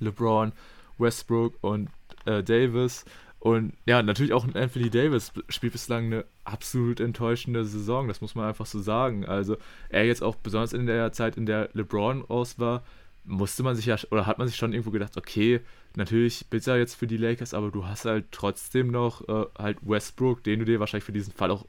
LeBron, 0.00 0.52
Westbrook 0.98 1.54
und 1.60 1.88
äh, 2.26 2.42
Davis. 2.42 3.04
Und 3.38 3.72
ja, 3.86 4.02
natürlich 4.02 4.32
auch 4.32 4.46
Anthony 4.54 4.88
Davis 4.88 5.32
spielt 5.48 5.72
bislang 5.72 6.04
eine 6.06 6.24
absolut 6.44 7.00
enttäuschende 7.00 7.64
Saison, 7.64 8.06
das 8.06 8.20
muss 8.20 8.36
man 8.36 8.46
einfach 8.46 8.66
so 8.66 8.80
sagen. 8.80 9.26
Also 9.26 9.56
er 9.88 10.04
jetzt 10.04 10.22
auch 10.22 10.36
besonders 10.36 10.72
in 10.72 10.86
der 10.86 11.12
Zeit, 11.12 11.36
in 11.36 11.46
der 11.46 11.68
LeBron 11.72 12.22
raus 12.22 12.60
war, 12.60 12.84
musste 13.24 13.62
man 13.62 13.76
sich 13.76 13.86
ja, 13.86 13.96
oder 14.10 14.26
hat 14.26 14.38
man 14.38 14.48
sich 14.48 14.56
schon 14.56 14.72
irgendwo 14.72 14.90
gedacht, 14.90 15.16
okay, 15.16 15.60
natürlich 15.96 16.46
bitter 16.48 16.76
jetzt 16.76 16.94
für 16.94 17.06
die 17.06 17.16
Lakers, 17.16 17.54
aber 17.54 17.70
du 17.70 17.86
hast 17.86 18.04
halt 18.04 18.26
trotzdem 18.32 18.90
noch 18.90 19.28
äh, 19.28 19.46
halt 19.58 19.78
Westbrook, 19.82 20.42
den 20.42 20.60
du 20.60 20.64
dir 20.64 20.80
wahrscheinlich 20.80 21.04
für 21.04 21.12
diesen 21.12 21.32
Fall 21.32 21.50
auch 21.50 21.66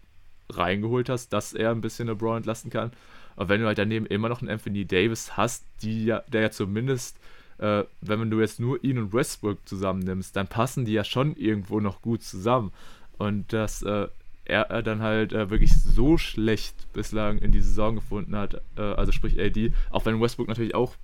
reingeholt 0.49 1.09
hast, 1.09 1.31
dass 1.31 1.53
er 1.53 1.71
ein 1.71 1.81
bisschen 1.81 2.07
LeBron 2.07 2.37
entlasten 2.37 2.71
kann. 2.71 2.91
Und 3.35 3.49
wenn 3.49 3.61
du 3.61 3.67
halt 3.67 3.77
daneben 3.77 4.05
immer 4.05 4.29
noch 4.29 4.41
einen 4.41 4.49
Anthony 4.49 4.85
Davis 4.85 5.37
hast, 5.37 5.65
ja, 5.81 6.23
der 6.27 6.41
ja 6.41 6.51
zumindest 6.51 7.17
äh, 7.57 7.83
wenn 8.01 8.29
du 8.29 8.39
jetzt 8.39 8.59
nur 8.59 8.83
ihn 8.83 8.97
und 8.97 9.13
Westbrook 9.13 9.67
zusammennimmst, 9.67 10.35
dann 10.35 10.47
passen 10.47 10.85
die 10.85 10.93
ja 10.93 11.03
schon 11.03 11.35
irgendwo 11.35 11.79
noch 11.79 12.01
gut 12.01 12.23
zusammen. 12.23 12.71
Und 13.17 13.53
dass 13.53 13.81
äh, 13.83 14.07
er, 14.45 14.61
er, 14.69 14.83
dann 14.83 15.01
halt 15.01 15.33
äh, 15.33 15.49
wirklich 15.49 15.73
so 15.73 16.17
schlecht 16.17 16.91
bislang 16.93 17.37
in 17.37 17.51
die 17.51 17.61
Saison 17.61 17.95
gefunden 17.95 18.35
hat, 18.35 18.61
äh, 18.77 18.81
also 18.81 19.11
sprich 19.11 19.39
AD, 19.39 19.71
auch 19.91 20.05
wenn 20.05 20.19
Westbrook 20.19 20.47
natürlich 20.47 20.75
auch 20.75 20.95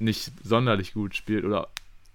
nicht 0.00 0.32
sonderlich 0.42 0.94
gut 0.94 1.14
spielt 1.14 1.44
oder 1.44 1.68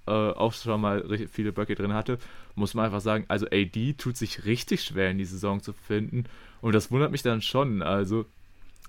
äh, 0.07 0.11
auch 0.11 0.53
schon 0.53 0.81
mal 0.81 1.03
viele 1.31 1.51
Böcke 1.51 1.75
drin 1.75 1.93
hatte, 1.93 2.19
muss 2.55 2.73
man 2.73 2.85
einfach 2.85 3.01
sagen, 3.01 3.25
also 3.27 3.47
AD 3.47 3.93
tut 3.93 4.17
sich 4.17 4.45
richtig 4.45 4.83
schwer 4.83 5.11
in 5.11 5.17
die 5.17 5.25
Saison 5.25 5.61
zu 5.61 5.73
finden 5.73 6.25
und 6.61 6.75
das 6.75 6.91
wundert 6.91 7.11
mich 7.11 7.23
dann 7.23 7.41
schon. 7.41 7.81
Also 7.81 8.25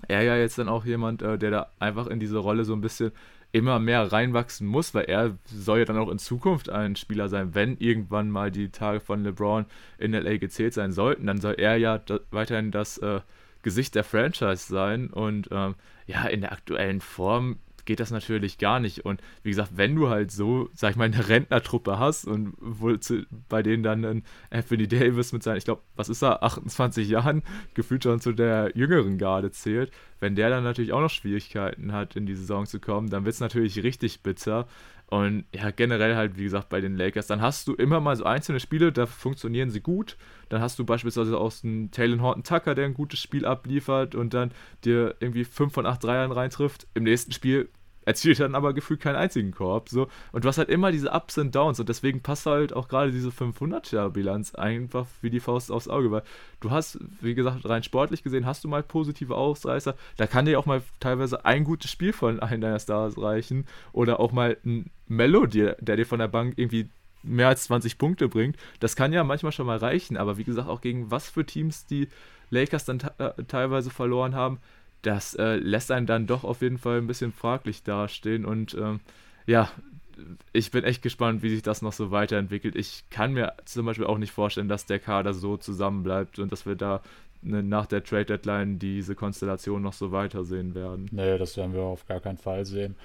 er 0.08 0.22
ja 0.22 0.36
jetzt 0.36 0.58
dann 0.58 0.68
auch 0.68 0.84
jemand, 0.84 1.22
äh, 1.22 1.38
der 1.38 1.50
da 1.50 1.70
einfach 1.78 2.06
in 2.06 2.20
diese 2.20 2.38
Rolle 2.38 2.64
so 2.64 2.74
ein 2.74 2.80
bisschen 2.80 3.12
immer 3.52 3.78
mehr 3.78 4.12
reinwachsen 4.12 4.66
muss, 4.66 4.92
weil 4.92 5.04
er 5.04 5.38
soll 5.46 5.78
ja 5.78 5.84
dann 5.84 5.96
auch 5.96 6.10
in 6.10 6.18
Zukunft 6.18 6.68
ein 6.68 6.96
Spieler 6.96 7.28
sein, 7.28 7.54
wenn 7.54 7.78
irgendwann 7.78 8.30
mal 8.30 8.50
die 8.50 8.68
Tage 8.68 9.00
von 9.00 9.22
LeBron 9.22 9.64
in 9.98 10.12
LA 10.12 10.36
gezählt 10.36 10.74
sein 10.74 10.92
sollten, 10.92 11.26
dann 11.26 11.40
soll 11.40 11.54
er 11.54 11.76
ja 11.76 11.98
da, 11.98 12.20
weiterhin 12.30 12.70
das 12.70 12.98
äh, 12.98 13.20
Gesicht 13.62 13.94
der 13.94 14.04
Franchise 14.04 14.66
sein 14.68 15.08
und 15.08 15.48
ähm, 15.50 15.74
ja, 16.06 16.26
in 16.26 16.42
der 16.42 16.52
aktuellen 16.52 17.00
Form 17.00 17.58
geht 17.86 18.00
das 18.00 18.10
natürlich 18.10 18.58
gar 18.58 18.80
nicht. 18.80 19.04
Und 19.04 19.22
wie 19.42 19.50
gesagt, 19.50 19.72
wenn 19.76 19.96
du 19.96 20.08
halt 20.08 20.30
so, 20.30 20.68
sag 20.74 20.90
ich 20.90 20.96
mal, 20.96 21.04
eine 21.04 21.28
Rentnertruppe 21.28 21.98
hast 21.98 22.26
und 22.26 22.54
wohl 22.58 23.00
zu, 23.00 23.24
bei 23.48 23.62
denen 23.62 23.82
dann 23.82 24.04
ein 24.04 24.24
Anthony 24.50 24.86
Davis 24.88 25.32
mit 25.32 25.42
seinen, 25.42 25.56
ich 25.56 25.64
glaube, 25.64 25.82
was 25.94 26.08
ist 26.08 26.22
er, 26.22 26.42
28 26.42 27.08
Jahren, 27.08 27.42
gefühlt 27.74 28.02
schon 28.02 28.20
zu 28.20 28.32
der 28.32 28.72
jüngeren 28.74 29.16
Garde 29.16 29.50
zählt, 29.50 29.90
wenn 30.20 30.34
der 30.34 30.50
dann 30.50 30.64
natürlich 30.64 30.92
auch 30.92 31.00
noch 31.00 31.10
Schwierigkeiten 31.10 31.92
hat, 31.92 32.16
in 32.16 32.26
die 32.26 32.34
Saison 32.34 32.66
zu 32.66 32.80
kommen, 32.80 33.08
dann 33.08 33.24
wird 33.24 33.34
es 33.34 33.40
natürlich 33.40 33.82
richtig 33.82 34.22
bitter. 34.22 34.66
Und 35.08 35.44
ja, 35.54 35.70
generell 35.70 36.16
halt, 36.16 36.36
wie 36.36 36.44
gesagt, 36.44 36.68
bei 36.68 36.80
den 36.80 36.96
Lakers, 36.96 37.28
dann 37.28 37.40
hast 37.40 37.68
du 37.68 37.74
immer 37.74 38.00
mal 38.00 38.16
so 38.16 38.24
einzelne 38.24 38.58
Spiele, 38.58 38.92
da 38.92 39.06
funktionieren 39.06 39.70
sie 39.70 39.80
gut. 39.80 40.16
Dann 40.48 40.60
hast 40.60 40.78
du 40.78 40.84
beispielsweise 40.84 41.38
auch 41.38 41.52
einen 41.62 41.92
Taylor 41.92 42.20
Horton 42.20 42.42
Tucker, 42.42 42.74
der 42.74 42.86
ein 42.86 42.94
gutes 42.94 43.20
Spiel 43.20 43.46
abliefert 43.46 44.16
und 44.16 44.34
dann 44.34 44.50
dir 44.84 45.14
irgendwie 45.20 45.44
5 45.44 45.72
von 45.72 45.86
8 45.86 46.02
Dreiern 46.02 46.32
reintrifft. 46.32 46.88
Im 46.94 47.04
nächsten 47.04 47.32
Spiel 47.32 47.68
erzielt 48.06 48.40
dann 48.40 48.54
aber 48.54 48.72
gefühlt 48.72 49.00
keinen 49.00 49.16
einzigen 49.16 49.50
Korb. 49.50 49.90
So. 49.90 50.08
Und 50.32 50.44
du 50.44 50.48
hast 50.48 50.56
halt 50.56 50.70
immer 50.70 50.92
diese 50.92 51.10
Ups 51.10 51.36
und 51.36 51.54
Downs 51.54 51.78
und 51.78 51.88
deswegen 51.88 52.22
passt 52.22 52.46
halt 52.46 52.72
auch 52.72 52.88
gerade 52.88 53.12
diese 53.12 53.28
500er-Bilanz 53.28 54.54
einfach 54.54 55.06
wie 55.20 55.28
die 55.28 55.40
Faust 55.40 55.70
aufs 55.70 55.88
Auge, 55.88 56.10
weil 56.10 56.22
du 56.60 56.70
hast, 56.70 56.98
wie 57.20 57.34
gesagt, 57.34 57.68
rein 57.68 57.82
sportlich 57.82 58.22
gesehen, 58.22 58.46
hast 58.46 58.64
du 58.64 58.68
mal 58.68 58.82
positive 58.82 59.34
Ausreißer. 59.34 59.94
Da 60.16 60.26
kann 60.26 60.46
dir 60.46 60.58
auch 60.58 60.66
mal 60.66 60.82
teilweise 61.00 61.44
ein 61.44 61.64
gutes 61.64 61.90
Spiel 61.90 62.12
von 62.12 62.40
einem 62.40 62.60
deiner 62.60 62.78
Stars 62.78 63.20
reichen 63.20 63.66
oder 63.92 64.20
auch 64.20 64.32
mal 64.32 64.56
ein 64.64 64.90
Melody, 65.08 65.72
der 65.80 65.96
dir 65.96 66.06
von 66.06 66.20
der 66.20 66.28
Bank 66.28 66.54
irgendwie 66.56 66.88
mehr 67.24 67.48
als 67.48 67.64
20 67.64 67.98
Punkte 67.98 68.28
bringt. 68.28 68.56
Das 68.78 68.94
kann 68.94 69.12
ja 69.12 69.24
manchmal 69.24 69.52
schon 69.52 69.66
mal 69.66 69.78
reichen, 69.78 70.16
aber 70.16 70.38
wie 70.38 70.44
gesagt, 70.44 70.68
auch 70.68 70.80
gegen 70.80 71.10
was 71.10 71.28
für 71.28 71.44
Teams 71.44 71.86
die 71.86 72.08
Lakers 72.50 72.84
dann 72.84 73.00
äh, 73.18 73.32
teilweise 73.48 73.90
verloren 73.90 74.36
haben, 74.36 74.58
das 75.06 75.34
äh, 75.34 75.56
lässt 75.56 75.90
einen 75.92 76.06
dann 76.06 76.26
doch 76.26 76.44
auf 76.44 76.62
jeden 76.62 76.78
Fall 76.78 76.98
ein 76.98 77.06
bisschen 77.06 77.32
fraglich 77.32 77.82
dastehen. 77.84 78.44
Und 78.44 78.74
ähm, 78.74 79.00
ja, 79.46 79.70
ich 80.52 80.70
bin 80.70 80.84
echt 80.84 81.02
gespannt, 81.02 81.42
wie 81.42 81.50
sich 81.50 81.62
das 81.62 81.82
noch 81.82 81.92
so 81.92 82.10
weiterentwickelt. 82.10 82.74
Ich 82.74 83.04
kann 83.10 83.32
mir 83.32 83.54
zum 83.64 83.86
Beispiel 83.86 84.06
auch 84.06 84.18
nicht 84.18 84.32
vorstellen, 84.32 84.68
dass 84.68 84.86
der 84.86 84.98
Kader 84.98 85.32
so 85.32 85.56
zusammenbleibt 85.56 86.38
und 86.38 86.50
dass 86.50 86.66
wir 86.66 86.74
da 86.74 87.02
ne, 87.42 87.62
nach 87.62 87.86
der 87.86 88.02
Trade 88.02 88.24
Deadline 88.24 88.78
diese 88.78 89.14
Konstellation 89.14 89.82
noch 89.82 89.92
so 89.92 90.10
weitersehen 90.10 90.74
werden. 90.74 91.08
Nee, 91.12 91.38
das 91.38 91.56
werden 91.56 91.72
wir 91.72 91.82
auf 91.82 92.06
gar 92.06 92.20
keinen 92.20 92.38
Fall 92.38 92.64
sehen. 92.64 92.96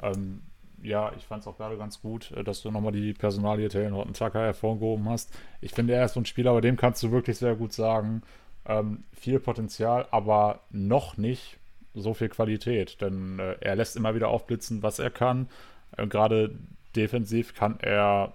Ähm, 0.00 0.42
ja, 0.82 1.12
ich 1.16 1.24
fand 1.24 1.40
es 1.40 1.48
auch 1.48 1.56
gerade 1.56 1.76
ganz 1.76 2.00
gut, 2.00 2.30
äh, 2.32 2.44
dass 2.44 2.62
du 2.62 2.70
nochmal 2.70 2.92
die 2.92 3.14
Personalie 3.14 3.68
Taylor 3.68 3.96
Horton 3.96 4.14
Tucker 4.14 4.42
hervorgehoben 4.42 5.08
hast. 5.08 5.36
Ich 5.60 5.72
finde, 5.72 5.94
er 5.94 6.04
ist 6.04 6.14
so 6.14 6.20
ein 6.20 6.26
Spieler, 6.26 6.52
bei 6.52 6.60
dem 6.60 6.76
kannst 6.76 7.02
du 7.02 7.10
wirklich 7.10 7.36
sehr 7.36 7.56
gut 7.56 7.72
sagen, 7.72 8.22
ähm, 8.68 9.04
viel 9.12 9.40
Potenzial, 9.40 10.06
aber 10.10 10.60
noch 10.70 11.16
nicht 11.16 11.58
so 11.94 12.14
viel 12.14 12.28
Qualität, 12.28 13.00
denn 13.00 13.38
äh, 13.38 13.56
er 13.60 13.76
lässt 13.76 13.96
immer 13.96 14.14
wieder 14.14 14.28
aufblitzen, 14.28 14.82
was 14.82 14.98
er 14.98 15.10
kann. 15.10 15.48
Äh, 15.96 16.06
Gerade 16.06 16.54
defensiv 16.94 17.54
kann 17.54 17.78
er 17.80 18.34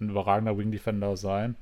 ein 0.00 0.10
überragender 0.10 0.58
Wing 0.58 0.70
Defender 0.70 1.16
sein. 1.16 1.56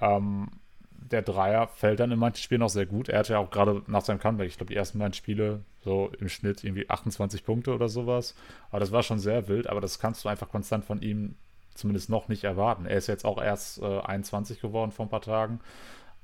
Ähm, 0.00 0.48
der 0.90 1.22
Dreier 1.22 1.68
fällt 1.68 2.00
dann 2.00 2.12
in 2.12 2.18
manchen 2.18 2.42
Spielen 2.42 2.62
auch 2.62 2.68
sehr 2.68 2.86
gut. 2.86 3.08
Er 3.08 3.20
hatte 3.20 3.32
ja 3.32 3.38
auch 3.38 3.50
gerade 3.50 3.82
nach 3.86 4.04
seinem 4.04 4.20
Comeback, 4.20 4.48
ich 4.48 4.56
glaube, 4.58 4.72
die 4.72 4.76
ersten 4.76 4.98
beiden 4.98 5.14
Spiele 5.14 5.60
so 5.82 6.10
im 6.18 6.28
Schnitt 6.28 6.64
irgendwie 6.64 6.88
28 6.88 7.44
Punkte 7.44 7.74
oder 7.74 7.88
sowas. 7.88 8.34
Aber 8.70 8.80
das 8.80 8.92
war 8.92 9.02
schon 9.02 9.18
sehr 9.18 9.48
wild, 9.48 9.68
aber 9.68 9.80
das 9.80 9.98
kannst 9.98 10.24
du 10.24 10.28
einfach 10.28 10.50
konstant 10.50 10.84
von 10.84 11.00
ihm 11.00 11.36
zumindest 11.74 12.10
noch 12.10 12.28
nicht 12.28 12.44
erwarten. 12.44 12.86
Er 12.86 12.98
ist 12.98 13.06
jetzt 13.06 13.24
auch 13.24 13.40
erst 13.40 13.80
äh, 13.80 14.00
21 14.00 14.60
geworden 14.60 14.90
vor 14.90 15.06
ein 15.06 15.10
paar 15.10 15.22
Tagen. 15.22 15.60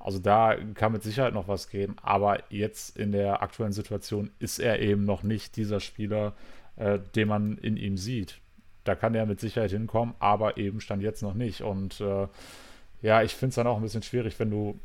Also 0.05 0.19
da 0.19 0.55
kann 0.75 0.91
mit 0.91 1.01
Sicherheit 1.01 1.33
noch 1.33 1.47
was 1.47 1.67
gehen, 1.67 1.95
aber 2.03 2.43
jetzt 2.51 2.95
in 2.95 3.11
der 3.11 3.41
aktuellen 3.41 3.71
Situation 3.73 4.29
ist 4.37 4.59
er 4.59 4.79
eben 4.79 5.03
noch 5.03 5.23
nicht 5.23 5.55
dieser 5.55 5.79
Spieler, 5.79 6.33
äh, 6.75 6.99
den 7.15 7.27
man 7.27 7.57
in 7.57 7.75
ihm 7.75 7.97
sieht. 7.97 8.37
Da 8.83 8.93
kann 8.93 9.15
er 9.15 9.25
mit 9.25 9.39
Sicherheit 9.39 9.71
hinkommen, 9.71 10.13
aber 10.19 10.57
eben 10.57 10.79
stand 10.79 11.01
jetzt 11.01 11.23
noch 11.23 11.33
nicht. 11.33 11.61
Und 11.61 12.01
äh, 12.01 12.27
ja, 13.01 13.23
ich 13.23 13.33
finde 13.33 13.49
es 13.49 13.55
dann 13.55 13.65
auch 13.65 13.77
ein 13.77 13.81
bisschen 13.81 14.03
schwierig, 14.03 14.37
wenn 14.37 14.51
du 14.51 14.79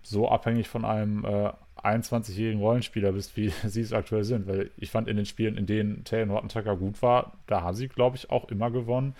so 0.00 0.26
abhängig 0.30 0.68
von 0.68 0.86
einem 0.86 1.26
äh, 1.26 1.52
21-jährigen 1.84 2.62
Rollenspieler 2.62 3.12
bist, 3.12 3.36
wie 3.36 3.50
sie 3.66 3.82
es 3.82 3.92
aktuell 3.92 4.24
sind. 4.24 4.46
Weil 4.46 4.70
ich 4.78 4.90
fand 4.90 5.08
in 5.08 5.18
den 5.18 5.26
Spielen, 5.26 5.58
in 5.58 5.66
denen 5.66 6.04
Taylor 6.04 6.24
Norton 6.24 6.48
Tucker 6.48 6.78
gut 6.78 7.02
war, 7.02 7.34
da 7.46 7.60
haben 7.60 7.76
sie, 7.76 7.88
glaube 7.88 8.16
ich, 8.16 8.30
auch 8.30 8.48
immer 8.48 8.70
gewonnen. 8.70 9.14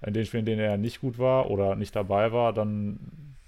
In 0.00 0.14
den 0.14 0.24
Spielen, 0.24 0.46
in 0.46 0.56
denen 0.56 0.62
er 0.62 0.78
nicht 0.78 1.02
gut 1.02 1.18
war 1.18 1.50
oder 1.50 1.76
nicht 1.76 1.94
dabei 1.94 2.32
war, 2.32 2.54
dann 2.54 2.98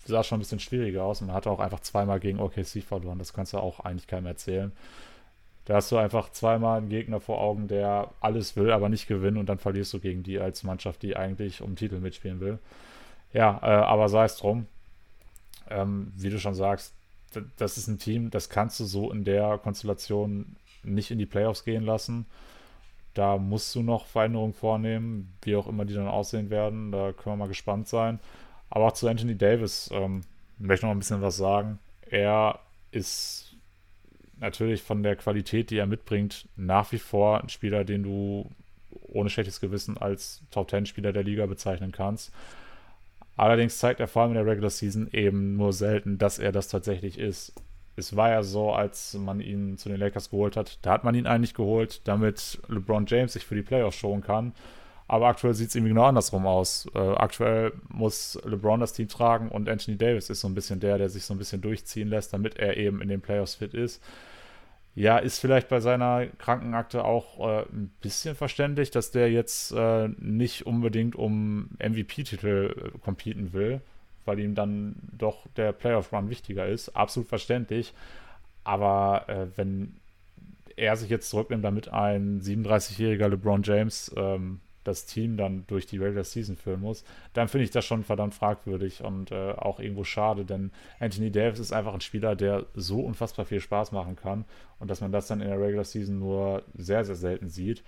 sah 0.05 0.23
schon 0.23 0.39
ein 0.39 0.41
bisschen 0.41 0.61
schwieriger 0.61 1.05
aus 1.05 1.23
und 1.23 1.33
hatte 1.33 1.51
auch 1.51 1.61
einfach 1.61 1.81
zweimal 1.81 2.21
gegen 2.21 2.41
OKC 2.41 2.83
verloren. 2.83 3.19
Das 3.19 3.33
kannst 3.33 3.53
du 3.53 3.59
auch 3.59 3.81
eigentlich 3.81 4.07
keinem 4.07 4.27
erzählen. 4.27 4.73
Da 5.65 5.77
hast 5.77 5.91
du 5.91 5.97
einfach 5.97 6.31
zweimal 6.31 6.79
einen 6.79 6.91
Gegner 6.91 7.21
vor 7.21 7.41
Augen, 7.41 7.69
der 7.69 8.11
alles 8.21 8.55
will, 8.57 8.71
aber 8.71 8.89
nicht 8.91 9.07
gewinnen 9.07 9.39
und 9.39 9.49
dann 9.49 9.59
verlierst 9.59 9.95
du 9.95 10.01
gegen 10.01 10.23
die 10.23 10.39
als 10.39 10.63
Mannschaft, 10.63 11.03
die 11.03 11.17
eigentlich 11.17 11.63
um 11.63 11.75
Titel 11.75 12.01
mitspielen 12.01 12.41
will. 12.41 12.59
Ja, 13.33 13.59
äh, 13.63 13.67
aber 13.67 14.09
sei 14.09 14.25
es 14.25 14.37
drum. 14.37 14.67
Ähm, 15.71 16.13
wie 16.17 16.29
du 16.29 16.39
schon 16.39 16.55
sagst, 16.55 16.93
das 17.57 17.79
ist 17.79 17.89
ein 17.89 17.99
Team, 17.99 18.31
das 18.31 18.51
kannst 18.51 18.79
du 18.79 18.85
so 18.85 19.11
in 19.11 19.25
der 19.25 19.59
Konstellation 19.59 20.57
nicht 20.83 21.11
in 21.11 21.19
die 21.19 21.27
Playoffs 21.27 21.65
gehen 21.65 21.83
lassen. 21.83 22.27
Da 23.15 23.39
musst 23.39 23.75
du 23.75 23.83
noch 23.83 24.07
Veränderungen 24.07 24.53
vornehmen, 24.53 25.33
wie 25.43 25.57
auch 25.57 25.67
immer 25.67 25.85
die 25.85 25.95
dann 25.95 26.09
aussehen 26.09 26.51
werden. 26.51 26.93
Da 26.93 27.13
können 27.13 27.35
wir 27.35 27.45
mal 27.45 27.49
gespannt 27.49 27.89
sein. 27.89 28.19
Aber 28.75 28.87
auch 28.87 28.93
zu 28.93 29.07
Anthony 29.07 29.37
Davis 29.37 29.89
ähm, 29.93 30.23
möchte 30.59 30.81
ich 30.81 30.83
noch 30.83 30.91
ein 30.91 30.99
bisschen 30.99 31.23
was 31.23 31.37
sagen. 31.37 31.79
Er 32.11 32.59
ist 32.91 33.55
natürlich 34.41 34.83
von 34.83 35.05
der 35.05 35.15
Qualität, 35.15 35.71
die 35.71 35.79
er 35.79 35.87
mitbringt, 35.87 36.49
nach 36.57 36.91
wie 36.91 36.99
vor 36.99 37.41
ein 37.41 37.49
Spieler, 37.49 37.85
den 37.85 38.03
du 38.03 38.51
ohne 38.91 39.31
schlechtes 39.31 39.61
Gewissen 39.61 39.97
als 39.97 40.43
Top 40.51 40.71
10 40.71 40.87
Spieler 40.87 41.13
der 41.13 41.23
Liga 41.23 41.47
bezeichnen 41.47 41.93
kannst. 41.93 42.33
Allerdings 43.37 43.79
zeigt 43.79 44.01
er 44.01 44.09
vor 44.09 44.23
allem 44.23 44.33
in 44.33 44.39
der 44.39 44.47
Regular 44.47 44.71
Season 44.71 45.09
eben 45.13 45.57
nur 45.57 45.73
selten, 45.73 46.19
dass 46.19 46.41
er 46.41 46.51
das 46.51 46.67
tatsächlich 46.67 47.17
ist. 47.17 47.53
Es 47.95 48.17
war 48.17 48.31
ja 48.31 48.43
so, 48.43 48.73
als 48.73 49.15
man 49.15 49.41
ihn 49.41 49.79
zu 49.79 49.89
den 49.89 50.01
Lakers 50.01 50.31
geholt 50.31 50.57
hat, 50.57 50.81
da 50.83 50.91
hat 50.91 51.05
man 51.05 51.15
ihn 51.15 51.29
eigentlich 51.29 51.55
geholt, 51.55 52.01
damit 52.09 52.59
LeBron 52.67 53.07
James 53.07 53.35
sich 53.35 53.47
für 53.47 53.55
die 53.55 53.63
Playoffs 53.63 53.99
schonen 53.99 54.25
kann. 54.25 54.53
Aber 55.07 55.27
aktuell 55.27 55.53
sieht 55.55 55.69
es 55.69 55.75
irgendwie 55.75 55.91
genau 55.91 56.05
andersrum 56.05 56.47
aus. 56.47 56.89
Äh, 56.95 56.99
aktuell 56.99 57.73
muss 57.89 58.41
LeBron 58.45 58.81
das 58.81 58.95
Team 58.95 59.09
tragen 59.09 59.51
und 59.51 59.69
Anthony 59.69 59.99
Davis 59.99 60.31
ist 60.31 60.41
so 60.41 60.49
ein 60.49 60.55
bisschen 60.55 60.81
der, 60.81 60.97
der 60.97 61.11
sich 61.11 61.25
so 61.25 61.35
ein 61.35 61.39
bisschen 61.39 61.61
durchziehen 61.61 62.09
lässt, 62.09 62.33
damit 62.33 62.57
er 62.57 62.77
eben 62.77 63.03
in 63.03 63.09
den 63.09 63.21
Playoffs 63.21 63.57
fit 63.57 63.75
ist. 63.75 64.03
Ja, 64.95 65.19
ist 65.19 65.41
vielleicht 65.41 65.69
bei 65.69 65.81
seiner 65.81 66.27
Krankenakte 66.39 67.05
auch 67.05 67.41
äh, 67.41 67.63
ein 67.63 67.91
bisschen 68.01 68.37
verständlich, 68.37 68.93
dass 68.93 69.11
der 69.11 69.31
jetzt 69.31 69.73
äh, 69.73 70.09
nicht 70.19 70.67
unbedingt 70.67 71.17
um 71.17 71.71
MVP-Titel 71.81 72.93
äh, 72.95 72.99
competen 73.01 73.53
will, 73.53 73.81
weil 74.25 74.39
ihm 74.39 74.55
dann 74.55 74.95
doch 75.13 75.47
der 75.57 75.73
Playoff-Run 75.73 76.31
wichtiger 76.31 76.67
ist. 76.67 76.91
Absolut 76.91 77.29
verständlich. 77.29 77.93
Aber 78.63 79.29
äh, 79.29 79.47
wenn 79.57 79.97
er 80.77 80.97
sich 80.97 81.11
jetzt 81.11 81.29
zurücknimmt, 81.29 81.65
damit 81.65 81.89
ein 81.89 82.41
37-jähriger 82.41 83.29
LeBron 83.29 83.63
James 83.65 84.15
ähm, 84.17 84.61
das 84.85 85.07
Team 85.07 85.37
dann 85.37 85.65
durch 85.67 85.87
die 85.87 85.99
Regular 85.99 86.25
Season 86.25 86.57
führen 86.57 86.81
muss, 86.81 87.05
dann 87.33 87.49
finde 87.49 87.65
ich 87.65 87.71
das 87.71 87.85
schon 87.85 88.05
verdammt 88.05 88.35
fragwürdig 88.35 89.03
und 89.03 89.33
äh, 89.33 89.53
auch 89.53 89.81
irgendwo 89.81 90.05
schade, 90.05 90.45
denn 90.45 90.71
Anthony 91.01 91.31
Davis 91.31 91.59
ist 91.59 91.73
einfach 91.73 91.95
ein 91.95 92.01
Spieler, 92.01 92.37
der 92.37 92.67
so 92.75 93.01
unfassbar 93.01 93.45
viel 93.45 93.61
Spaß 93.61 93.93
machen 93.93 94.17
kann 94.17 94.45
und 94.79 94.91
dass 94.91 95.01
man 95.01 95.13
das 95.13 95.27
dann 95.27 95.41
in 95.41 95.49
der 95.49 95.61
Regular 95.61 95.85
Season 95.85 96.19
nur 96.19 96.63
sehr, 96.75 97.05
sehr 97.05 97.17
selten 97.17 97.49
sieht. 97.49 97.83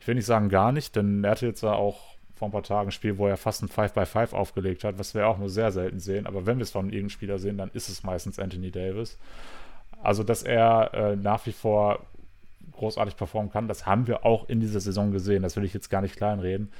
Ich 0.00 0.06
will 0.06 0.14
nicht 0.14 0.26
sagen 0.26 0.48
gar 0.48 0.72
nicht, 0.72 0.96
denn 0.96 1.24
er 1.24 1.32
hatte 1.32 1.46
jetzt 1.46 1.64
auch 1.64 2.16
vor 2.34 2.48
ein 2.48 2.52
paar 2.52 2.62
Tagen 2.62 2.88
ein 2.88 2.92
Spiel, 2.92 3.18
wo 3.18 3.26
er 3.26 3.36
fast 3.36 3.62
ein 3.62 3.68
5x5 3.68 4.32
aufgelegt 4.32 4.84
hat, 4.84 4.98
was 4.98 5.14
wir 5.14 5.26
auch 5.26 5.38
nur 5.38 5.50
sehr 5.50 5.72
selten 5.72 5.98
sehen, 5.98 6.26
aber 6.26 6.46
wenn 6.46 6.58
wir 6.58 6.62
es 6.62 6.70
von 6.70 6.86
irgendeinem 6.86 7.10
Spieler 7.10 7.38
sehen, 7.38 7.58
dann 7.58 7.70
ist 7.74 7.88
es 7.88 8.04
meistens 8.04 8.38
Anthony 8.38 8.70
Davis. 8.70 9.18
Also, 10.02 10.22
dass 10.22 10.44
er 10.44 10.94
äh, 10.94 11.16
nach 11.16 11.44
wie 11.46 11.52
vor 11.52 12.06
großartig 12.72 13.16
performen 13.16 13.50
kann. 13.50 13.68
Das 13.68 13.86
haben 13.86 14.06
wir 14.06 14.24
auch 14.24 14.48
in 14.48 14.60
dieser 14.60 14.80
Saison 14.80 15.10
gesehen. 15.12 15.42
Das 15.42 15.56
will 15.56 15.64
ich 15.64 15.74
jetzt 15.74 15.90
gar 15.90 16.02
nicht 16.02 16.16
kleinreden. 16.16 16.70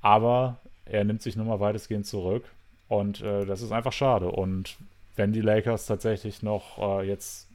Aber 0.00 0.58
er 0.84 1.04
nimmt 1.04 1.22
sich 1.22 1.36
nun 1.36 1.46
mal 1.46 1.60
weitestgehend 1.60 2.06
zurück. 2.06 2.44
Und 2.88 3.22
äh, 3.22 3.46
das 3.46 3.62
ist 3.62 3.72
einfach 3.72 3.92
schade. 3.92 4.30
Und 4.30 4.76
wenn 5.16 5.32
die 5.32 5.40
Lakers 5.40 5.86
tatsächlich 5.86 6.42
noch 6.42 6.78
äh, 6.78 7.06
jetzt 7.06 7.48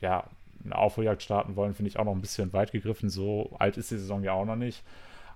ja, 0.00 0.24
eine 0.64 0.76
Aufholjagd 0.76 1.22
starten 1.22 1.56
wollen, 1.56 1.74
finde 1.74 1.90
ich 1.90 1.98
auch 1.98 2.04
noch 2.04 2.14
ein 2.14 2.20
bisschen 2.20 2.52
weit 2.52 2.72
gegriffen. 2.72 3.10
So 3.10 3.50
alt 3.58 3.76
ist 3.76 3.90
die 3.90 3.98
Saison 3.98 4.22
ja 4.22 4.32
auch 4.32 4.44
noch 4.44 4.56
nicht. 4.56 4.82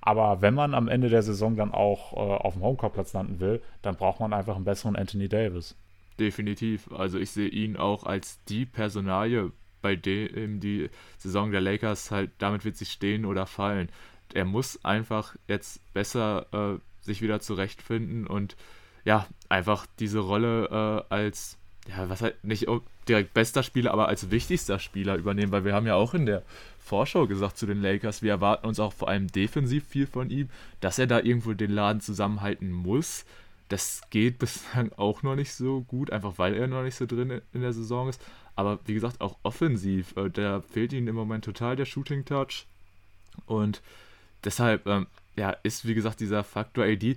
Aber 0.00 0.42
wenn 0.42 0.54
man 0.54 0.74
am 0.74 0.88
Ende 0.88 1.08
der 1.08 1.22
Saison 1.22 1.54
dann 1.56 1.72
auch 1.72 2.12
äh, 2.14 2.16
auf 2.16 2.54
dem 2.54 2.62
Homecourt-Platz 2.62 3.12
landen 3.12 3.40
will, 3.40 3.62
dann 3.82 3.94
braucht 3.94 4.20
man 4.20 4.32
einfach 4.32 4.56
einen 4.56 4.64
besseren 4.64 4.96
Anthony 4.96 5.28
Davis. 5.28 5.76
Definitiv. 6.18 6.90
Also 6.92 7.18
ich 7.18 7.30
sehe 7.30 7.48
ihn 7.48 7.76
auch 7.76 8.04
als 8.04 8.42
die 8.48 8.66
Personalie, 8.66 9.52
bei 9.82 9.96
dem 9.96 10.60
die 10.60 10.88
Saison 11.18 11.50
der 11.50 11.60
Lakers 11.60 12.10
halt, 12.10 12.30
damit 12.38 12.64
wird 12.64 12.76
sie 12.76 12.86
stehen 12.86 13.24
oder 13.24 13.46
fallen. 13.46 13.88
Er 14.32 14.44
muss 14.44 14.82
einfach 14.84 15.36
jetzt 15.48 15.80
besser 15.92 16.46
äh, 16.52 17.04
sich 17.04 17.20
wieder 17.20 17.40
zurechtfinden 17.40 18.26
und 18.26 18.56
ja, 19.04 19.26
einfach 19.48 19.86
diese 19.98 20.20
Rolle 20.20 21.04
äh, 21.10 21.14
als, 21.14 21.58
ja, 21.88 22.08
was 22.08 22.22
halt 22.22 22.42
nicht 22.44 22.66
direkt 23.08 23.34
bester 23.34 23.62
Spieler, 23.62 23.92
aber 23.92 24.08
als 24.08 24.30
wichtigster 24.30 24.78
Spieler 24.78 25.16
übernehmen, 25.16 25.52
weil 25.52 25.64
wir 25.64 25.74
haben 25.74 25.86
ja 25.86 25.96
auch 25.96 26.14
in 26.14 26.26
der 26.26 26.42
Vorschau 26.78 27.26
gesagt 27.26 27.58
zu 27.58 27.66
den 27.66 27.82
Lakers, 27.82 28.22
wir 28.22 28.30
erwarten 28.30 28.66
uns 28.66 28.80
auch 28.80 28.92
vor 28.92 29.08
allem 29.08 29.28
defensiv 29.28 29.86
viel 29.86 30.06
von 30.06 30.30
ihm, 30.30 30.48
dass 30.80 30.98
er 30.98 31.06
da 31.06 31.18
irgendwo 31.18 31.52
den 31.52 31.72
Laden 31.72 32.00
zusammenhalten 32.00 32.70
muss. 32.70 33.24
Das 33.68 34.02
geht 34.10 34.38
bislang 34.38 34.92
auch 34.96 35.22
noch 35.22 35.34
nicht 35.34 35.52
so 35.52 35.82
gut, 35.82 36.10
einfach 36.10 36.34
weil 36.38 36.54
er 36.54 36.66
noch 36.66 36.82
nicht 36.82 36.96
so 36.96 37.06
drin 37.06 37.40
in 37.52 37.60
der 37.60 37.72
Saison 37.72 38.08
ist. 38.08 38.20
Aber 38.54 38.80
wie 38.84 38.94
gesagt, 38.94 39.20
auch 39.20 39.36
offensiv, 39.42 40.16
äh, 40.16 40.28
da 40.30 40.60
fehlt 40.60 40.92
ihm 40.92 41.08
im 41.08 41.14
Moment 41.14 41.44
total 41.44 41.76
der 41.76 41.86
Shooting 41.86 42.24
Touch. 42.24 42.66
Und 43.46 43.80
deshalb, 44.44 44.86
ähm, 44.86 45.06
ja, 45.36 45.50
ist 45.62 45.86
wie 45.86 45.94
gesagt 45.94 46.20
dieser 46.20 46.44
Faktor 46.44 46.84
AD. 46.84 47.16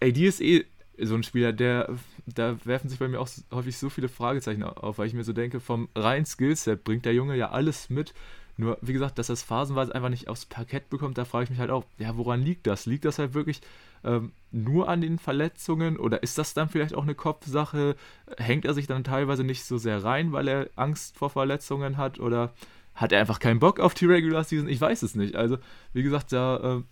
AD 0.00 0.26
ist 0.26 0.40
eh 0.40 0.66
so 0.98 1.14
ein 1.14 1.22
Spieler, 1.22 1.52
der, 1.52 1.96
da 2.26 2.56
werfen 2.64 2.88
sich 2.88 2.98
bei 2.98 3.08
mir 3.08 3.20
auch 3.20 3.28
häufig 3.50 3.76
so 3.76 3.90
viele 3.90 4.08
Fragezeichen 4.08 4.62
auf, 4.62 4.98
weil 4.98 5.08
ich 5.08 5.14
mir 5.14 5.24
so 5.24 5.32
denke, 5.32 5.60
vom 5.60 5.88
reinen 5.94 6.26
Skillset 6.26 6.84
bringt 6.84 7.04
der 7.04 7.14
Junge 7.14 7.36
ja 7.36 7.50
alles 7.50 7.90
mit. 7.90 8.14
Nur, 8.56 8.78
wie 8.82 8.92
gesagt, 8.92 9.18
dass 9.18 9.30
er 9.30 9.34
es 9.34 9.42
phasenweise 9.42 9.94
einfach 9.94 10.10
nicht 10.10 10.28
aufs 10.28 10.46
Parkett 10.46 10.88
bekommt, 10.88 11.18
da 11.18 11.24
frage 11.24 11.44
ich 11.44 11.50
mich 11.50 11.58
halt 11.58 11.70
auch, 11.70 11.84
ja, 11.98 12.16
woran 12.16 12.42
liegt 12.42 12.66
das? 12.66 12.86
Liegt 12.86 13.04
das 13.04 13.18
halt 13.18 13.34
wirklich 13.34 13.60
ähm, 14.04 14.32
nur 14.52 14.88
an 14.88 15.00
den 15.00 15.18
Verletzungen 15.18 15.96
oder 15.96 16.22
ist 16.22 16.38
das 16.38 16.54
dann 16.54 16.68
vielleicht 16.68 16.94
auch 16.94 17.02
eine 17.02 17.14
Kopfsache? 17.14 17.96
Hängt 18.38 18.64
er 18.64 18.74
sich 18.74 18.86
dann 18.86 19.02
teilweise 19.02 19.42
nicht 19.42 19.64
so 19.64 19.78
sehr 19.78 20.04
rein, 20.04 20.32
weil 20.32 20.46
er 20.46 20.70
Angst 20.76 21.16
vor 21.16 21.30
Verletzungen 21.30 21.96
hat 21.96 22.20
oder 22.20 22.52
hat 22.94 23.10
er 23.12 23.20
einfach 23.20 23.40
keinen 23.40 23.58
Bock 23.58 23.80
auf 23.80 23.94
die 23.94 24.06
Regular 24.06 24.44
Season? 24.44 24.68
Ich 24.68 24.80
weiß 24.80 25.02
es 25.02 25.16
nicht. 25.16 25.34
Also, 25.34 25.58
wie 25.92 26.04
gesagt, 26.04 26.32
da 26.32 26.78
äh, 26.78 26.82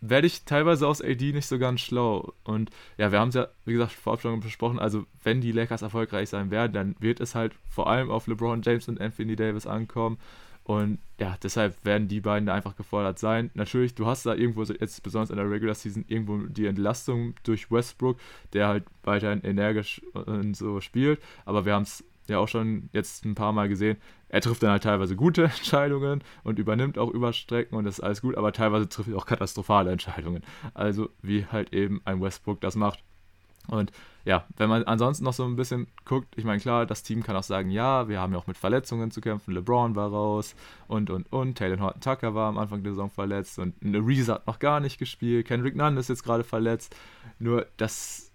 werde 0.00 0.26
ich 0.26 0.44
teilweise 0.44 0.86
aus 0.88 1.00
AD 1.00 1.32
nicht 1.32 1.46
so 1.46 1.58
ganz 1.58 1.80
schlau. 1.80 2.34
Und 2.42 2.70
ja, 2.98 3.12
wir 3.12 3.20
haben 3.20 3.28
es 3.28 3.36
ja, 3.36 3.48
wie 3.64 3.72
gesagt, 3.72 3.92
vorab 3.92 4.20
schon 4.20 4.40
besprochen. 4.40 4.80
Also, 4.80 5.06
wenn 5.22 5.40
die 5.40 5.52
Lakers 5.52 5.82
erfolgreich 5.82 6.28
sein 6.28 6.50
werden, 6.50 6.72
dann 6.72 6.96
wird 6.98 7.20
es 7.20 7.36
halt 7.36 7.54
vor 7.68 7.88
allem 7.88 8.10
auf 8.10 8.26
LeBron 8.26 8.62
James 8.62 8.88
und 8.88 9.00
Anthony 9.00 9.36
Davis 9.36 9.66
ankommen. 9.66 10.18
Und 10.64 10.98
ja, 11.20 11.36
deshalb 11.42 11.76
werden 11.84 12.08
die 12.08 12.20
beiden 12.20 12.46
da 12.46 12.54
einfach 12.54 12.74
gefordert 12.74 13.18
sein. 13.18 13.50
Natürlich, 13.54 13.94
du 13.94 14.06
hast 14.06 14.24
da 14.24 14.34
irgendwo 14.34 14.62
jetzt 14.64 15.02
besonders 15.02 15.30
in 15.30 15.36
der 15.36 15.50
Regular 15.50 15.74
Season 15.74 16.04
irgendwo 16.08 16.38
die 16.38 16.66
Entlastung 16.66 17.34
durch 17.44 17.70
Westbrook, 17.70 18.18
der 18.54 18.68
halt 18.68 18.84
weiterhin 19.02 19.42
energisch 19.42 20.00
und 20.14 20.56
so 20.56 20.80
spielt. 20.80 21.20
Aber 21.44 21.66
wir 21.66 21.74
haben 21.74 21.82
es 21.82 22.02
ja 22.28 22.38
auch 22.38 22.48
schon 22.48 22.88
jetzt 22.92 23.26
ein 23.26 23.34
paar 23.34 23.52
Mal 23.52 23.68
gesehen. 23.68 23.98
Er 24.30 24.40
trifft 24.40 24.62
dann 24.62 24.70
halt 24.70 24.82
teilweise 24.82 25.16
gute 25.16 25.44
Entscheidungen 25.44 26.24
und 26.42 26.58
übernimmt 26.58 26.98
auch 26.98 27.10
Überstrecken 27.10 27.76
und 27.76 27.84
das 27.84 27.98
ist 27.98 28.04
alles 28.04 28.22
gut, 28.22 28.36
aber 28.36 28.52
teilweise 28.52 28.88
trifft 28.88 29.10
er 29.10 29.16
auch 29.16 29.26
katastrophale 29.26 29.92
Entscheidungen. 29.92 30.42
Also 30.72 31.10
wie 31.20 31.46
halt 31.46 31.74
eben 31.74 32.00
ein 32.06 32.22
Westbrook 32.22 32.60
das 32.62 32.74
macht. 32.74 33.04
Und 33.68 33.92
ja, 34.24 34.46
wenn 34.56 34.70
man 34.70 34.84
ansonsten 34.84 35.24
noch 35.24 35.34
so 35.34 35.44
ein 35.44 35.56
bisschen 35.56 35.86
guckt, 36.04 36.34
ich 36.36 36.44
meine, 36.44 36.60
klar, 36.60 36.86
das 36.86 37.02
Team 37.02 37.22
kann 37.22 37.36
auch 37.36 37.42
sagen, 37.42 37.70
ja, 37.70 38.08
wir 38.08 38.20
haben 38.20 38.32
ja 38.32 38.38
auch 38.38 38.46
mit 38.46 38.56
Verletzungen 38.56 39.10
zu 39.10 39.20
kämpfen. 39.20 39.52
LeBron 39.52 39.94
war 39.96 40.10
raus 40.10 40.54
und, 40.88 41.10
und, 41.10 41.30
und. 41.32 41.56
Taylor 41.56 41.78
Horton 41.78 42.00
Tucker 42.00 42.34
war 42.34 42.48
am 42.48 42.58
Anfang 42.58 42.82
der 42.82 42.92
Saison 42.92 43.10
verletzt 43.10 43.58
und 43.58 43.74
Reese 43.82 44.34
hat 44.34 44.46
noch 44.46 44.58
gar 44.58 44.80
nicht 44.80 44.98
gespielt. 44.98 45.46
Kendrick 45.46 45.76
Nunn 45.76 45.96
ist 45.98 46.08
jetzt 46.08 46.24
gerade 46.24 46.44
verletzt. 46.44 46.96
Nur 47.38 47.66
das 47.76 48.32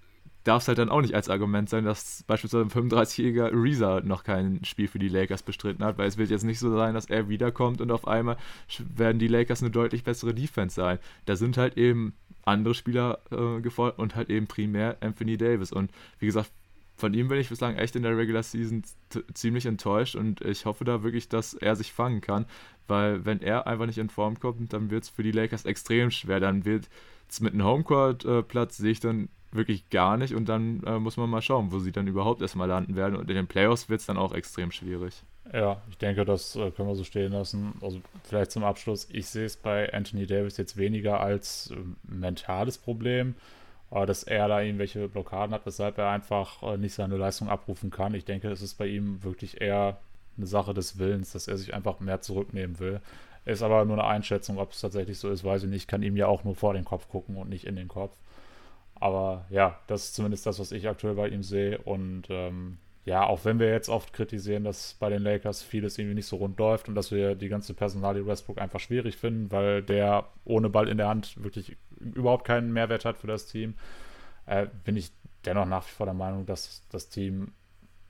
darf 0.49 0.63
es 0.63 0.67
halt 0.67 0.79
dann 0.79 0.89
auch 0.89 1.01
nicht 1.01 1.13
als 1.13 1.29
Argument 1.29 1.69
sein, 1.69 1.85
dass 1.85 2.23
beispielsweise 2.23 2.65
ein 2.65 2.89
35-jähriger 2.89 3.51
Reza 3.53 4.01
noch 4.03 4.23
kein 4.23 4.65
Spiel 4.65 4.87
für 4.87 4.97
die 4.97 5.07
Lakers 5.07 5.43
bestritten 5.43 5.83
hat, 5.83 5.99
weil 5.99 6.07
es 6.07 6.17
wird 6.17 6.31
jetzt 6.31 6.43
nicht 6.43 6.57
so 6.57 6.75
sein, 6.75 6.95
dass 6.95 7.05
er 7.05 7.29
wiederkommt 7.29 7.81
und 7.81 7.91
auf 7.91 8.07
einmal 8.07 8.35
werden 8.79 9.19
die 9.19 9.27
Lakers 9.27 9.61
eine 9.61 9.69
deutlich 9.69 10.03
bessere 10.03 10.33
Defense 10.33 10.73
sein. 10.75 10.97
Da 11.25 11.35
sind 11.35 11.57
halt 11.57 11.77
eben 11.77 12.13
andere 12.45 12.73
Spieler 12.73 13.19
äh, 13.29 13.61
gefordert 13.61 13.99
und 13.99 14.15
halt 14.15 14.31
eben 14.31 14.47
primär 14.47 14.97
Anthony 15.01 15.37
Davis. 15.37 15.71
Und 15.71 15.91
wie 16.17 16.25
gesagt, 16.25 16.49
von 16.95 17.13
ihm 17.13 17.27
bin 17.27 17.37
ich 17.37 17.49
bislang 17.49 17.75
echt 17.75 17.95
in 17.95 18.01
der 18.01 18.17
Regular 18.17 18.41
Season 18.41 18.81
ziemlich 19.35 19.67
enttäuscht 19.67 20.15
und 20.15 20.41
ich 20.41 20.65
hoffe 20.65 20.83
da 20.83 21.03
wirklich, 21.03 21.29
dass 21.29 21.53
er 21.53 21.75
sich 21.75 21.93
fangen 21.93 22.21
kann, 22.21 22.47
weil 22.87 23.23
wenn 23.23 23.41
er 23.41 23.67
einfach 23.67 23.85
nicht 23.85 23.99
in 23.99 24.09
Form 24.09 24.39
kommt, 24.39 24.73
dann 24.73 24.89
wird 24.89 25.03
es 25.03 25.09
für 25.09 25.21
die 25.21 25.31
Lakers 25.31 25.65
extrem 25.65 26.09
schwer. 26.09 26.39
Dann 26.39 26.65
wird 26.65 26.89
es 27.29 27.39
mit 27.39 27.53
einem 27.53 27.65
Homecourt-Platz, 27.65 28.79
äh, 28.79 28.81
sehe 28.81 28.91
ich 28.91 28.99
dann 28.99 29.29
wirklich 29.51 29.89
gar 29.89 30.17
nicht 30.17 30.35
und 30.35 30.47
dann 30.47 30.83
äh, 30.85 30.99
muss 30.99 31.17
man 31.17 31.29
mal 31.29 31.41
schauen, 31.41 31.71
wo 31.71 31.79
sie 31.79 31.91
dann 31.91 32.07
überhaupt 32.07 32.41
erstmal 32.41 32.67
landen 32.67 32.95
werden 32.95 33.15
und 33.15 33.29
in 33.29 33.35
den 33.35 33.47
Playoffs 33.47 33.89
wird 33.89 34.01
es 34.01 34.05
dann 34.05 34.17
auch 34.17 34.33
extrem 34.33 34.71
schwierig. 34.71 35.23
Ja, 35.51 35.81
ich 35.89 35.97
denke, 35.97 36.25
das 36.25 36.55
äh, 36.55 36.69
können 36.71 36.87
wir 36.87 36.95
so 36.95 37.03
stehen 37.03 37.31
lassen. 37.31 37.73
Also 37.81 37.99
vielleicht 38.23 38.51
zum 38.51 38.63
Abschluss, 38.63 39.07
ich 39.11 39.27
sehe 39.27 39.45
es 39.45 39.57
bei 39.57 39.91
Anthony 39.93 40.27
Davis 40.27 40.57
jetzt 40.57 40.77
weniger 40.77 41.19
als 41.19 41.71
äh, 41.71 41.77
mentales 42.03 42.77
Problem, 42.77 43.33
äh, 43.89 44.05
dass 44.05 44.23
er 44.23 44.47
da 44.47 44.61
irgendwelche 44.61 45.07
Blockaden 45.07 45.53
hat, 45.55 45.65
weshalb 45.65 45.97
er 45.97 46.09
einfach 46.09 46.61
äh, 46.61 46.77
nicht 46.77 46.93
seine 46.93 47.17
Leistung 47.17 47.49
abrufen 47.49 47.89
kann. 47.89 48.13
Ich 48.13 48.25
denke, 48.25 48.51
es 48.51 48.61
ist 48.61 48.75
bei 48.75 48.85
ihm 48.85 49.23
wirklich 49.23 49.59
eher 49.59 49.97
eine 50.37 50.45
Sache 50.45 50.75
des 50.75 50.99
Willens, 50.99 51.31
dass 51.31 51.47
er 51.47 51.57
sich 51.57 51.73
einfach 51.73 51.99
mehr 51.99 52.21
zurücknehmen 52.21 52.79
will. 52.79 53.01
Ist 53.45 53.63
aber 53.63 53.83
nur 53.85 53.97
eine 53.97 54.07
Einschätzung, 54.07 54.59
ob 54.59 54.73
es 54.73 54.81
tatsächlich 54.81 55.17
so 55.17 55.31
ist, 55.31 55.43
weiß 55.43 55.63
ich 55.63 55.69
nicht. 55.69 55.83
Ich 55.83 55.87
kann 55.87 56.03
ihm 56.03 56.15
ja 56.15 56.27
auch 56.27 56.43
nur 56.43 56.55
vor 56.55 56.73
den 56.73 56.85
Kopf 56.85 57.09
gucken 57.09 57.37
und 57.37 57.49
nicht 57.49 57.65
in 57.65 57.75
den 57.75 57.87
Kopf. 57.87 58.15
Aber 58.99 59.45
ja, 59.49 59.79
das 59.87 60.05
ist 60.05 60.15
zumindest 60.15 60.45
das, 60.45 60.59
was 60.59 60.71
ich 60.71 60.87
aktuell 60.87 61.15
bei 61.15 61.29
ihm 61.29 61.43
sehe. 61.43 61.77
Und 61.79 62.23
ähm, 62.29 62.77
ja, 63.05 63.25
auch 63.25 63.45
wenn 63.45 63.59
wir 63.59 63.71
jetzt 63.71 63.89
oft 63.89 64.13
kritisieren, 64.13 64.63
dass 64.63 64.95
bei 64.99 65.09
den 65.09 65.23
Lakers 65.23 65.63
vieles 65.63 65.97
irgendwie 65.97 66.15
nicht 66.15 66.27
so 66.27 66.35
rund 66.35 66.59
läuft 66.59 66.89
und 66.89 66.95
dass 66.95 67.11
wir 67.11 67.35
die 67.35 67.49
ganze 67.49 67.73
Personalie 67.73 68.25
Westbrook 68.27 68.59
einfach 68.59 68.79
schwierig 68.79 69.17
finden, 69.17 69.51
weil 69.51 69.81
der 69.81 70.27
ohne 70.45 70.69
Ball 70.69 70.87
in 70.87 70.97
der 70.97 71.07
Hand 71.07 71.41
wirklich 71.43 71.77
überhaupt 71.99 72.45
keinen 72.45 72.73
Mehrwert 72.73 73.05
hat 73.05 73.17
für 73.17 73.27
das 73.27 73.47
Team, 73.47 73.75
äh, 74.45 74.67
bin 74.83 74.97
ich 74.97 75.11
dennoch 75.45 75.65
nach 75.65 75.87
wie 75.87 75.91
vor 75.91 76.05
der 76.05 76.13
Meinung, 76.13 76.45
dass 76.45 76.85
das 76.91 77.09
Team 77.09 77.53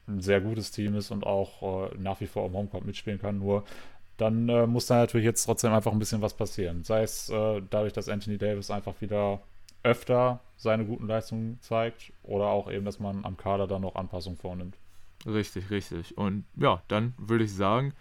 ein 0.08 0.22
sehr 0.22 0.42
gutes 0.42 0.72
Team 0.72 0.96
ist 0.96 1.12
und 1.12 1.26
auch 1.26 1.92
äh, 1.92 1.96
nach 1.98 2.20
wie 2.20 2.28
vor 2.28 2.48
im 2.48 2.54
Homecourt 2.54 2.86
mitspielen 2.86 3.20
kann. 3.20 3.40
Nur 3.40 3.64
dann 4.18 4.50
äh, 4.50 4.68
muss 4.68 4.88
da 4.88 4.98
natürlich 4.98 5.26
jetzt 5.26 5.46
trotzdem 5.46 5.72
einfach 5.72 5.92
ein 5.92 6.00
bisschen 6.00 6.22
was 6.22 6.34
passieren. 6.34 6.84
Sei 6.84 7.04
es 7.04 7.30
äh, 7.30 7.62
dadurch, 7.70 7.94
dass 7.94 8.10
Anthony 8.10 8.38
Davis 8.38 8.72
einfach 8.72 9.00
wieder 9.02 9.40
öfter 9.84 10.42
seine 10.58 10.86
guten 10.86 11.08
Leistungen 11.08 11.60
zeigt 11.62 12.12
oder 12.24 12.48
auch 12.48 12.70
eben, 12.70 12.86
dass 12.86 13.00
man 13.00 13.26
am 13.26 13.38
Kader 13.38 13.68
dann 13.68 13.82
noch 13.82 13.96
Anpassungen 13.96 14.38
vornimmt. 14.38 14.78
Richtig, 15.26 15.70
richtig. 15.70 16.18
Und 16.18 16.46
ja, 16.56 16.82
dann 16.88 17.14
würde 17.18 17.46
ich 17.46 17.54
sagen, 17.54 17.94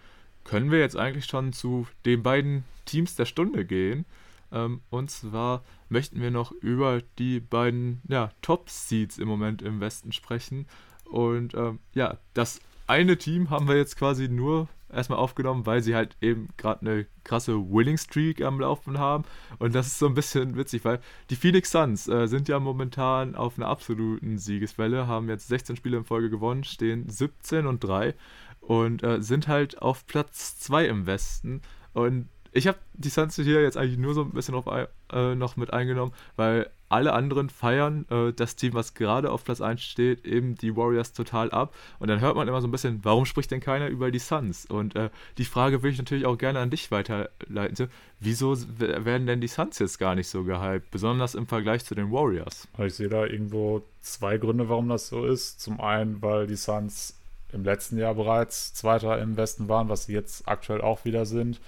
können 0.43 0.71
wir 0.71 0.79
jetzt 0.79 0.97
eigentlich 0.97 1.25
schon 1.25 1.53
zu 1.53 1.87
den 2.05 2.23
beiden 2.23 2.63
Teams 2.85 3.15
der 3.15 3.25
Stunde 3.25 3.65
gehen. 3.65 4.05
Ähm, 4.51 4.81
und 4.89 5.11
zwar 5.11 5.63
möchten 5.89 6.21
wir 6.21 6.31
noch 6.31 6.51
über 6.51 7.01
die 7.17 7.39
beiden 7.39 8.01
ja, 8.07 8.31
Top-Seeds 8.41 9.17
im 9.17 9.27
Moment 9.27 9.61
im 9.61 9.79
Westen 9.79 10.11
sprechen. 10.11 10.67
Und 11.05 11.53
ähm, 11.53 11.79
ja, 11.93 12.17
das 12.33 12.59
eine 12.87 13.17
Team 13.17 13.49
haben 13.49 13.67
wir 13.67 13.77
jetzt 13.77 13.97
quasi 13.97 14.27
nur 14.27 14.67
erstmal 14.91 15.19
aufgenommen, 15.19 15.65
weil 15.65 15.81
sie 15.81 15.95
halt 15.95 16.17
eben 16.21 16.49
gerade 16.57 16.81
eine 16.81 17.05
krasse 17.23 17.55
Winning 17.55 17.97
Streak 17.97 18.41
am 18.41 18.59
Laufen 18.59 18.97
haben. 18.97 19.23
Und 19.59 19.75
das 19.75 19.87
ist 19.87 19.99
so 19.99 20.07
ein 20.07 20.13
bisschen 20.13 20.55
witzig, 20.55 20.85
weil 20.85 20.99
die 21.29 21.35
Phoenix 21.35 21.71
Suns 21.71 22.07
äh, 22.07 22.27
sind 22.27 22.47
ja 22.47 22.59
momentan 22.59 23.35
auf 23.35 23.57
einer 23.57 23.67
absoluten 23.67 24.37
Siegeswelle, 24.37 25.07
haben 25.07 25.29
jetzt 25.29 25.47
16 25.47 25.75
Spiele 25.75 25.97
in 25.97 26.05
Folge 26.05 26.29
gewonnen, 26.29 26.63
stehen 26.63 27.09
17 27.09 27.67
und 27.67 27.83
3 27.83 28.15
und 28.61 29.03
äh, 29.03 29.21
sind 29.21 29.47
halt 29.47 29.81
auf 29.81 30.05
Platz 30.07 30.59
2 30.59 30.85
im 30.87 31.05
Westen. 31.05 31.61
Und 31.93 32.27
ich 32.51 32.67
habe 32.67 32.79
die 32.93 33.09
Suns 33.09 33.35
hier 33.35 33.61
jetzt 33.61 33.77
eigentlich 33.77 33.97
nur 33.99 34.13
so 34.13 34.21
ein 34.21 34.31
bisschen 34.31 34.55
auf, 34.55 34.65
äh, 34.67 35.35
noch 35.35 35.55
mit 35.55 35.71
eingenommen, 35.73 36.13
weil 36.35 36.69
alle 36.89 37.13
anderen 37.13 37.49
feiern 37.49 38.05
äh, 38.09 38.33
das 38.33 38.55
Team, 38.55 38.73
was 38.73 38.93
gerade 38.93 39.31
auf 39.31 39.43
Platz 39.43 39.61
1 39.61 39.81
steht, 39.81 40.25
eben 40.25 40.55
die 40.55 40.75
Warriors 40.75 41.13
total 41.13 41.51
ab. 41.51 41.73
Und 41.99 42.09
dann 42.09 42.19
hört 42.19 42.35
man 42.35 42.47
immer 42.47 42.61
so 42.61 42.67
ein 42.67 42.71
bisschen, 42.71 42.99
warum 43.03 43.25
spricht 43.25 43.51
denn 43.51 43.61
keiner 43.61 43.87
über 43.87 44.11
die 44.11 44.19
Suns? 44.19 44.65
Und 44.65 44.95
äh, 44.95 45.09
die 45.37 45.45
Frage 45.45 45.83
will 45.83 45.91
ich 45.91 45.97
natürlich 45.97 46.25
auch 46.25 46.37
gerne 46.37 46.59
an 46.59 46.69
dich 46.69 46.91
weiterleiten. 46.91 47.75
So, 47.75 47.87
wieso 48.19 48.57
werden 48.77 49.27
denn 49.27 49.41
die 49.41 49.47
Suns 49.47 49.79
jetzt 49.79 49.99
gar 49.99 50.15
nicht 50.15 50.27
so 50.27 50.43
gehypt, 50.43 50.91
besonders 50.91 51.35
im 51.35 51.47
Vergleich 51.47 51.85
zu 51.85 51.95
den 51.95 52.11
Warriors? 52.11 52.67
Ich 52.79 52.95
sehe 52.95 53.09
da 53.09 53.25
irgendwo 53.25 53.83
zwei 54.01 54.37
Gründe, 54.37 54.67
warum 54.69 54.89
das 54.89 55.07
so 55.07 55.25
ist. 55.25 55.61
Zum 55.61 55.79
einen, 55.79 56.21
weil 56.21 56.47
die 56.47 56.55
Suns 56.55 57.15
im 57.51 57.63
letzten 57.63 57.97
Jahr 57.97 58.15
bereits 58.15 58.73
Zweiter 58.73 59.19
im 59.19 59.37
Westen 59.37 59.67
waren, 59.67 59.89
was 59.89 60.05
sie 60.05 60.13
jetzt 60.13 60.47
aktuell 60.47 60.81
auch 60.81 61.05
wieder 61.05 61.25
sind. 61.25 61.59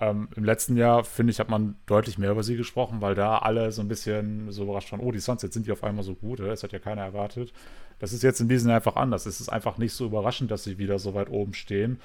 Ähm, 0.00 0.28
Im 0.36 0.44
letzten 0.44 0.76
Jahr, 0.76 1.02
finde 1.04 1.32
ich, 1.32 1.40
hat 1.40 1.48
man 1.48 1.76
deutlich 1.86 2.18
mehr 2.18 2.30
über 2.30 2.44
sie 2.44 2.56
gesprochen, 2.56 3.00
weil 3.00 3.14
da 3.14 3.38
alle 3.38 3.72
so 3.72 3.82
ein 3.82 3.88
bisschen 3.88 4.50
so 4.52 4.62
überrascht 4.62 4.92
waren, 4.92 5.00
oh, 5.00 5.10
die 5.10 5.18
Suns, 5.18 5.42
jetzt 5.42 5.54
sind 5.54 5.66
die 5.66 5.72
auf 5.72 5.82
einmal 5.82 6.04
so 6.04 6.14
gut, 6.14 6.38
das 6.38 6.62
hat 6.62 6.72
ja 6.72 6.78
keiner 6.78 7.02
erwartet. 7.02 7.52
Das 7.98 8.12
ist 8.12 8.22
jetzt 8.22 8.40
in 8.40 8.48
diesem 8.48 8.68
Jahr 8.68 8.76
einfach 8.76 8.96
anders. 8.96 9.26
Es 9.26 9.40
ist 9.40 9.48
einfach 9.48 9.76
nicht 9.76 9.92
so 9.92 10.06
überraschend, 10.06 10.50
dass 10.52 10.64
sie 10.64 10.78
wieder 10.78 11.00
so 11.00 11.14
weit 11.14 11.30
oben 11.30 11.52
stehen. 11.52 12.00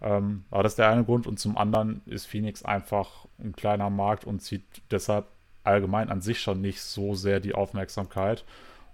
Ähm, 0.00 0.44
aber 0.50 0.62
das 0.62 0.72
ist 0.72 0.78
der 0.78 0.88
eine 0.88 1.04
Grund. 1.04 1.26
Und 1.26 1.40
zum 1.40 1.56
anderen 1.58 2.02
ist 2.06 2.26
Phoenix 2.26 2.64
einfach 2.64 3.26
ein 3.40 3.54
kleiner 3.54 3.90
Markt 3.90 4.24
und 4.24 4.40
zieht 4.40 4.64
deshalb 4.92 5.26
allgemein 5.64 6.10
an 6.10 6.20
sich 6.20 6.40
schon 6.40 6.60
nicht 6.60 6.80
so 6.80 7.14
sehr 7.14 7.40
die 7.40 7.54
Aufmerksamkeit. 7.54 8.44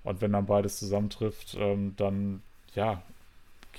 Und 0.04 0.22
wenn 0.22 0.32
dann 0.32 0.46
beides 0.46 0.78
zusammentrifft, 0.78 1.56
ähm, 1.58 1.94
dann 1.96 2.42
ja, 2.74 3.02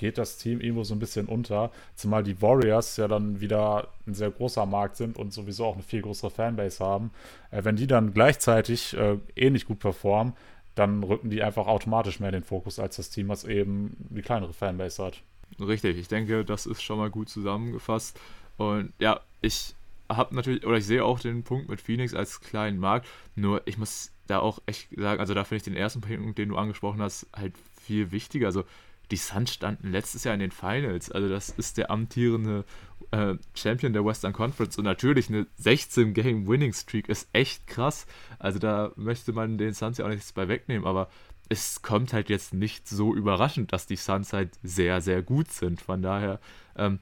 geht 0.00 0.18
das 0.18 0.38
Team 0.38 0.60
irgendwo 0.60 0.82
so 0.82 0.94
ein 0.94 0.98
bisschen 0.98 1.26
unter. 1.26 1.70
Zumal 1.94 2.24
die 2.24 2.40
Warriors 2.42 2.96
ja 2.96 3.06
dann 3.06 3.40
wieder 3.40 3.88
ein 4.06 4.14
sehr 4.14 4.30
großer 4.30 4.66
Markt 4.66 4.96
sind 4.96 5.16
und 5.16 5.32
sowieso 5.32 5.66
auch 5.66 5.74
eine 5.74 5.82
viel 5.82 6.02
größere 6.02 6.30
Fanbase 6.30 6.84
haben. 6.84 7.12
Äh, 7.50 7.62
wenn 7.64 7.76
die 7.76 7.86
dann 7.86 8.12
gleichzeitig 8.12 8.96
äh, 8.96 9.18
ähnlich 9.36 9.66
gut 9.66 9.78
performen, 9.78 10.32
dann 10.74 11.02
rücken 11.02 11.30
die 11.30 11.42
einfach 11.42 11.66
automatisch 11.66 12.18
mehr 12.18 12.30
in 12.30 12.36
den 12.36 12.44
Fokus 12.44 12.78
als 12.78 12.96
das 12.96 13.10
Team, 13.10 13.28
was 13.28 13.44
eben 13.44 13.96
die 14.08 14.22
kleinere 14.22 14.54
Fanbase 14.54 15.04
hat. 15.04 15.22
Richtig, 15.60 15.98
ich 15.98 16.08
denke, 16.08 16.44
das 16.44 16.64
ist 16.64 16.82
schon 16.82 16.98
mal 16.98 17.10
gut 17.10 17.28
zusammengefasst. 17.28 18.18
Und 18.56 18.92
ja, 18.98 19.20
ich 19.42 19.74
habe 20.08 20.34
natürlich, 20.34 20.66
oder 20.66 20.78
ich 20.78 20.86
sehe 20.86 21.04
auch 21.04 21.20
den 21.20 21.42
Punkt 21.42 21.68
mit 21.68 21.80
Phoenix 21.80 22.14
als 22.14 22.40
kleinen 22.40 22.78
Markt, 22.78 23.06
nur 23.36 23.62
ich 23.66 23.76
muss 23.76 24.12
da 24.28 24.38
auch 24.38 24.60
echt 24.66 24.88
sagen, 24.96 25.20
also 25.20 25.34
da 25.34 25.44
finde 25.44 25.56
ich 25.58 25.62
den 25.64 25.76
ersten 25.76 26.00
Punkt, 26.00 26.38
den 26.38 26.48
du 26.48 26.56
angesprochen 26.56 27.02
hast, 27.02 27.26
halt 27.36 27.52
viel 27.84 28.12
wichtiger. 28.12 28.46
Also 28.46 28.64
die 29.10 29.16
Suns 29.16 29.52
standen 29.52 29.90
letztes 29.90 30.24
Jahr 30.24 30.34
in 30.34 30.40
den 30.40 30.50
Finals. 30.50 31.10
Also 31.10 31.28
das 31.28 31.50
ist 31.50 31.76
der 31.76 31.90
amtierende 31.90 32.64
äh, 33.10 33.34
Champion 33.54 33.92
der 33.92 34.04
Western 34.04 34.32
Conference 34.32 34.78
und 34.78 34.84
natürlich 34.84 35.28
eine 35.28 35.46
16-Game-Winning-Streak 35.62 37.08
ist 37.08 37.28
echt 37.32 37.66
krass. 37.66 38.06
Also 38.38 38.58
da 38.58 38.92
möchte 38.96 39.32
man 39.32 39.58
den 39.58 39.74
Suns 39.74 39.98
ja 39.98 40.04
auch 40.04 40.10
nichts 40.10 40.32
bei 40.32 40.48
wegnehmen, 40.48 40.86
aber 40.86 41.08
es 41.48 41.82
kommt 41.82 42.12
halt 42.12 42.28
jetzt 42.30 42.54
nicht 42.54 42.88
so 42.88 43.14
überraschend, 43.14 43.72
dass 43.72 43.86
die 43.86 43.96
Suns 43.96 44.32
halt 44.32 44.50
sehr, 44.62 45.00
sehr 45.00 45.22
gut 45.22 45.50
sind. 45.50 45.80
Von 45.80 46.00
daher 46.00 46.38
ähm, 46.76 47.00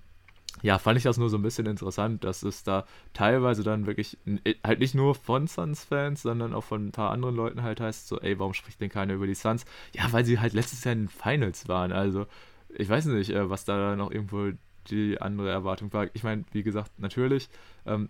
ja, 0.63 0.79
fand 0.79 0.97
ich 0.97 1.05
das 1.05 1.19
nur 1.19 1.31
so 1.31 1.37
ein 1.37 1.43
bisschen 1.43 1.67
interessant, 1.67 2.25
dass 2.25 2.43
es 2.43 2.63
da 2.63 2.85
teilweise 3.13 3.63
dann 3.63 3.87
wirklich 3.87 4.19
halt 4.65 4.81
nicht 4.81 4.95
nur 4.95 5.15
von 5.15 5.47
Suns-Fans, 5.47 6.23
sondern 6.23 6.55
auch 6.55 6.65
von 6.65 6.89
ein 6.89 6.93
paar 6.93 7.11
anderen 7.11 7.37
Leuten 7.37 7.63
halt 7.63 7.81
heißt, 7.81 8.09
so, 8.09 8.21
ey, 8.21 8.39
warum 8.39 8.55
spricht 8.55 8.81
denn 8.81 8.91
keiner 8.91 9.15
über 9.15 9.27
die 9.27 9.35
Suns? 9.35 9.65
Ja, 9.95 10.13
weil 10.13 10.25
sie 10.25 10.39
halt 10.39 10.53
letztes 10.53 10.85
Jahr 10.85 10.93
in 10.93 11.03
den 11.03 11.09
Finals 11.09 11.69
waren. 11.69 11.93
Also, 11.93 12.27
ich 12.71 12.89
weiß 12.89 13.07
nicht, 13.07 13.31
äh, 13.31 13.49
was 13.49 13.65
da 13.65 13.97
noch 13.97 14.11
irgendwo 14.11 14.51
die 14.91 15.21
andere 15.21 15.51
Erwartung 15.51 15.93
war. 15.93 16.09
Ich 16.15 16.23
meine, 16.23 16.45
wie 16.53 16.63
gesagt, 16.63 16.99
natürlich, 16.99 17.49
ähm, 17.87 18.09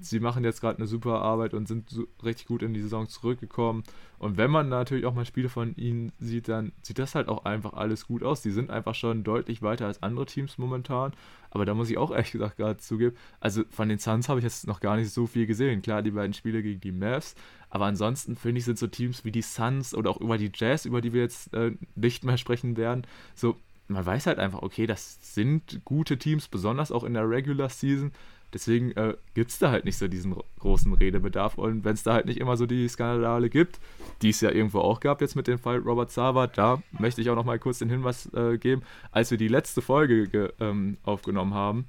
sie 0.00 0.20
machen 0.20 0.44
jetzt 0.44 0.60
gerade 0.60 0.78
eine 0.78 0.86
super 0.86 1.22
Arbeit 1.22 1.54
und 1.54 1.66
sind 1.66 1.90
so 1.90 2.06
richtig 2.22 2.46
gut 2.46 2.62
in 2.62 2.74
die 2.74 2.82
Saison 2.82 3.08
zurückgekommen. 3.08 3.82
Und 4.18 4.36
wenn 4.36 4.50
man 4.50 4.68
natürlich 4.68 5.06
auch 5.06 5.14
mal 5.14 5.24
Spiele 5.24 5.48
von 5.48 5.74
ihnen 5.76 6.12
sieht, 6.18 6.48
dann 6.48 6.72
sieht 6.82 6.98
das 6.98 7.14
halt 7.14 7.28
auch 7.28 7.44
einfach 7.44 7.72
alles 7.74 8.06
gut 8.06 8.22
aus. 8.22 8.42
Die 8.42 8.50
sind 8.50 8.70
einfach 8.70 8.94
schon 8.94 9.24
deutlich 9.24 9.62
weiter 9.62 9.86
als 9.86 10.02
andere 10.02 10.26
Teams 10.26 10.58
momentan. 10.58 11.12
Aber 11.50 11.64
da 11.64 11.74
muss 11.74 11.90
ich 11.90 11.98
auch 11.98 12.10
ehrlich 12.10 12.32
gesagt 12.32 12.56
gerade 12.56 12.78
zugeben, 12.78 13.16
also 13.40 13.62
von 13.70 13.88
den 13.88 13.98
Suns 13.98 14.28
habe 14.28 14.40
ich 14.40 14.44
jetzt 14.44 14.66
noch 14.66 14.80
gar 14.80 14.96
nicht 14.96 15.10
so 15.10 15.26
viel 15.26 15.46
gesehen. 15.46 15.82
Klar, 15.82 16.02
die 16.02 16.10
beiden 16.10 16.34
Spiele 16.34 16.62
gegen 16.62 16.80
die 16.80 16.92
Mavs. 16.92 17.34
Aber 17.70 17.86
ansonsten 17.86 18.36
finde 18.36 18.58
ich, 18.58 18.64
sind 18.64 18.78
so 18.78 18.86
Teams 18.86 19.24
wie 19.24 19.32
die 19.32 19.42
Suns 19.42 19.94
oder 19.94 20.10
auch 20.10 20.20
über 20.20 20.38
die 20.38 20.50
Jazz, 20.54 20.84
über 20.84 21.00
die 21.00 21.12
wir 21.12 21.22
jetzt 21.22 21.52
äh, 21.54 21.72
nicht 21.94 22.24
mehr 22.24 22.38
sprechen 22.38 22.76
werden, 22.76 23.06
so 23.34 23.56
man 23.88 24.04
weiß 24.04 24.26
halt 24.26 24.38
einfach, 24.38 24.62
okay, 24.62 24.86
das 24.86 25.18
sind 25.22 25.80
gute 25.84 26.18
Teams, 26.18 26.48
besonders 26.48 26.92
auch 26.92 27.04
in 27.04 27.14
der 27.14 27.28
Regular 27.28 27.70
Season. 27.70 28.12
Deswegen 28.52 28.92
äh, 28.92 29.14
gibt 29.34 29.50
es 29.50 29.58
da 29.58 29.70
halt 29.70 29.84
nicht 29.84 29.98
so 29.98 30.08
diesen 30.08 30.34
großen 30.58 30.92
Redebedarf. 30.94 31.58
Und 31.58 31.84
wenn 31.84 31.94
es 31.94 32.02
da 32.02 32.14
halt 32.14 32.26
nicht 32.26 32.40
immer 32.40 32.56
so 32.56 32.66
die 32.66 32.88
Skandale 32.88 33.50
gibt, 33.50 33.78
die 34.22 34.30
es 34.30 34.40
ja 34.40 34.50
irgendwo 34.50 34.80
auch 34.80 35.00
gab 35.00 35.20
jetzt 35.20 35.36
mit 35.36 35.46
dem 35.46 35.58
Fall 35.58 35.78
Robert 35.78 36.10
Sava, 36.10 36.46
da 36.46 36.82
möchte 36.98 37.20
ich 37.20 37.30
auch 37.30 37.36
noch 37.36 37.44
mal 37.44 37.58
kurz 37.58 37.78
den 37.78 37.90
Hinweis 37.90 38.32
äh, 38.32 38.56
geben. 38.58 38.82
Als 39.12 39.30
wir 39.30 39.38
die 39.38 39.48
letzte 39.48 39.82
Folge 39.82 40.52
ähm, 40.60 40.96
aufgenommen 41.04 41.54
haben, 41.54 41.86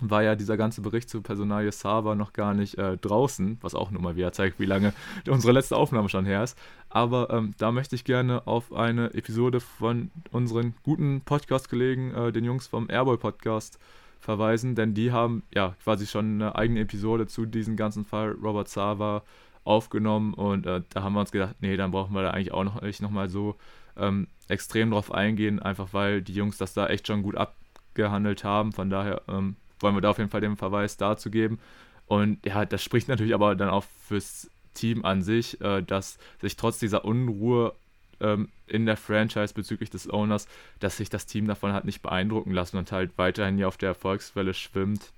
war 0.00 0.22
ja 0.22 0.34
dieser 0.34 0.56
ganze 0.56 0.80
Bericht 0.80 1.08
zu 1.08 1.22
Personalie 1.22 1.70
Sava 1.70 2.14
noch 2.14 2.32
gar 2.32 2.54
nicht 2.54 2.76
äh, 2.76 2.96
draußen, 2.96 3.58
was 3.60 3.74
auch 3.74 3.90
nur 3.90 4.02
mal 4.02 4.16
wieder 4.16 4.32
zeigt, 4.32 4.58
wie 4.58 4.66
lange 4.66 4.92
unsere 5.28 5.52
letzte 5.52 5.76
Aufnahme 5.76 6.08
schon 6.08 6.26
her 6.26 6.42
ist. 6.42 6.58
Aber 6.88 7.30
ähm, 7.30 7.54
da 7.58 7.72
möchte 7.72 7.94
ich 7.94 8.04
gerne 8.04 8.46
auf 8.46 8.72
eine 8.72 9.14
Episode 9.14 9.60
von 9.60 10.10
unseren 10.32 10.74
guten 10.82 11.20
Podcast-Kollegen, 11.20 12.14
äh, 12.14 12.32
den 12.32 12.44
Jungs 12.44 12.66
vom 12.66 12.90
Airboy 12.90 13.16
Podcast, 13.16 13.78
verweisen, 14.22 14.74
denn 14.74 14.94
die 14.94 15.12
haben 15.12 15.42
ja 15.52 15.74
quasi 15.82 16.06
schon 16.06 16.40
eine 16.40 16.54
eigene 16.56 16.80
Episode 16.80 17.26
zu 17.26 17.44
diesem 17.44 17.76
ganzen 17.76 18.04
Fall 18.04 18.32
Robert 18.32 18.68
Sava 18.68 19.22
aufgenommen 19.64 20.34
und 20.34 20.66
äh, 20.66 20.82
da 20.90 21.02
haben 21.02 21.12
wir 21.14 21.20
uns 21.20 21.32
gedacht, 21.32 21.56
nee, 21.60 21.76
dann 21.76 21.90
brauchen 21.90 22.14
wir 22.14 22.22
da 22.22 22.30
eigentlich 22.30 22.52
auch 22.52 22.64
noch 22.64 22.80
nicht 22.82 23.02
nochmal 23.02 23.28
so 23.28 23.56
ähm, 23.96 24.28
extrem 24.48 24.90
drauf 24.90 25.12
eingehen, 25.12 25.60
einfach 25.60 25.88
weil 25.92 26.22
die 26.22 26.34
Jungs 26.34 26.56
das 26.56 26.74
da 26.74 26.86
echt 26.86 27.06
schon 27.06 27.22
gut 27.22 27.36
abgehandelt 27.36 28.44
haben. 28.44 28.72
Von 28.72 28.90
daher 28.90 29.22
ähm, 29.28 29.56
wollen 29.80 29.94
wir 29.94 30.00
da 30.00 30.10
auf 30.10 30.18
jeden 30.18 30.30
Fall 30.30 30.40
den 30.40 30.56
Verweis 30.56 30.96
dazu 30.96 31.30
geben. 31.30 31.58
Und 32.06 32.44
ja, 32.46 32.64
das 32.64 32.82
spricht 32.82 33.08
natürlich 33.08 33.34
aber 33.34 33.54
dann 33.54 33.70
auch 33.70 33.84
fürs 34.06 34.50
Team 34.74 35.04
an 35.04 35.22
sich, 35.22 35.60
äh, 35.60 35.82
dass 35.82 36.18
sich 36.40 36.56
trotz 36.56 36.78
dieser 36.78 37.04
Unruhe 37.04 37.74
ähm, 38.22 38.48
in 38.66 38.86
der 38.86 38.96
Franchise 38.96 39.52
bezüglich 39.52 39.90
des 39.90 40.10
Owners, 40.10 40.48
dass 40.80 40.96
sich 40.96 41.10
das 41.10 41.26
Team 41.26 41.46
davon 41.46 41.72
hat 41.72 41.84
nicht 41.84 42.02
beeindrucken 42.02 42.52
lassen 42.52 42.78
und 42.78 42.90
halt 42.92 43.12
weiterhin 43.16 43.56
hier 43.56 43.68
auf 43.68 43.76
der 43.76 43.90
Erfolgswelle 43.90 44.54
schwimmt. 44.54 45.12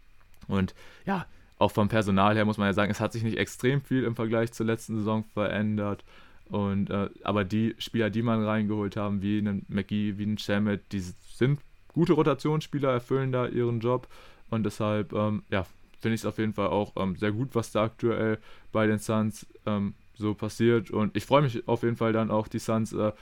Und 0.48 0.74
ja, 1.06 1.26
auch 1.58 1.70
vom 1.70 1.88
Personal 1.88 2.34
her 2.34 2.44
muss 2.44 2.58
man 2.58 2.66
ja 2.66 2.72
sagen, 2.72 2.90
es 2.90 3.00
hat 3.00 3.12
sich 3.12 3.22
nicht 3.22 3.38
extrem 3.38 3.80
viel 3.80 4.04
im 4.04 4.16
Vergleich 4.16 4.52
zur 4.52 4.66
letzten 4.66 4.96
Saison 4.96 5.24
verändert. 5.24 6.04
Und 6.48 6.90
äh, 6.90 7.08
aber 7.22 7.44
die 7.44 7.74
Spieler, 7.78 8.10
die 8.10 8.22
man 8.22 8.44
reingeholt 8.44 8.96
haben, 8.96 9.22
wie 9.22 9.38
einen 9.38 9.64
McGee, 9.68 10.18
wie 10.18 10.24
einen 10.24 10.38
Shamet, 10.38 10.92
die 10.92 11.00
sind 11.00 11.60
gute 11.88 12.12
Rotationsspieler, 12.12 12.90
erfüllen 12.90 13.32
da 13.32 13.46
ihren 13.46 13.80
Job. 13.80 14.08
Und 14.50 14.64
deshalb, 14.64 15.12
ähm, 15.12 15.42
ja, 15.50 15.64
finde 16.00 16.16
ich 16.16 16.20
es 16.20 16.26
auf 16.26 16.38
jeden 16.38 16.52
Fall 16.52 16.66
auch 16.66 16.92
ähm, 16.96 17.16
sehr 17.16 17.32
gut, 17.32 17.54
was 17.54 17.72
da 17.72 17.84
aktuell 17.84 18.38
bei 18.72 18.86
den 18.86 18.98
Suns 18.98 19.46
ähm, 19.64 19.94
so 20.16 20.34
passiert. 20.34 20.90
Und 20.90 21.16
ich 21.16 21.26
freue 21.26 21.42
mich 21.42 21.66
auf 21.68 21.82
jeden 21.82 21.96
Fall 21.96 22.12
dann 22.12 22.30
auch, 22.30 22.48
die 22.48 22.58
Suns 22.58 22.92
äh, 22.92 23.12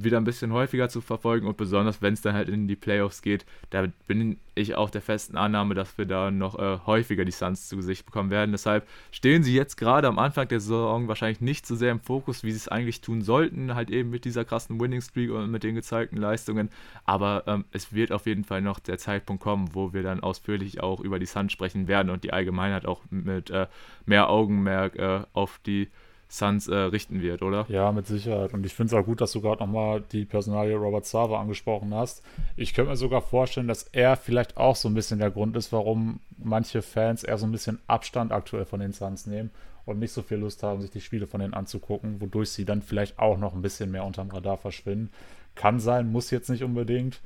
wieder 0.00 0.16
ein 0.16 0.24
bisschen 0.24 0.52
häufiger 0.52 0.88
zu 0.88 1.00
verfolgen 1.00 1.46
und 1.46 1.56
besonders, 1.56 2.00
wenn 2.02 2.14
es 2.14 2.22
dann 2.22 2.34
halt 2.34 2.48
in 2.48 2.68
die 2.68 2.76
Playoffs 2.76 3.22
geht, 3.22 3.44
da 3.70 3.86
bin 4.06 4.38
ich 4.54 4.74
auch 4.74 4.90
der 4.90 5.00
festen 5.00 5.36
Annahme, 5.36 5.74
dass 5.74 5.96
wir 5.98 6.06
da 6.06 6.30
noch 6.30 6.58
äh, 6.58 6.78
häufiger 6.86 7.24
die 7.24 7.32
Suns 7.32 7.68
zu 7.68 7.76
Gesicht 7.76 8.06
bekommen 8.06 8.30
werden. 8.30 8.52
Deshalb 8.52 8.86
stehen 9.10 9.42
sie 9.42 9.54
jetzt 9.54 9.76
gerade 9.76 10.08
am 10.08 10.18
Anfang 10.18 10.48
der 10.48 10.60
Saison 10.60 11.08
wahrscheinlich 11.08 11.40
nicht 11.40 11.66
so 11.66 11.74
sehr 11.74 11.92
im 11.92 12.00
Fokus, 12.00 12.44
wie 12.44 12.50
sie 12.50 12.58
es 12.58 12.68
eigentlich 12.68 13.00
tun 13.00 13.22
sollten, 13.22 13.74
halt 13.74 13.90
eben 13.90 14.10
mit 14.10 14.24
dieser 14.24 14.44
krassen 14.44 14.80
Winning 14.80 15.00
Streak 15.00 15.30
und 15.30 15.50
mit 15.50 15.62
den 15.62 15.74
gezeigten 15.74 16.16
Leistungen. 16.16 16.70
Aber 17.04 17.44
ähm, 17.46 17.64
es 17.72 17.92
wird 17.92 18.12
auf 18.12 18.26
jeden 18.26 18.44
Fall 18.44 18.62
noch 18.62 18.78
der 18.78 18.98
Zeitpunkt 18.98 19.42
kommen, 19.42 19.70
wo 19.72 19.92
wir 19.92 20.02
dann 20.02 20.20
ausführlich 20.20 20.82
auch 20.82 21.00
über 21.00 21.18
die 21.18 21.26
Suns 21.26 21.52
sprechen 21.52 21.88
werden 21.88 22.10
und 22.10 22.24
die 22.24 22.32
Allgemeinheit 22.32 22.86
auch 22.86 23.00
mit 23.10 23.50
äh, 23.50 23.66
mehr 24.06 24.28
Augenmerk 24.28 24.96
äh, 24.96 25.22
auf 25.32 25.60
die 25.66 25.88
Suns 26.32 26.66
äh, 26.66 26.74
richten 26.74 27.20
wird, 27.20 27.42
oder? 27.42 27.66
Ja, 27.68 27.92
mit 27.92 28.06
Sicherheit. 28.06 28.54
Und 28.54 28.64
ich 28.64 28.72
finde 28.72 28.94
es 28.94 28.98
auch 28.98 29.04
gut, 29.04 29.20
dass 29.20 29.32
du 29.32 29.42
gerade 29.42 29.62
nochmal 29.62 30.02
die 30.12 30.24
Personalie 30.24 30.74
Robert 30.74 31.04
Sava 31.04 31.38
angesprochen 31.38 31.92
hast. 31.92 32.22
Ich 32.56 32.72
könnte 32.72 32.90
mir 32.90 32.96
sogar 32.96 33.20
vorstellen, 33.20 33.68
dass 33.68 33.82
er 33.92 34.16
vielleicht 34.16 34.56
auch 34.56 34.74
so 34.74 34.88
ein 34.88 34.94
bisschen 34.94 35.18
der 35.18 35.30
Grund 35.30 35.54
ist, 35.58 35.74
warum 35.74 36.20
manche 36.38 36.80
Fans 36.80 37.22
eher 37.22 37.36
so 37.36 37.44
ein 37.44 37.52
bisschen 37.52 37.80
Abstand 37.86 38.32
aktuell 38.32 38.64
von 38.64 38.80
den 38.80 38.94
Suns 38.94 39.26
nehmen 39.26 39.50
und 39.84 39.98
nicht 39.98 40.12
so 40.12 40.22
viel 40.22 40.38
Lust 40.38 40.62
haben, 40.62 40.80
sich 40.80 40.90
die 40.90 41.02
Spiele 41.02 41.26
von 41.26 41.40
denen 41.40 41.52
anzugucken, 41.52 42.22
wodurch 42.22 42.48
sie 42.48 42.64
dann 42.64 42.80
vielleicht 42.80 43.18
auch 43.18 43.36
noch 43.36 43.52
ein 43.54 43.60
bisschen 43.60 43.90
mehr 43.90 44.04
unterm 44.06 44.30
Radar 44.30 44.56
verschwinden. 44.56 45.10
Kann 45.54 45.80
sein, 45.80 46.10
muss 46.10 46.30
jetzt 46.30 46.48
nicht 46.48 46.64
unbedingt. 46.64 47.20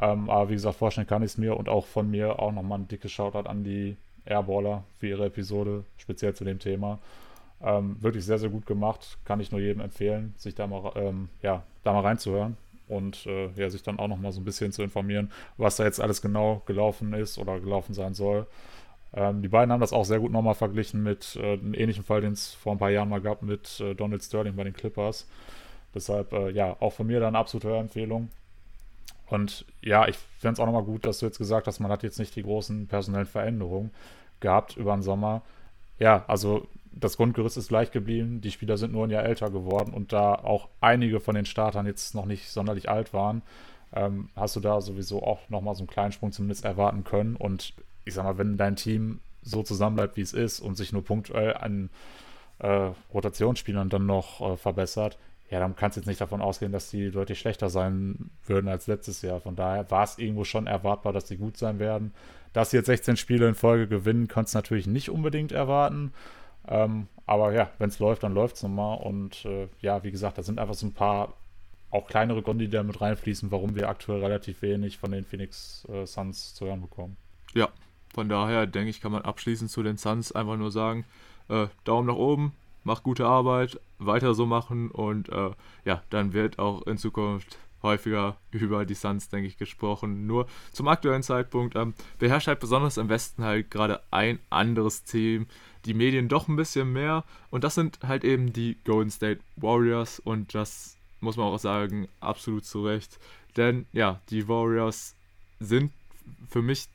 Ähm, 0.00 0.30
aber 0.30 0.48
wie 0.48 0.54
gesagt, 0.54 0.78
vorstellen 0.78 1.06
kann 1.06 1.22
ich 1.22 1.32
es 1.32 1.38
mir 1.38 1.54
und 1.54 1.68
auch 1.68 1.84
von 1.84 2.10
mir 2.10 2.38
auch 2.38 2.52
nochmal 2.52 2.78
ein 2.78 2.88
dickes 2.88 3.12
Shoutout 3.12 3.46
an 3.46 3.62
die 3.62 3.98
Airballer 4.24 4.84
für 4.98 5.08
ihre 5.08 5.26
Episode, 5.26 5.84
speziell 5.98 6.32
zu 6.32 6.44
dem 6.44 6.58
Thema. 6.58 6.98
Ähm, 7.62 7.96
wirklich 8.00 8.24
sehr, 8.24 8.38
sehr 8.38 8.50
gut 8.50 8.66
gemacht. 8.66 9.18
Kann 9.24 9.40
ich 9.40 9.50
nur 9.50 9.60
jedem 9.60 9.80
empfehlen, 9.80 10.34
sich 10.36 10.54
da 10.54 10.66
mal, 10.66 10.92
ähm, 10.94 11.28
ja, 11.42 11.62
da 11.82 11.92
mal 11.92 12.02
reinzuhören 12.02 12.56
und 12.88 13.26
äh, 13.26 13.48
ja, 13.56 13.68
sich 13.68 13.82
dann 13.82 13.98
auch 13.98 14.08
noch 14.08 14.18
mal 14.18 14.32
so 14.32 14.40
ein 14.40 14.44
bisschen 14.44 14.72
zu 14.72 14.82
informieren, 14.82 15.30
was 15.56 15.76
da 15.76 15.84
jetzt 15.84 16.00
alles 16.00 16.22
genau 16.22 16.62
gelaufen 16.66 17.12
ist 17.12 17.38
oder 17.38 17.60
gelaufen 17.60 17.94
sein 17.94 18.14
soll. 18.14 18.46
Ähm, 19.12 19.42
die 19.42 19.48
beiden 19.48 19.72
haben 19.72 19.80
das 19.80 19.92
auch 19.92 20.04
sehr 20.04 20.20
gut 20.20 20.32
nochmal 20.32 20.54
verglichen 20.54 21.02
mit 21.02 21.36
äh, 21.36 21.54
einem 21.54 21.74
ähnlichen 21.74 22.04
Fall, 22.04 22.20
den 22.20 22.32
es 22.32 22.54
vor 22.54 22.72
ein 22.72 22.78
paar 22.78 22.90
Jahren 22.90 23.08
mal 23.08 23.20
gab 23.20 23.42
mit 23.42 23.80
äh, 23.80 23.94
Donald 23.94 24.22
Sterling 24.22 24.56
bei 24.56 24.64
den 24.64 24.74
Clippers. 24.74 25.26
Deshalb, 25.94 26.32
äh, 26.32 26.50
ja, 26.50 26.76
auch 26.80 26.92
von 26.92 27.06
mir 27.06 27.20
dann 27.20 27.28
eine 27.28 27.38
absolute 27.38 27.68
Hörempfehlung. 27.68 28.28
Und 29.28 29.66
ja, 29.82 30.08
ich 30.08 30.16
fände 30.38 30.54
es 30.54 30.60
auch 30.60 30.66
nochmal 30.66 30.84
gut, 30.84 31.04
dass 31.04 31.18
du 31.18 31.26
jetzt 31.26 31.38
gesagt 31.38 31.66
hast, 31.66 31.80
man 31.80 31.90
hat 31.90 32.02
jetzt 32.02 32.18
nicht 32.18 32.34
die 32.36 32.42
großen 32.42 32.86
personellen 32.86 33.26
Veränderungen 33.26 33.90
gehabt 34.40 34.76
über 34.76 34.94
den 34.94 35.02
Sommer. 35.02 35.42
Ja, 35.98 36.24
also 36.28 36.66
das 37.00 37.16
Grundgerüst 37.16 37.56
ist 37.56 37.68
gleich 37.68 37.90
geblieben. 37.90 38.40
Die 38.40 38.50
Spieler 38.50 38.76
sind 38.76 38.92
nur 38.92 39.06
ein 39.06 39.10
Jahr 39.10 39.24
älter 39.24 39.50
geworden 39.50 39.92
und 39.92 40.12
da 40.12 40.34
auch 40.34 40.68
einige 40.80 41.20
von 41.20 41.34
den 41.34 41.44
Startern 41.44 41.86
jetzt 41.86 42.14
noch 42.14 42.26
nicht 42.26 42.50
sonderlich 42.50 42.88
alt 42.88 43.12
waren, 43.12 43.42
ähm, 43.94 44.28
hast 44.36 44.56
du 44.56 44.60
da 44.60 44.80
sowieso 44.80 45.22
auch 45.22 45.48
nochmal 45.48 45.74
so 45.74 45.80
einen 45.80 45.88
kleinen 45.88 46.12
Sprung 46.12 46.32
zumindest 46.32 46.64
erwarten 46.64 47.04
können. 47.04 47.36
Und 47.36 47.74
ich 48.04 48.14
sag 48.14 48.24
mal, 48.24 48.38
wenn 48.38 48.56
dein 48.56 48.76
Team 48.76 49.20
so 49.42 49.62
zusammenbleibt, 49.62 50.16
wie 50.16 50.22
es 50.22 50.32
ist 50.32 50.60
und 50.60 50.76
sich 50.76 50.92
nur 50.92 51.04
punktuell 51.04 51.54
an 51.54 51.90
äh, 52.58 52.90
Rotationsspielern 53.14 53.88
dann 53.88 54.06
noch 54.06 54.40
äh, 54.40 54.56
verbessert, 54.56 55.18
ja, 55.50 55.60
dann 55.60 55.76
kannst 55.76 55.96
du 55.96 56.00
jetzt 56.00 56.06
nicht 56.06 56.20
davon 56.20 56.42
ausgehen, 56.42 56.72
dass 56.72 56.90
die 56.90 57.10
deutlich 57.10 57.38
schlechter 57.38 57.70
sein 57.70 58.30
würden 58.44 58.68
als 58.68 58.86
letztes 58.86 59.22
Jahr. 59.22 59.40
Von 59.40 59.56
daher 59.56 59.90
war 59.90 60.04
es 60.04 60.18
irgendwo 60.18 60.44
schon 60.44 60.66
erwartbar, 60.66 61.14
dass 61.14 61.24
die 61.24 61.38
gut 61.38 61.56
sein 61.56 61.78
werden. 61.78 62.12
Dass 62.52 62.70
sie 62.70 62.76
jetzt 62.76 62.86
16 62.86 63.16
Spiele 63.16 63.48
in 63.48 63.54
Folge 63.54 63.88
gewinnen, 63.88 64.28
kannst 64.28 64.54
du 64.54 64.58
natürlich 64.58 64.86
nicht 64.86 65.08
unbedingt 65.08 65.52
erwarten. 65.52 66.12
Ähm, 66.68 67.08
aber 67.26 67.52
ja, 67.52 67.70
wenn 67.78 67.88
es 67.88 67.98
läuft, 67.98 68.22
dann 68.22 68.34
läuft 68.34 68.56
es 68.56 68.62
nochmal. 68.62 68.98
Und 68.98 69.44
äh, 69.44 69.68
ja, 69.80 70.02
wie 70.04 70.10
gesagt, 70.10 70.38
da 70.38 70.42
sind 70.42 70.58
einfach 70.58 70.74
so 70.74 70.86
ein 70.86 70.94
paar 70.94 71.34
auch 71.90 72.06
kleinere 72.06 72.42
Gründe, 72.42 72.66
die 72.66 72.70
da 72.70 72.82
mit 72.82 73.00
reinfließen, 73.00 73.50
warum 73.50 73.74
wir 73.74 73.88
aktuell 73.88 74.20
relativ 74.22 74.62
wenig 74.62 74.98
von 74.98 75.10
den 75.10 75.24
Phoenix 75.24 75.86
äh, 75.88 76.06
Suns 76.06 76.54
zu 76.54 76.66
hören 76.66 76.82
bekommen. 76.82 77.16
Ja, 77.54 77.68
von 78.12 78.28
daher 78.28 78.66
denke 78.66 78.90
ich, 78.90 79.00
kann 79.00 79.12
man 79.12 79.22
abschließend 79.22 79.70
zu 79.70 79.82
den 79.82 79.96
Suns 79.96 80.32
einfach 80.32 80.56
nur 80.56 80.70
sagen, 80.70 81.04
äh, 81.48 81.66
Daumen 81.84 82.06
nach 82.06 82.16
oben, 82.16 82.52
macht 82.84 83.02
gute 83.02 83.26
Arbeit, 83.26 83.80
weiter 83.98 84.34
so 84.34 84.44
machen 84.46 84.90
und 84.90 85.28
äh, 85.30 85.50
ja, 85.84 86.02
dann 86.10 86.32
wird 86.32 86.58
auch 86.58 86.82
in 86.86 86.98
Zukunft 86.98 87.58
häufiger 87.82 88.36
über 88.50 88.84
die 88.84 88.94
Suns, 88.94 89.28
denke 89.28 89.48
ich, 89.48 89.56
gesprochen. 89.56 90.26
Nur 90.26 90.46
zum 90.72 90.88
aktuellen 90.88 91.22
Zeitpunkt 91.22 91.76
ähm, 91.76 91.94
beherrscht 92.18 92.48
halt 92.48 92.60
besonders 92.60 92.96
im 92.96 93.08
Westen 93.08 93.44
halt 93.44 93.70
gerade 93.70 94.02
ein 94.10 94.38
anderes 94.50 95.04
Team, 95.04 95.46
die 95.84 95.94
Medien 95.94 96.28
doch 96.28 96.48
ein 96.48 96.56
bisschen 96.56 96.92
mehr 96.92 97.24
und 97.50 97.64
das 97.64 97.74
sind 97.74 98.00
halt 98.02 98.24
eben 98.24 98.52
die 98.52 98.76
Golden 98.84 99.10
State 99.10 99.40
Warriors 99.56 100.18
und 100.18 100.54
das 100.54 100.96
muss 101.20 101.36
man 101.36 101.46
auch 101.46 101.58
sagen, 101.58 102.08
absolut 102.20 102.64
zu 102.64 102.84
Recht. 102.84 103.18
Denn 103.56 103.86
ja, 103.92 104.20
die 104.30 104.48
Warriors 104.48 105.14
sind 105.60 105.92
für 106.48 106.62
mich 106.62 106.88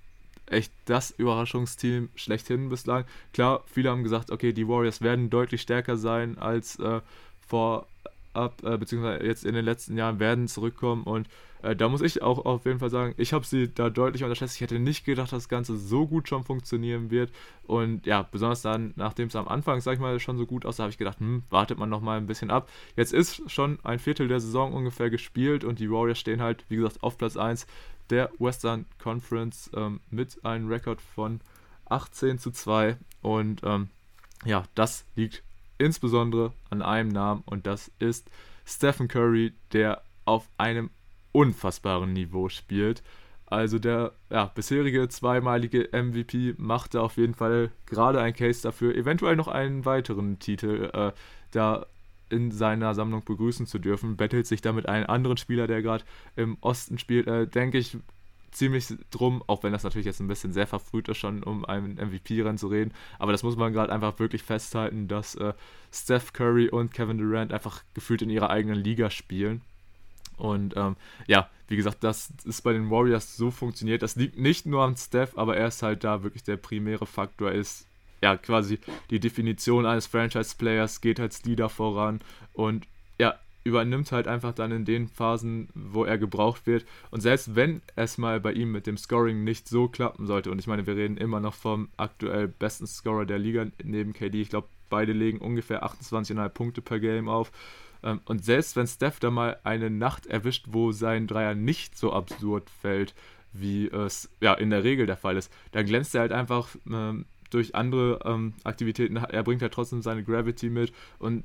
echt 0.45 0.71
das 0.85 1.11
Überraschungsteam 1.11 2.09
schlechthin 2.15 2.69
bislang. 2.69 3.05
Klar, 3.33 3.63
viele 3.65 3.89
haben 3.89 4.03
gesagt, 4.03 4.31
okay, 4.31 4.53
die 4.53 4.67
Warriors 4.67 5.01
werden 5.01 5.29
deutlich 5.29 5.61
stärker 5.61 5.97
sein 5.97 6.37
als 6.37 6.79
äh, 6.79 7.01
vorab, 8.33 8.63
äh, 8.63 8.77
beziehungsweise 8.77 9.23
jetzt 9.25 9.45
in 9.45 9.53
den 9.53 9.65
letzten 9.65 9.97
Jahren 9.97 10.19
werden 10.19 10.47
zurückkommen 10.47 11.03
und 11.03 11.27
äh, 11.63 11.75
da 11.75 11.87
muss 11.87 12.01
ich 12.01 12.21
auch 12.21 12.45
auf 12.45 12.65
jeden 12.65 12.79
Fall 12.79 12.89
sagen, 12.89 13.13
ich 13.17 13.33
habe 13.33 13.45
sie 13.45 13.73
da 13.73 13.89
deutlich 13.89 14.23
unterschätzt. 14.23 14.55
Ich 14.55 14.61
hätte 14.61 14.79
nicht 14.79 15.05
gedacht, 15.05 15.31
dass 15.31 15.43
das 15.43 15.49
Ganze 15.49 15.77
so 15.77 16.05
gut 16.05 16.27
schon 16.27 16.43
funktionieren 16.43 17.09
wird. 17.09 17.31
Und 17.65 18.05
ja, 18.05 18.21
besonders 18.21 18.61
dann, 18.61 18.93
nachdem 18.97 19.29
es 19.29 19.35
am 19.35 19.47
Anfang, 19.47 19.79
sag 19.79 19.93
ich 19.93 19.99
mal, 19.99 20.19
schon 20.19 20.37
so 20.37 20.45
gut 20.45 20.65
aussah, 20.65 20.83
habe 20.83 20.91
ich 20.91 20.97
gedacht, 20.97 21.19
hm, 21.19 21.43
wartet 21.49 21.79
man 21.79 21.89
noch 21.89 22.01
mal 22.01 22.17
ein 22.17 22.27
bisschen 22.27 22.51
ab. 22.51 22.69
Jetzt 22.97 23.13
ist 23.13 23.49
schon 23.49 23.79
ein 23.83 23.99
Viertel 23.99 24.27
der 24.27 24.41
Saison 24.41 24.73
ungefähr 24.73 25.09
gespielt 25.09 25.63
und 25.63 25.79
die 25.79 25.89
Warriors 25.89 26.19
stehen 26.19 26.41
halt, 26.41 26.65
wie 26.67 26.75
gesagt, 26.75 27.01
auf 27.01 27.17
Platz 27.17 27.37
1 27.37 27.65
der 28.09 28.29
Western 28.39 28.85
Conference 29.01 29.71
ähm, 29.73 30.01
mit 30.11 30.43
einem 30.43 30.67
Rekord 30.67 30.99
von 30.99 31.39
18 31.85 32.39
zu 32.39 32.51
2. 32.51 32.97
Und 33.21 33.61
ähm, 33.63 33.87
ja, 34.43 34.63
das 34.75 35.05
liegt 35.15 35.43
insbesondere 35.77 36.53
an 36.69 36.81
einem 36.81 37.09
Namen 37.09 37.43
und 37.45 37.67
das 37.67 37.91
ist 37.99 38.29
Stephen 38.65 39.07
Curry, 39.07 39.53
der 39.71 40.01
auf 40.25 40.49
einem 40.57 40.89
unfassbaren 41.31 42.13
Niveau 42.13 42.49
spielt. 42.49 43.03
Also 43.45 43.77
der 43.77 44.13
ja, 44.29 44.45
bisherige 44.45 45.07
zweimalige 45.09 45.89
MVP 45.91 46.55
machte 46.57 47.01
auf 47.01 47.17
jeden 47.17 47.35
Fall 47.35 47.71
gerade 47.85 48.19
ein 48.21 48.33
Case 48.33 48.63
dafür, 48.63 48.95
eventuell 48.95 49.35
noch 49.35 49.47
einen 49.47 49.85
weiteren 49.85 50.39
Titel 50.39 50.89
äh, 50.93 51.11
da 51.51 51.85
in 52.29 52.51
seiner 52.51 52.95
Sammlung 52.95 53.23
begrüßen 53.23 53.67
zu 53.67 53.77
dürfen. 53.77 54.17
Bettelt 54.17 54.47
sich 54.47 54.61
damit 54.61 54.87
einen 54.87 55.05
anderen 55.05 55.37
Spieler, 55.37 55.67
der 55.67 55.81
gerade 55.81 56.03
im 56.35 56.57
Osten 56.61 56.97
spielt, 56.97 57.27
äh, 57.27 57.47
denke 57.47 57.77
ich, 57.77 57.97
ziemlich 58.53 58.87
drum, 59.11 59.43
auch 59.47 59.63
wenn 59.63 59.73
das 59.73 59.83
natürlich 59.83 60.05
jetzt 60.05 60.19
ein 60.19 60.27
bisschen 60.27 60.53
sehr 60.53 60.67
verfrüht 60.67 61.09
ist, 61.09 61.17
schon 61.17 61.43
um 61.43 61.65
einen 61.65 61.95
MVP-Rennen 61.95 62.57
zu 62.57 62.67
reden. 62.67 62.93
Aber 63.19 63.31
das 63.31 63.43
muss 63.43 63.55
man 63.55 63.73
gerade 63.73 63.91
einfach 63.91 64.19
wirklich 64.19 64.43
festhalten, 64.43 65.07
dass 65.07 65.35
äh, 65.35 65.53
Steph 65.91 66.33
Curry 66.33 66.69
und 66.69 66.93
Kevin 66.93 67.17
Durant 67.17 67.53
einfach 67.53 67.83
gefühlt 67.93 68.21
in 68.21 68.29
ihrer 68.29 68.49
eigenen 68.49 68.77
Liga 68.77 69.09
spielen. 69.09 69.61
Und 70.37 70.75
ähm, 70.75 70.95
ja, 71.27 71.49
wie 71.67 71.75
gesagt, 71.75 72.03
das 72.03 72.31
ist 72.43 72.61
bei 72.63 72.73
den 72.73 72.89
Warriors 72.89 73.37
so 73.37 73.51
funktioniert. 73.51 74.01
Das 74.01 74.15
liegt 74.15 74.37
nicht 74.37 74.65
nur 74.65 74.83
an 74.83 74.95
Steph, 74.95 75.37
aber 75.37 75.57
er 75.57 75.67
ist 75.67 75.83
halt 75.83 76.03
da 76.03 76.23
wirklich 76.23 76.43
der 76.43 76.57
primäre 76.57 77.05
Faktor, 77.05 77.51
ist 77.51 77.87
ja 78.21 78.37
quasi 78.37 78.79
die 79.09 79.19
Definition 79.19 79.85
eines 79.85 80.07
Franchise-Players, 80.07 81.01
geht 81.01 81.19
als 81.19 81.43
Leader 81.43 81.69
voran 81.69 82.21
und 82.53 82.87
ja, 83.19 83.37
übernimmt 83.63 84.11
halt 84.11 84.27
einfach 84.27 84.53
dann 84.53 84.71
in 84.71 84.85
den 84.85 85.07
Phasen, 85.07 85.69
wo 85.73 86.03
er 86.03 86.17
gebraucht 86.17 86.67
wird. 86.67 86.85
Und 87.11 87.21
selbst 87.21 87.55
wenn 87.55 87.81
es 87.95 88.17
mal 88.17 88.39
bei 88.39 88.53
ihm 88.53 88.71
mit 88.71 88.87
dem 88.87 88.97
Scoring 88.97 89.43
nicht 89.43 89.67
so 89.67 89.87
klappen 89.87 90.25
sollte, 90.27 90.51
und 90.51 90.59
ich 90.59 90.67
meine, 90.67 90.85
wir 90.85 90.95
reden 90.95 91.17
immer 91.17 91.39
noch 91.39 91.53
vom 91.53 91.89
aktuell 91.97 92.47
besten 92.47 92.87
Scorer 92.87 93.25
der 93.25 93.39
Liga 93.39 93.65
neben 93.83 94.13
KD, 94.13 94.41
ich 94.41 94.49
glaube, 94.49 94.67
beide 94.89 95.13
legen 95.13 95.39
ungefähr 95.39 95.83
28,5 95.83 96.49
Punkte 96.49 96.81
per 96.81 96.99
Game 96.99 97.29
auf. 97.29 97.51
Ähm, 98.03 98.19
und 98.25 98.43
selbst 98.43 98.75
wenn 98.75 98.87
Steph 98.87 99.19
da 99.19 99.31
mal 99.31 99.57
eine 99.63 99.89
Nacht 99.89 100.25
erwischt, 100.25 100.67
wo 100.69 100.91
sein 100.91 101.27
Dreier 101.27 101.55
nicht 101.55 101.97
so 101.97 102.13
absurd 102.13 102.69
fällt, 102.69 103.15
wie 103.53 103.87
es 103.87 104.29
ja 104.41 104.53
in 104.53 104.71
der 104.71 104.83
Regel 104.83 105.05
der 105.05 105.17
Fall 105.17 105.37
ist, 105.37 105.51
dann 105.71 105.85
glänzt 105.85 106.13
er 106.15 106.21
halt 106.21 106.31
einfach 106.31 106.69
ähm, 106.91 107.25
durch 107.49 107.75
andere 107.75 108.19
ähm, 108.25 108.53
Aktivitäten. 108.63 109.15
Er 109.15 109.43
bringt 109.43 109.61
halt 109.61 109.73
trotzdem 109.73 110.01
seine 110.01 110.23
Gravity 110.23 110.69
mit 110.69 110.91
und 111.19 111.43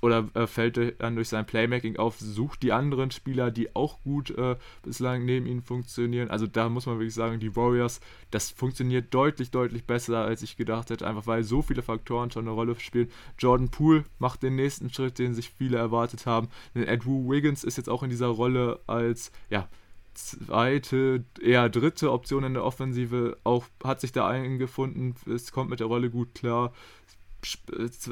oder 0.00 0.28
äh, 0.34 0.46
fällt 0.46 1.00
dann 1.00 1.14
durch 1.14 1.28
sein 1.28 1.46
Playmaking 1.46 1.96
auf, 1.96 2.18
sucht 2.18 2.62
die 2.62 2.72
anderen 2.72 3.10
Spieler, 3.10 3.50
die 3.50 3.74
auch 3.74 4.00
gut 4.02 4.30
äh, 4.30 4.56
bislang 4.82 5.24
neben 5.24 5.46
ihnen 5.46 5.62
funktionieren. 5.62 6.30
Also 6.30 6.46
da 6.46 6.68
muss 6.68 6.86
man 6.86 6.98
wirklich 6.98 7.14
sagen, 7.14 7.40
die 7.40 7.56
Warriors, 7.56 8.00
das 8.30 8.50
funktioniert 8.50 9.12
deutlich, 9.12 9.50
deutlich 9.50 9.84
besser, 9.84 10.18
als 10.18 10.42
ich 10.42 10.56
gedacht 10.56 10.90
hätte, 10.90 11.06
einfach 11.06 11.26
weil 11.26 11.42
so 11.42 11.62
viele 11.62 11.82
Faktoren 11.82 12.30
schon 12.30 12.46
eine 12.46 12.54
Rolle 12.54 12.78
spielen. 12.78 13.10
Jordan 13.38 13.70
Poole 13.70 14.04
macht 14.18 14.42
den 14.42 14.56
nächsten 14.56 14.90
Schritt, 14.90 15.18
den 15.18 15.34
sich 15.34 15.50
viele 15.50 15.78
erwartet 15.78 16.26
haben. 16.26 16.48
Denn 16.74 16.88
Andrew 16.88 17.30
Wiggins 17.30 17.64
ist 17.64 17.76
jetzt 17.76 17.88
auch 17.88 18.02
in 18.02 18.10
dieser 18.10 18.28
Rolle 18.28 18.80
als, 18.86 19.32
ja, 19.50 19.68
zweite, 20.14 21.24
eher 21.40 21.68
dritte 21.68 22.12
Option 22.12 22.44
in 22.44 22.54
der 22.54 22.64
Offensive 22.64 23.38
auch 23.44 23.64
hat 23.84 24.00
sich 24.00 24.12
da 24.12 24.28
eingefunden. 24.28 25.14
Es 25.32 25.52
kommt 25.52 25.70
mit 25.70 25.80
der 25.80 25.86
Rolle 25.86 26.10
gut 26.10 26.34
klar. 26.34 26.72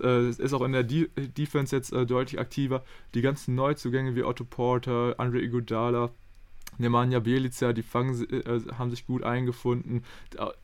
Äh, 0.02 0.28
ist 0.28 0.52
auch 0.52 0.62
in 0.62 0.72
der 0.72 0.82
De 0.82 1.08
Defense 1.16 1.74
jetzt 1.74 1.92
äh, 1.92 2.06
deutlich 2.06 2.40
aktiver. 2.40 2.84
Die 3.14 3.22
ganzen 3.22 3.54
Neuzugänge 3.54 4.14
wie 4.14 4.24
Otto 4.24 4.44
Porter, 4.44 5.14
Andre 5.18 5.40
Iguodala, 5.40 6.10
Nemanja 6.78 7.18
Bielica, 7.18 7.72
die 7.72 7.82
fangen, 7.82 8.14
äh, 8.30 8.60
haben 8.76 8.90
sich 8.90 9.06
gut 9.06 9.22
eingefunden. 9.22 10.04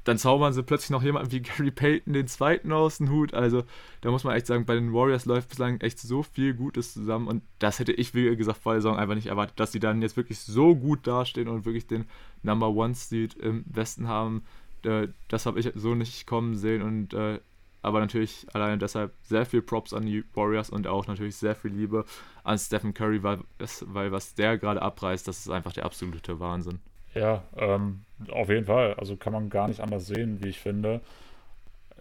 Dann 0.05 0.19
zaubern 0.19 0.53
sie 0.53 0.63
plötzlich 0.63 0.91
noch 0.91 1.03
jemanden 1.03 1.33
wie 1.33 1.41
Gary 1.43 1.71
Payton, 1.71 2.13
den 2.13 2.29
zweiten 2.29 2.73
aus 2.73 2.99
dem 2.99 3.11
Hut. 3.11 3.35
Also 3.35 3.65
da 4.01 4.11
muss 4.11 4.25
man 4.25 4.37
echt 4.37 4.47
sagen, 4.47 4.65
bei 4.65 4.75
den 4.75 4.93
Warriors 4.93 5.25
läuft 5.25 5.49
bislang 5.49 5.81
echt 5.81 5.99
so 5.99 6.23
viel 6.23 6.55
Gutes 6.55 6.93
zusammen. 6.93 7.27
Und 7.27 7.43
das 7.59 7.79
hätte 7.79 7.93
ich, 7.93 8.15
wie 8.15 8.35
gesagt, 8.37 8.63
vor 8.63 8.73
der 8.75 8.83
Saison 8.83 8.97
einfach 8.97 9.15
nicht 9.15 9.27
erwartet, 9.27 9.59
dass 9.59 9.73
sie 9.73 9.81
dann 9.81 10.03
jetzt 10.03 10.17
wirklich 10.17 10.39
so 10.39 10.77
gut 10.77 11.07
dastehen 11.07 11.49
und 11.49 11.65
wirklich 11.65 11.87
den 11.87 12.05
Number 12.43 12.71
One 12.71 12.95
Seed 12.95 13.35
im 13.35 13.65
Westen 13.67 14.09
haben. 14.09 14.45
Äh, 14.85 15.09
das 15.29 15.47
habe 15.47 15.59
ich 15.59 15.71
so 15.75 15.95
nicht 15.95 16.27
kommen 16.27 16.57
sehen 16.57 16.83
und 16.83 17.15
äh, 17.15 17.41
aber 17.85 18.01
natürlich 18.01 18.47
alleine 18.53 18.79
deshalb 18.79 19.13
sehr 19.23 19.47
viel 19.47 19.63
Props 19.63 19.93
an 19.93 20.07
die 20.07 20.25
Warriors 20.35 20.71
und 20.71 20.87
auch 20.87 21.07
natürlich 21.07 21.37
sehr 21.37 21.55
viel 21.55 21.71
Liebe 21.71 22.05
an 22.43 22.59
Stephen 22.59 22.95
Curry, 22.95 23.23
weil, 23.23 23.41
weil 23.83 24.13
was 24.13 24.35
der 24.35 24.59
gerade 24.59 24.83
abreißt, 24.83 25.29
das 25.29 25.41
ist 25.41 25.51
einfach 25.51 25.73
der 25.73 25.85
absolute 25.85 26.41
Wahnsinn. 26.41 26.81
Ja, 27.15 27.45
ähm, 27.57 28.01
auf 28.31 28.49
jeden 28.49 28.67
Fall. 28.67 28.95
Also 28.95 29.17
kann 29.17 29.33
man 29.33 29.51
gar 29.51 29.69
nicht 29.69 29.81
anders 29.81 30.07
sehen, 30.07 30.43
wie 30.43 30.49
ich 30.49 30.59
finde. 30.59 31.01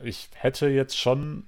Ich 0.03 0.29
hätte 0.33 0.67
jetzt 0.69 0.97
schon 0.97 1.43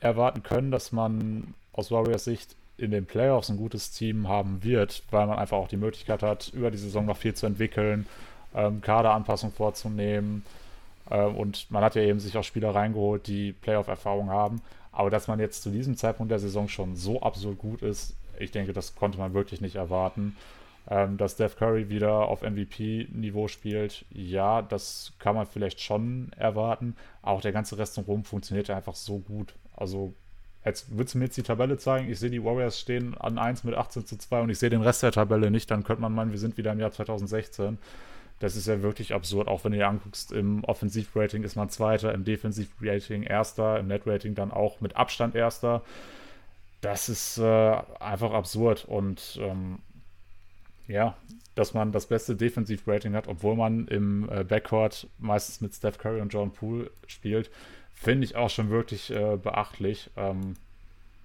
erwarten 0.00 0.42
können, 0.42 0.70
dass 0.70 0.92
man 0.92 1.54
aus 1.72 1.90
Warriors 1.90 2.24
Sicht 2.24 2.56
in 2.78 2.90
den 2.90 3.04
Playoffs 3.04 3.50
ein 3.50 3.58
gutes 3.58 3.90
Team 3.90 4.28
haben 4.28 4.64
wird, 4.64 5.02
weil 5.10 5.26
man 5.26 5.38
einfach 5.38 5.58
auch 5.58 5.68
die 5.68 5.76
Möglichkeit 5.76 6.22
hat, 6.22 6.50
über 6.54 6.70
die 6.70 6.78
Saison 6.78 7.04
noch 7.04 7.18
viel 7.18 7.34
zu 7.34 7.46
entwickeln, 7.46 8.06
ähm, 8.54 8.80
Kaderanpassung 8.80 9.52
vorzunehmen, 9.52 10.44
und 11.16 11.70
man 11.70 11.82
hat 11.82 11.94
ja 11.94 12.02
eben 12.02 12.20
sich 12.20 12.36
auch 12.36 12.44
Spieler 12.44 12.74
reingeholt, 12.74 13.26
die 13.26 13.52
Playoff-Erfahrung 13.52 14.30
haben. 14.30 14.62
Aber 14.92 15.10
dass 15.10 15.28
man 15.28 15.38
jetzt 15.38 15.62
zu 15.62 15.70
diesem 15.70 15.96
Zeitpunkt 15.96 16.30
der 16.30 16.38
Saison 16.38 16.68
schon 16.68 16.96
so 16.96 17.20
absurd 17.22 17.58
gut 17.58 17.82
ist, 17.82 18.16
ich 18.38 18.50
denke, 18.50 18.72
das 18.72 18.94
konnte 18.94 19.18
man 19.18 19.34
wirklich 19.34 19.60
nicht 19.60 19.76
erwarten. 19.76 20.36
Ähm, 20.88 21.18
dass 21.18 21.32
Steph 21.32 21.56
Curry 21.56 21.90
wieder 21.90 22.28
auf 22.28 22.42
MVP-Niveau 22.42 23.48
spielt, 23.48 24.04
ja, 24.10 24.62
das 24.62 25.12
kann 25.18 25.36
man 25.36 25.46
vielleicht 25.46 25.80
schon 25.80 26.32
erwarten. 26.36 26.96
Auch 27.22 27.40
der 27.42 27.52
ganze 27.52 27.78
Rest 27.78 28.00
rum 28.08 28.24
funktioniert 28.24 28.70
einfach 28.70 28.94
so 28.94 29.18
gut. 29.18 29.54
Also, 29.76 30.14
jetzt 30.64 30.90
würdest 30.90 31.14
du 31.14 31.18
mir 31.18 31.26
jetzt 31.26 31.36
die 31.36 31.42
Tabelle 31.42 31.76
zeigen. 31.76 32.10
Ich 32.10 32.18
sehe, 32.18 32.30
die 32.30 32.42
Warriors 32.42 32.80
stehen 32.80 33.16
an 33.18 33.38
1 33.38 33.62
mit 33.64 33.74
18 33.74 34.06
zu 34.06 34.16
2 34.16 34.40
und 34.40 34.50
ich 34.50 34.58
sehe 34.58 34.70
den 34.70 34.82
Rest 34.82 35.02
der 35.02 35.12
Tabelle 35.12 35.50
nicht. 35.50 35.70
Dann 35.70 35.84
könnte 35.84 36.02
man 36.02 36.14
meinen, 36.14 36.32
wir 36.32 36.38
sind 36.38 36.56
wieder 36.56 36.72
im 36.72 36.80
Jahr 36.80 36.92
2016. 36.92 37.78
Das 38.40 38.56
ist 38.56 38.66
ja 38.66 38.82
wirklich 38.82 39.14
absurd, 39.14 39.48
auch 39.48 39.64
wenn 39.64 39.72
du 39.72 39.78
dir 39.78 39.88
anguckst, 39.88 40.32
im 40.32 40.64
Offensivrating 40.64 41.44
ist 41.44 41.56
man 41.56 41.68
Zweiter, 41.68 42.12
im 42.12 42.24
Defensivrating 42.24 43.22
Erster, 43.22 43.78
im 43.78 43.86
Netrating 43.86 44.34
dann 44.34 44.50
auch 44.50 44.80
mit 44.80 44.96
Abstand 44.96 45.34
Erster. 45.34 45.82
Das 46.80 47.10
ist 47.10 47.36
äh, 47.38 47.76
einfach 48.00 48.32
absurd 48.32 48.86
und 48.86 49.38
ähm, 49.42 49.78
ja, 50.88 51.14
dass 51.54 51.74
man 51.74 51.92
das 51.92 52.06
beste 52.06 52.34
Defensiv-Rating 52.34 53.14
hat, 53.14 53.28
obwohl 53.28 53.54
man 53.54 53.86
im 53.88 54.28
äh, 54.30 54.44
Backcourt 54.44 55.06
meistens 55.18 55.60
mit 55.60 55.74
Steph 55.74 55.98
Curry 55.98 56.22
und 56.22 56.32
John 56.32 56.52
Poole 56.52 56.90
spielt, 57.06 57.50
finde 57.92 58.24
ich 58.24 58.36
auch 58.36 58.48
schon 58.48 58.70
wirklich 58.70 59.10
äh, 59.10 59.36
beachtlich. 59.36 60.10
Ähm, 60.16 60.56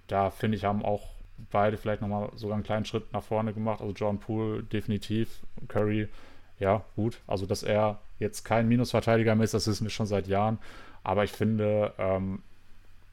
da 0.08 0.30
finde 0.30 0.58
ich, 0.58 0.64
haben 0.64 0.84
auch 0.84 1.08
beide 1.50 1.78
vielleicht 1.78 2.02
nochmal 2.02 2.30
sogar 2.36 2.54
einen 2.54 2.64
kleinen 2.64 2.84
Schritt 2.84 3.12
nach 3.12 3.22
vorne 3.22 3.54
gemacht. 3.54 3.80
Also 3.80 3.94
John 3.94 4.20
Poole 4.20 4.62
definitiv, 4.62 5.40
Curry, 5.68 6.08
ja, 6.58 6.84
gut. 6.94 7.18
Also, 7.26 7.46
dass 7.46 7.62
er 7.62 7.98
jetzt 8.18 8.44
kein 8.44 8.68
Minusverteidiger 8.68 9.34
mehr 9.34 9.44
ist, 9.44 9.54
das 9.54 9.66
wissen 9.66 9.84
wir 9.84 9.90
schon 9.90 10.06
seit 10.06 10.26
Jahren. 10.26 10.58
Aber 11.02 11.24
ich 11.24 11.32
finde, 11.32 11.92
ähm, 11.98 12.42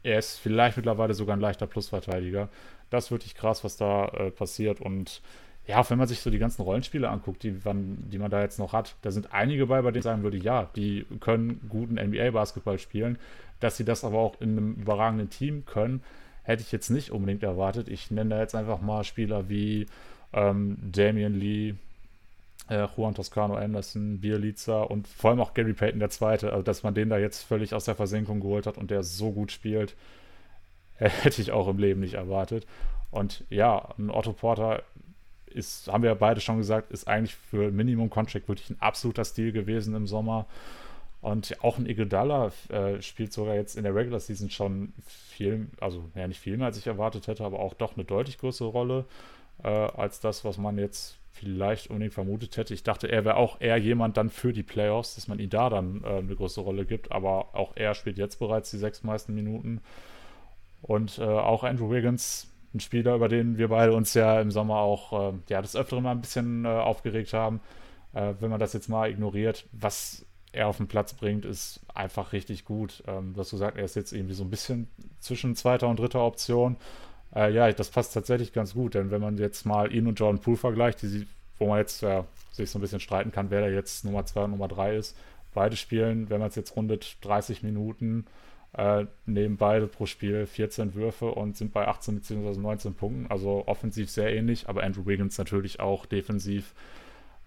er 0.01 0.19
ist 0.19 0.37
vielleicht 0.37 0.77
mittlerweile 0.77 1.13
sogar 1.13 1.35
ein 1.35 1.41
leichter 1.41 1.67
Plusverteidiger. 1.67 2.49
Das 2.89 3.05
ist 3.05 3.11
wirklich 3.11 3.35
krass, 3.35 3.63
was 3.63 3.77
da 3.77 4.07
äh, 4.07 4.31
passiert. 4.31 4.81
Und 4.81 5.21
ja, 5.65 5.89
wenn 5.89 5.97
man 5.97 6.07
sich 6.07 6.19
so 6.19 6.29
die 6.29 6.39
ganzen 6.39 6.61
Rollenspiele 6.61 7.09
anguckt, 7.09 7.43
die 7.43 7.55
man, 7.63 8.09
die 8.09 8.17
man 8.17 8.29
da 8.29 8.41
jetzt 8.41 8.59
noch 8.59 8.73
hat, 8.73 8.95
da 9.01 9.11
sind 9.11 9.33
einige 9.33 9.67
bei, 9.67 9.81
bei 9.81 9.91
denen 9.91 9.99
ich 9.99 10.03
sagen 10.03 10.23
würde, 10.23 10.37
ja, 10.37 10.69
die 10.75 11.05
können 11.21 11.61
guten 11.69 11.95
NBA-Basketball 11.95 12.79
spielen. 12.79 13.17
Dass 13.59 13.77
sie 13.77 13.85
das 13.85 14.03
aber 14.03 14.19
auch 14.19 14.41
in 14.41 14.57
einem 14.57 14.73
überragenden 14.73 15.29
Team 15.29 15.65
können, 15.65 16.03
hätte 16.43 16.61
ich 16.61 16.71
jetzt 16.71 16.89
nicht 16.89 17.11
unbedingt 17.11 17.43
erwartet. 17.43 17.87
Ich 17.87 18.11
nenne 18.11 18.31
da 18.31 18.39
jetzt 18.39 18.55
einfach 18.55 18.81
mal 18.81 19.05
Spieler 19.05 19.47
wie 19.47 19.85
ähm, 20.33 20.77
Damian 20.81 21.33
Lee, 21.33 21.75
äh, 22.69 22.87
Juan 22.95 23.13
Toscano 23.13 23.55
Anderson, 23.55 24.19
Bielica 24.19 24.83
und 24.83 25.07
vor 25.07 25.31
allem 25.31 25.39
auch 25.39 25.53
Gary 25.53 25.73
Payton 25.73 25.99
der 25.99 26.09
Zweite. 26.09 26.51
Also, 26.51 26.63
dass 26.63 26.83
man 26.83 26.93
den 26.93 27.09
da 27.09 27.17
jetzt 27.17 27.43
völlig 27.43 27.73
aus 27.73 27.85
der 27.85 27.95
Versenkung 27.95 28.39
geholt 28.39 28.67
hat 28.67 28.77
und 28.77 28.91
der 28.91 29.03
so 29.03 29.31
gut 29.31 29.51
spielt, 29.51 29.95
hätte 30.95 31.41
ich 31.41 31.51
auch 31.51 31.67
im 31.67 31.77
Leben 31.77 31.99
nicht 31.99 32.15
erwartet. 32.15 32.65
Und 33.11 33.43
ja, 33.49 33.89
ein 33.97 34.09
Otto 34.09 34.33
Porter 34.33 34.83
ist, 35.45 35.87
haben 35.87 36.03
wir 36.03 36.09
ja 36.09 36.15
beide 36.15 36.41
schon 36.41 36.57
gesagt, 36.57 36.91
ist 36.91 37.07
eigentlich 37.07 37.35
für 37.35 37.71
Minimum 37.71 38.09
Contract 38.09 38.47
wirklich 38.47 38.69
ein 38.69 38.81
absoluter 38.81 39.23
Stil 39.23 39.51
gewesen 39.51 39.95
im 39.95 40.07
Sommer. 40.07 40.47
Und 41.21 41.63
auch 41.63 41.77
ein 41.77 41.85
Iguodala 41.85 42.51
äh, 42.69 43.01
spielt 43.01 43.31
sogar 43.31 43.55
jetzt 43.55 43.77
in 43.77 43.83
der 43.83 43.95
Regular 43.95 44.19
Season 44.19 44.49
schon 44.49 44.91
viel, 45.05 45.67
also 45.79 46.09
ja 46.15 46.27
nicht 46.27 46.39
viel 46.39 46.57
mehr, 46.57 46.67
als 46.67 46.77
ich 46.77 46.87
erwartet 46.87 47.27
hätte, 47.27 47.45
aber 47.45 47.59
auch 47.59 47.73
doch 47.73 47.95
eine 47.95 48.03
deutlich 48.03 48.37
größere 48.39 48.67
Rolle 48.67 49.05
äh, 49.63 49.69
als 49.69 50.19
das, 50.19 50.43
was 50.43 50.57
man 50.57 50.77
jetzt 50.77 51.17
vielleicht 51.33 51.87
unbedingt 51.89 52.13
vermutet 52.13 52.57
hätte. 52.57 52.73
Ich 52.73 52.83
dachte, 52.83 53.11
er 53.11 53.25
wäre 53.25 53.35
auch 53.35 53.59
eher 53.59 53.77
jemand 53.77 54.17
dann 54.17 54.29
für 54.29 54.53
die 54.53 54.63
Playoffs, 54.63 55.15
dass 55.15 55.27
man 55.27 55.39
ihm 55.39 55.49
da 55.49 55.69
dann 55.69 56.03
äh, 56.03 56.17
eine 56.19 56.35
größere 56.35 56.63
Rolle 56.63 56.85
gibt, 56.85 57.11
aber 57.11 57.55
auch 57.55 57.73
er 57.75 57.95
spielt 57.95 58.17
jetzt 58.17 58.37
bereits 58.37 58.71
die 58.71 58.77
sechs 58.77 59.03
meisten 59.03 59.33
Minuten. 59.33 59.81
Und 60.81 61.17
äh, 61.17 61.23
auch 61.23 61.63
Andrew 61.63 61.89
Wiggins, 61.89 62.51
ein 62.73 62.79
Spieler, 62.79 63.15
über 63.15 63.29
den 63.29 63.57
wir 63.57 63.69
beide 63.69 63.93
uns 63.93 64.13
ja 64.13 64.39
im 64.41 64.51
Sommer 64.51 64.77
auch 64.77 65.33
äh, 65.33 65.37
ja, 65.49 65.61
des 65.61 65.75
Öfteren 65.75 66.03
mal 66.03 66.11
ein 66.11 66.21
bisschen 66.21 66.65
äh, 66.65 66.67
aufgeregt 66.67 67.33
haben. 67.33 67.61
Äh, 68.13 68.33
wenn 68.39 68.49
man 68.49 68.59
das 68.59 68.73
jetzt 68.73 68.89
mal 68.89 69.09
ignoriert, 69.09 69.65
was 69.71 70.25
er 70.51 70.67
auf 70.67 70.77
den 70.77 70.87
Platz 70.87 71.13
bringt, 71.13 71.45
ist 71.45 71.81
einfach 71.93 72.31
richtig 72.31 72.63
gut. 72.63 73.03
Ähm, 73.07 73.33
du 73.33 73.39
hast 73.39 73.51
gesagt, 73.51 73.77
er 73.77 73.85
ist 73.85 73.95
jetzt 73.95 74.13
irgendwie 74.13 74.35
so 74.35 74.43
ein 74.43 74.51
bisschen 74.51 74.87
zwischen 75.19 75.55
zweiter 75.55 75.87
und 75.87 75.99
dritter 75.99 76.21
Option. 76.21 76.77
Äh, 77.35 77.51
ja, 77.53 77.71
das 77.71 77.89
passt 77.89 78.13
tatsächlich 78.13 78.53
ganz 78.53 78.73
gut, 78.73 78.95
denn 78.95 79.11
wenn 79.11 79.21
man 79.21 79.37
jetzt 79.37 79.65
mal 79.65 79.93
ihn 79.93 80.07
und 80.07 80.19
Jordan 80.19 80.41
Poole 80.41 80.57
vergleicht, 80.57 81.01
die, 81.01 81.27
wo 81.57 81.67
man 81.67 81.79
jetzt 81.79 82.01
ja, 82.01 82.25
sich 82.51 82.69
so 82.69 82.77
ein 82.77 82.81
bisschen 82.81 82.99
streiten 82.99 83.31
kann, 83.31 83.49
wer 83.49 83.61
da 83.61 83.67
jetzt 83.67 84.05
Nummer 84.05 84.25
2 84.25 84.43
und 84.43 84.51
Nummer 84.51 84.67
3 84.67 84.95
ist, 84.95 85.17
beide 85.53 85.75
spielen, 85.75 86.29
wenn 86.29 86.39
man 86.39 86.49
es 86.49 86.55
jetzt 86.55 86.75
rundet, 86.75 87.17
30 87.21 87.63
Minuten, 87.63 88.25
äh, 88.73 89.05
nehmen 89.25 89.57
beide 89.57 89.87
pro 89.87 90.05
Spiel 90.05 90.45
14 90.45 90.95
Würfe 90.95 91.27
und 91.27 91.57
sind 91.57 91.73
bei 91.73 91.87
18 91.87 92.15
bzw. 92.15 92.59
19 92.59 92.95
Punkten, 92.95 93.27
also 93.29 93.63
offensiv 93.67 94.09
sehr 94.09 94.33
ähnlich, 94.33 94.67
aber 94.67 94.83
Andrew 94.83 95.05
Wiggins 95.05 95.37
natürlich 95.37 95.79
auch 95.79 96.05
defensiv 96.05 96.73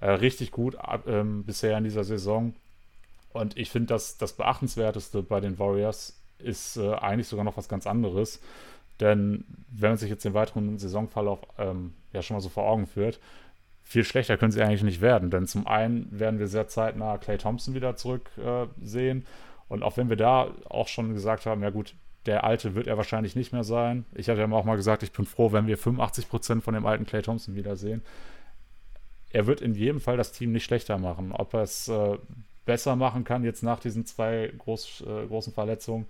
äh, 0.01 0.11
richtig 0.11 0.53
gut 0.53 0.77
ähm, 1.07 1.45
bisher 1.45 1.77
in 1.79 1.85
dieser 1.85 2.05
Saison. 2.05 2.55
Und 3.33 3.57
ich 3.57 3.71
finde, 3.71 3.89
dass 3.89 4.19
das 4.19 4.35
Beachtenswerteste 4.35 5.23
bei 5.23 5.41
den 5.41 5.59
Warriors 5.59 6.21
ist 6.39 6.77
äh, 6.77 6.95
eigentlich 6.95 7.29
sogar 7.29 7.45
noch 7.45 7.57
was 7.57 7.69
ganz 7.69 7.87
anderes. 7.87 8.41
Denn 9.01 9.45
wenn 9.71 9.91
man 9.91 9.99
sich 9.99 10.11
jetzt 10.11 10.25
den 10.25 10.35
weiteren 10.35 10.79
Saisonverlauf 10.79 11.41
ähm, 11.59 11.93
ja 12.13 12.23
schon 12.23 12.37
mal 12.37 12.41
so 12.41 12.49
vor 12.49 12.65
Augen 12.65 12.87
führt, 12.87 13.21
viel 13.83 14.05
schlechter 14.05 14.37
können 14.37 14.53
sie 14.53 14.63
eigentlich 14.63 14.83
nicht 14.83 15.01
werden. 15.01 15.31
Denn 15.31 15.47
zum 15.47 15.67
einen 15.67 16.09
werden 16.11 16.39
wir 16.39 16.49
sehr 16.49 16.67
zeitnah 16.67 17.19
Clay 17.19 17.39
Thompson 17.39 17.75
wieder 17.75 17.97
zurücksehen. 17.97 19.19
Äh, 19.21 19.25
und 19.69 19.83
auch 19.83 19.97
wenn 19.97 20.09
wir 20.09 20.17
da 20.17 20.51
auch 20.69 20.89
schon 20.89 21.15
gesagt 21.15 21.47
haben, 21.47 21.63
ja 21.63 21.71
gut, 21.71 21.95
der 22.27 22.45
alte 22.45 22.75
wird 22.75 22.87
er 22.87 22.97
wahrscheinlich 22.97 23.37
nicht 23.37 23.53
mehr 23.53 23.65
sein. 23.65 24.05
Ich 24.15 24.29
hatte 24.29 24.41
ja 24.41 24.51
auch 24.51 24.65
mal 24.65 24.77
gesagt, 24.77 25.03
ich 25.03 25.13
bin 25.13 25.25
froh, 25.25 25.53
wenn 25.53 25.67
wir 25.67 25.79
85% 25.79 26.61
von 26.61 26.75
dem 26.75 26.87
alten 26.87 27.07
Clay 27.07 27.23
Thompson 27.23 27.55
wiedersehen. 27.55 28.03
Er 29.31 29.47
wird 29.47 29.61
in 29.61 29.75
jedem 29.75 30.01
Fall 30.01 30.17
das 30.17 30.33
Team 30.33 30.53
nicht 30.53 30.65
schlechter 30.65 30.99
machen. 30.99 31.33
Ob 31.33 31.55
er 31.55 31.63
es 31.63 31.89
äh, 31.89 32.19
besser 32.65 32.97
machen 32.97 33.25
kann, 33.25 33.45
jetzt 33.45 33.63
nach 33.63 33.79
diesen 33.79 34.05
zwei 34.07 34.53
groß, 34.59 35.05
äh, 35.07 35.27
großen 35.27 35.53
Verletzungen, 35.53 36.07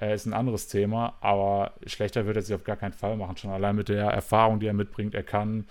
äh, 0.00 0.14
ist 0.14 0.26
ein 0.26 0.34
anderes 0.34 0.68
Thema, 0.68 1.14
aber 1.20 1.72
schlechter 1.86 2.26
wird 2.26 2.36
er 2.36 2.42
sich 2.42 2.54
auf 2.54 2.64
gar 2.64 2.76
keinen 2.76 2.92
Fall 2.92 3.16
machen. 3.16 3.36
Schon 3.36 3.50
allein 3.50 3.76
mit 3.76 3.88
der 3.88 4.06
Erfahrung, 4.06 4.60
die 4.60 4.66
er 4.66 4.74
mitbringt. 4.74 5.14
Er 5.14 5.22
kann 5.22 5.66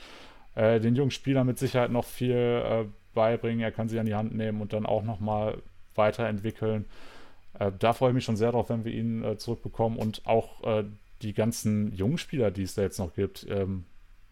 äh, 0.56 0.80
den 0.80 0.95
jungen 0.95 1.11
Spielern 1.11 1.47
mit 1.47 1.60
Sicherheit 1.60 1.91
noch 1.91 2.06
viel 2.06 2.31
äh, 2.35 2.85
beibringen. 3.14 3.61
Er 3.61 3.72
kann 3.72 3.89
sie 3.89 3.99
an 3.99 4.06
die 4.06 4.15
Hand 4.15 4.34
nehmen 4.35 4.61
und 4.61 4.73
dann 4.73 4.85
auch 4.85 5.03
nochmal 5.03 5.61
weiterentwickeln. 5.95 6.85
Äh, 7.60 7.72
da 7.77 7.93
freue 7.93 8.10
ich 8.10 8.15
mich 8.15 8.26
schon 8.26 8.38
sehr 8.38 8.52
drauf, 8.52 8.69
wenn 8.69 8.85
wir 8.85 8.93
ihn 8.93 9.23
äh, 9.23 9.38
zurückbekommen 9.38 9.97
und 9.97 10.26
auch 10.26 10.64
äh, 10.64 10.85
die 11.22 11.34
ganzen 11.34 11.93
jungen 11.95 12.18
Spieler, 12.18 12.52
die 12.52 12.64
es 12.64 12.76
da 12.76 12.81
jetzt 12.81 12.99
noch 12.99 13.14
gibt. 13.14 13.45
Ähm, 13.49 13.85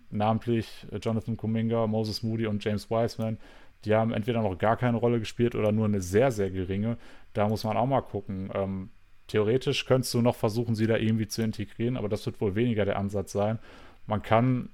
namentlich 0.10 0.86
Jonathan 1.02 1.38
Kuminga, 1.38 1.88
Moses 1.88 2.22
Moody 2.22 2.46
und 2.46 2.64
James 2.64 2.90
Wiseman. 2.92 3.38
Die 3.86 3.96
haben 3.96 4.14
entweder 4.14 4.42
noch 4.42 4.58
gar 4.58 4.78
keine 4.78 4.98
Rolle 4.98 5.20
gespielt 5.20 5.56
oder 5.56 5.72
nur 5.72 5.86
eine 5.86 6.02
sehr, 6.02 6.32
sehr 6.32 6.52
geringe. 6.52 6.98
Da 7.34 7.48
muss 7.48 7.64
man 7.64 7.78
auch 7.78 7.86
mal 7.86 8.02
gucken. 8.02 8.50
Ähm, 8.54 8.90
Theoretisch 9.28 9.86
könntest 9.86 10.14
du 10.14 10.22
noch 10.22 10.36
versuchen, 10.36 10.76
sie 10.76 10.88
da 10.88 10.98
irgendwie 10.98 11.28
zu 11.28 11.42
integrieren, 11.42 11.98
aber 11.98 12.10
das 12.10 12.26
wird 12.26 12.42
wohl 12.42 12.56
weniger 12.56 12.86
der 12.86 12.98
Ansatz 12.98 13.32
sein. 13.32 13.60
Man 14.06 14.22
kann 14.22 14.70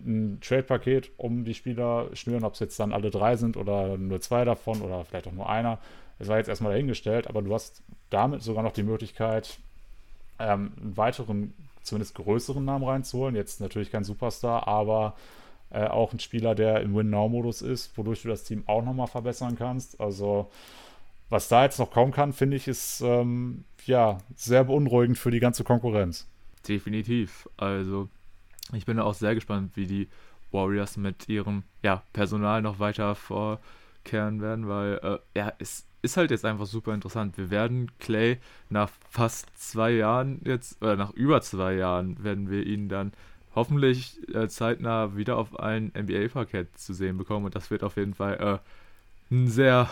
ein 0.00 0.40
Trade-Paket 0.40 1.10
um 1.16 1.44
die 1.44 1.54
Spieler 1.54 2.08
schnüren, 2.14 2.44
ob 2.44 2.54
es 2.54 2.60
jetzt 2.60 2.78
dann 2.80 2.92
alle 2.92 3.10
drei 3.10 3.36
sind 3.36 3.56
oder 3.56 3.98
nur 3.98 4.20
zwei 4.20 4.44
davon 4.44 4.80
oder 4.80 5.04
vielleicht 5.04 5.26
auch 5.26 5.32
nur 5.32 5.48
einer. 5.48 5.78
Es 6.18 6.28
war 6.28 6.38
jetzt 6.38 6.48
erstmal 6.48 6.72
dahingestellt, 6.72 7.26
aber 7.26 7.42
du 7.42 7.52
hast 7.52 7.82
damit 8.10 8.42
sogar 8.42 8.62
noch 8.62 8.72
die 8.72 8.82
Möglichkeit, 8.82 9.58
ähm, 10.38 10.72
einen 10.80 10.96
weiteren, 10.96 11.54
zumindest 11.82 12.14
größeren 12.14 12.64
Namen 12.64 12.84
reinzuholen. 12.84 13.34
Jetzt 13.34 13.60
natürlich 13.60 13.90
kein 13.90 14.04
Superstar, 14.04 14.68
aber 14.68 15.16
äh, 15.70 15.86
auch 15.86 16.12
ein 16.12 16.20
Spieler, 16.20 16.54
der 16.54 16.80
im 16.80 16.94
Win-Now-Modus 16.94 17.62
ist, 17.62 17.96
wodurch 17.96 18.22
du 18.22 18.28
das 18.28 18.44
Team 18.44 18.64
auch 18.66 18.84
nochmal 18.84 19.06
verbessern 19.06 19.56
kannst. 19.56 20.00
Also 20.00 20.50
was 21.28 21.48
da 21.48 21.64
jetzt 21.64 21.78
noch 21.78 21.90
kommen 21.90 22.12
kann, 22.12 22.32
finde 22.32 22.56
ich, 22.56 22.66
ist 22.68 23.00
ähm, 23.02 23.64
ja 23.90 24.18
sehr 24.34 24.64
beunruhigend 24.64 25.18
für 25.18 25.30
die 25.30 25.40
ganze 25.40 25.64
Konkurrenz. 25.64 26.26
Definitiv. 26.66 27.48
Also 27.56 28.08
ich 28.72 28.86
bin 28.86 28.98
auch 28.98 29.14
sehr 29.14 29.34
gespannt, 29.34 29.72
wie 29.76 29.86
die 29.86 30.08
Warriors 30.52 30.96
mit 30.96 31.28
ihrem 31.28 31.64
ja, 31.82 32.02
Personal 32.12 32.62
noch 32.62 32.78
weiter 32.78 33.14
vorkehren 33.14 34.40
werden, 34.40 34.68
weil 34.68 34.98
äh, 35.02 35.38
ja, 35.38 35.52
es 35.58 35.86
ist 36.02 36.16
halt 36.16 36.30
jetzt 36.30 36.44
einfach 36.44 36.66
super 36.66 36.94
interessant. 36.94 37.36
Wir 37.36 37.50
werden 37.50 37.90
Clay 37.98 38.38
nach 38.68 38.90
fast 39.08 39.48
zwei 39.58 39.92
Jahren 39.92 40.40
jetzt, 40.44 40.82
oder 40.82 40.96
nach 40.96 41.10
über 41.10 41.42
zwei 41.42 41.74
Jahren, 41.74 42.22
werden 42.22 42.50
wir 42.50 42.66
ihn 42.66 42.88
dann 42.88 43.12
hoffentlich 43.54 44.18
äh, 44.34 44.48
zeitnah 44.48 45.16
wieder 45.16 45.36
auf 45.36 45.58
ein 45.58 45.92
NBA-Parkett 45.96 46.78
zu 46.78 46.94
sehen 46.94 47.18
bekommen 47.18 47.46
und 47.46 47.54
das 47.54 47.70
wird 47.70 47.82
auf 47.82 47.96
jeden 47.96 48.14
Fall 48.14 48.60
äh, 49.30 49.34
ein 49.34 49.48
sehr 49.48 49.88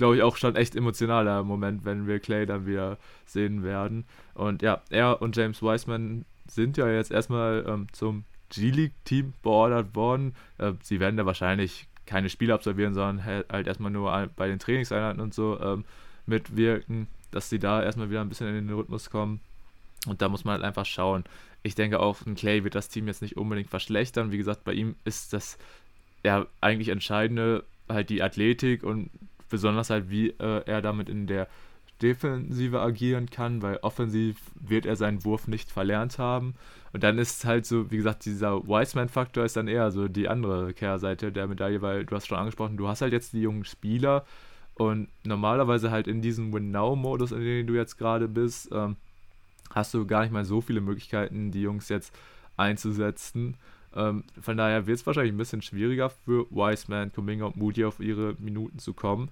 glaube 0.00 0.16
ich, 0.16 0.22
auch 0.22 0.38
schon 0.38 0.56
echt 0.56 0.76
emotionaler 0.76 1.44
Moment, 1.44 1.84
wenn 1.84 2.06
wir 2.06 2.20
Clay 2.20 2.46
dann 2.46 2.64
wieder 2.66 2.96
sehen 3.26 3.62
werden. 3.62 4.06
Und 4.32 4.62
ja, 4.62 4.80
er 4.88 5.20
und 5.20 5.36
James 5.36 5.60
Wiseman 5.60 6.24
sind 6.48 6.78
ja 6.78 6.88
jetzt 6.88 7.10
erstmal 7.10 7.66
ähm, 7.68 7.86
zum 7.92 8.24
G-League-Team 8.48 9.34
beordert 9.42 9.94
worden. 9.94 10.34
Äh, 10.56 10.72
sie 10.82 11.00
werden 11.00 11.18
da 11.18 11.26
wahrscheinlich 11.26 11.86
keine 12.06 12.30
Spiele 12.30 12.54
absolvieren, 12.54 12.94
sondern 12.94 13.26
halt 13.26 13.66
erstmal 13.66 13.90
nur 13.90 14.30
bei 14.36 14.48
den 14.48 14.58
Trainingseinheiten 14.58 15.20
und 15.20 15.34
so 15.34 15.60
ähm, 15.60 15.84
mitwirken, 16.24 17.06
dass 17.30 17.50
sie 17.50 17.58
da 17.58 17.82
erstmal 17.82 18.08
wieder 18.08 18.22
ein 18.22 18.30
bisschen 18.30 18.48
in 18.48 18.54
den 18.54 18.74
Rhythmus 18.74 19.10
kommen. 19.10 19.40
Und 20.06 20.22
da 20.22 20.30
muss 20.30 20.46
man 20.46 20.54
halt 20.54 20.64
einfach 20.64 20.86
schauen. 20.86 21.24
Ich 21.62 21.74
denke 21.74 22.00
auch, 22.00 22.24
ein 22.24 22.36
Clay 22.36 22.64
wird 22.64 22.74
das 22.74 22.88
Team 22.88 23.06
jetzt 23.06 23.20
nicht 23.20 23.36
unbedingt 23.36 23.68
verschlechtern. 23.68 24.32
Wie 24.32 24.38
gesagt, 24.38 24.64
bei 24.64 24.72
ihm 24.72 24.96
ist 25.04 25.34
das 25.34 25.58
ja 26.24 26.46
eigentlich 26.62 26.88
Entscheidende 26.88 27.64
halt 27.86 28.08
die 28.08 28.22
Athletik 28.22 28.82
und 28.82 29.10
besonders 29.50 29.90
halt, 29.90 30.10
wie 30.10 30.30
äh, 30.30 30.62
er 30.64 30.80
damit 30.82 31.08
in 31.08 31.26
der 31.26 31.48
Defensive 32.00 32.80
agieren 32.80 33.28
kann, 33.28 33.60
weil 33.62 33.76
offensiv 33.82 34.38
wird 34.54 34.86
er 34.86 34.96
seinen 34.96 35.24
Wurf 35.24 35.48
nicht 35.48 35.70
verlernt 35.70 36.18
haben. 36.18 36.54
Und 36.92 37.02
dann 37.02 37.18
ist 37.18 37.44
halt 37.44 37.66
so, 37.66 37.90
wie 37.90 37.98
gesagt, 37.98 38.24
dieser 38.24 38.66
Wiseman-Faktor 38.66 39.44
ist 39.44 39.56
dann 39.56 39.68
eher 39.68 39.90
so 39.90 40.08
die 40.08 40.28
andere 40.28 40.72
Kehrseite 40.72 41.30
der 41.30 41.46
Medaille, 41.46 41.82
weil 41.82 42.06
du 42.06 42.16
hast 42.16 42.26
schon 42.26 42.38
angesprochen, 42.38 42.76
du 42.76 42.88
hast 42.88 43.02
halt 43.02 43.12
jetzt 43.12 43.32
die 43.32 43.42
jungen 43.42 43.64
Spieler 43.64 44.24
und 44.74 45.08
normalerweise 45.24 45.90
halt 45.90 46.08
in 46.08 46.22
diesem 46.22 46.52
Win-Now-Modus, 46.52 47.32
in 47.32 47.40
dem 47.40 47.66
du 47.66 47.74
jetzt 47.74 47.98
gerade 47.98 48.28
bist, 48.28 48.70
ähm, 48.72 48.96
hast 49.74 49.92
du 49.92 50.06
gar 50.06 50.22
nicht 50.22 50.32
mal 50.32 50.44
so 50.44 50.60
viele 50.62 50.80
Möglichkeiten, 50.80 51.50
die 51.50 51.62
Jungs 51.62 51.90
jetzt 51.90 52.16
einzusetzen. 52.56 53.56
Ähm, 53.94 54.24
von 54.40 54.56
daher 54.56 54.86
wird 54.86 54.98
es 54.98 55.06
wahrscheinlich 55.06 55.32
ein 55.32 55.38
bisschen 55.38 55.62
schwieriger 55.62 56.10
für 56.10 56.46
Wiseman, 56.50 57.12
Kuminga 57.12 57.46
und 57.46 57.56
Moody 57.56 57.84
auf 57.84 58.00
ihre 58.00 58.34
Minuten 58.38 58.78
zu 58.78 58.94
kommen. 58.94 59.30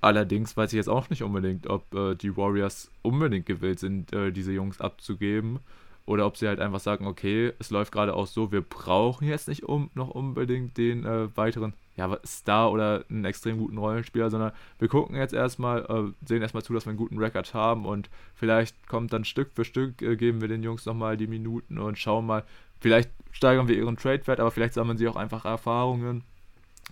Allerdings 0.00 0.56
weiß 0.56 0.72
ich 0.72 0.76
jetzt 0.76 0.88
auch 0.88 1.08
nicht 1.08 1.22
unbedingt, 1.22 1.66
ob 1.66 1.94
äh, 1.94 2.14
die 2.14 2.36
Warriors 2.36 2.90
unbedingt 3.02 3.46
gewillt 3.46 3.78
sind, 3.78 4.12
äh, 4.12 4.32
diese 4.32 4.52
Jungs 4.52 4.80
abzugeben. 4.80 5.60
Oder 6.06 6.26
ob 6.26 6.36
sie 6.36 6.46
halt 6.46 6.60
einfach 6.60 6.80
sagen, 6.80 7.06
okay, 7.06 7.54
es 7.58 7.70
läuft 7.70 7.90
gerade 7.90 8.14
auch 8.14 8.26
so, 8.26 8.52
wir 8.52 8.60
brauchen 8.60 9.26
jetzt 9.26 9.48
nicht 9.48 9.62
um, 9.62 9.90
noch 9.94 10.10
unbedingt 10.10 10.76
den 10.76 11.06
äh, 11.06 11.34
weiteren 11.34 11.72
ja, 11.96 12.18
Star 12.26 12.70
oder 12.72 13.04
einen 13.08 13.24
extrem 13.24 13.58
guten 13.58 13.78
Rollenspieler, 13.78 14.28
sondern 14.28 14.52
wir 14.78 14.88
gucken 14.88 15.16
jetzt 15.16 15.32
erstmal, 15.32 15.82
äh, 15.84 16.26
sehen 16.26 16.42
erstmal 16.42 16.62
zu, 16.62 16.74
dass 16.74 16.84
wir 16.84 16.90
einen 16.90 16.98
guten 16.98 17.18
Rekord 17.18 17.54
haben 17.54 17.86
und 17.86 18.10
vielleicht 18.34 18.88
kommt 18.88 19.12
dann 19.12 19.24
Stück 19.24 19.52
für 19.54 19.64
Stück, 19.64 20.02
äh, 20.02 20.16
geben 20.16 20.40
wir 20.40 20.48
den 20.48 20.62
Jungs 20.62 20.84
nochmal 20.84 21.16
die 21.16 21.28
Minuten 21.28 21.78
und 21.78 21.98
schauen 21.98 22.26
mal, 22.26 22.44
vielleicht 22.84 23.10
steigern 23.32 23.66
wir 23.66 23.76
ihren 23.76 23.96
Trade-Wert, 23.96 24.40
aber 24.40 24.50
vielleicht 24.50 24.74
sammeln 24.74 24.98
sie 24.98 25.08
auch 25.08 25.16
einfach 25.16 25.46
Erfahrungen. 25.46 26.22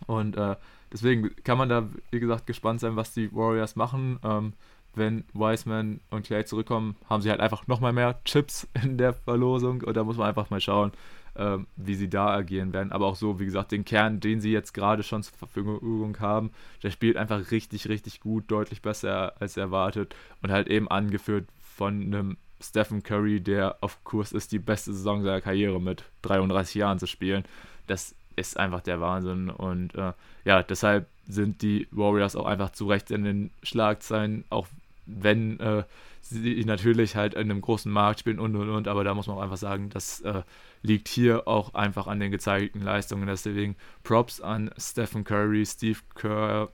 Und 0.07 0.39
äh, 0.39 0.57
deswegen 0.91 1.37
kann 1.45 1.59
man 1.59 1.69
da, 1.69 1.87
wie 2.11 2.19
gesagt, 2.19 2.47
gespannt 2.47 2.81
sein, 2.81 2.97
was 2.97 3.13
die 3.13 3.31
Warriors 3.31 3.77
machen. 3.77 4.19
Ähm, 4.25 4.55
wenn 4.95 5.25
Wiseman 5.35 6.01
und 6.09 6.25
Clay 6.25 6.47
zurückkommen, 6.47 6.97
haben 7.11 7.21
sie 7.21 7.29
halt 7.29 7.41
einfach 7.41 7.67
nochmal 7.67 7.93
mehr 7.93 8.19
Chips 8.25 8.67
in 8.83 8.97
der 8.97 9.13
Verlosung 9.13 9.83
und 9.83 9.95
da 9.95 10.03
muss 10.03 10.17
man 10.17 10.29
einfach 10.29 10.49
mal 10.49 10.63
schauen, 10.63 10.93
ähm, 11.37 11.67
wie 11.77 11.95
sie 11.95 12.09
da 12.09 12.29
agieren 12.29 12.73
werden. 12.73 12.91
Aber 12.91 13.05
auch 13.05 13.17
so, 13.17 13.39
wie 13.39 13.45
gesagt, 13.45 13.71
den 13.71 13.85
Kern, 13.85 14.19
den 14.19 14.41
sie 14.41 14.51
jetzt 14.51 14.73
gerade 14.73 15.03
schon 15.03 15.23
zur 15.23 15.37
Verfügung 15.37 16.19
haben, 16.21 16.53
der 16.83 16.91
spielt 16.91 17.19
einfach 17.19 17.51
richtig, 17.51 17.91
richtig 17.91 18.21
gut, 18.21 18.51
deutlich 18.51 18.81
besser 18.81 19.35
als 19.43 19.59
erwartet 19.59 20.17
und 20.41 20.51
halt 20.51 20.69
eben 20.69 20.89
angeführt 20.89 21.51
von 21.61 22.03
einem 22.03 22.39
Stephen 22.63 23.03
Curry, 23.03 23.41
der 23.41 23.77
auf 23.81 24.03
Kurs 24.05 24.33
ist, 24.33 24.53
die 24.53 24.59
beste 24.59 24.93
Saison 24.93 25.23
seiner 25.23 25.41
Karriere 25.41 25.81
mit 25.81 26.05
33 26.23 26.77
Jahren 26.77 26.99
zu 26.99 27.07
spielen. 27.07 27.45
Das 27.87 28.15
ist 28.37 28.59
einfach 28.59 28.81
der 28.81 29.01
Wahnsinn. 29.01 29.51
Und 29.51 29.95
äh, 29.95 30.13
ja, 30.45 30.63
deshalb 30.63 31.07
sind 31.27 31.63
die 31.63 31.89
Warriors 31.91 32.37
auch 32.37 32.47
einfach 32.47 32.71
zu 32.71 32.87
Recht 32.87 33.11
in 33.11 33.25
den 33.25 33.51
Schlagzeilen, 33.63 34.45
auch 34.51 34.67
wenn 35.07 35.59
äh, 35.61 35.85
sie 36.21 36.65
natürlich 36.65 37.17
halt 37.17 37.35
in 37.35 37.51
einem 37.51 37.61
großen 37.61 37.91
Markt 37.91 38.21
spielen 38.21 38.39
und 38.39 38.55
und 38.55 38.71
und, 38.71 38.89
aber 38.89 39.05
da 39.05 39.15
muss 39.15 39.27
man 39.27 39.37
auch 39.37 39.43
einfach 39.43 39.57
sagen, 39.57 39.91
das 39.91 40.21
äh, 40.21 40.43
liegt 40.83 41.09
hier 41.09 41.49
auch 41.49 41.75
einfach 41.75 42.07
an 42.07 42.21
den 42.21 42.31
gezeigten 42.31 42.81
Leistungen. 42.81 43.27
Deswegen 43.27 43.77
Props 44.05 44.41
an 44.41 44.71
Stephen 44.79 45.25
Curry, 45.25 45.67
Steve 45.67 45.99
Kerr, 46.15 46.71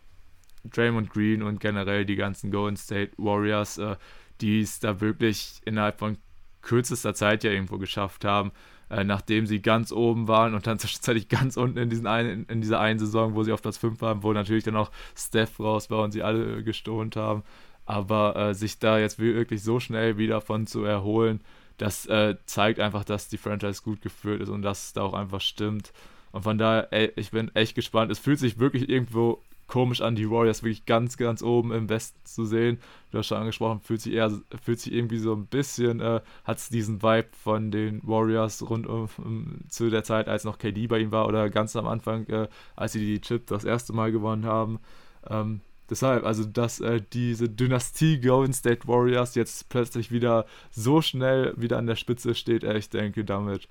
Draymond 0.64 1.10
Green 1.10 1.42
und 1.42 1.60
generell 1.60 2.04
die 2.04 2.16
ganzen 2.16 2.50
Golden 2.50 2.76
State 2.76 3.12
Warriors, 3.16 3.78
äh, 3.78 3.96
die 4.40 4.60
es 4.60 4.80
da 4.80 5.00
wirklich 5.00 5.60
innerhalb 5.64 5.98
von 5.98 6.18
kürzester 6.62 7.14
Zeit 7.14 7.44
ja 7.44 7.50
irgendwo 7.50 7.78
geschafft 7.78 8.24
haben, 8.24 8.52
äh, 8.90 9.04
nachdem 9.04 9.46
sie 9.46 9.60
ganz 9.60 9.92
oben 9.92 10.28
waren 10.28 10.54
und 10.54 10.66
dann 10.66 10.78
zwischenzeitlich 10.78 11.28
ganz 11.28 11.56
unten 11.56 11.78
in, 11.78 11.90
diesen 11.90 12.06
einen, 12.06 12.46
in 12.46 12.60
dieser 12.60 12.80
einen 12.80 12.98
Saison, 12.98 13.34
wo 13.34 13.42
sie 13.42 13.52
auf 13.52 13.62
Platz 13.62 13.78
5 13.78 14.00
waren, 14.00 14.22
wo 14.22 14.32
natürlich 14.32 14.64
dann 14.64 14.76
auch 14.76 14.90
Steph 15.16 15.58
raus 15.60 15.90
war 15.90 16.02
und 16.02 16.12
sie 16.12 16.22
alle 16.22 16.62
gestohnt 16.62 17.16
haben. 17.16 17.42
Aber 17.86 18.36
äh, 18.36 18.54
sich 18.54 18.78
da 18.78 18.98
jetzt 18.98 19.18
wirklich 19.18 19.62
so 19.62 19.80
schnell 19.80 20.18
wieder 20.18 20.40
von 20.42 20.66
zu 20.66 20.84
erholen, 20.84 21.40
das 21.78 22.06
äh, 22.06 22.36
zeigt 22.44 22.80
einfach, 22.80 23.04
dass 23.04 23.28
die 23.28 23.38
Franchise 23.38 23.82
gut 23.82 24.02
geführt 24.02 24.42
ist 24.42 24.48
und 24.50 24.62
dass 24.62 24.86
es 24.86 24.92
da 24.92 25.02
auch 25.02 25.14
einfach 25.14 25.40
stimmt. 25.40 25.92
Und 26.32 26.42
von 26.42 26.58
daher, 26.58 26.92
ey, 26.92 27.12
ich 27.16 27.30
bin 27.30 27.54
echt 27.54 27.74
gespannt. 27.74 28.10
Es 28.10 28.18
fühlt 28.18 28.38
sich 28.38 28.58
wirklich 28.58 28.88
irgendwo 28.88 29.42
komisch 29.68 30.00
an, 30.00 30.16
die 30.16 30.28
Warriors 30.28 30.62
wirklich 30.62 30.86
ganz, 30.86 31.16
ganz 31.16 31.42
oben 31.42 31.72
im 31.72 31.88
Westen 31.88 32.18
zu 32.24 32.44
sehen. 32.44 32.78
Du 33.10 33.18
hast 33.18 33.28
schon 33.28 33.38
angesprochen, 33.38 33.80
fühlt 33.80 34.00
sich 34.00 34.14
eher, 34.14 34.32
fühlt 34.62 34.80
sich 34.80 34.92
irgendwie 34.92 35.18
so 35.18 35.34
ein 35.34 35.46
bisschen, 35.46 36.00
äh, 36.00 36.20
hat 36.44 36.58
es 36.58 36.70
diesen 36.70 37.02
Vibe 37.02 37.28
von 37.32 37.70
den 37.70 38.00
Warriors 38.02 38.68
rund 38.68 38.86
um, 38.86 39.08
um, 39.18 39.60
zu 39.68 39.90
der 39.90 40.02
Zeit, 40.02 40.26
als 40.26 40.44
noch 40.44 40.58
KD 40.58 40.88
bei 40.88 40.98
ihm 40.98 41.12
war 41.12 41.28
oder 41.28 41.48
ganz 41.50 41.76
am 41.76 41.86
Anfang, 41.86 42.26
äh, 42.26 42.48
als 42.74 42.92
sie 42.92 43.00
die 43.00 43.20
Chip 43.20 43.46
das 43.46 43.64
erste 43.64 43.92
Mal 43.92 44.10
gewonnen 44.10 44.46
haben. 44.46 44.80
Ähm, 45.28 45.60
deshalb, 45.90 46.24
also 46.24 46.44
dass 46.44 46.80
äh, 46.80 47.02
diese 47.12 47.48
Dynastie 47.48 48.20
Golden 48.20 48.54
State 48.54 48.88
Warriors 48.88 49.34
jetzt 49.34 49.68
plötzlich 49.68 50.10
wieder 50.10 50.46
so 50.70 51.02
schnell 51.02 51.52
wieder 51.56 51.78
an 51.78 51.86
der 51.86 51.96
Spitze 51.96 52.34
steht, 52.34 52.64
äh, 52.64 52.78
ich 52.78 52.88
denke, 52.88 53.24
damit 53.24 53.68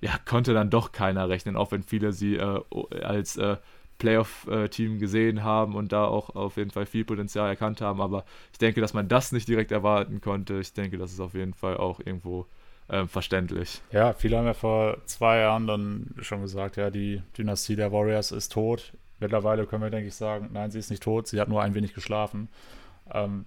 ja, 0.00 0.18
konnte 0.24 0.54
dann 0.54 0.70
doch 0.70 0.92
keiner 0.92 1.28
rechnen, 1.28 1.56
auch 1.56 1.72
wenn 1.72 1.82
viele 1.82 2.12
sie 2.12 2.36
äh, 2.36 2.60
als 3.02 3.36
äh, 3.36 3.56
Playoff-Team 4.00 4.98
gesehen 4.98 5.44
haben 5.44 5.76
und 5.76 5.92
da 5.92 6.06
auch 6.06 6.34
auf 6.34 6.56
jeden 6.56 6.70
Fall 6.70 6.86
viel 6.86 7.04
Potenzial 7.04 7.48
erkannt 7.48 7.80
haben. 7.80 8.00
Aber 8.00 8.24
ich 8.50 8.58
denke, 8.58 8.80
dass 8.80 8.94
man 8.94 9.06
das 9.06 9.30
nicht 9.30 9.46
direkt 9.46 9.70
erwarten 9.70 10.20
konnte. 10.20 10.58
Ich 10.58 10.72
denke, 10.72 10.98
das 10.98 11.12
ist 11.12 11.20
auf 11.20 11.34
jeden 11.34 11.54
Fall 11.54 11.76
auch 11.76 12.00
irgendwo 12.00 12.46
ähm, 12.88 13.08
verständlich. 13.08 13.80
Ja, 13.92 14.12
viele 14.12 14.38
haben 14.38 14.46
ja 14.46 14.54
vor 14.54 14.98
zwei 15.06 15.38
Jahren 15.38 15.68
dann 15.68 16.14
schon 16.20 16.40
gesagt, 16.42 16.76
ja, 16.76 16.90
die 16.90 17.22
Dynastie 17.38 17.76
der 17.76 17.92
Warriors 17.92 18.32
ist 18.32 18.50
tot. 18.52 18.92
Mittlerweile 19.20 19.66
können 19.66 19.82
wir, 19.82 19.90
denke 19.90 20.08
ich, 20.08 20.14
sagen, 20.14 20.48
nein, 20.52 20.70
sie 20.70 20.78
ist 20.78 20.90
nicht 20.90 21.02
tot, 21.02 21.28
sie 21.28 21.40
hat 21.40 21.48
nur 21.48 21.62
ein 21.62 21.74
wenig 21.74 21.94
geschlafen. 21.94 22.48
Ähm, 23.12 23.44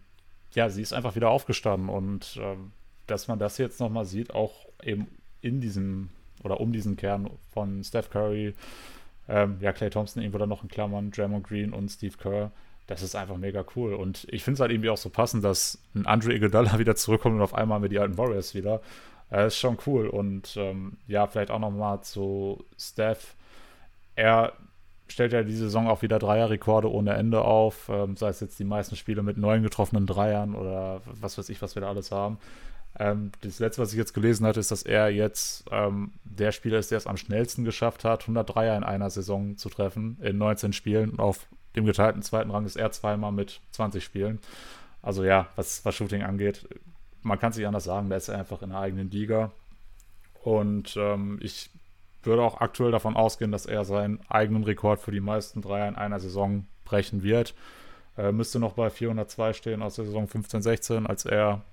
ja, 0.54 0.70
sie 0.70 0.82
ist 0.82 0.94
einfach 0.94 1.16
wieder 1.16 1.30
aufgestanden 1.30 1.90
und 1.90 2.40
ähm, 2.40 2.72
dass 3.08 3.28
man 3.28 3.40
das 3.40 3.58
jetzt 3.58 3.80
nochmal 3.80 4.06
sieht, 4.06 4.34
auch 4.34 4.68
eben 4.84 5.08
in 5.42 5.60
diesem 5.60 6.10
oder 6.44 6.60
um 6.60 6.72
diesen 6.72 6.96
Kern 6.96 7.30
von 7.52 7.84
Steph 7.84 8.10
Curry, 8.10 8.54
ähm, 9.28 9.58
ja, 9.60 9.72
Clay 9.72 9.90
Thompson 9.90 10.22
irgendwo 10.22 10.38
dann 10.38 10.50
noch 10.50 10.64
in 10.64 10.70
Klammern, 10.70 11.12
Draymond 11.12 11.48
Green 11.48 11.74
und 11.74 11.90
Steve 11.90 12.18
Kerr. 12.18 12.52
Das 12.88 13.02
ist 13.02 13.16
einfach 13.16 13.38
mega 13.38 13.64
cool. 13.76 13.94
Und 13.94 14.28
ich 14.30 14.44
finde 14.44 14.56
es 14.56 14.60
halt 14.60 14.72
irgendwie 14.72 14.90
auch 14.90 14.98
so 14.98 15.10
passend, 15.10 15.44
dass 15.44 15.80
ein 15.96 16.06
Andre 16.06 16.34
Iguodala 16.34 16.78
wieder 16.80 16.96
zurückkommt 16.96 17.36
und 17.36 17.42
auf 17.42 17.54
einmal 17.54 17.80
mit 17.80 17.92
die 17.92 18.00
alten 18.00 18.18
Warriors 18.18 18.54
wieder. 18.56 18.82
Das 19.30 19.54
ist 19.54 19.60
schon 19.60 19.78
cool. 19.88 20.08
Und 20.08 20.56
ähm, 20.58 20.98
ja, 21.08 21.28
vielleicht 21.28 21.52
auch 21.52 21.60
nochmal 21.60 22.02
zu 22.02 22.66
Steph. 22.78 23.36
Er 24.16 24.54
stellt 25.08 25.34
ja 25.34 25.44
die 25.44 25.56
Saison 25.56 25.88
auch 25.88 26.02
wieder 26.02 26.20
Dreierrekorde 26.20 26.92
ohne 26.92 27.14
Ende 27.14 27.42
auf. 27.42 27.90
Ähm, 27.90 28.18
sei 28.18 28.30
es 28.30 28.42
jetzt 28.42 28.60
die 28.60 28.66
meisten 28.66 28.96
Spiele 28.96 29.24
mit 29.24 29.38
neun 29.38 29.64
getroffenen 29.64 30.06
Dreiern 30.06 30.54
oder 30.54 31.02
was 31.06 31.38
weiß 31.38 31.50
ich, 31.50 31.62
was 31.62 31.76
wir 31.76 31.82
da 31.82 31.90
alles 31.90 32.12
haben. 32.12 32.38
Ähm, 33.00 33.32
das 33.42 33.60
letzte, 33.60 33.82
was 33.82 33.92
ich 33.92 33.98
jetzt 33.98 34.14
gelesen 34.14 34.46
hatte, 34.46 34.60
ist, 34.60 34.72
dass 34.72 34.84
er 34.84 35.10
jetzt 35.10 35.66
ähm, 35.72 36.14
der 36.24 36.52
Spieler 36.52 36.78
ist, 36.78 36.92
der 36.92 36.98
es 36.98 37.08
am 37.08 37.18
schnellsten 37.18 37.64
geschafft 37.64 38.04
hat, 38.04 38.26
103er 38.26 38.78
in 38.78 38.84
einer 38.84 39.10
Saison 39.10 39.58
zu 39.58 39.70
treffen, 39.70 40.18
in 40.22 40.38
19 40.38 40.74
Spielen. 40.74 41.20
Auf 41.20 41.48
dem 41.76 41.86
geteilten 41.86 42.22
zweiten 42.22 42.52
Rang 42.52 42.66
ist 42.66 42.76
er 42.76 42.92
zweimal 42.92 43.32
mit 43.32 43.62
20 43.72 44.04
Spielen. 44.04 44.40
Also 45.02 45.24
ja, 45.24 45.48
was, 45.56 45.84
was 45.86 45.96
Shooting 45.96 46.22
angeht, 46.24 46.68
man 47.24 47.40
kann 47.40 47.52
es 47.52 47.58
nicht 47.58 47.68
anders 47.68 47.86
sagen, 47.86 48.10
der 48.10 48.18
ist 48.18 48.30
einfach 48.30 48.62
in 48.62 48.70
der 48.70 48.80
eigenen 48.80 49.10
Liga. 49.10 49.52
Und 50.44 50.96
ähm, 50.98 51.40
ich 51.42 51.70
würde 52.22 52.44
auch 52.44 52.62
aktuell 52.62 52.92
davon 52.92 53.16
ausgehen, 53.16 53.52
dass 53.52 53.66
er 53.66 53.86
seinen 53.86 54.20
eigenen 54.30 54.64
Rekord 54.64 55.00
für 55.00 55.12
die 55.12 55.20
meisten 55.20 55.62
Dreier 55.62 55.88
in 55.88 55.96
einer 55.96 56.20
Saison 56.20 56.66
brechen 56.86 57.24
wird. 57.24 57.54
Er 58.16 58.32
müsste 58.32 58.60
noch 58.60 58.74
bei 58.74 58.90
402 58.90 59.54
stehen 59.54 59.82
aus 59.82 59.96
der 59.96 60.06
Saison 60.06 60.28
15-16, 60.28 61.06
als 61.06 61.26
er 61.26 61.64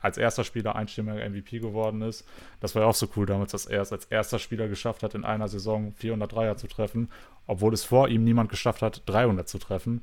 als 0.00 0.18
erster 0.18 0.44
Spieler 0.44 0.76
einstimmiger 0.76 1.28
MVP 1.28 1.60
geworden 1.60 2.02
ist. 2.02 2.24
Das 2.60 2.74
war 2.74 2.82
ja 2.82 2.88
auch 2.88 2.94
so 2.94 3.08
cool 3.16 3.26
damals, 3.26 3.52
dass 3.52 3.66
er 3.66 3.82
es 3.82 3.92
als 3.92 4.06
erster 4.06 4.38
Spieler 4.38 4.68
geschafft 4.68 5.02
hat, 5.02 5.14
in 5.14 5.24
einer 5.24 5.48
Saison 5.48 5.92
400 5.92 6.32
Dreier 6.32 6.56
zu 6.56 6.66
treffen, 6.66 7.10
obwohl 7.46 7.72
es 7.74 7.84
vor 7.84 8.08
ihm 8.08 8.24
niemand 8.24 8.50
geschafft 8.50 8.82
hat, 8.82 9.02
300 9.06 9.48
zu 9.48 9.58
treffen. 9.58 10.02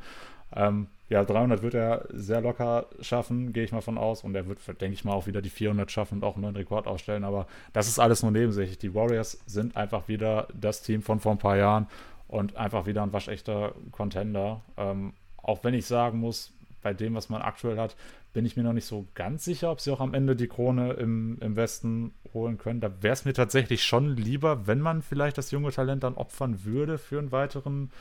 Ähm, 0.55 0.87
ja, 1.09 1.23
300 1.23 1.61
wird 1.61 1.73
er 1.73 2.05
sehr 2.11 2.41
locker 2.41 2.87
schaffen, 3.01 3.53
gehe 3.53 3.63
ich 3.63 3.71
mal 3.71 3.81
von 3.81 3.97
aus. 3.97 4.23
Und 4.23 4.35
er 4.35 4.47
wird, 4.47 4.59
denke 4.81 4.93
ich 4.93 5.03
mal, 5.03 5.13
auch 5.13 5.27
wieder 5.27 5.41
die 5.41 5.49
400 5.49 5.91
schaffen 5.91 6.15
und 6.15 6.23
auch 6.23 6.35
einen 6.35 6.43
neuen 6.43 6.55
Rekord 6.55 6.87
aufstellen. 6.87 7.23
Aber 7.23 7.47
das 7.73 7.87
ist 7.87 7.99
alles 7.99 8.23
nur 8.23 8.31
nebensächlich. 8.31 8.77
Die 8.77 8.95
Warriors 8.95 9.39
sind 9.45 9.75
einfach 9.75 10.07
wieder 10.07 10.47
das 10.53 10.81
Team 10.81 11.01
von 11.01 11.19
vor 11.19 11.33
ein 11.33 11.37
paar 11.37 11.57
Jahren 11.57 11.87
und 12.27 12.55
einfach 12.55 12.85
wieder 12.85 13.03
ein 13.03 13.13
waschechter 13.13 13.73
Contender. 13.91 14.61
Ähm, 14.77 15.13
auch 15.41 15.63
wenn 15.63 15.73
ich 15.73 15.85
sagen 15.85 16.19
muss, 16.19 16.51
bei 16.81 16.93
dem, 16.93 17.15
was 17.15 17.29
man 17.29 17.41
aktuell 17.41 17.77
hat, 17.77 17.95
bin 18.33 18.45
ich 18.45 18.57
mir 18.57 18.63
noch 18.63 18.73
nicht 18.73 18.87
so 18.87 19.05
ganz 19.13 19.45
sicher, 19.45 19.71
ob 19.71 19.79
sie 19.79 19.91
auch 19.91 20.01
am 20.01 20.13
Ende 20.13 20.35
die 20.35 20.47
Krone 20.47 20.93
im, 20.93 21.37
im 21.39 21.55
Westen 21.55 22.13
holen 22.33 22.57
können. 22.57 22.81
Da 22.81 22.91
wäre 23.01 23.13
es 23.13 23.25
mir 23.25 23.33
tatsächlich 23.33 23.83
schon 23.83 24.17
lieber, 24.17 24.65
wenn 24.65 24.81
man 24.81 25.03
vielleicht 25.03 25.37
das 25.37 25.51
junge 25.51 25.71
Talent 25.71 26.03
dann 26.03 26.15
opfern 26.15 26.65
würde 26.65 26.97
für 26.97 27.19
einen 27.19 27.31
weiteren, 27.31 27.91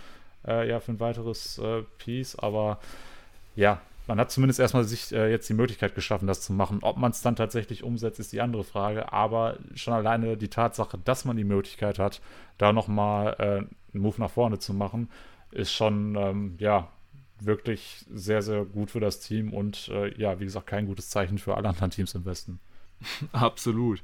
äh, 0.47 0.69
ja, 0.69 0.81
für 0.81 0.93
ein 0.93 1.01
weiteres 1.01 1.59
äh, 1.59 1.83
Piece. 1.99 2.37
Aber 2.37 2.79
ja, 3.55 3.83
man 4.07 4.19
hat 4.19 4.31
zumindest 4.31 4.59
erstmal 4.59 4.85
sich 4.85 5.13
äh, 5.13 5.31
jetzt 5.31 5.49
die 5.51 5.55
Möglichkeit 5.55 5.95
geschaffen, 5.95 6.27
das 6.27 6.41
zu 6.41 6.55
machen. 6.55 6.79
Ob 6.81 6.97
man 6.97 7.11
es 7.11 7.21
dann 7.21 7.37
tatsächlich 7.37 7.85
umsetzt, 7.85 8.19
ist 8.19 8.33
die 8.33 8.41
andere 8.41 8.65
Frage. 8.65 9.13
Aber 9.13 9.59
schon 9.75 9.93
alleine 9.93 10.39
die 10.39 10.49
Tatsache, 10.49 10.99
dass 11.05 11.27
man 11.27 11.37
die 11.37 11.45
Möglichkeit 11.45 11.99
hat, 11.99 12.23
da 12.57 12.73
nochmal 12.73 13.37
äh, 13.39 13.45
einen 13.45 14.03
Move 14.03 14.19
nach 14.19 14.31
vorne 14.31 14.59
zu 14.59 14.73
machen, 14.73 15.11
ist 15.51 15.73
schon, 15.73 16.17
ähm, 16.17 16.55
ja, 16.59 16.89
wirklich 17.45 18.05
sehr, 18.13 18.43
sehr 18.43 18.65
gut 18.65 18.91
für 18.91 19.01
das 19.01 19.21
Team 19.21 19.53
und 19.53 19.89
äh, 19.89 20.17
ja, 20.19 20.39
wie 20.41 20.45
gesagt, 20.45 20.67
kein 20.67 20.87
gutes 20.87 21.11
Zeichen 21.11 21.39
für 21.39 21.57
alle 21.57 21.69
anderen 21.69 21.91
Teams 21.91 22.15
im 22.15 22.25
Westen. 22.25 22.61
Absolut. 23.33 24.03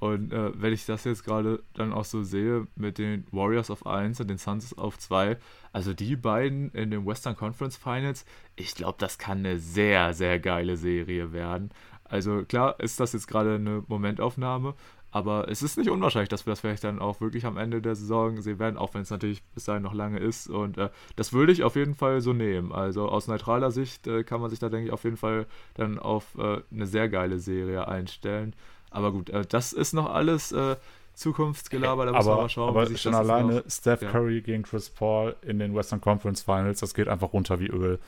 Und 0.00 0.32
äh, 0.32 0.52
wenn 0.60 0.72
ich 0.72 0.86
das 0.86 1.04
jetzt 1.04 1.24
gerade 1.24 1.62
dann 1.74 1.92
auch 1.92 2.04
so 2.04 2.22
sehe 2.22 2.68
mit 2.76 2.98
den 2.98 3.26
Warriors 3.32 3.70
auf 3.70 3.84
1 3.84 4.20
und 4.20 4.28
den 4.28 4.38
Suns 4.38 4.76
auf 4.78 4.96
2, 4.96 5.36
also 5.72 5.92
die 5.92 6.14
beiden 6.14 6.70
in 6.70 6.90
den 6.90 7.04
Western 7.04 7.36
Conference 7.36 7.76
Finals, 7.76 8.24
ich 8.54 8.74
glaube, 8.74 8.98
das 8.98 9.18
kann 9.18 9.38
eine 9.38 9.58
sehr, 9.58 10.14
sehr 10.14 10.38
geile 10.38 10.76
Serie 10.76 11.32
werden. 11.32 11.70
Also 12.04 12.44
klar 12.44 12.78
ist 12.80 13.00
das 13.00 13.12
jetzt 13.12 13.26
gerade 13.26 13.56
eine 13.56 13.84
Momentaufnahme, 13.88 14.74
Aber 15.10 15.48
es 15.48 15.62
ist 15.62 15.78
nicht 15.78 15.88
unwahrscheinlich, 15.88 16.28
dass 16.28 16.44
wir 16.44 16.52
das 16.52 16.60
vielleicht 16.60 16.84
dann 16.84 16.98
auch 16.98 17.20
wirklich 17.20 17.46
am 17.46 17.56
Ende 17.56 17.80
der 17.80 17.94
Saison 17.94 18.42
sehen 18.42 18.58
werden, 18.58 18.76
auch 18.76 18.92
wenn 18.92 19.02
es 19.02 19.10
natürlich 19.10 19.42
bis 19.54 19.64
dahin 19.64 19.82
noch 19.82 19.94
lange 19.94 20.18
ist. 20.18 20.48
Und 20.48 20.76
äh, 20.76 20.90
das 21.16 21.32
würde 21.32 21.52
ich 21.52 21.62
auf 21.62 21.76
jeden 21.76 21.94
Fall 21.94 22.20
so 22.20 22.34
nehmen. 22.34 22.72
Also 22.72 23.08
aus 23.08 23.26
neutraler 23.26 23.70
Sicht 23.70 24.06
äh, 24.06 24.22
kann 24.22 24.40
man 24.40 24.50
sich 24.50 24.58
da, 24.58 24.68
denke 24.68 24.88
ich, 24.88 24.92
auf 24.92 25.04
jeden 25.04 25.16
Fall 25.16 25.46
dann 25.74 25.98
auf 25.98 26.36
äh, 26.36 26.60
eine 26.70 26.86
sehr 26.86 27.08
geile 27.08 27.38
Serie 27.38 27.88
einstellen. 27.88 28.54
Aber 28.90 29.12
gut, 29.12 29.30
äh, 29.30 29.46
das 29.48 29.72
ist 29.72 29.94
noch 29.94 30.10
alles 30.10 30.52
äh, 30.52 30.76
Zukunftsgelaber, 31.14 32.06
da 32.06 32.12
muss 32.12 32.26
man 32.26 32.36
mal 32.36 32.48
schauen. 32.50 32.68
Aber 32.68 32.90
wie 32.90 32.98
schon 32.98 33.14
alleine 33.14 33.64
Steph 33.66 34.02
ja. 34.02 34.10
Curry 34.10 34.42
gegen 34.42 34.62
Chris 34.62 34.90
Paul 34.90 35.34
in 35.42 35.58
den 35.58 35.74
Western 35.74 36.02
Conference 36.02 36.42
Finals, 36.42 36.80
das 36.80 36.92
geht 36.92 37.08
einfach 37.08 37.32
runter 37.32 37.58
wie 37.60 37.68
Öl, 37.68 37.98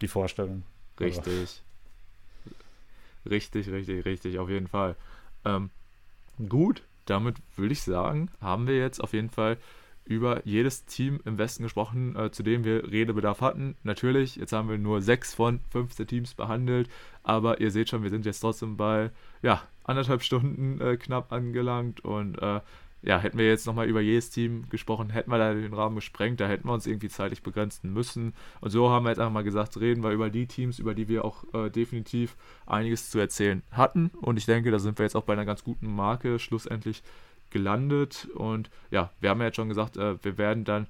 die 0.00 0.08
Vorstellung. 0.08 0.64
Richtig. 0.98 1.62
Aber. 3.24 3.30
Richtig, 3.30 3.70
richtig, 3.70 4.04
richtig, 4.04 4.38
auf 4.38 4.50
jeden 4.50 4.68
Fall. 4.68 4.96
Ähm, 5.44 5.70
Gut, 6.48 6.82
damit 7.06 7.36
würde 7.56 7.72
ich 7.72 7.82
sagen, 7.82 8.30
haben 8.40 8.66
wir 8.66 8.78
jetzt 8.78 9.00
auf 9.00 9.12
jeden 9.12 9.30
Fall 9.30 9.58
über 10.04 10.46
jedes 10.46 10.84
Team 10.84 11.20
im 11.24 11.38
Westen 11.38 11.62
gesprochen, 11.62 12.14
äh, 12.16 12.30
zu 12.30 12.42
dem 12.42 12.64
wir 12.64 12.90
Redebedarf 12.90 13.40
hatten. 13.40 13.76
Natürlich, 13.82 14.36
jetzt 14.36 14.52
haben 14.52 14.68
wir 14.68 14.78
nur 14.78 15.00
sechs 15.00 15.34
von 15.34 15.60
15 15.70 16.06
Teams 16.06 16.34
behandelt, 16.34 16.90
aber 17.22 17.60
ihr 17.60 17.70
seht 17.70 17.88
schon, 17.88 18.02
wir 18.02 18.10
sind 18.10 18.26
jetzt 18.26 18.40
trotzdem 18.40 18.76
bei 18.76 19.10
ja, 19.42 19.62
anderthalb 19.82 20.22
Stunden 20.22 20.80
äh, 20.80 20.96
knapp 20.96 21.32
angelangt 21.32 22.04
und 22.04 22.36
äh, 22.42 22.60
ja, 23.04 23.18
hätten 23.18 23.36
wir 23.36 23.46
jetzt 23.46 23.66
nochmal 23.66 23.86
über 23.86 24.00
jedes 24.00 24.30
Team 24.30 24.68
gesprochen, 24.70 25.10
hätten 25.10 25.30
wir 25.30 25.38
da 25.38 25.52
den 25.52 25.74
Rahmen 25.74 25.96
gesprengt, 25.96 26.40
da 26.40 26.48
hätten 26.48 26.66
wir 26.66 26.72
uns 26.72 26.86
irgendwie 26.86 27.08
zeitlich 27.08 27.42
begrenzen 27.42 27.92
müssen. 27.92 28.32
Und 28.60 28.70
so 28.70 28.88
haben 28.90 29.04
wir 29.04 29.10
jetzt 29.10 29.18
einfach 29.18 29.32
mal 29.32 29.44
gesagt, 29.44 29.78
reden 29.78 30.02
wir 30.02 30.10
über 30.10 30.30
die 30.30 30.46
Teams, 30.46 30.78
über 30.78 30.94
die 30.94 31.08
wir 31.08 31.24
auch 31.24 31.44
äh, 31.52 31.68
definitiv 31.68 32.36
einiges 32.66 33.10
zu 33.10 33.18
erzählen 33.18 33.62
hatten. 33.70 34.10
Und 34.20 34.38
ich 34.38 34.46
denke, 34.46 34.70
da 34.70 34.78
sind 34.78 34.98
wir 34.98 35.04
jetzt 35.04 35.16
auch 35.16 35.24
bei 35.24 35.34
einer 35.34 35.44
ganz 35.44 35.64
guten 35.64 35.94
Marke 35.94 36.38
schlussendlich 36.38 37.02
gelandet. 37.50 38.28
Und 38.34 38.70
ja, 38.90 39.10
wir 39.20 39.30
haben 39.30 39.40
ja 39.40 39.46
jetzt 39.46 39.56
schon 39.56 39.68
gesagt, 39.68 39.98
äh, 39.98 40.22
wir 40.24 40.38
werden 40.38 40.64
dann 40.64 40.86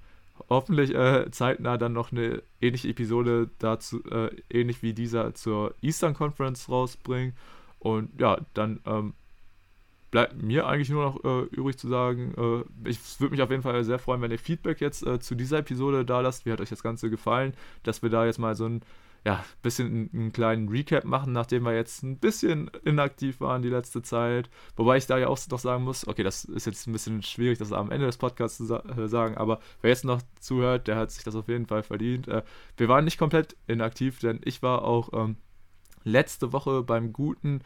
hoffentlich 0.48 0.94
äh, 0.94 1.30
zeitnah 1.32 1.78
dann 1.78 1.92
noch 1.92 2.12
eine 2.12 2.42
ähnliche 2.60 2.88
Episode 2.88 3.50
dazu, 3.58 4.04
äh, 4.04 4.30
ähnlich 4.50 4.82
wie 4.82 4.92
dieser 4.92 5.34
zur 5.34 5.74
Eastern 5.82 6.14
Conference 6.14 6.68
rausbringen. 6.68 7.34
Und 7.80 8.20
ja, 8.20 8.38
dann 8.54 8.80
ähm, 8.86 9.14
bleibt 10.14 10.40
mir 10.40 10.68
eigentlich 10.68 10.90
nur 10.90 11.02
noch 11.02 11.24
äh, 11.24 11.42
übrig 11.56 11.76
zu 11.76 11.88
sagen, 11.88 12.34
äh, 12.38 12.88
ich 12.88 13.00
würde 13.18 13.32
mich 13.32 13.42
auf 13.42 13.50
jeden 13.50 13.64
Fall 13.64 13.82
sehr 13.82 13.98
freuen, 13.98 14.22
wenn 14.22 14.30
ihr 14.30 14.38
Feedback 14.38 14.80
jetzt 14.80 15.04
äh, 15.04 15.18
zu 15.18 15.34
dieser 15.34 15.58
Episode 15.58 16.04
da 16.04 16.20
lasst. 16.20 16.46
Wie 16.46 16.52
hat 16.52 16.60
euch 16.60 16.68
das 16.68 16.84
Ganze 16.84 17.10
gefallen? 17.10 17.52
Dass 17.82 18.00
wir 18.00 18.10
da 18.10 18.24
jetzt 18.24 18.38
mal 18.38 18.54
so 18.54 18.66
ein 18.66 18.82
ja, 19.24 19.44
bisschen 19.62 20.10
einen 20.14 20.32
kleinen 20.32 20.68
Recap 20.68 21.04
machen, 21.04 21.32
nachdem 21.32 21.64
wir 21.64 21.74
jetzt 21.74 22.04
ein 22.04 22.18
bisschen 22.18 22.70
inaktiv 22.84 23.40
waren 23.40 23.62
die 23.62 23.70
letzte 23.70 24.02
Zeit. 24.02 24.50
Wobei 24.76 24.98
ich 24.98 25.08
da 25.08 25.18
ja 25.18 25.26
auch 25.26 25.38
noch 25.50 25.58
sagen 25.58 25.82
muss, 25.82 26.06
okay, 26.06 26.22
das 26.22 26.44
ist 26.44 26.66
jetzt 26.66 26.86
ein 26.86 26.92
bisschen 26.92 27.20
schwierig, 27.24 27.58
das 27.58 27.72
am 27.72 27.90
Ende 27.90 28.06
des 28.06 28.18
Podcasts 28.18 28.58
zu 28.58 28.72
äh, 28.72 29.08
sagen, 29.08 29.36
aber 29.36 29.58
wer 29.80 29.90
jetzt 29.90 30.04
noch 30.04 30.22
zuhört, 30.38 30.86
der 30.86 30.94
hat 30.94 31.10
sich 31.10 31.24
das 31.24 31.34
auf 31.34 31.48
jeden 31.48 31.66
Fall 31.66 31.82
verdient. 31.82 32.28
Äh, 32.28 32.44
wir 32.76 32.86
waren 32.86 33.04
nicht 33.04 33.18
komplett 33.18 33.56
inaktiv, 33.66 34.20
denn 34.20 34.38
ich 34.44 34.62
war 34.62 34.84
auch 34.84 35.12
ähm, 35.12 35.38
letzte 36.04 36.52
Woche 36.52 36.84
beim 36.84 37.12
guten 37.12 37.62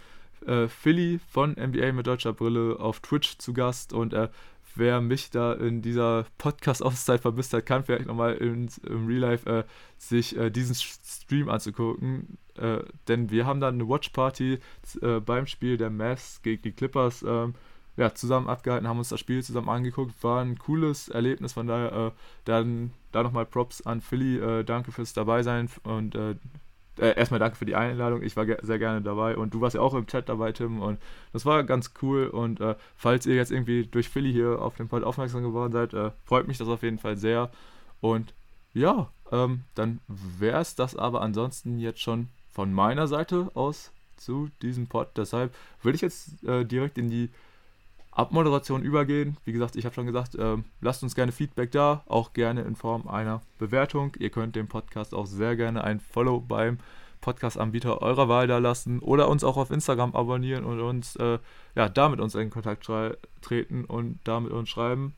äh, 0.46 0.68
Philly 0.68 1.20
von 1.30 1.52
NBA 1.52 1.92
mit 1.92 2.06
deutscher 2.06 2.32
Brille 2.32 2.78
auf 2.78 3.00
Twitch 3.00 3.38
zu 3.38 3.52
Gast 3.52 3.92
und 3.92 4.12
äh, 4.12 4.28
wer 4.74 5.00
mich 5.00 5.30
da 5.30 5.52
in 5.52 5.82
dieser 5.82 6.26
Podcast-Auszeit 6.38 7.20
vermisst 7.20 7.52
hat, 7.52 7.66
kann 7.66 7.82
vielleicht 7.82 8.06
nochmal 8.06 8.34
im 8.34 8.68
Real 8.86 9.20
Life 9.20 9.50
äh, 9.50 9.64
sich 9.98 10.36
äh, 10.36 10.50
diesen 10.50 10.74
Stream 10.74 11.48
anzugucken. 11.48 12.38
Äh, 12.56 12.78
denn 13.08 13.30
wir 13.30 13.46
haben 13.46 13.60
dann 13.60 13.74
eine 13.74 13.88
Watch-Party 13.88 14.58
äh, 15.02 15.20
beim 15.20 15.46
Spiel 15.46 15.76
der 15.76 15.90
Mavs 15.90 16.42
gegen 16.42 16.62
die 16.62 16.72
Clippers 16.72 17.22
ähm, 17.26 17.54
ja, 17.96 18.14
zusammen 18.14 18.48
abgehalten, 18.48 18.86
haben 18.86 18.98
uns 18.98 19.08
das 19.08 19.18
Spiel 19.18 19.42
zusammen 19.42 19.68
angeguckt. 19.68 20.22
War 20.22 20.40
ein 20.40 20.56
cooles 20.58 21.08
Erlebnis, 21.08 21.54
von 21.54 21.66
daher 21.66 21.92
äh, 21.92 22.10
dann 22.44 22.92
da 23.10 23.24
nochmal 23.24 23.46
Props 23.46 23.84
an 23.84 24.00
Philly. 24.00 24.38
Äh, 24.38 24.64
danke 24.64 24.92
fürs 24.92 25.12
Dabeisein 25.12 25.68
und 25.82 26.16
äh, 26.98 27.14
erstmal 27.16 27.40
danke 27.40 27.56
für 27.56 27.64
die 27.64 27.74
Einladung. 27.74 28.22
Ich 28.22 28.36
war 28.36 28.46
ge 28.46 28.58
sehr 28.62 28.78
gerne 28.78 29.02
dabei 29.02 29.36
und 29.36 29.54
du 29.54 29.60
warst 29.60 29.74
ja 29.74 29.80
auch 29.80 29.94
im 29.94 30.06
Chat 30.06 30.28
dabei, 30.28 30.52
Tim. 30.52 30.80
Und 30.80 30.98
das 31.32 31.46
war 31.46 31.64
ganz 31.64 31.92
cool. 32.02 32.26
Und 32.26 32.60
äh, 32.60 32.74
falls 32.96 33.26
ihr 33.26 33.34
jetzt 33.34 33.50
irgendwie 33.50 33.86
durch 33.86 34.08
Philly 34.08 34.32
hier 34.32 34.60
auf 34.60 34.76
den 34.76 34.88
Pod 34.88 35.04
aufmerksam 35.04 35.42
geworden 35.42 35.72
seid, 35.72 35.94
äh, 35.94 36.10
freut 36.24 36.48
mich 36.48 36.58
das 36.58 36.68
auf 36.68 36.82
jeden 36.82 36.98
Fall 36.98 37.16
sehr. 37.16 37.50
Und 38.00 38.34
ja, 38.72 39.10
ähm, 39.32 39.62
dann 39.74 40.00
wäre 40.06 40.60
es 40.60 40.74
das 40.74 40.96
aber 40.96 41.22
ansonsten 41.22 41.78
jetzt 41.78 42.00
schon 42.00 42.28
von 42.50 42.72
meiner 42.72 43.06
Seite 43.06 43.50
aus 43.54 43.92
zu 44.16 44.50
diesem 44.62 44.88
Pod. 44.88 45.08
Deshalb 45.16 45.54
würde 45.82 45.96
ich 45.96 46.02
jetzt 46.02 46.42
äh, 46.44 46.64
direkt 46.64 46.98
in 46.98 47.08
die 47.08 47.30
Abmoderation 48.18 48.82
übergehen. 48.82 49.36
Wie 49.44 49.52
gesagt, 49.52 49.76
ich 49.76 49.84
habe 49.84 49.94
schon 49.94 50.06
gesagt, 50.06 50.34
äh, 50.34 50.56
lasst 50.80 51.04
uns 51.04 51.14
gerne 51.14 51.30
Feedback 51.30 51.70
da, 51.70 52.02
auch 52.06 52.32
gerne 52.32 52.62
in 52.62 52.74
Form 52.74 53.06
einer 53.06 53.42
Bewertung. 53.58 54.12
Ihr 54.18 54.30
könnt 54.30 54.56
dem 54.56 54.66
Podcast 54.66 55.14
auch 55.14 55.26
sehr 55.26 55.54
gerne 55.54 55.84
ein 55.84 56.00
Follow 56.00 56.40
beim 56.40 56.78
Podcast-Anbieter 57.20 58.02
eurer 58.02 58.28
Wahl 58.28 58.48
da 58.48 58.58
lassen 58.58 58.98
oder 58.98 59.28
uns 59.28 59.44
auch 59.44 59.56
auf 59.56 59.70
Instagram 59.70 60.16
abonnieren 60.16 60.64
und 60.64 60.80
uns 60.80 61.14
äh, 61.16 61.38
ja, 61.76 61.88
da 61.88 62.08
mit 62.08 62.18
uns 62.18 62.34
in 62.34 62.50
Kontakt 62.50 62.90
treten 63.40 63.84
und 63.84 64.18
da 64.24 64.40
mit 64.40 64.50
uns 64.50 64.68
schreiben. 64.68 65.14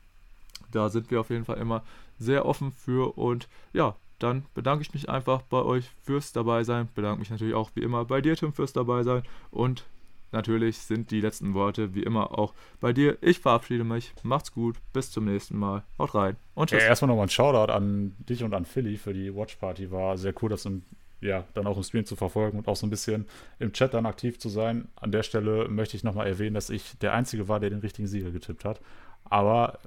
Da 0.71 0.89
sind 0.89 1.09
wir 1.09 1.21
auf 1.21 1.31
jeden 1.31 1.45
Fall 1.45 1.57
immer 1.57 1.83
sehr 2.19 2.45
offen 2.45 2.71
für 2.71 3.17
und 3.17 3.47
ja, 3.73 3.95
dann 4.19 4.45
bedanke 4.53 4.83
ich 4.83 4.93
mich 4.93 5.09
einfach 5.09 5.41
bei 5.41 5.63
euch 5.63 5.89
fürs 6.03 6.33
Dabeisein. 6.33 6.87
Bedanke 6.93 7.19
mich 7.19 7.31
natürlich 7.31 7.55
auch 7.55 7.71
wie 7.73 7.81
immer 7.81 8.05
bei 8.05 8.21
dir, 8.21 8.35
Tim, 8.35 8.53
fürs 8.53 8.73
Dabeisein 8.73 9.23
und 9.49 9.85
natürlich 10.31 10.77
sind 10.77 11.11
die 11.11 11.21
letzten 11.21 11.53
Worte 11.53 11.93
wie 11.93 12.03
immer 12.03 12.37
auch 12.37 12.53
bei 12.79 12.93
dir. 12.93 13.17
Ich 13.21 13.39
verabschiede 13.39 13.83
mich. 13.83 14.13
Macht's 14.23 14.51
gut. 14.51 14.77
Bis 14.93 15.11
zum 15.11 15.25
nächsten 15.25 15.57
Mal. 15.57 15.83
Haut 15.97 16.15
rein 16.15 16.35
und 16.55 16.69
tschüss. 16.69 16.81
Ja, 16.81 16.89
erstmal 16.89 17.07
nochmal 17.07 17.25
ein 17.25 17.29
Shoutout 17.29 17.71
an 17.71 18.15
dich 18.19 18.43
und 18.43 18.53
an 18.53 18.65
Philly 18.65 18.97
für 18.97 19.13
die 19.13 19.35
Watch 19.35 19.55
Party. 19.55 19.91
War 19.91 20.17
sehr 20.17 20.33
cool, 20.41 20.49
das 20.49 20.65
im, 20.65 20.83
ja, 21.21 21.45
dann 21.53 21.67
auch 21.67 21.77
im 21.77 21.83
Stream 21.83 22.05
zu 22.05 22.15
verfolgen 22.15 22.57
und 22.57 22.67
auch 22.67 22.75
so 22.75 22.87
ein 22.87 22.89
bisschen 22.89 23.25
im 23.59 23.73
Chat 23.73 23.93
dann 23.93 24.05
aktiv 24.05 24.39
zu 24.39 24.49
sein. 24.49 24.87
An 24.95 25.11
der 25.11 25.23
Stelle 25.23 25.67
möchte 25.67 25.97
ich 25.97 26.03
nochmal 26.03 26.27
erwähnen, 26.27 26.55
dass 26.55 26.69
ich 26.69 26.97
der 26.99 27.13
Einzige 27.13 27.47
war, 27.47 27.59
der 27.59 27.69
den 27.69 27.79
richtigen 27.79 28.07
Sieger 28.07 28.31
getippt 28.31 28.65
hat. 28.65 28.81
Aber 29.25 29.79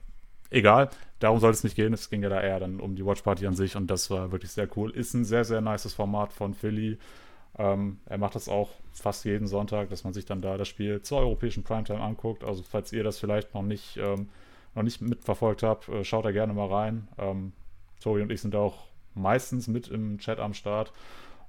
egal, 0.51 0.91
darum 1.19 1.41
soll 1.41 1.51
es 1.51 1.65
nicht 1.65 1.77
gehen. 1.77 1.93
Es 1.93 2.11
ging 2.11 2.23
ja 2.23 2.29
da 2.29 2.41
eher 2.41 2.61
dann 2.61 2.81
um 2.81 2.97
die 2.97 3.05
Watch 3.05 3.23
Party 3.23 3.47
an 3.47 3.55
sich 3.55 3.77
und 3.77 3.89
das 3.89 4.11
war 4.11 4.33
wirklich 4.33 4.53
sehr 4.53 4.69
cool. 4.77 4.91
Ist 4.91 5.15
ein 5.15 5.25
sehr, 5.25 5.45
sehr 5.45 5.61
nices 5.61 5.95
Format 5.95 6.33
von 6.33 6.55
Philly. 6.55 6.99
Ähm, 7.59 7.99
er 8.07 8.19
macht 8.19 8.35
das 8.35 8.49
auch 8.49 8.71
fast 8.93 9.25
jeden 9.25 9.47
Sonntag, 9.47 9.91
dass 9.91 10.05
man 10.05 10.13
sich 10.13 10.25
dann 10.25 10.41
da 10.41 10.57
das 10.57 10.69
Spiel 10.69 11.03
zur 11.03 11.19
europäischen 11.19 11.63
Primetime 11.63 12.01
anguckt. 12.01 12.45
Also 12.45 12.63
falls 12.63 12.93
ihr 12.93 13.05
das 13.05 13.19
vielleicht 13.19 13.55
noch 13.55 13.63
nicht, 13.63 13.97
ähm, 13.97 14.29
noch 14.75 14.83
nicht 14.83 15.01
mitverfolgt 15.01 15.63
habt, 15.63 15.89
äh, 15.89 16.05
schaut 16.05 16.25
da 16.25 16.33
gerne 16.33 16.53
mal 16.53 16.69
rein. 16.69 17.09
Ähm, 17.19 17.53
Tobi 18.01 18.23
und 18.23 18.33
ich 18.33 18.41
sind 18.41 18.57
auch 18.57 18.87
meistens 19.15 19.69
mit 19.69 19.89
im 19.89 20.19
Chat 20.19 20.39
am 20.41 20.55
Start. 20.55 20.93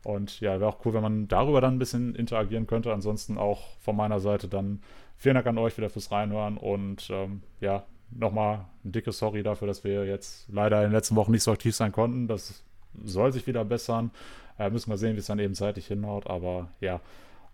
Und 0.03 0.40
ja, 0.40 0.60
wäre 0.60 0.69
auch 0.69 0.86
cool, 0.86 0.94
wenn 0.94 1.02
man 1.02 1.27
darüber 1.27 1.61
dann 1.61 1.76
ein 1.76 1.80
bisschen 1.80 2.14
interagieren 2.14 2.68
könnte. 2.68 2.94
Ansonsten 2.94 3.40
auch 3.40 3.76
von 3.80 3.95
meiner 3.95 4.19
Seite 4.19 4.48
dann 4.48 4.82
vielen 5.18 5.34
Dank 5.34 5.48
an 5.48 5.57
euch 5.57 5.76
wieder 5.77 5.90
fürs 5.90 6.11
Reinhören 6.11 6.57
und 6.57 7.10
ähm, 7.10 7.41
ja, 7.60 7.84
nochmal 8.11 8.65
ein 8.84 8.91
dickes 8.91 9.18
Sorry 9.18 9.41
dafür, 9.41 9.68
dass 9.68 9.84
wir 9.84 10.06
jetzt 10.06 10.48
leider 10.49 10.77
in 10.77 10.90
den 10.90 10.91
letzten 10.91 11.15
Wochen 11.15 11.32
nicht 11.32 11.41
so 11.41 11.52
aktiv 11.52 11.76
sein 11.76 11.91
konnten. 11.91 12.27
Das 12.27 12.64
soll 13.03 13.32
sich 13.32 13.48
wieder 13.48 13.65
bessern. 13.65 14.11
Äh, 14.57 14.69
müssen 14.69 14.90
wir 14.90 14.98
sehen, 14.98 15.15
wie 15.15 15.19
es 15.19 15.27
dann 15.27 15.40
eben 15.40 15.53
zeitlich 15.53 15.88
hinhaut. 15.88 16.27
Aber 16.27 16.69
ja, 16.82 17.02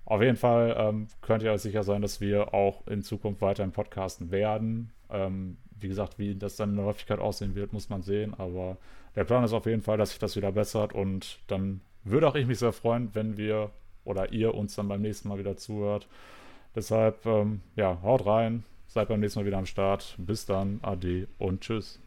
auf 0.05 0.21
jeden 0.21 0.37
Fall 0.37 0.75
ähm, 0.77 1.07
könnt 1.21 1.43
ihr 1.43 1.51
euch 1.51 1.61
sicher 1.61 1.83
sein, 1.83 2.01
dass 2.01 2.21
wir 2.21 2.53
auch 2.53 2.85
in 2.87 3.03
Zukunft 3.03 3.41
weiter 3.41 3.63
im 3.63 3.71
Podcasten 3.71 4.31
werden. 4.31 4.91
Ähm, 5.09 5.57
wie 5.79 5.87
gesagt, 5.87 6.19
wie 6.19 6.35
das 6.35 6.55
dann 6.55 6.71
in 6.71 6.75
der 6.77 6.85
Häufigkeit 6.85 7.19
aussehen 7.19 7.55
wird, 7.55 7.73
muss 7.73 7.89
man 7.89 8.01
sehen. 8.01 8.33
Aber 8.37 8.77
der 9.15 9.23
Plan 9.23 9.43
ist 9.43 9.53
auf 9.53 9.65
jeden 9.65 9.81
Fall, 9.81 9.97
dass 9.97 10.09
sich 10.09 10.19
das 10.19 10.35
wieder 10.35 10.51
bessert. 10.51 10.93
Und 10.93 11.39
dann 11.47 11.81
würde 12.03 12.27
auch 12.27 12.35
ich 12.35 12.47
mich 12.47 12.59
sehr 12.59 12.73
freuen, 12.73 13.09
wenn 13.13 13.37
wir 13.37 13.71
oder 14.03 14.31
ihr 14.31 14.55
uns 14.55 14.75
dann 14.75 14.87
beim 14.87 15.01
nächsten 15.01 15.29
Mal 15.29 15.39
wieder 15.39 15.57
zuhört. 15.57 16.07
Deshalb, 16.75 17.25
ähm, 17.25 17.61
ja, 17.75 18.01
haut 18.01 18.25
rein, 18.25 18.63
seid 18.87 19.07
beim 19.09 19.19
nächsten 19.19 19.39
Mal 19.39 19.45
wieder 19.45 19.57
am 19.57 19.65
Start. 19.65 20.15
Bis 20.17 20.45
dann, 20.45 20.79
ade 20.81 21.27
und 21.37 21.61
tschüss. 21.61 22.01